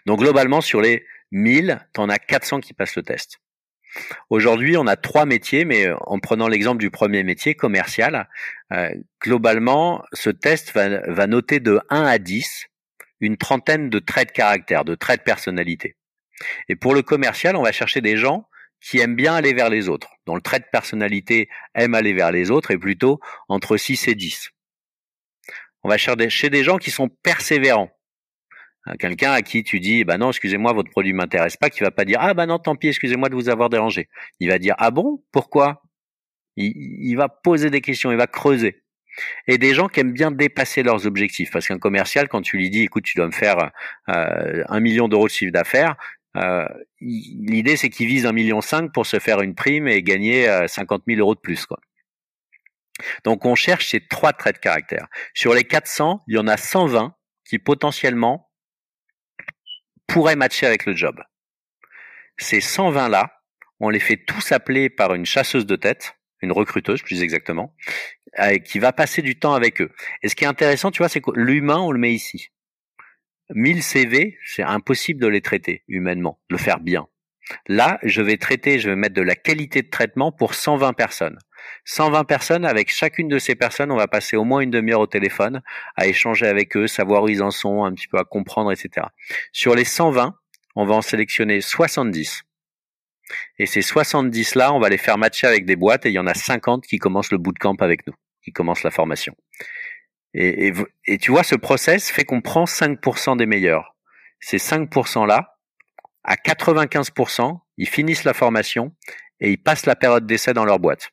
Donc, 0.07 0.21
globalement, 0.21 0.61
sur 0.61 0.81
les 0.81 1.05
1000, 1.33 1.87
t'en 1.93 2.09
as 2.09 2.19
400 2.19 2.61
qui 2.61 2.73
passent 2.73 2.97
le 2.97 3.03
test. 3.03 3.41
Aujourd'hui, 4.31 4.77
on 4.77 4.87
a 4.87 4.97
trois 4.97 5.27
métiers, 5.27 5.65
mais 5.65 5.87
euh, 5.87 5.97
en 6.01 6.19
prenant 6.19 6.49
l'exemple 6.49 6.79
du 6.79 6.91
premier 6.91 7.23
métier, 7.23 7.55
commercial, 7.55 8.29
euh, 8.73 8.91
globalement, 9.23 10.05
ce 10.13 10.31
test 10.31 10.73
va, 10.73 11.27
noter 11.27 11.61
de 11.61 11.81
1 11.91 12.05
à 12.05 12.19
10 12.19 12.67
une 13.21 13.37
trentaine 13.37 13.89
de 13.91 13.99
traits 13.99 14.29
de 14.29 14.33
caractère, 14.33 14.85
de 14.85 14.95
traits 14.95 15.21
de 15.21 15.25
personnalité. 15.25 15.97
Et 16.69 16.77
pour 16.77 16.95
le 16.95 17.03
commercial, 17.03 17.57
on 17.57 17.63
va 17.63 17.73
chercher 17.73 18.01
des 18.01 18.17
gens 18.17 18.49
qui 18.81 18.99
aiment 18.99 19.17
bien 19.17 19.35
aller 19.35 19.55
vers 19.55 19.71
les 19.71 19.89
autres, 19.89 20.11
dont 20.27 20.35
le 20.35 20.43
trait 20.43 20.59
de 20.59 20.67
personnalité 20.71 21.49
aime 21.75 21.95
aller 21.95 22.13
vers 22.13 22.33
les 22.33 22.51
autres, 22.51 22.71
et 22.71 22.77
plutôt 22.77 23.19
entre 23.49 23.79
6 23.79 24.09
et 24.09 24.15
10. 24.15 24.51
On 25.85 25.89
va 25.89 25.97
chercher 25.97 26.51
des 26.51 26.65
gens 26.65 26.77
qui 26.77 26.91
sont 26.91 27.09
persévérants, 27.09 27.91
quelqu'un 28.99 29.33
à 29.33 29.43
qui 29.43 29.65
tu 29.65 29.81
dis 29.81 30.05
bah 30.05 30.19
non 30.19 30.31
excusez-moi 30.31 30.73
votre 30.73 30.91
produit 30.91 31.13
m'intéresse 31.13 31.57
pas 31.57 31.71
qui 31.71 31.81
va 31.81 31.91
pas 31.91 32.05
dire 32.05 32.19
ah 32.21 32.35
bah 32.35 32.47
non 32.47 32.59
tant 32.59 32.77
pis 32.77 32.89
excusez-moi 32.89 33.29
de 33.29 33.35
vous 33.35 33.49
avoir 33.49 33.71
dérangé. 33.71 34.09
Il 34.41 34.49
va 34.49 34.59
dire 34.59 34.75
ah 34.79 34.91
bon? 34.91 35.23
Pourquoi? 35.33 35.83
Il, 36.57 37.15
va 37.17 37.29
poser 37.29 37.71
des 37.71 37.81
questions 37.81 38.13
il 38.13 38.17
va 38.19 38.27
creuser. 38.29 38.83
Et 39.49 39.59
des 39.59 39.75
gens 39.75 39.89
qui 39.89 40.01
aiment 40.01 40.13
bien 40.13 40.31
dépasser 40.31 40.83
leurs 40.83 41.07
objectifs 41.07 41.51
parce 41.51 41.67
qu'un 41.67 41.79
commercial 41.79 42.29
quand 42.29 42.43
tu 42.43 42.57
lui 42.57 42.71
dis 42.71 42.83
écoute 42.83 43.05
tu 43.05 43.17
dois 43.17 43.27
me 43.27 43.33
faire 43.33 43.71
euh, 44.09 44.65
un 44.69 44.81
million 44.81 45.09
d'euros 45.09 45.27
de 45.27 45.33
chiffre 45.33 45.53
d'affaires 45.53 45.97
euh, 46.37 46.67
l'idée 47.01 47.77
c'est 47.77 47.91
qu'il 47.91 48.09
vise 48.09 48.27
un 48.27 48.33
million 48.33 48.61
cinq 48.61 48.93
pour 48.93 49.07
se 49.07 49.19
faire 49.19 49.41
une 49.41 49.55
prime 49.55 49.87
et 49.87 50.03
gagner 50.03 50.49
euh, 50.49 50.67
50 50.67 51.05
000 51.07 51.21
euros 51.21 51.35
de 51.35 51.41
plus 51.41 51.65
quoi. 51.67 51.79
Donc 53.25 53.45
on 53.45 53.55
cherche 53.55 53.89
ces 53.89 54.01
trois 54.01 54.33
traits 54.33 54.57
de 54.57 54.61
caractère. 54.61 55.07
Sur 55.33 55.55
les 55.55 55.65
400 55.65 56.25
il 56.27 56.35
y 56.35 56.39
en 56.39 56.49
a 56.49 56.57
120 56.57 57.15
qui 57.45 57.59
potentiellement 57.59 58.51
pourrait 60.07 60.37
matcher 60.37 60.67
avec 60.67 60.87
le 60.87 60.95
job. 60.95 61.21
Ces 62.39 62.61
120 62.61 63.09
là, 63.09 63.41
on 63.81 63.91
les 63.91 64.01
fait 64.01 64.17
tous 64.17 64.53
appeler 64.53 64.91
par 64.91 65.15
une 65.15 65.27
chasseuse 65.27 65.67
de 65.67 65.77
tête, 65.77 66.17
une 66.43 66.53
recruteuse 66.53 67.03
plus 67.03 67.23
exactement, 67.23 67.75
euh, 68.39 68.59
qui 68.59 68.79
va 68.79 68.93
passer 68.93 69.23
du 69.23 69.39
temps 69.39 69.55
avec 69.55 69.81
eux. 69.81 69.91
Et 70.23 70.29
ce 70.29 70.35
qui 70.35 70.45
est 70.45 70.49
intéressant, 70.49 70.91
tu 70.91 70.99
vois, 70.99 71.09
c'est 71.09 71.21
que 71.21 71.31
l'humain, 71.35 71.79
on 71.79 71.93
le 71.93 71.99
met 71.99 72.13
ici. 72.13 72.51
1000 73.51 73.83
CV, 73.83 74.39
c'est 74.45 74.63
impossible 74.63 75.21
de 75.21 75.27
les 75.27 75.41
traiter 75.41 75.85
humainement, 75.89 76.41
de 76.51 76.57
le 76.57 76.61
faire 76.61 76.81
bien. 76.81 77.07
Là, 77.67 77.99
je 78.03 78.23
vais 78.23 78.39
traiter, 78.39 78.79
je 78.79 78.89
vais 78.89 78.97
mettre 78.97 79.15
de 79.15 79.23
la 79.23 79.37
qualité 79.37 79.83
de 79.83 79.91
traitement 79.91 80.33
pour 80.33 80.55
120 80.55 80.95
personnes. 80.95 81.39
120 81.85 82.25
personnes, 82.25 82.65
avec 82.65 82.91
chacune 82.91 83.29
de 83.29 83.39
ces 83.39 83.55
personnes, 83.55 83.91
on 83.91 83.97
va 83.97 84.09
passer 84.09 84.37
au 84.37 84.45
moins 84.45 84.61
une 84.61 84.71
demi-heure 84.71 85.01
au 85.01 85.07
téléphone, 85.07 85.63
à 85.97 86.07
échanger 86.07 86.47
avec 86.47 86.77
eux, 86.77 86.87
savoir 86.87 87.23
où 87.25 87.29
ils 87.29 87.43
en 87.43 87.51
sont, 87.51 87.85
un 87.85 87.93
petit 87.93 88.09
peu 88.09 88.19
à 88.19 88.25
comprendre, 88.25 88.73
etc. 88.73 89.07
Sur 89.53 89.75
les 89.75 89.85
120, 89.85 90.35
on 90.77 90.87
va 90.87 90.95
en 90.95 91.03
sélectionner 91.03 91.61
70. 91.61 92.43
Et 93.59 93.67
ces 93.67 93.81
70-là, 93.81 94.73
on 94.73 94.81
va 94.81 94.89
les 94.89 94.99
faire 94.99 95.19
matcher 95.19 95.47
avec 95.47 95.65
des 95.65 95.77
boîtes 95.77 96.07
et 96.07 96.11
il 96.11 96.15
y 96.15 96.19
en 96.19 96.27
a 96.27 96.35
50 96.35 96.87
qui 96.87 96.99
commencent 96.99 97.33
le 97.33 97.39
bootcamp 97.39 97.77
avec 97.81 98.07
nous, 98.07 98.15
qui 98.43 98.53
commencent 98.53 98.83
la 98.83 98.91
formation. 98.91 99.35
Et, 100.35 100.73
tu 101.21 101.31
vois, 101.31 101.45
ce 101.45 101.55
process 101.55 102.11
fait 102.11 102.25
qu'on 102.25 102.41
prend 102.41 102.65
5% 102.65 103.37
des 103.37 103.47
meilleurs. 103.47 103.95
Ces 104.41 104.59
5%-là, 104.59 105.59
à 106.25 106.35
95%, 106.35 107.61
ils 107.77 107.89
finissent 107.89 108.25
la 108.25 108.35
formation 108.35 108.95
et 109.41 109.51
ils 109.51 109.63
passent 109.63 109.87
la 109.87 109.95
période 109.95 110.27
d'essai 110.27 110.53
dans 110.53 110.65
leur 110.65 110.81
boîte. 110.81 111.11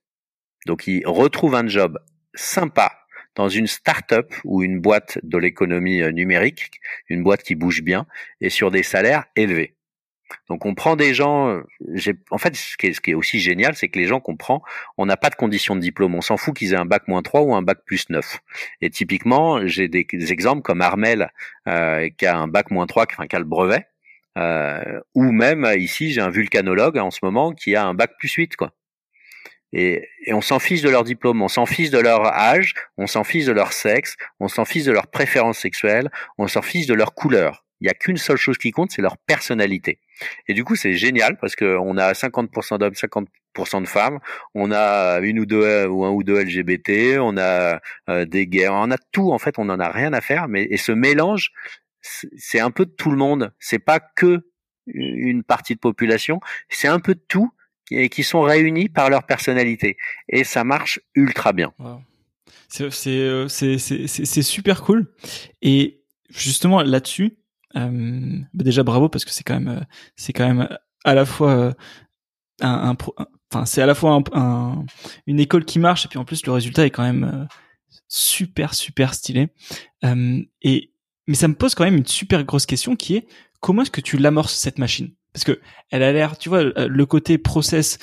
Donc 0.65 0.87
ils 0.87 1.05
retrouvent 1.05 1.55
un 1.55 1.67
job 1.67 1.97
sympa 2.33 2.91
dans 3.35 3.49
une 3.49 3.67
start-up 3.67 4.33
ou 4.43 4.63
une 4.63 4.79
boîte 4.79 5.19
de 5.23 5.37
l'économie 5.37 6.01
euh, 6.01 6.11
numérique, 6.11 6.79
une 7.07 7.23
boîte 7.23 7.43
qui 7.43 7.55
bouge 7.55 7.81
bien 7.81 8.05
et 8.41 8.49
sur 8.49 8.71
des 8.71 8.83
salaires 8.83 9.25
élevés. 9.35 9.75
Donc 10.49 10.65
on 10.65 10.73
prend 10.73 10.95
des 10.95 11.13
gens. 11.13 11.49
Euh, 11.49 12.13
en 12.29 12.37
fait, 12.37 12.55
ce 12.55 12.77
qui, 12.77 12.87
est, 12.87 13.13
aussi 13.13 13.39
génial, 13.39 13.75
c'est 13.75 13.89
que 13.89 13.99
les 13.99 14.07
gens 14.07 14.19
qu'on 14.19 14.35
prend, 14.35 14.61
on 14.97 15.05
n'a 15.05 15.17
pas 15.17 15.29
de 15.29 15.35
condition 15.35 15.75
de 15.75 15.81
diplôme. 15.81 16.15
On 16.15 16.21
s'en 16.21 16.37
fout 16.37 16.55
qu'ils 16.55 16.73
aient 16.73 16.77
un 16.77 16.85
bac 16.85 17.07
moins 17.07 17.21
3 17.21 17.41
ou 17.41 17.55
un 17.55 17.61
bac 17.61 17.79
plus 17.85 18.09
9. 18.09 18.39
Et 18.81 18.89
typiquement, 18.89 19.65
j'ai 19.67 19.87
des, 19.87 20.05
exemples 20.31 20.61
comme 20.61 20.81
Armel 20.81 21.31
euh, 21.67 22.09
qui 22.17 22.25
a 22.25 22.37
un 22.37 22.47
bac 22.47 22.71
moins 22.71 22.87
3, 22.87 23.05
enfin 23.11 23.27
qui 23.27 23.35
a 23.35 23.39
le 23.39 23.45
brevet, 23.45 23.85
euh, 24.37 24.99
ou 25.15 25.31
même 25.31 25.67
ici 25.77 26.11
j'ai 26.11 26.21
un 26.21 26.29
vulcanologue 26.29 26.97
en 26.97 27.11
ce 27.11 27.19
moment 27.23 27.51
qui 27.51 27.75
a 27.75 27.85
un 27.85 27.93
bac 27.93 28.11
plus 28.17 28.31
8 28.31 28.55
quoi. 28.55 28.71
Et, 29.73 30.07
et 30.25 30.33
on 30.33 30.41
s'en 30.41 30.59
fiche 30.59 30.81
de 30.81 30.89
leur 30.89 31.03
diplôme, 31.03 31.41
on 31.41 31.47
s'en 31.47 31.65
fiche 31.65 31.89
de 31.89 31.99
leur 31.99 32.25
âge, 32.25 32.73
on 32.97 33.07
s'en 33.07 33.23
fiche 33.23 33.45
de 33.45 33.51
leur 33.51 33.73
sexe, 33.73 34.15
on 34.39 34.47
s'en 34.47 34.65
fiche 34.65 34.83
de 34.83 34.91
leur 34.91 35.07
préférence 35.07 35.59
sexuelle, 35.59 36.11
on 36.37 36.47
s'en 36.47 36.61
fiche 36.61 36.87
de 36.87 36.93
leur 36.93 37.13
couleur. 37.13 37.63
Il 37.81 37.85
n'y 37.85 37.89
a 37.89 37.95
qu'une 37.95 38.17
seule 38.17 38.37
chose 38.37 38.59
qui 38.59 38.71
compte, 38.71 38.91
c'est 38.91 39.01
leur 39.01 39.17
personnalité. 39.17 39.99
Et 40.47 40.53
du 40.53 40.63
coup, 40.63 40.75
c'est 40.75 40.93
génial 40.93 41.37
parce 41.39 41.55
qu'on 41.55 41.97
a 41.97 42.13
50% 42.13 42.77
d'hommes, 42.77 42.93
50% 42.93 43.81
de 43.81 43.87
femmes, 43.87 44.19
on 44.53 44.71
a 44.71 45.19
une 45.21 45.39
ou 45.39 45.47
deux 45.47 45.87
ou 45.87 46.05
un 46.05 46.11
ou 46.11 46.23
deux 46.23 46.39
LGBT, 46.43 47.17
on 47.19 47.37
a 47.37 47.79
euh, 48.07 48.25
des 48.25 48.45
guerres, 48.45 48.73
on 48.73 48.91
a 48.91 48.97
tout 49.11 49.31
en 49.31 49.39
fait, 49.39 49.57
on 49.57 49.65
n'en 49.65 49.79
a 49.79 49.89
rien 49.89 50.13
à 50.13 50.21
faire. 50.21 50.47
Mais 50.47 50.67
et 50.69 50.77
ce 50.77 50.91
mélange, 50.91 51.51
c'est 52.01 52.59
un 52.59 52.69
peu 52.69 52.85
de 52.85 52.91
tout 52.91 53.09
le 53.09 53.17
monde. 53.17 53.51
C'est 53.59 53.79
pas 53.79 53.99
que 53.99 54.41
une 54.85 55.43
partie 55.43 55.73
de 55.73 55.79
population, 55.79 56.39
c'est 56.69 56.87
un 56.87 56.99
peu 56.99 57.15
de 57.15 57.23
tout 57.27 57.51
et 57.91 58.09
qui 58.09 58.23
sont 58.23 58.41
réunis 58.41 58.89
par 58.89 59.09
leur 59.09 59.23
personnalité. 59.25 59.97
Et 60.29 60.43
ça 60.43 60.63
marche 60.63 60.99
ultra 61.15 61.53
bien. 61.53 61.73
Euh, 62.79 63.47
c'est 63.47 64.41
super 64.41 64.81
cool. 64.81 65.13
Et 65.61 66.03
justement 66.29 66.81
là-dessus, 66.81 67.37
euh, 67.75 68.39
bah 68.53 68.63
déjà 68.63 68.83
bravo 68.83 69.09
parce 69.09 69.25
que 69.25 69.31
c'est 69.31 69.43
quand 69.43 69.59
même 69.59 69.79
euh, 69.79 69.83
c'est 70.15 70.33
quand 70.33 70.47
même 70.47 70.67
à 71.05 71.13
la 71.13 71.25
fois 71.25 71.73
un, 72.61 72.97
enfin 73.51 73.65
c'est 73.65 73.81
à 73.81 73.85
la 73.85 73.95
fois 73.95 74.21
un, 74.33 74.85
une 75.25 75.39
école 75.39 75.65
qui 75.65 75.79
marche 75.79 76.05
et 76.05 76.09
puis 76.09 76.19
en 76.19 76.25
plus 76.25 76.45
le 76.45 76.51
résultat 76.51 76.85
est 76.85 76.89
quand 76.89 77.03
même 77.03 77.47
super 78.07 78.73
super 78.73 79.13
stylé. 79.13 79.49
et 80.61 80.93
mais 81.27 81.35
ça 81.35 81.47
me 81.47 81.55
pose 81.55 81.75
quand 81.75 81.85
même 81.85 81.97
une 81.97 82.05
super 82.05 82.43
grosse 82.43 82.65
question 82.65 82.95
qui 82.95 83.15
est 83.15 83.27
comment 83.61 83.83
est-ce 83.83 83.91
que 83.91 84.01
tu 84.01 84.17
l'amorces 84.17 84.55
cette 84.55 84.79
machine? 84.79 85.13
Parce 85.33 85.43
que 85.43 85.59
elle 85.89 86.03
a 86.03 86.11
l'air, 86.11 86.37
tu 86.37 86.49
vois, 86.49 86.63
le 86.63 87.05
côté 87.05 87.37
process 87.37 87.97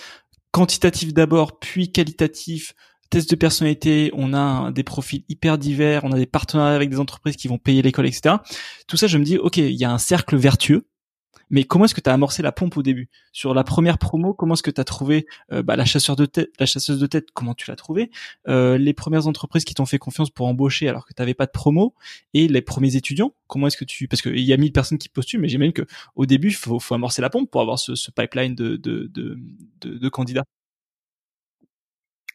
quantitatif 0.50 1.12
d'abord, 1.12 1.58
puis 1.58 1.92
qualitatif, 1.92 2.74
test 3.10 3.30
de 3.30 3.36
personnalité, 3.36 4.10
on 4.14 4.34
a 4.34 4.70
des 4.70 4.82
profils 4.82 5.24
hyper 5.28 5.58
divers, 5.58 6.04
on 6.04 6.12
a 6.12 6.16
des 6.16 6.26
partenariats 6.26 6.74
avec 6.74 6.90
des 6.90 7.00
entreprises 7.00 7.36
qui 7.36 7.48
vont 7.48 7.58
payer 7.58 7.82
l'école, 7.82 8.06
etc. 8.06 8.36
Tout 8.86 8.96
ça, 8.96 9.06
je 9.06 9.18
me 9.18 9.24
dis, 9.24 9.38
ok, 9.38 9.56
il 9.58 9.72
y 9.72 9.84
a 9.84 9.90
un 9.90 9.98
cercle 9.98 10.36
vertueux. 10.36 10.86
Mais 11.50 11.64
comment 11.64 11.84
est-ce 11.84 11.94
que 11.94 12.00
tu 12.00 12.10
as 12.10 12.12
amorcé 12.12 12.42
la 12.42 12.52
pompe 12.52 12.76
au 12.76 12.82
début? 12.82 13.08
Sur 13.32 13.54
la 13.54 13.64
première 13.64 13.98
promo, 13.98 14.34
comment 14.34 14.54
est-ce 14.54 14.62
que 14.62 14.70
tu 14.70 14.80
as 14.80 14.84
trouvé 14.84 15.26
euh, 15.52 15.62
bah, 15.62 15.76
la 15.76 15.84
chasseuse 15.84 16.16
de 16.18 17.06
tête 17.06 17.28
Comment 17.32 17.54
tu 17.54 17.70
l'as 17.70 17.76
trouvé 17.76 18.10
euh, 18.48 18.78
Les 18.78 18.92
premières 18.92 19.26
entreprises 19.26 19.64
qui 19.64 19.74
t'ont 19.74 19.86
fait 19.86 19.98
confiance 19.98 20.30
pour 20.30 20.46
embaucher 20.46 20.88
alors 20.88 21.06
que 21.06 21.14
tu 21.14 21.22
n'avais 21.22 21.34
pas 21.34 21.46
de 21.46 21.50
promo 21.50 21.94
et 22.34 22.48
les 22.48 22.62
premiers 22.62 22.96
étudiants. 22.96 23.34
Comment 23.46 23.66
est-ce 23.66 23.76
que 23.76 23.84
tu 23.84 24.08
Parce 24.08 24.22
qu'il 24.22 24.40
y 24.40 24.52
a 24.52 24.56
mille 24.56 24.72
personnes 24.72 24.98
qui 24.98 25.08
postulent, 25.08 25.40
mais 25.40 25.48
j'imagine 25.48 25.72
que 25.72 25.86
au 26.16 26.26
début, 26.26 26.48
il 26.48 26.54
faut, 26.54 26.78
amorcer 26.90 27.22
la 27.22 27.30
pompe 27.30 27.50
pour 27.50 27.60
avoir 27.60 27.78
ce, 27.78 27.92
pipeline 28.10 28.54
de, 28.54 28.76
de 28.76 30.08
candidats. 30.08 30.44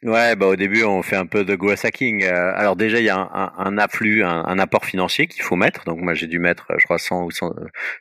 Ouais, 0.04 0.36
bah 0.36 0.48
au 0.48 0.58
début 0.58 0.84
on 0.84 1.02
fait 1.02 1.16
un 1.16 1.26
peu 1.26 1.46
de 1.46 1.56
growth 1.56 1.86
hacking. 1.86 2.26
Euh, 2.26 2.52
alors 2.56 2.76
déjà 2.76 3.00
il 3.00 3.06
y 3.06 3.10
a 3.10 3.18
un, 3.18 3.54
un, 3.58 3.78
afflux, 3.78 4.22
un, 4.22 4.60
apport 4.60 4.84
financier 4.84 5.28
qu'il 5.28 5.44
faut 5.44 5.56
mettre. 5.56 5.86
Donc 5.86 6.00
moi 6.02 6.14
j'ai 6.14 6.28
dû 6.28 6.40
mettre, 6.40 6.68
je 6.78 6.84
crois 6.84 6.98
100 6.98 7.24
ou 7.24 7.32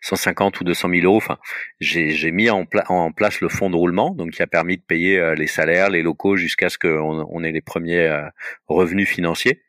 150 0.01 0.61
ou 0.61 0.65
200 0.65 0.89
000 0.89 1.05
euros. 1.05 1.19
Enfin, 1.19 1.39
j'ai 1.81 2.33
mis 2.33 2.51
en, 2.51 2.67
en, 2.89 3.13
place 3.13 3.41
le 3.41 3.49
fonds 3.49 3.71
de 3.71 3.77
roulement, 3.77 4.11
donc 4.11 4.31
qui 4.33 4.43
a 4.43 4.49
permis 4.49 4.79
de 4.79 4.83
payer 4.83 5.17
euh, 5.17 5.37
les 5.37 5.47
salaires, 5.47 5.91
les 5.91 6.03
locaux 6.03 6.37
jusqu'à 6.37 6.71
ce 6.71 6.77
qu'on 6.77 7.25
on 7.31 7.45
ait 7.45 7.53
les 7.53 7.61
premiers 7.61 8.09
euh, 8.09 8.27
revenus 8.67 9.09
financiers. 9.09 9.63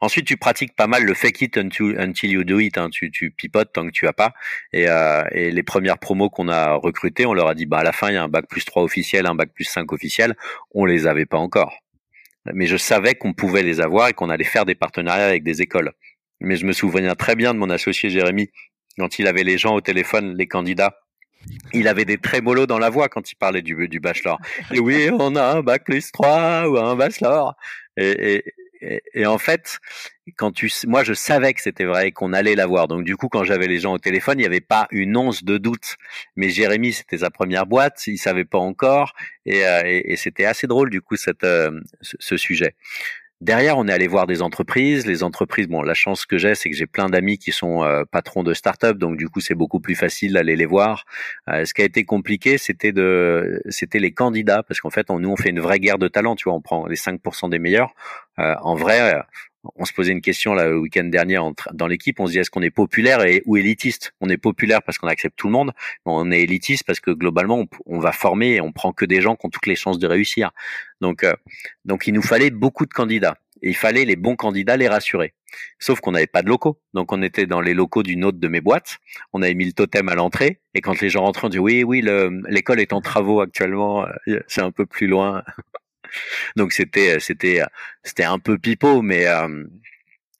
Ensuite, 0.00 0.26
tu 0.26 0.36
pratiques 0.36 0.74
pas 0.74 0.86
mal 0.86 1.04
le 1.04 1.14
fake 1.14 1.42
it 1.42 1.56
until, 1.58 2.30
you 2.30 2.44
do 2.44 2.58
it. 2.58 2.78
Hein. 2.78 2.88
Tu, 2.90 3.10
tu 3.10 3.30
pipotes 3.30 3.72
tant 3.72 3.86
que 3.86 3.92
tu 3.92 4.06
as 4.06 4.12
pas. 4.12 4.32
Et, 4.72 4.88
euh, 4.88 5.22
et 5.32 5.50
les 5.50 5.62
premières 5.62 5.98
promos 5.98 6.30
qu'on 6.30 6.48
a 6.48 6.74
recrutées, 6.74 7.26
on 7.26 7.34
leur 7.34 7.48
a 7.48 7.54
dit, 7.54 7.66
bah 7.66 7.78
à 7.78 7.82
la 7.84 7.92
fin, 7.92 8.08
il 8.08 8.14
y 8.14 8.16
a 8.16 8.22
un 8.22 8.28
bac 8.28 8.46
plus 8.48 8.64
3 8.64 8.82
officiel, 8.82 9.26
un 9.26 9.34
bac 9.34 9.50
plus 9.54 9.64
5 9.64 9.92
officiel. 9.92 10.34
On 10.74 10.84
les 10.84 11.06
avait 11.06 11.26
pas 11.26 11.38
encore. 11.38 11.74
Mais 12.52 12.66
je 12.66 12.76
savais 12.76 13.14
qu'on 13.14 13.32
pouvait 13.32 13.62
les 13.62 13.80
avoir 13.80 14.08
et 14.08 14.12
qu'on 14.12 14.30
allait 14.30 14.44
faire 14.44 14.64
des 14.64 14.74
partenariats 14.74 15.26
avec 15.26 15.42
des 15.42 15.62
écoles. 15.62 15.92
Mais 16.40 16.56
je 16.56 16.64
me 16.64 16.72
souviens 16.72 17.14
très 17.14 17.34
bien 17.34 17.54
de 17.54 17.58
mon 17.58 17.70
associé 17.70 18.10
Jérémy, 18.10 18.50
quand 18.98 19.18
il 19.18 19.26
avait 19.26 19.42
les 19.42 19.58
gens 19.58 19.74
au 19.74 19.80
téléphone, 19.80 20.36
les 20.36 20.46
candidats, 20.46 21.00
il 21.72 21.88
avait 21.88 22.04
des 22.04 22.18
trémolos 22.18 22.66
dans 22.66 22.78
la 22.78 22.90
voix 22.90 23.08
quand 23.08 23.30
il 23.30 23.36
parlait 23.36 23.62
du, 23.62 23.88
du 23.88 24.00
bachelor. 24.00 24.38
Et 24.72 24.80
oui, 24.80 25.08
on 25.12 25.36
a 25.36 25.44
un 25.44 25.62
bac 25.62 25.84
plus 25.84 26.10
3 26.12 26.68
ou 26.68 26.78
un 26.78 26.96
bachelor. 26.96 27.54
Et, 27.96 28.36
et, 28.36 28.44
et, 28.80 29.26
en 29.26 29.38
fait, 29.38 29.78
quand 30.36 30.52
tu, 30.52 30.70
moi, 30.86 31.04
je 31.04 31.12
savais 31.14 31.54
que 31.54 31.60
c'était 31.60 31.84
vrai 31.84 32.12
qu'on 32.12 32.32
allait 32.32 32.54
l'avoir. 32.54 32.88
Donc, 32.88 33.04
du 33.04 33.16
coup, 33.16 33.28
quand 33.28 33.44
j'avais 33.44 33.66
les 33.66 33.78
gens 33.78 33.94
au 33.94 33.98
téléphone, 33.98 34.38
il 34.38 34.42
n'y 34.42 34.46
avait 34.46 34.60
pas 34.60 34.88
une 34.90 35.16
once 35.16 35.44
de 35.44 35.58
doute. 35.58 35.96
Mais 36.36 36.48
Jérémy, 36.48 36.92
c'était 36.92 37.18
sa 37.18 37.30
première 37.30 37.66
boîte, 37.66 38.06
il 38.06 38.18
savait 38.18 38.44
pas 38.44 38.58
encore, 38.58 39.14
et, 39.44 39.66
euh, 39.66 39.82
et 39.84 40.16
c'était 40.16 40.44
assez 40.44 40.66
drôle, 40.66 40.90
du 40.90 41.00
coup, 41.00 41.16
cette, 41.16 41.44
euh, 41.44 41.80
ce 42.02 42.36
sujet. 42.36 42.74
Derrière, 43.42 43.76
on 43.76 43.86
est 43.86 43.92
allé 43.92 44.06
voir 44.06 44.26
des 44.26 44.40
entreprises. 44.40 45.06
Les 45.06 45.22
entreprises, 45.22 45.68
bon, 45.68 45.82
la 45.82 45.92
chance 45.92 46.24
que 46.24 46.38
j'ai, 46.38 46.54
c'est 46.54 46.70
que 46.70 46.76
j'ai 46.76 46.86
plein 46.86 47.10
d'amis 47.10 47.36
qui 47.36 47.52
sont 47.52 47.84
euh, 47.84 48.04
patrons 48.10 48.42
de 48.42 48.54
start-up, 48.54 48.96
donc 48.96 49.18
du 49.18 49.28
coup, 49.28 49.40
c'est 49.40 49.54
beaucoup 49.54 49.78
plus 49.78 49.94
facile 49.94 50.32
d'aller 50.32 50.56
les 50.56 50.64
voir. 50.64 51.04
Euh, 51.50 51.66
ce 51.66 51.74
qui 51.74 51.82
a 51.82 51.84
été 51.84 52.04
compliqué, 52.04 52.56
c'était 52.56 52.92
de, 52.92 53.60
c'était 53.68 53.98
les 53.98 54.12
candidats, 54.12 54.62
parce 54.62 54.80
qu'en 54.80 54.88
fait, 54.88 55.10
on, 55.10 55.18
nous, 55.18 55.28
on 55.30 55.36
fait 55.36 55.50
une 55.50 55.60
vraie 55.60 55.80
guerre 55.80 55.98
de 55.98 56.08
talent. 56.08 56.34
Tu 56.34 56.44
vois, 56.44 56.54
on 56.54 56.62
prend 56.62 56.86
les 56.86 56.96
5% 56.96 57.50
des 57.50 57.58
meilleurs. 57.58 57.92
Euh, 58.38 58.54
en 58.62 58.74
vrai, 58.74 59.22
on 59.74 59.84
se 59.84 59.92
posait 59.92 60.12
une 60.12 60.20
question 60.20 60.54
là 60.54 60.66
le 60.66 60.78
week-end 60.78 61.04
dernier 61.04 61.40
dans 61.72 61.86
l'équipe. 61.86 62.20
On 62.20 62.26
se 62.26 62.32
dit 62.32 62.38
est-ce 62.38 62.50
qu'on 62.50 62.62
est 62.62 62.70
populaire 62.70 63.24
et 63.24 63.42
ou 63.46 63.56
élitiste? 63.56 64.14
On 64.20 64.28
est 64.28 64.36
populaire 64.36 64.82
parce 64.82 64.98
qu'on 64.98 65.08
accepte 65.08 65.36
tout 65.36 65.48
le 65.48 65.52
monde, 65.52 65.72
mais 66.04 66.12
on 66.12 66.30
est 66.30 66.42
élitiste 66.42 66.84
parce 66.84 67.00
que 67.00 67.10
globalement 67.10 67.64
on, 67.86 67.98
va 67.98 68.12
former 68.12 68.54
et 68.54 68.60
on 68.60 68.72
prend 68.72 68.92
que 68.92 69.04
des 69.04 69.20
gens 69.20 69.36
qui 69.36 69.46
ont 69.46 69.50
toutes 69.50 69.66
les 69.66 69.76
chances 69.76 69.98
de 69.98 70.06
réussir. 70.06 70.50
Donc 71.00 71.24
euh, 71.24 71.34
donc 71.84 72.06
il 72.06 72.14
nous 72.14 72.22
fallait 72.22 72.50
beaucoup 72.50 72.86
de 72.86 72.92
candidats 72.92 73.36
et 73.62 73.70
il 73.70 73.76
fallait 73.76 74.04
les 74.04 74.16
bons 74.16 74.36
candidats 74.36 74.76
les 74.76 74.88
rassurer. 74.88 75.34
Sauf 75.78 76.00
qu'on 76.00 76.12
n'avait 76.12 76.26
pas 76.26 76.42
de 76.42 76.48
locaux, 76.48 76.78
donc 76.92 77.12
on 77.12 77.22
était 77.22 77.46
dans 77.46 77.60
les 77.60 77.72
locaux 77.72 78.02
d'une 78.02 78.24
autre 78.24 78.38
de 78.38 78.48
mes 78.48 78.60
boîtes. 78.60 78.98
On 79.32 79.42
avait 79.42 79.54
mis 79.54 79.64
le 79.64 79.72
totem 79.72 80.08
à 80.08 80.14
l'entrée 80.14 80.60
et 80.74 80.80
quand 80.80 81.00
les 81.00 81.08
gens 81.08 81.22
rentraient, 81.22 81.46
on 81.46 81.50
dit 81.50 81.58
oui 81.58 81.82
oui 81.82 82.04
l'école 82.48 82.80
est 82.80 82.92
en 82.92 83.00
travaux 83.00 83.40
actuellement, 83.40 84.06
euh, 84.28 84.40
c'est 84.48 84.62
un 84.62 84.72
peu 84.72 84.86
plus 84.86 85.06
loin. 85.06 85.42
Donc 86.56 86.72
c'était 86.72 87.18
c'était 87.20 87.62
c'était 88.02 88.24
un 88.24 88.38
peu 88.38 88.58
pipeau, 88.58 89.02
mais 89.02 89.26
euh, 89.26 89.64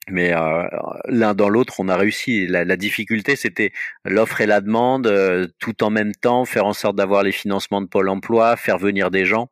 mais 0.09 0.33
euh, 0.33 0.63
l'un 1.05 1.33
dans 1.33 1.49
l'autre, 1.49 1.79
on 1.79 1.89
a 1.89 1.97
réussi. 1.97 2.47
La, 2.47 2.63
la 2.63 2.77
difficulté, 2.77 3.35
c'était 3.35 3.71
l'offre 4.05 4.41
et 4.41 4.45
la 4.45 4.61
demande, 4.61 5.07
euh, 5.07 5.47
tout 5.59 5.83
en 5.83 5.89
même 5.89 6.13
temps, 6.13 6.45
faire 6.45 6.65
en 6.65 6.73
sorte 6.73 6.95
d'avoir 6.95 7.23
les 7.23 7.33
financements 7.33 7.81
de 7.81 7.87
Pôle 7.87 8.09
Emploi, 8.09 8.55
faire 8.55 8.77
venir 8.77 9.11
des 9.11 9.25
gens. 9.25 9.49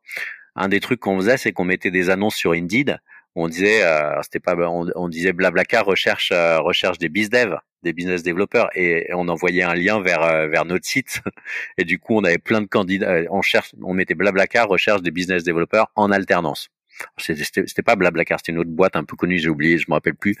Un 0.54 0.68
des 0.68 0.80
trucs 0.80 1.00
qu'on 1.00 1.18
faisait, 1.18 1.36
c'est 1.36 1.52
qu'on 1.52 1.64
mettait 1.64 1.90
des 1.90 2.08
annonces 2.10 2.36
sur 2.36 2.52
Indeed. 2.52 2.98
On 3.34 3.48
disait, 3.48 3.82
c'était 4.22 4.40
pas, 4.40 4.56
on, 4.56 4.86
on, 4.94 5.08
disait 5.08 5.34
Blablacar 5.34 5.84
recherche 5.84 6.32
recherche 6.32 6.96
des 6.96 7.10
bizdev 7.10 7.58
des 7.86 7.92
business 7.92 8.22
développeurs 8.22 8.68
et, 8.74 9.06
on 9.14 9.28
envoyait 9.28 9.62
un 9.62 9.74
lien 9.74 10.00
vers 10.00 10.22
euh, 10.22 10.48
vers 10.48 10.64
notre 10.64 10.84
site. 10.84 11.20
Et 11.78 11.84
du 11.84 11.98
coup 11.98 12.16
on 12.16 12.24
avait 12.24 12.38
plein 12.38 12.60
de 12.60 12.66
candidats 12.66 13.10
euh, 13.10 13.26
on 13.30 13.42
cherche 13.42 13.72
on 13.82 13.94
mettait 13.94 14.14
Blablacar 14.14 14.68
recherche 14.68 15.02
des 15.02 15.10
business 15.10 15.44
développeurs 15.44 15.90
en 15.94 16.10
alternance. 16.10 16.68
C'était 17.18 17.82
pas 17.82 17.94
Blablacar 17.94 18.38
c'était 18.38 18.52
une 18.52 18.58
autre 18.58 18.70
boîte 18.70 18.96
un 18.96 19.04
peu 19.04 19.16
connue 19.16 19.38
j'ai 19.38 19.48
oublié 19.48 19.78
je 19.78 19.86
me 19.88 19.94
rappelle 19.94 20.16
plus. 20.16 20.36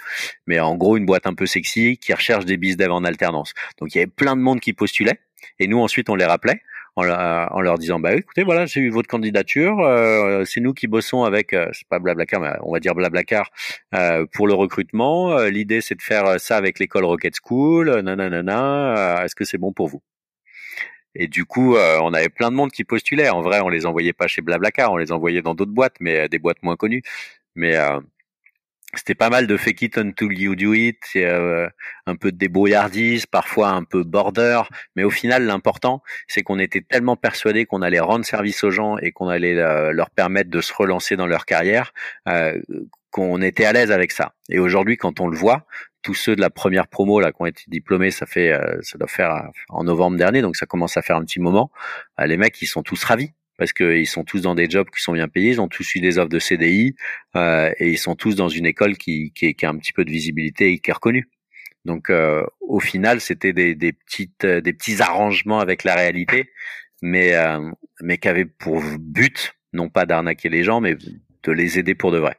Mais 0.46 0.58
en 0.60 0.74
gros 0.76 0.96
une 0.96 1.06
boîte 1.06 1.26
un 1.26 1.34
peu 1.34 1.46
sexy 1.46 1.98
qui 1.98 2.12
recherche 2.12 2.44
des 2.44 2.56
business 2.56 2.88
en 2.90 3.04
alternance. 3.04 3.54
Donc 3.78 3.94
il 3.94 3.98
y 3.98 4.00
avait 4.00 4.10
plein 4.10 4.36
de 4.36 4.42
monde 4.42 4.60
qui 4.60 4.72
postulait 4.72 5.20
et 5.58 5.68
nous 5.68 5.78
ensuite 5.78 6.10
on 6.10 6.16
les 6.16 6.24
rappelait 6.24 6.60
en, 6.96 7.60
leur 7.60 7.78
disant 7.78 8.00
bah 8.00 8.14
écoutez 8.14 8.42
voilà 8.42 8.64
j'ai 8.66 8.80
eu 8.80 8.88
votre 8.88 9.08
candidature 9.08 9.80
euh, 9.80 10.44
c'est 10.46 10.60
nous 10.60 10.72
qui 10.72 10.86
bossons 10.86 11.24
avec 11.24 11.52
euh, 11.52 11.68
c'est 11.72 11.86
pas 11.88 11.98
Blablacar 11.98 12.40
mais 12.40 12.52
on 12.62 12.72
va 12.72 12.80
dire 12.80 12.94
Blablacar 12.94 13.50
euh, 13.94 14.24
pour 14.32 14.46
le 14.46 14.54
recrutement 14.54 15.32
euh, 15.32 15.50
l'idée 15.50 15.82
c'est 15.82 15.94
de 15.94 16.02
faire 16.02 16.40
ça 16.40 16.56
avec 16.56 16.78
l'école 16.78 17.04
Rocket 17.04 17.34
School 17.44 18.00
nanana 18.00 19.22
est-ce 19.24 19.34
que 19.34 19.44
c'est 19.44 19.58
bon 19.58 19.72
pour 19.72 19.88
vous? 19.88 20.02
Et 21.18 21.28
du 21.28 21.46
coup, 21.46 21.76
on 21.76 22.12
avait 22.12 22.28
plein 22.28 22.50
de 22.50 22.56
monde 22.56 22.70
qui 22.70 22.84
postulait. 22.84 23.30
En 23.30 23.40
vrai, 23.40 23.60
on 23.60 23.70
les 23.70 23.86
envoyait 23.86 24.12
pas 24.12 24.26
chez 24.26 24.42
Blablacar, 24.42 24.92
on 24.92 24.98
les 24.98 25.12
envoyait 25.12 25.40
dans 25.40 25.54
d'autres 25.54 25.72
boîtes, 25.72 25.94
mais 25.98 26.28
des 26.28 26.38
boîtes 26.38 26.62
moins 26.62 26.76
connues. 26.76 27.02
Mais 27.54 27.74
c'était 28.98 29.14
pas 29.14 29.30
mal 29.30 29.46
de 29.46 29.56
fake 29.56 29.82
it 29.82 29.98
until 29.98 30.32
you 30.32 30.54
do 30.54 30.72
it, 30.74 30.98
euh, 31.16 31.68
un 32.06 32.16
peu 32.16 32.32
de 32.32 32.36
débrouillardise, 32.36 33.26
parfois 33.26 33.70
un 33.70 33.84
peu 33.84 34.04
border, 34.04 34.62
mais 34.94 35.04
au 35.04 35.10
final 35.10 35.46
l'important 35.46 36.02
c'est 36.28 36.42
qu'on 36.42 36.58
était 36.58 36.80
tellement 36.80 37.16
persuadés 37.16 37.66
qu'on 37.66 37.82
allait 37.82 38.00
rendre 38.00 38.24
service 38.24 38.64
aux 38.64 38.70
gens 38.70 38.98
et 38.98 39.12
qu'on 39.12 39.28
allait 39.28 39.56
euh, 39.56 39.92
leur 39.92 40.10
permettre 40.10 40.50
de 40.50 40.60
se 40.60 40.72
relancer 40.72 41.16
dans 41.16 41.26
leur 41.26 41.46
carrière, 41.46 41.92
euh, 42.28 42.60
qu'on 43.10 43.40
était 43.42 43.64
à 43.64 43.72
l'aise 43.72 43.92
avec 43.92 44.12
ça. 44.12 44.34
Et 44.48 44.58
aujourd'hui 44.58 44.96
quand 44.96 45.20
on 45.20 45.28
le 45.28 45.36
voit, 45.36 45.66
tous 46.02 46.14
ceux 46.14 46.36
de 46.36 46.40
la 46.40 46.50
première 46.50 46.86
promo 46.86 47.20
là 47.20 47.32
qui 47.32 47.38
ont 47.40 47.46
été 47.46 47.64
diplômés, 47.68 48.10
ça 48.10 48.26
fait 48.26 48.52
ça 48.82 48.98
doit 48.98 49.08
faire 49.08 49.50
en 49.68 49.84
novembre 49.84 50.16
dernier, 50.16 50.42
donc 50.42 50.56
ça 50.56 50.66
commence 50.66 50.96
à 50.96 51.02
faire 51.02 51.16
un 51.16 51.24
petit 51.24 51.40
moment. 51.40 51.70
les 52.18 52.36
mecs 52.36 52.60
ils 52.62 52.66
sont 52.66 52.82
tous 52.82 53.02
ravis 53.02 53.32
parce 53.56 53.72
qu'ils 53.72 54.06
sont 54.06 54.24
tous 54.24 54.40
dans 54.40 54.54
des 54.54 54.68
jobs 54.68 54.88
qui 54.90 55.02
sont 55.02 55.12
bien 55.12 55.28
payés, 55.28 55.50
ils 55.50 55.60
ont 55.60 55.68
tous 55.68 55.94
eu 55.94 56.00
des 56.00 56.18
offres 56.18 56.28
de 56.28 56.38
CDI 56.38 56.94
euh, 57.36 57.72
et 57.78 57.90
ils 57.90 57.98
sont 57.98 58.14
tous 58.14 58.36
dans 58.36 58.48
une 58.48 58.66
école 58.66 58.96
qui, 58.96 59.32
qui, 59.34 59.54
qui, 59.54 59.66
a 59.66 59.70
un 59.70 59.78
petit 59.78 59.92
peu 59.92 60.04
de 60.04 60.10
visibilité 60.10 60.72
et 60.72 60.78
qui 60.78 60.90
est 60.90 60.94
reconnue. 60.94 61.28
Donc 61.84 62.10
euh, 62.10 62.44
au 62.60 62.80
final, 62.80 63.20
c'était 63.20 63.52
des, 63.52 63.74
des 63.74 63.92
petites 63.92 64.44
euh, 64.44 64.60
des 64.60 64.72
petits 64.72 65.00
arrangements 65.00 65.60
avec 65.60 65.84
la 65.84 65.94
réalité, 65.94 66.50
mais 67.02 67.34
euh, 67.34 67.70
mais 68.02 68.18
qui 68.18 68.28
avaient 68.28 68.44
pour 68.44 68.82
but 68.98 69.54
non 69.72 69.88
pas 69.88 70.06
d'arnaquer 70.06 70.48
les 70.48 70.64
gens, 70.64 70.80
mais 70.80 70.96
de 70.96 71.52
les 71.52 71.78
aider 71.78 71.94
pour 71.94 72.10
de 72.12 72.18
vrai. 72.18 72.36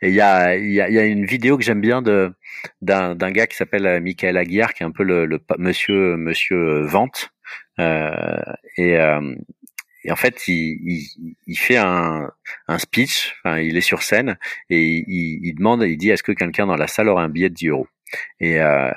Et 0.00 0.08
il 0.08 0.14
y 0.14 0.20
a, 0.20 0.56
y, 0.56 0.80
a, 0.80 0.90
y 0.90 0.98
a 0.98 1.04
une 1.04 1.26
vidéo 1.26 1.56
que 1.56 1.64
j'aime 1.64 1.80
bien 1.80 2.02
de 2.02 2.32
d'un 2.80 3.14
gars 3.32 3.46
qui 3.46 3.56
s'appelle 3.56 3.86
euh, 3.86 4.00
Michael 4.00 4.36
Aguiar, 4.36 4.74
qui 4.74 4.82
est 4.82 4.86
un 4.86 4.90
peu 4.92 5.04
le, 5.04 5.26
le 5.26 5.40
monsieur 5.58 6.16
monsieur 6.16 6.82
vente. 6.82 7.30
Euh, 7.78 8.42
et, 8.76 8.96
euh, 8.98 9.34
et 10.04 10.12
en 10.12 10.16
fait, 10.16 10.48
il, 10.48 10.78
il, 10.82 11.36
il 11.46 11.58
fait 11.58 11.76
un, 11.76 12.30
un, 12.68 12.78
speech, 12.78 13.34
enfin, 13.44 13.58
il 13.60 13.76
est 13.76 13.82
sur 13.82 14.02
scène 14.02 14.36
et 14.68 15.04
il, 15.06 15.40
il 15.44 15.54
demande, 15.54 15.82
il 15.82 15.96
dit 15.96 16.10
est-ce 16.10 16.22
que 16.22 16.32
quelqu'un 16.32 16.66
dans 16.66 16.76
la 16.76 16.88
salle 16.88 17.08
aura 17.08 17.22
un 17.22 17.28
billet 17.28 17.50
de 17.50 17.54
10 17.54 17.68
euros? 17.68 17.88
Et 18.40 18.60
euh, 18.60 18.90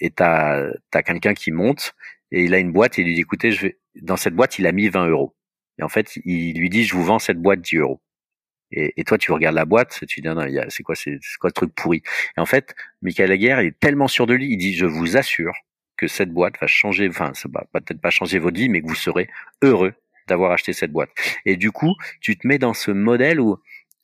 et 0.00 0.10
t'as 0.10 0.70
as, 0.92 1.02
quelqu'un 1.02 1.34
qui 1.34 1.50
monte 1.50 1.94
et 2.30 2.44
il 2.44 2.54
a 2.54 2.58
une 2.58 2.72
boîte 2.72 2.98
et 2.98 3.02
il 3.02 3.06
lui 3.08 3.14
dit 3.14 3.22
écoutez, 3.22 3.50
je 3.50 3.62
vais 3.62 3.78
dans 4.00 4.16
cette 4.16 4.34
boîte 4.34 4.58
il 4.58 4.66
a 4.66 4.72
mis 4.72 4.88
20 4.88 5.08
euros. 5.08 5.34
Et 5.78 5.82
en 5.82 5.88
fait, 5.88 6.16
il 6.24 6.58
lui 6.58 6.70
dit 6.70 6.84
je 6.84 6.94
vous 6.94 7.04
vends 7.04 7.18
cette 7.18 7.38
boîte 7.38 7.60
10 7.60 7.76
euros. 7.78 8.00
Et, 8.74 8.94
et, 8.96 9.04
toi, 9.04 9.18
tu 9.18 9.32
regardes 9.32 9.54
la 9.54 9.66
boîte, 9.66 10.02
tu 10.08 10.22
dis 10.22 10.28
non, 10.28 10.46
c'est 10.70 10.82
quoi, 10.82 10.94
c'est 10.94 11.18
quoi 11.38 11.50
ce 11.50 11.54
truc 11.54 11.74
pourri? 11.74 12.02
Et 12.38 12.40
en 12.40 12.46
fait, 12.46 12.74
Michael 13.02 13.30
Aguerre 13.30 13.58
est 13.58 13.78
tellement 13.78 14.08
sûr 14.08 14.26
de 14.26 14.32
lui, 14.34 14.48
il 14.50 14.56
dit 14.56 14.74
je 14.74 14.86
vous 14.86 15.16
assure 15.18 15.52
que 15.98 16.06
cette 16.06 16.30
boîte 16.30 16.54
va 16.58 16.66
changer, 16.66 17.08
enfin, 17.08 17.32
ça 17.34 17.48
va 17.52 17.66
peut-être 17.72 18.00
pas 18.00 18.10
changer 18.10 18.38
votre 18.38 18.56
vie, 18.56 18.70
mais 18.70 18.80
que 18.80 18.86
vous 18.86 18.94
serez 18.94 19.28
heureux 19.62 19.92
d'avoir 20.28 20.52
acheté 20.52 20.72
cette 20.72 20.92
boîte. 20.92 21.10
Et 21.44 21.56
du 21.56 21.70
coup, 21.70 21.94
tu 22.20 22.36
te 22.36 22.46
mets 22.46 22.58
dans 22.58 22.74
ce 22.74 22.90
modèle 22.90 23.40
où 23.40 23.58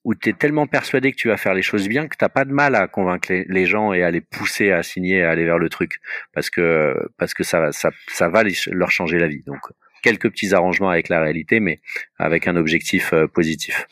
où 0.04 0.14
tu 0.14 0.30
es 0.30 0.32
tellement 0.32 0.66
persuadé 0.66 1.12
que 1.12 1.16
tu 1.16 1.28
vas 1.28 1.36
faire 1.36 1.54
les 1.54 1.62
choses 1.62 1.88
bien 1.88 2.08
que 2.08 2.16
t'as 2.16 2.28
pas 2.28 2.44
de 2.44 2.52
mal 2.52 2.74
à 2.74 2.86
convaincre 2.86 3.30
les, 3.30 3.66
gens 3.66 3.92
et 3.92 4.02
à 4.02 4.10
les 4.10 4.20
pousser 4.20 4.70
à 4.70 4.82
signer, 4.82 5.22
à 5.22 5.30
aller 5.30 5.44
vers 5.44 5.58
le 5.58 5.68
truc, 5.68 6.00
parce 6.32 6.48
que 6.48 6.94
parce 7.18 7.34
que 7.34 7.42
ça 7.44 7.72
ça 7.72 7.90
ça 8.06 8.28
va 8.28 8.42
leur 8.68 8.90
changer 8.90 9.18
la 9.18 9.26
vie. 9.26 9.42
Donc 9.46 9.60
quelques 10.02 10.30
petits 10.30 10.54
arrangements 10.54 10.88
avec 10.88 11.08
la 11.08 11.20
réalité, 11.20 11.60
mais 11.60 11.80
avec 12.16 12.46
un 12.46 12.56
objectif 12.56 13.12
euh, 13.12 13.26
positif. 13.26 13.86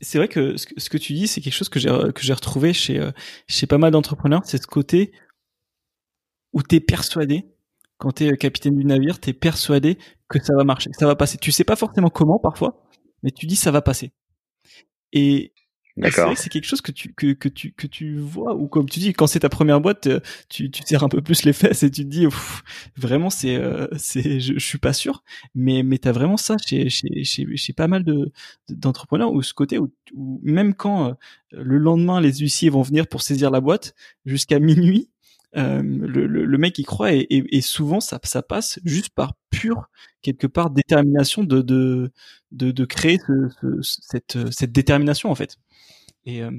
C'est 0.00 0.18
vrai 0.18 0.28
que 0.28 0.56
ce 0.56 0.88
que 0.88 0.96
tu 0.96 1.12
dis, 1.12 1.26
c'est 1.26 1.40
quelque 1.40 1.54
chose 1.54 1.68
que 1.68 1.80
j'ai 1.80 1.90
que 2.14 2.22
j'ai 2.22 2.32
retrouvé 2.32 2.72
chez 2.72 2.98
euh, 2.98 3.10
chez 3.48 3.66
pas 3.66 3.78
mal 3.78 3.90
d'entrepreneurs, 3.90 4.42
c'est 4.44 4.62
ce 4.62 4.66
côté 4.66 5.12
où 6.52 6.62
tu 6.62 6.76
es 6.76 6.80
persuadé 6.80 7.44
quand 7.98 8.12
tu 8.12 8.26
es 8.26 8.36
capitaine 8.36 8.76
du 8.76 8.84
navire, 8.84 9.20
tu 9.20 9.30
es 9.30 9.32
persuadé 9.32 9.98
que 10.28 10.42
ça 10.42 10.54
va 10.54 10.64
marcher, 10.64 10.90
que 10.90 10.96
ça 10.96 11.06
va 11.06 11.16
passer. 11.16 11.38
Tu 11.38 11.52
sais 11.52 11.64
pas 11.64 11.76
forcément 11.76 12.10
comment 12.10 12.38
parfois, 12.38 12.84
mais 13.22 13.30
tu 13.30 13.46
dis 13.46 13.56
ça 13.56 13.70
va 13.70 13.82
passer. 13.82 14.12
Et 15.12 15.52
c'est 16.02 16.20
vrai 16.20 16.34
que 16.34 16.40
c'est 16.40 16.50
quelque 16.50 16.66
chose 16.66 16.80
que 16.80 16.92
tu 16.92 17.12
que, 17.14 17.32
que 17.32 17.48
tu 17.48 17.72
que 17.72 17.86
tu 17.86 18.18
vois 18.18 18.54
ou 18.54 18.68
comme 18.68 18.88
tu 18.88 19.00
dis 19.00 19.12
quand 19.12 19.26
c'est 19.26 19.40
ta 19.40 19.48
première 19.48 19.80
boîte 19.80 20.06
euh, 20.06 20.20
tu 20.48 20.70
tu 20.70 20.82
serres 20.84 21.02
un 21.02 21.08
peu 21.08 21.20
plus 21.22 21.44
les 21.44 21.52
fesses 21.52 21.82
et 21.82 21.90
tu 21.90 22.04
te 22.04 22.08
dis 22.08 22.26
vraiment 22.96 23.30
c'est 23.30 23.56
euh, 23.56 23.88
c'est 23.96 24.40
je, 24.40 24.58
suis 24.58 24.78
pas 24.78 24.92
sûr 24.92 25.22
mais 25.54 25.82
mais 25.82 25.98
t'as 25.98 26.12
vraiment 26.12 26.36
ça 26.36 26.56
chez 26.58 26.88
chez 26.88 27.24
chez, 27.24 27.56
chez 27.56 27.72
pas 27.72 27.88
mal 27.88 28.04
de 28.04 28.30
d'entrepreneurs 28.68 29.32
ou 29.32 29.42
ce 29.42 29.54
côté 29.54 29.78
où, 29.78 29.90
même 30.42 30.74
quand 30.74 31.08
euh, 31.08 31.14
le 31.52 31.78
lendemain 31.78 32.20
les 32.20 32.32
huissiers 32.38 32.70
vont 32.70 32.82
venir 32.82 33.06
pour 33.08 33.22
saisir 33.22 33.50
la 33.50 33.60
boîte 33.60 33.94
jusqu'à 34.24 34.58
minuit 34.60 35.10
euh, 35.56 35.82
le, 35.82 36.26
le, 36.26 36.58
mec 36.58 36.78
y 36.78 36.84
croit 36.84 37.12
et, 37.14 37.26
et, 37.30 37.60
souvent 37.62 38.00
ça, 38.00 38.20
ça 38.24 38.42
passe 38.42 38.78
juste 38.84 39.14
par 39.14 39.32
pure 39.48 39.88
quelque 40.20 40.46
part 40.46 40.68
détermination 40.68 41.42
de 41.42 41.62
de 41.62 42.12
de, 42.52 42.70
de 42.70 42.84
créer 42.84 43.18
ce, 43.26 43.80
cette 43.82 44.38
cette 44.52 44.72
détermination 44.72 45.30
en 45.30 45.34
fait. 45.34 45.56
Et 46.28 46.42
euh, 46.42 46.50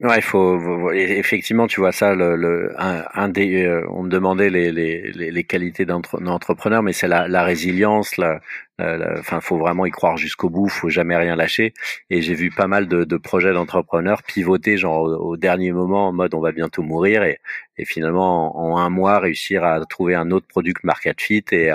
Ouais, 0.00 0.16
il 0.16 0.22
faut 0.22 0.92
effectivement, 0.92 1.66
tu 1.66 1.80
vois 1.80 1.92
ça. 1.92 2.14
Le, 2.14 2.36
le 2.36 2.74
un, 2.78 3.04
un, 3.14 3.28
des, 3.28 3.62
euh, 3.64 3.86
on 3.90 4.02
me 4.02 4.10
demandait 4.10 4.50
les, 4.50 4.72
les, 4.72 5.12
les 5.12 5.44
qualités 5.44 5.86
d'entrepreneur, 5.86 6.82
mais 6.82 6.92
c'est 6.92 7.06
la, 7.06 7.28
la, 7.28 7.44
résilience. 7.44 8.16
La, 8.16 8.40
enfin, 9.18 9.40
faut 9.40 9.56
vraiment 9.56 9.86
y 9.86 9.90
croire 9.90 10.16
jusqu'au 10.16 10.50
bout. 10.50 10.68
Faut 10.68 10.88
jamais 10.88 11.16
rien 11.16 11.36
lâcher. 11.36 11.74
Et 12.10 12.22
j'ai 12.22 12.34
vu 12.34 12.50
pas 12.50 12.66
mal 12.66 12.88
de, 12.88 13.04
de 13.04 13.16
projets 13.16 13.52
d'entrepreneurs 13.52 14.22
pivoter 14.24 14.76
genre 14.76 15.04
au, 15.04 15.36
dernier 15.36 15.70
moment 15.72 16.08
en 16.08 16.12
mode 16.12 16.34
on 16.34 16.40
va 16.40 16.52
bientôt 16.52 16.82
mourir 16.82 17.22
et, 17.22 17.38
et 17.78 17.84
finalement 17.84 18.58
en, 18.58 18.76
un 18.78 18.90
mois 18.90 19.20
réussir 19.20 19.64
à 19.64 19.80
trouver 19.86 20.16
un 20.16 20.30
autre 20.32 20.46
product 20.48 20.82
market 20.84 21.20
fit 21.20 21.44
et, 21.52 21.70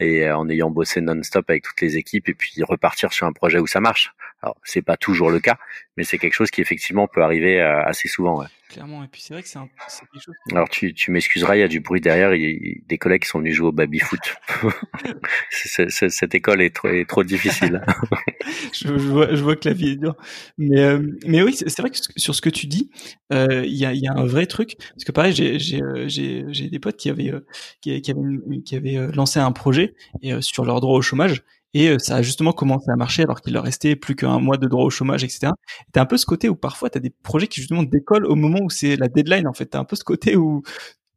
et 0.00 0.30
en 0.30 0.48
ayant 0.48 0.70
bossé 0.70 1.00
non-stop 1.00 1.50
avec 1.50 1.64
toutes 1.64 1.80
les 1.80 1.96
équipes 1.96 2.28
et 2.28 2.34
puis 2.34 2.62
repartir 2.62 3.12
sur 3.12 3.26
un 3.26 3.32
projet 3.32 3.58
où 3.58 3.66
ça 3.66 3.80
marche. 3.80 4.14
Alors 4.44 4.58
c'est 4.62 4.82
pas 4.82 4.98
toujours 4.98 5.30
le 5.30 5.40
cas, 5.40 5.56
mais 5.96 6.04
c'est 6.04 6.18
quelque 6.18 6.34
chose 6.34 6.50
qui 6.50 6.60
effectivement 6.60 7.08
peut 7.08 7.22
arriver 7.22 7.62
euh, 7.62 7.82
assez 7.82 8.08
souvent. 8.08 8.40
Ouais. 8.40 8.46
Clairement, 8.68 9.02
et 9.02 9.08
puis 9.08 9.22
c'est 9.22 9.32
vrai 9.32 9.42
que 9.42 9.48
c'est 9.48 9.58
quelque 9.58 10.22
chose. 10.22 10.34
Alors 10.52 10.68
tu, 10.68 10.92
tu 10.92 11.10
m'excuseras, 11.10 11.56
il 11.56 11.60
y 11.60 11.62
a 11.62 11.68
du 11.68 11.80
bruit 11.80 12.02
derrière, 12.02 12.34
il 12.34 12.42
y 12.42 12.72
a 12.72 12.74
des 12.86 12.98
collègues 12.98 13.22
qui 13.22 13.28
sont 13.28 13.38
venus 13.38 13.54
jouer 13.54 13.68
au 13.68 13.72
baby 13.72 14.00
foot. 14.00 14.20
cette 15.50 16.34
école 16.34 16.60
est 16.60 16.74
trop, 16.74 16.88
est 16.88 17.08
trop 17.08 17.24
difficile. 17.24 17.80
je, 18.74 18.88
vois, 18.92 19.34
je 19.34 19.42
vois 19.42 19.56
que 19.56 19.66
la 19.66 19.74
vie 19.74 19.92
est 19.92 19.96
dure, 19.96 20.16
mais 20.58 20.78
euh, 20.78 21.00
mais 21.26 21.40
oui, 21.42 21.54
c'est 21.54 21.80
vrai 21.80 21.88
que 21.88 21.96
sur 22.16 22.34
ce 22.34 22.42
que 22.42 22.50
tu 22.50 22.66
dis, 22.66 22.90
euh, 23.32 23.64
il 23.64 23.76
y, 23.76 23.86
a, 23.86 23.94
y 23.94 24.06
a 24.06 24.12
un 24.12 24.26
vrai 24.26 24.44
truc 24.44 24.76
parce 24.90 25.04
que 25.04 25.12
pareil, 25.12 25.32
j'ai 25.32 26.68
des 26.68 26.78
potes 26.80 26.98
qui 26.98 27.08
avaient 27.08 27.32
qui, 27.80 27.98
qui 28.02 28.10
avaient 28.10 28.62
qui 28.62 28.76
avaient 28.76 29.06
lancé 29.14 29.40
un 29.40 29.52
projet 29.52 29.94
et 30.20 30.34
sur 30.42 30.66
leur 30.66 30.82
droit 30.82 30.98
au 30.98 31.02
chômage 31.02 31.44
et 31.74 31.88
euh, 31.88 31.98
ça 31.98 32.16
a 32.16 32.22
justement 32.22 32.52
commencé 32.52 32.90
à 32.90 32.96
marcher 32.96 33.24
alors 33.24 33.40
qu'il 33.40 33.52
leur 33.52 33.64
restait 33.64 33.96
plus 33.96 34.14
qu'un 34.14 34.38
mois 34.38 34.56
de 34.56 34.66
droit 34.68 34.84
au 34.84 34.90
chômage, 34.90 35.24
etc. 35.24 35.52
T'as 35.92 36.02
un 36.02 36.06
peu 36.06 36.16
ce 36.16 36.24
côté 36.24 36.48
où 36.48 36.54
parfois 36.54 36.88
t'as 36.88 37.00
des 37.00 37.10
projets 37.10 37.48
qui 37.48 37.60
justement 37.60 37.82
décollent 37.82 38.26
au 38.26 38.36
moment 38.36 38.60
où 38.62 38.70
c'est 38.70 38.96
la 38.96 39.08
deadline. 39.08 39.46
En 39.46 39.52
fait, 39.52 39.66
t'as 39.66 39.80
un 39.80 39.84
peu 39.84 39.96
ce 39.96 40.04
côté 40.04 40.36
où 40.36 40.62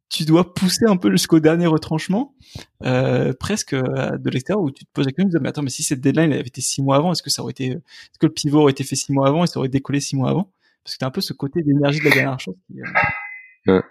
tu 0.08 0.24
dois 0.24 0.54
pousser 0.54 0.86
un 0.86 0.96
peu 0.96 1.10
jusqu'au 1.10 1.38
dernier 1.38 1.66
retranchement, 1.66 2.34
euh, 2.84 3.32
presque 3.38 3.74
euh, 3.74 4.16
de 4.16 4.30
l'extérieur, 4.30 4.62
où 4.62 4.70
tu 4.70 4.84
te 4.84 4.90
poses 4.92 5.06
la 5.06 5.12
question, 5.12 5.38
mais 5.40 5.48
attends, 5.50 5.62
mais 5.62 5.70
si 5.70 5.82
cette 5.82 6.00
deadline 6.00 6.32
avait 6.32 6.42
été 6.42 6.60
six 6.60 6.82
mois 6.82 6.96
avant, 6.96 7.12
est-ce 7.12 7.22
que 7.22 7.30
ça 7.30 7.42
aurait 7.42 7.50
été, 7.52 7.66
est-ce 7.66 8.18
que 8.18 8.26
le 8.26 8.32
pivot 8.32 8.62
aurait 8.62 8.72
été 8.72 8.84
fait 8.84 8.96
six 8.96 9.12
mois 9.12 9.28
avant 9.28 9.44
et 9.44 9.46
ça 9.46 9.58
aurait 9.58 9.68
décollé 9.68 10.00
six 10.00 10.16
mois 10.16 10.30
avant? 10.30 10.50
Parce 10.82 10.94
que 10.94 11.00
t'as 11.00 11.06
un 11.06 11.10
peu 11.10 11.20
ce 11.20 11.34
côté 11.34 11.62
d'énergie 11.62 12.00
de 12.00 12.04
la 12.06 12.14
dernière 12.14 12.40
chose. 12.40 12.56
Euh... 13.68 13.82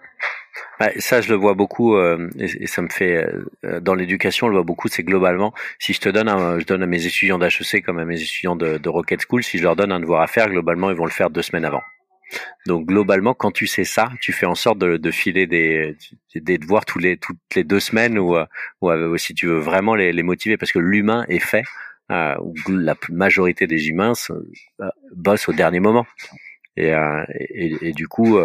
Bah, 0.78 0.90
ça, 0.98 1.20
je 1.20 1.28
le 1.28 1.34
vois 1.34 1.54
beaucoup, 1.54 1.96
euh, 1.96 2.30
et, 2.38 2.66
ça 2.66 2.82
me 2.82 2.88
fait 2.88 3.26
euh, 3.64 3.80
dans 3.80 3.94
l'éducation, 3.94 4.46
on 4.46 4.50
le 4.50 4.56
voit 4.56 4.64
beaucoup. 4.64 4.88
C'est 4.88 5.02
globalement, 5.02 5.52
si 5.78 5.92
je 5.92 6.00
te 6.00 6.08
donne, 6.08 6.28
un, 6.28 6.58
je 6.60 6.64
donne 6.64 6.82
à 6.82 6.86
mes 6.86 7.04
étudiants 7.04 7.38
d'HEC 7.38 7.84
comme 7.84 7.98
à 7.98 8.04
mes 8.04 8.20
étudiants 8.20 8.54
de, 8.54 8.88
Rocket 8.88 9.20
School, 9.28 9.42
si 9.42 9.58
je 9.58 9.64
leur 9.64 9.74
donne 9.74 9.90
un 9.90 10.00
devoir 10.00 10.22
à 10.22 10.28
faire, 10.28 10.48
globalement, 10.48 10.90
ils 10.90 10.96
vont 10.96 11.04
le 11.04 11.10
faire 11.10 11.30
deux 11.30 11.42
semaines 11.42 11.64
avant. 11.64 11.82
Donc 12.66 12.86
globalement, 12.86 13.34
quand 13.34 13.50
tu 13.50 13.66
sais 13.66 13.84
ça, 13.84 14.10
tu 14.20 14.32
fais 14.32 14.46
en 14.46 14.54
sorte 14.54 14.78
de, 14.78 14.98
de 14.98 15.10
filer 15.10 15.46
des, 15.46 15.96
des 16.34 16.58
devoirs 16.58 16.84
tous 16.84 16.98
les 16.98 17.16
toutes 17.16 17.38
les 17.56 17.64
deux 17.64 17.80
semaines 17.80 18.18
ou, 18.18 18.36
ou 18.82 19.16
si 19.16 19.32
tu 19.32 19.46
veux 19.46 19.58
vraiment 19.58 19.94
les, 19.94 20.12
les 20.12 20.22
motiver, 20.22 20.58
parce 20.58 20.70
que 20.72 20.78
l'humain 20.78 21.24
est 21.28 21.38
fait. 21.38 21.64
Euh, 22.10 22.36
la 22.68 22.94
majorité 23.10 23.66
des 23.66 23.88
humains 23.88 24.12
euh, 24.30 24.90
bossent 25.14 25.48
au 25.48 25.52
dernier 25.52 25.80
moment. 25.80 26.06
Et, 26.76 26.92
et, 27.50 27.88
et, 27.88 27.92
du 27.92 28.06
coup, 28.06 28.38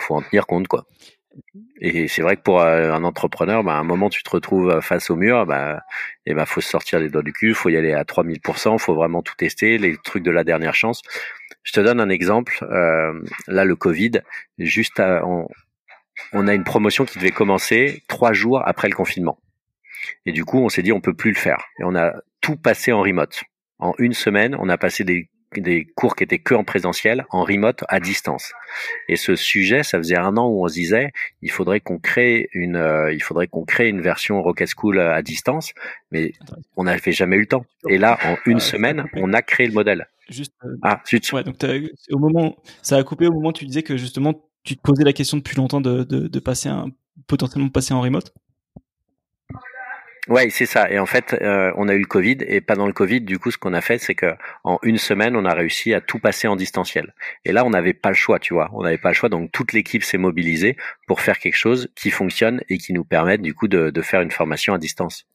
faut 0.00 0.16
en 0.16 0.22
tenir 0.22 0.48
compte, 0.48 0.66
quoi. 0.66 0.86
Et 1.80 2.08
c'est 2.08 2.22
vrai 2.22 2.36
que 2.36 2.42
pour 2.42 2.60
euh, 2.60 2.92
un 2.92 3.04
entrepreneur, 3.04 3.62
bah, 3.62 3.74
à 3.74 3.78
un 3.78 3.84
moment 3.84 4.08
tu 4.08 4.22
te 4.22 4.30
retrouves 4.30 4.70
euh, 4.70 4.80
face 4.80 5.10
au 5.10 5.16
mur, 5.16 5.46
bah, 5.46 5.80
et 6.24 6.34
bah 6.34 6.46
faut 6.46 6.60
se 6.60 6.68
sortir 6.68 6.98
les 7.00 7.08
doigts 7.08 7.22
du 7.22 7.32
cul, 7.32 7.54
faut 7.54 7.68
y 7.68 7.76
aller 7.76 7.92
à 7.92 8.04
3000%, 8.04 8.78
faut 8.78 8.94
vraiment 8.94 9.22
tout 9.22 9.34
tester, 9.36 9.78
les 9.78 9.96
trucs 9.98 10.22
de 10.22 10.30
la 10.30 10.44
dernière 10.44 10.74
chance. 10.74 11.02
Je 11.62 11.72
te 11.72 11.80
donne 11.80 12.00
un 12.00 12.08
exemple. 12.08 12.64
Euh, 12.70 13.20
là, 13.48 13.64
le 13.64 13.76
Covid, 13.76 14.22
juste 14.58 15.00
on, 15.00 15.48
on, 16.32 16.48
a 16.48 16.54
une 16.54 16.64
promotion 16.64 17.04
qui 17.04 17.18
devait 17.18 17.30
commencer 17.30 18.02
trois 18.08 18.32
jours 18.32 18.62
après 18.66 18.88
le 18.88 18.94
confinement. 18.94 19.38
Et 20.24 20.32
du 20.32 20.44
coup, 20.44 20.58
on 20.58 20.68
s'est 20.68 20.82
dit 20.82 20.92
on 20.92 21.00
peut 21.00 21.14
plus 21.14 21.32
le 21.32 21.38
faire. 21.38 21.64
Et 21.80 21.84
on 21.84 21.94
a 21.96 22.12
tout 22.40 22.56
passé 22.56 22.92
en 22.92 23.02
remote. 23.02 23.42
En 23.78 23.92
une 23.98 24.14
semaine, 24.14 24.56
on 24.58 24.68
a 24.68 24.78
passé 24.78 25.04
des 25.04 25.28
des 25.60 25.84
cours 25.84 26.16
qui 26.16 26.24
étaient 26.24 26.38
que 26.38 26.54
en 26.54 26.64
présentiel, 26.64 27.26
en 27.30 27.42
remote, 27.44 27.84
à 27.88 28.00
distance. 28.00 28.52
Et 29.08 29.16
ce 29.16 29.36
sujet, 29.36 29.82
ça 29.82 29.98
faisait 29.98 30.18
un 30.18 30.36
an 30.36 30.48
où 30.48 30.64
on 30.64 30.68
se 30.68 30.74
disait, 30.74 31.10
il 31.42 31.50
faudrait 31.50 31.80
qu'on 31.80 31.98
crée 31.98 32.48
une, 32.52 32.76
euh, 32.76 33.12
il 33.12 33.22
faudrait 33.22 33.46
qu'on 33.46 33.64
crée 33.64 33.88
une 33.88 34.00
version 34.00 34.42
Rocket 34.42 34.68
School 34.76 35.00
à 35.00 35.22
distance, 35.22 35.72
mais 36.10 36.32
on 36.76 36.84
n'avait 36.84 37.12
jamais 37.12 37.36
eu 37.36 37.40
le 37.40 37.46
temps. 37.46 37.64
Et 37.88 37.98
là, 37.98 38.18
en 38.24 38.36
une 38.46 38.60
semaine, 38.60 39.04
on 39.14 39.32
a 39.32 39.42
créé 39.42 39.66
le 39.66 39.72
modèle. 39.74 40.08
Juste. 40.28 40.54
Euh, 40.64 40.76
ah. 40.82 41.02
Ouais, 41.32 41.44
donc 41.44 41.56
au 42.10 42.18
moment, 42.18 42.56
ça 42.82 42.96
a 42.96 43.04
coupé 43.04 43.26
au 43.26 43.32
moment 43.32 43.50
où 43.50 43.52
tu 43.52 43.64
disais 43.64 43.82
que 43.82 43.96
justement, 43.96 44.34
tu 44.64 44.76
te 44.76 44.82
posais 44.82 45.04
la 45.04 45.12
question 45.12 45.36
depuis 45.36 45.56
longtemps 45.56 45.80
de, 45.80 46.02
de, 46.02 46.26
de 46.26 46.38
passer 46.40 46.68
un, 46.68 46.88
potentiellement 47.26 47.68
passer 47.68 47.94
en 47.94 48.00
remote? 48.00 48.32
Ouais, 50.28 50.50
c'est 50.50 50.66
ça. 50.66 50.90
Et 50.90 50.98
en 50.98 51.06
fait, 51.06 51.34
euh, 51.40 51.72
on 51.76 51.88
a 51.88 51.94
eu 51.94 52.00
le 52.00 52.06
Covid 52.06 52.38
et 52.40 52.60
pas 52.60 52.74
dans 52.74 52.86
le 52.86 52.92
Covid. 52.92 53.20
Du 53.20 53.38
coup, 53.38 53.52
ce 53.52 53.58
qu'on 53.58 53.72
a 53.74 53.80
fait, 53.80 53.98
c'est 53.98 54.16
que 54.16 54.34
en 54.64 54.78
une 54.82 54.98
semaine, 54.98 55.36
on 55.36 55.44
a 55.44 55.54
réussi 55.54 55.94
à 55.94 56.00
tout 56.00 56.18
passer 56.18 56.48
en 56.48 56.56
distanciel. 56.56 57.14
Et 57.44 57.52
là, 57.52 57.64
on 57.64 57.70
n'avait 57.70 57.92
pas 57.92 58.08
le 58.08 58.16
choix, 58.16 58.40
tu 58.40 58.52
vois. 58.52 58.68
On 58.72 58.82
n'avait 58.82 58.98
pas 58.98 59.10
le 59.10 59.14
choix. 59.14 59.28
Donc, 59.28 59.52
toute 59.52 59.72
l'équipe 59.72 60.02
s'est 60.02 60.18
mobilisée 60.18 60.76
pour 61.06 61.20
faire 61.20 61.38
quelque 61.38 61.56
chose 61.56 61.88
qui 61.94 62.10
fonctionne 62.10 62.60
et 62.68 62.78
qui 62.78 62.92
nous 62.92 63.04
permette 63.04 63.40
du 63.40 63.54
coup 63.54 63.68
de, 63.68 63.92
faire 64.02 64.20
une 64.20 64.32
formation 64.32 64.74
à 64.74 64.78
distance. 64.78 65.26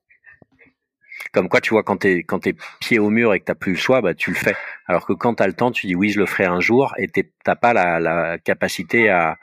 Comme 1.32 1.48
quoi, 1.48 1.62
tu 1.62 1.70
vois, 1.70 1.84
quand 1.84 1.98
t'es 1.98 2.24
quand 2.24 2.42
pied 2.82 3.00
au 3.00 3.10
mur 3.10 3.34
et 3.34 3.40
que 3.40 3.46
t'as 3.46 3.56
plus 3.56 3.74
le 3.74 3.78
choix, 3.78 4.02
bah 4.02 4.14
tu 4.14 4.32
le 4.32 4.36
fais. 4.36 4.56
Alors 4.88 5.06
que 5.06 5.14
quand 5.14 5.36
t'as 5.36 5.48
le 5.48 5.54
temps, 5.54 5.72
tu 5.72 5.88
dis 5.88 5.96
oui, 5.96 6.10
je 6.10 6.20
le 6.20 6.26
ferai 6.26 6.46
un 6.46 6.60
jour, 6.60 6.94
et 6.98 7.08
t'as 7.44 7.56
pas 7.56 7.74
la, 7.74 8.38
capacité 8.40 9.10
à, 9.10 9.38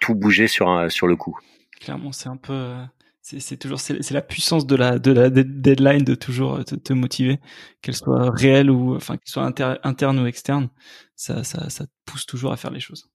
tout 0.00 0.14
bouger 0.14 0.46
sur 0.48 0.66
le 0.66 1.16
coup. 1.16 1.38
Clairement, 1.80 2.12
c'est 2.12 2.28
un 2.28 2.36
peu 2.36 2.52
euh, 2.52 2.84
c'est 3.38 3.56
toujours 3.58 3.80
c'est 3.80 4.10
la 4.10 4.22
puissance 4.22 4.66
de 4.66 4.74
la 4.74 4.98
de 4.98 5.12
la 5.12 5.28
deadline 5.28 6.04
de 6.04 6.14
toujours 6.14 6.64
te, 6.64 6.74
te 6.74 6.92
motiver 6.92 7.40
qu'elle 7.82 7.94
soit 7.94 8.30
réelle 8.30 8.70
ou 8.70 8.94
enfin 8.94 9.16
qu'elle 9.16 9.30
soit 9.30 9.44
interne 9.84 10.18
ou 10.18 10.26
externe. 10.26 10.68
Ça, 11.14 11.44
ça 11.44 11.68
ça 11.68 11.86
te 11.86 11.92
pousse 12.06 12.24
toujours 12.26 12.52
à 12.52 12.56
faire 12.56 12.70
les 12.70 12.80
choses. 12.80 13.10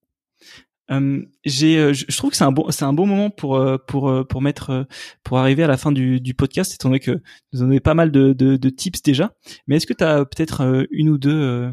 Euh, 0.91 1.25
j'ai 1.45 1.77
euh, 1.77 1.93
je 1.93 2.17
trouve 2.17 2.31
que 2.31 2.35
c'est 2.35 2.43
un 2.43 2.51
bon 2.51 2.69
c'est 2.69 2.83
un 2.83 2.91
bon 2.93 3.07
moment 3.07 3.29
pour 3.29 3.55
euh, 3.55 3.77
pour 3.77 4.09
euh, 4.09 4.25
pour 4.25 4.41
mettre 4.41 4.85
pour 5.23 5.39
arriver 5.39 5.63
à 5.63 5.67
la 5.67 5.77
fin 5.77 5.93
du, 5.93 6.19
du 6.19 6.33
podcast 6.33 6.73
étant 6.73 6.89
donné 6.89 6.99
que 6.99 7.21
nous 7.53 7.61
en 7.63 7.69
avons 7.69 7.77
pas 7.79 7.93
mal 7.93 8.11
de, 8.11 8.33
de, 8.33 8.57
de 8.57 8.69
tips 8.69 9.01
déjà. 9.01 9.33
Mais 9.65 9.77
est-ce 9.77 9.87
que 9.87 9.93
tu 9.93 10.03
as 10.03 10.25
peut-être 10.25 10.85
une 10.91 11.09
ou 11.09 11.17
deux 11.17 11.71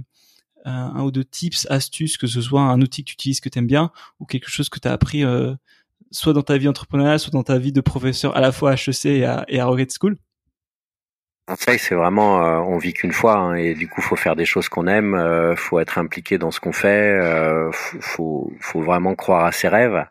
un 0.65 1.03
ou 1.03 1.11
deux 1.11 1.25
tips 1.25 1.67
astuces 1.71 2.17
que 2.17 2.27
ce 2.27 2.41
soit 2.41 2.63
un 2.63 2.81
outil 2.81 3.03
que 3.03 3.11
tu 3.11 3.15
utilises 3.15 3.41
que 3.41 3.49
tu 3.49 3.59
aimes 3.59 3.67
bien 3.67 3.91
ou 4.21 4.27
quelque 4.27 4.49
chose 4.49 4.69
que 4.69 4.79
tu 4.79 4.89
as 4.89 4.93
appris 4.93 5.25
soit 6.11 6.33
dans 6.33 6.43
ta 6.43 6.59
vie 6.59 6.69
entrepreneuriale, 6.69 7.19
soit 7.19 7.33
dans 7.33 7.43
ta 7.43 7.59
vie 7.59 7.73
de 7.73 7.81
professeur 7.81 8.37
à 8.37 8.41
la 8.41 8.53
fois 8.53 8.73
à 8.73 8.75
HEC 8.75 9.07
et 9.07 9.25
à, 9.25 9.45
et 9.49 9.61
à 9.61 9.67
Rocket 9.67 9.93
School 9.99 10.17
Conseil, 11.47 11.81
c'est 11.81 11.97
vraiment, 11.97 12.45
euh, 12.45 12.59
on 12.59 12.79
vit 12.79 12.93
qu'une 12.93 13.11
fois, 13.11 13.37
hein, 13.37 13.55
et 13.55 13.75
du 13.75 13.89
coup, 13.89 14.01
faut 14.03 14.15
faire 14.15 14.37
des 14.37 14.45
choses 14.45 14.69
qu'on 14.69 14.87
aime, 14.87 15.15
euh, 15.15 15.57
faut 15.57 15.81
être 15.81 15.99
impliqué 15.99 16.39
dans 16.39 16.53
ce 16.53 16.61
qu'on 16.61 16.73
fait, 16.73 17.19
euh, 17.19 17.73
faut, 17.73 18.53
faut 18.61 18.81
vraiment 18.83 19.17
croire 19.17 19.47
à 19.47 19.51
ses 19.51 19.67
rêves, 19.67 20.05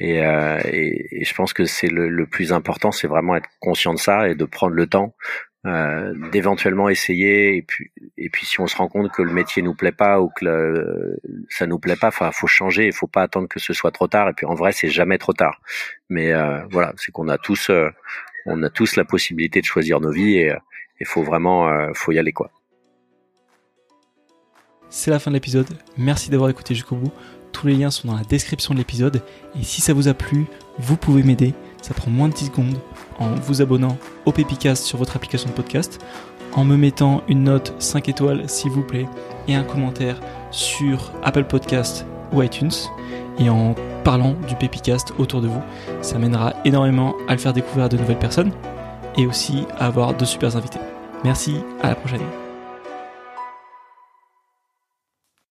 et, 0.00 0.22
euh, 0.22 0.60
et, 0.64 1.20
et 1.20 1.24
je 1.24 1.34
pense 1.34 1.54
que 1.54 1.64
c'est 1.64 1.88
le, 1.88 2.10
le, 2.10 2.26
plus 2.26 2.52
important, 2.52 2.92
c'est 2.92 3.06
vraiment 3.06 3.36
être 3.36 3.48
conscient 3.60 3.94
de 3.94 3.98
ça 3.98 4.28
et 4.28 4.34
de 4.34 4.44
prendre 4.44 4.74
le 4.74 4.86
temps 4.86 5.14
euh, 5.64 6.12
d'éventuellement 6.32 6.88
essayer 6.88 7.56
et 7.56 7.62
puis 7.62 7.92
et 8.18 8.28
puis 8.30 8.44
si 8.44 8.60
on 8.60 8.66
se 8.66 8.74
rend 8.76 8.88
compte 8.88 9.12
que 9.12 9.22
le 9.22 9.32
métier 9.32 9.62
nous 9.62 9.74
plaît 9.74 9.92
pas 9.92 10.20
ou 10.20 10.28
que 10.28 10.44
le, 10.44 11.20
ça 11.50 11.68
nous 11.68 11.78
plaît 11.78 11.94
pas 11.94 12.08
enfin 12.08 12.32
faut 12.32 12.48
changer 12.48 12.86
il 12.86 12.92
faut 12.92 13.06
pas 13.06 13.22
attendre 13.22 13.46
que 13.46 13.60
ce 13.60 13.72
soit 13.72 13.92
trop 13.92 14.08
tard 14.08 14.28
et 14.28 14.32
puis 14.32 14.44
en 14.44 14.54
vrai 14.54 14.72
c'est 14.72 14.88
jamais 14.88 15.18
trop 15.18 15.32
tard. 15.32 15.60
Mais 16.08 16.32
euh, 16.32 16.64
voilà 16.72 16.92
c'est 16.96 17.12
qu'on 17.12 17.28
a 17.28 17.38
tous 17.38 17.70
euh, 17.70 17.90
on 18.46 18.60
a 18.64 18.70
tous 18.70 18.96
la 18.96 19.04
possibilité 19.04 19.60
de 19.60 19.66
choisir 19.66 20.00
nos 20.00 20.10
vies 20.10 20.38
et 20.38 20.52
il 20.98 21.06
faut 21.06 21.22
vraiment 21.22 21.92
faut 21.94 22.10
y 22.10 22.18
aller 22.18 22.32
quoi. 22.32 22.50
C'est 24.90 25.12
la 25.12 25.20
fin 25.20 25.30
de 25.30 25.36
l'épisode. 25.36 25.68
Merci 25.96 26.28
d'avoir 26.28 26.50
écouté 26.50 26.74
jusqu'au 26.74 26.96
bout. 26.96 27.12
Tous 27.52 27.68
les 27.68 27.74
liens 27.74 27.92
sont 27.92 28.08
dans 28.08 28.16
la 28.16 28.24
description 28.24 28.74
de 28.74 28.78
l'épisode 28.78 29.22
et 29.54 29.62
si 29.62 29.80
ça 29.80 29.92
vous 29.92 30.08
a 30.08 30.14
plu 30.14 30.46
vous 30.78 30.96
pouvez 30.96 31.22
m'aider 31.22 31.54
ça 31.82 31.92
prend 31.94 32.10
moins 32.10 32.28
de 32.28 32.34
10 32.34 32.46
secondes 32.46 32.78
en 33.18 33.34
vous 33.34 33.60
abonnant 33.60 33.98
au 34.24 34.32
Pépicast 34.32 34.84
sur 34.84 34.98
votre 34.98 35.16
application 35.16 35.50
de 35.50 35.54
podcast, 35.54 36.00
en 36.54 36.64
me 36.64 36.76
mettant 36.76 37.22
une 37.28 37.44
note 37.44 37.74
5 37.78 38.08
étoiles 38.08 38.48
s'il 38.48 38.70
vous 38.70 38.82
plaît 38.82 39.06
et 39.48 39.54
un 39.54 39.64
commentaire 39.64 40.20
sur 40.50 41.12
Apple 41.22 41.44
Podcast 41.44 42.06
ou 42.32 42.42
iTunes 42.42 42.70
et 43.38 43.50
en 43.50 43.74
parlant 44.04 44.34
du 44.48 44.54
Pépicast 44.56 45.12
autour 45.18 45.40
de 45.40 45.48
vous. 45.48 45.62
Ça 46.00 46.18
mènera 46.18 46.54
énormément 46.64 47.14
à 47.28 47.32
le 47.32 47.38
faire 47.38 47.52
découvrir 47.52 47.88
de 47.88 47.96
nouvelles 47.96 48.18
personnes 48.18 48.52
et 49.16 49.26
aussi 49.26 49.66
à 49.78 49.86
avoir 49.86 50.16
de 50.16 50.24
super 50.24 50.56
invités. 50.56 50.80
Merci, 51.24 51.56
à 51.82 51.88
la 51.88 51.94
prochaine. 51.94 52.41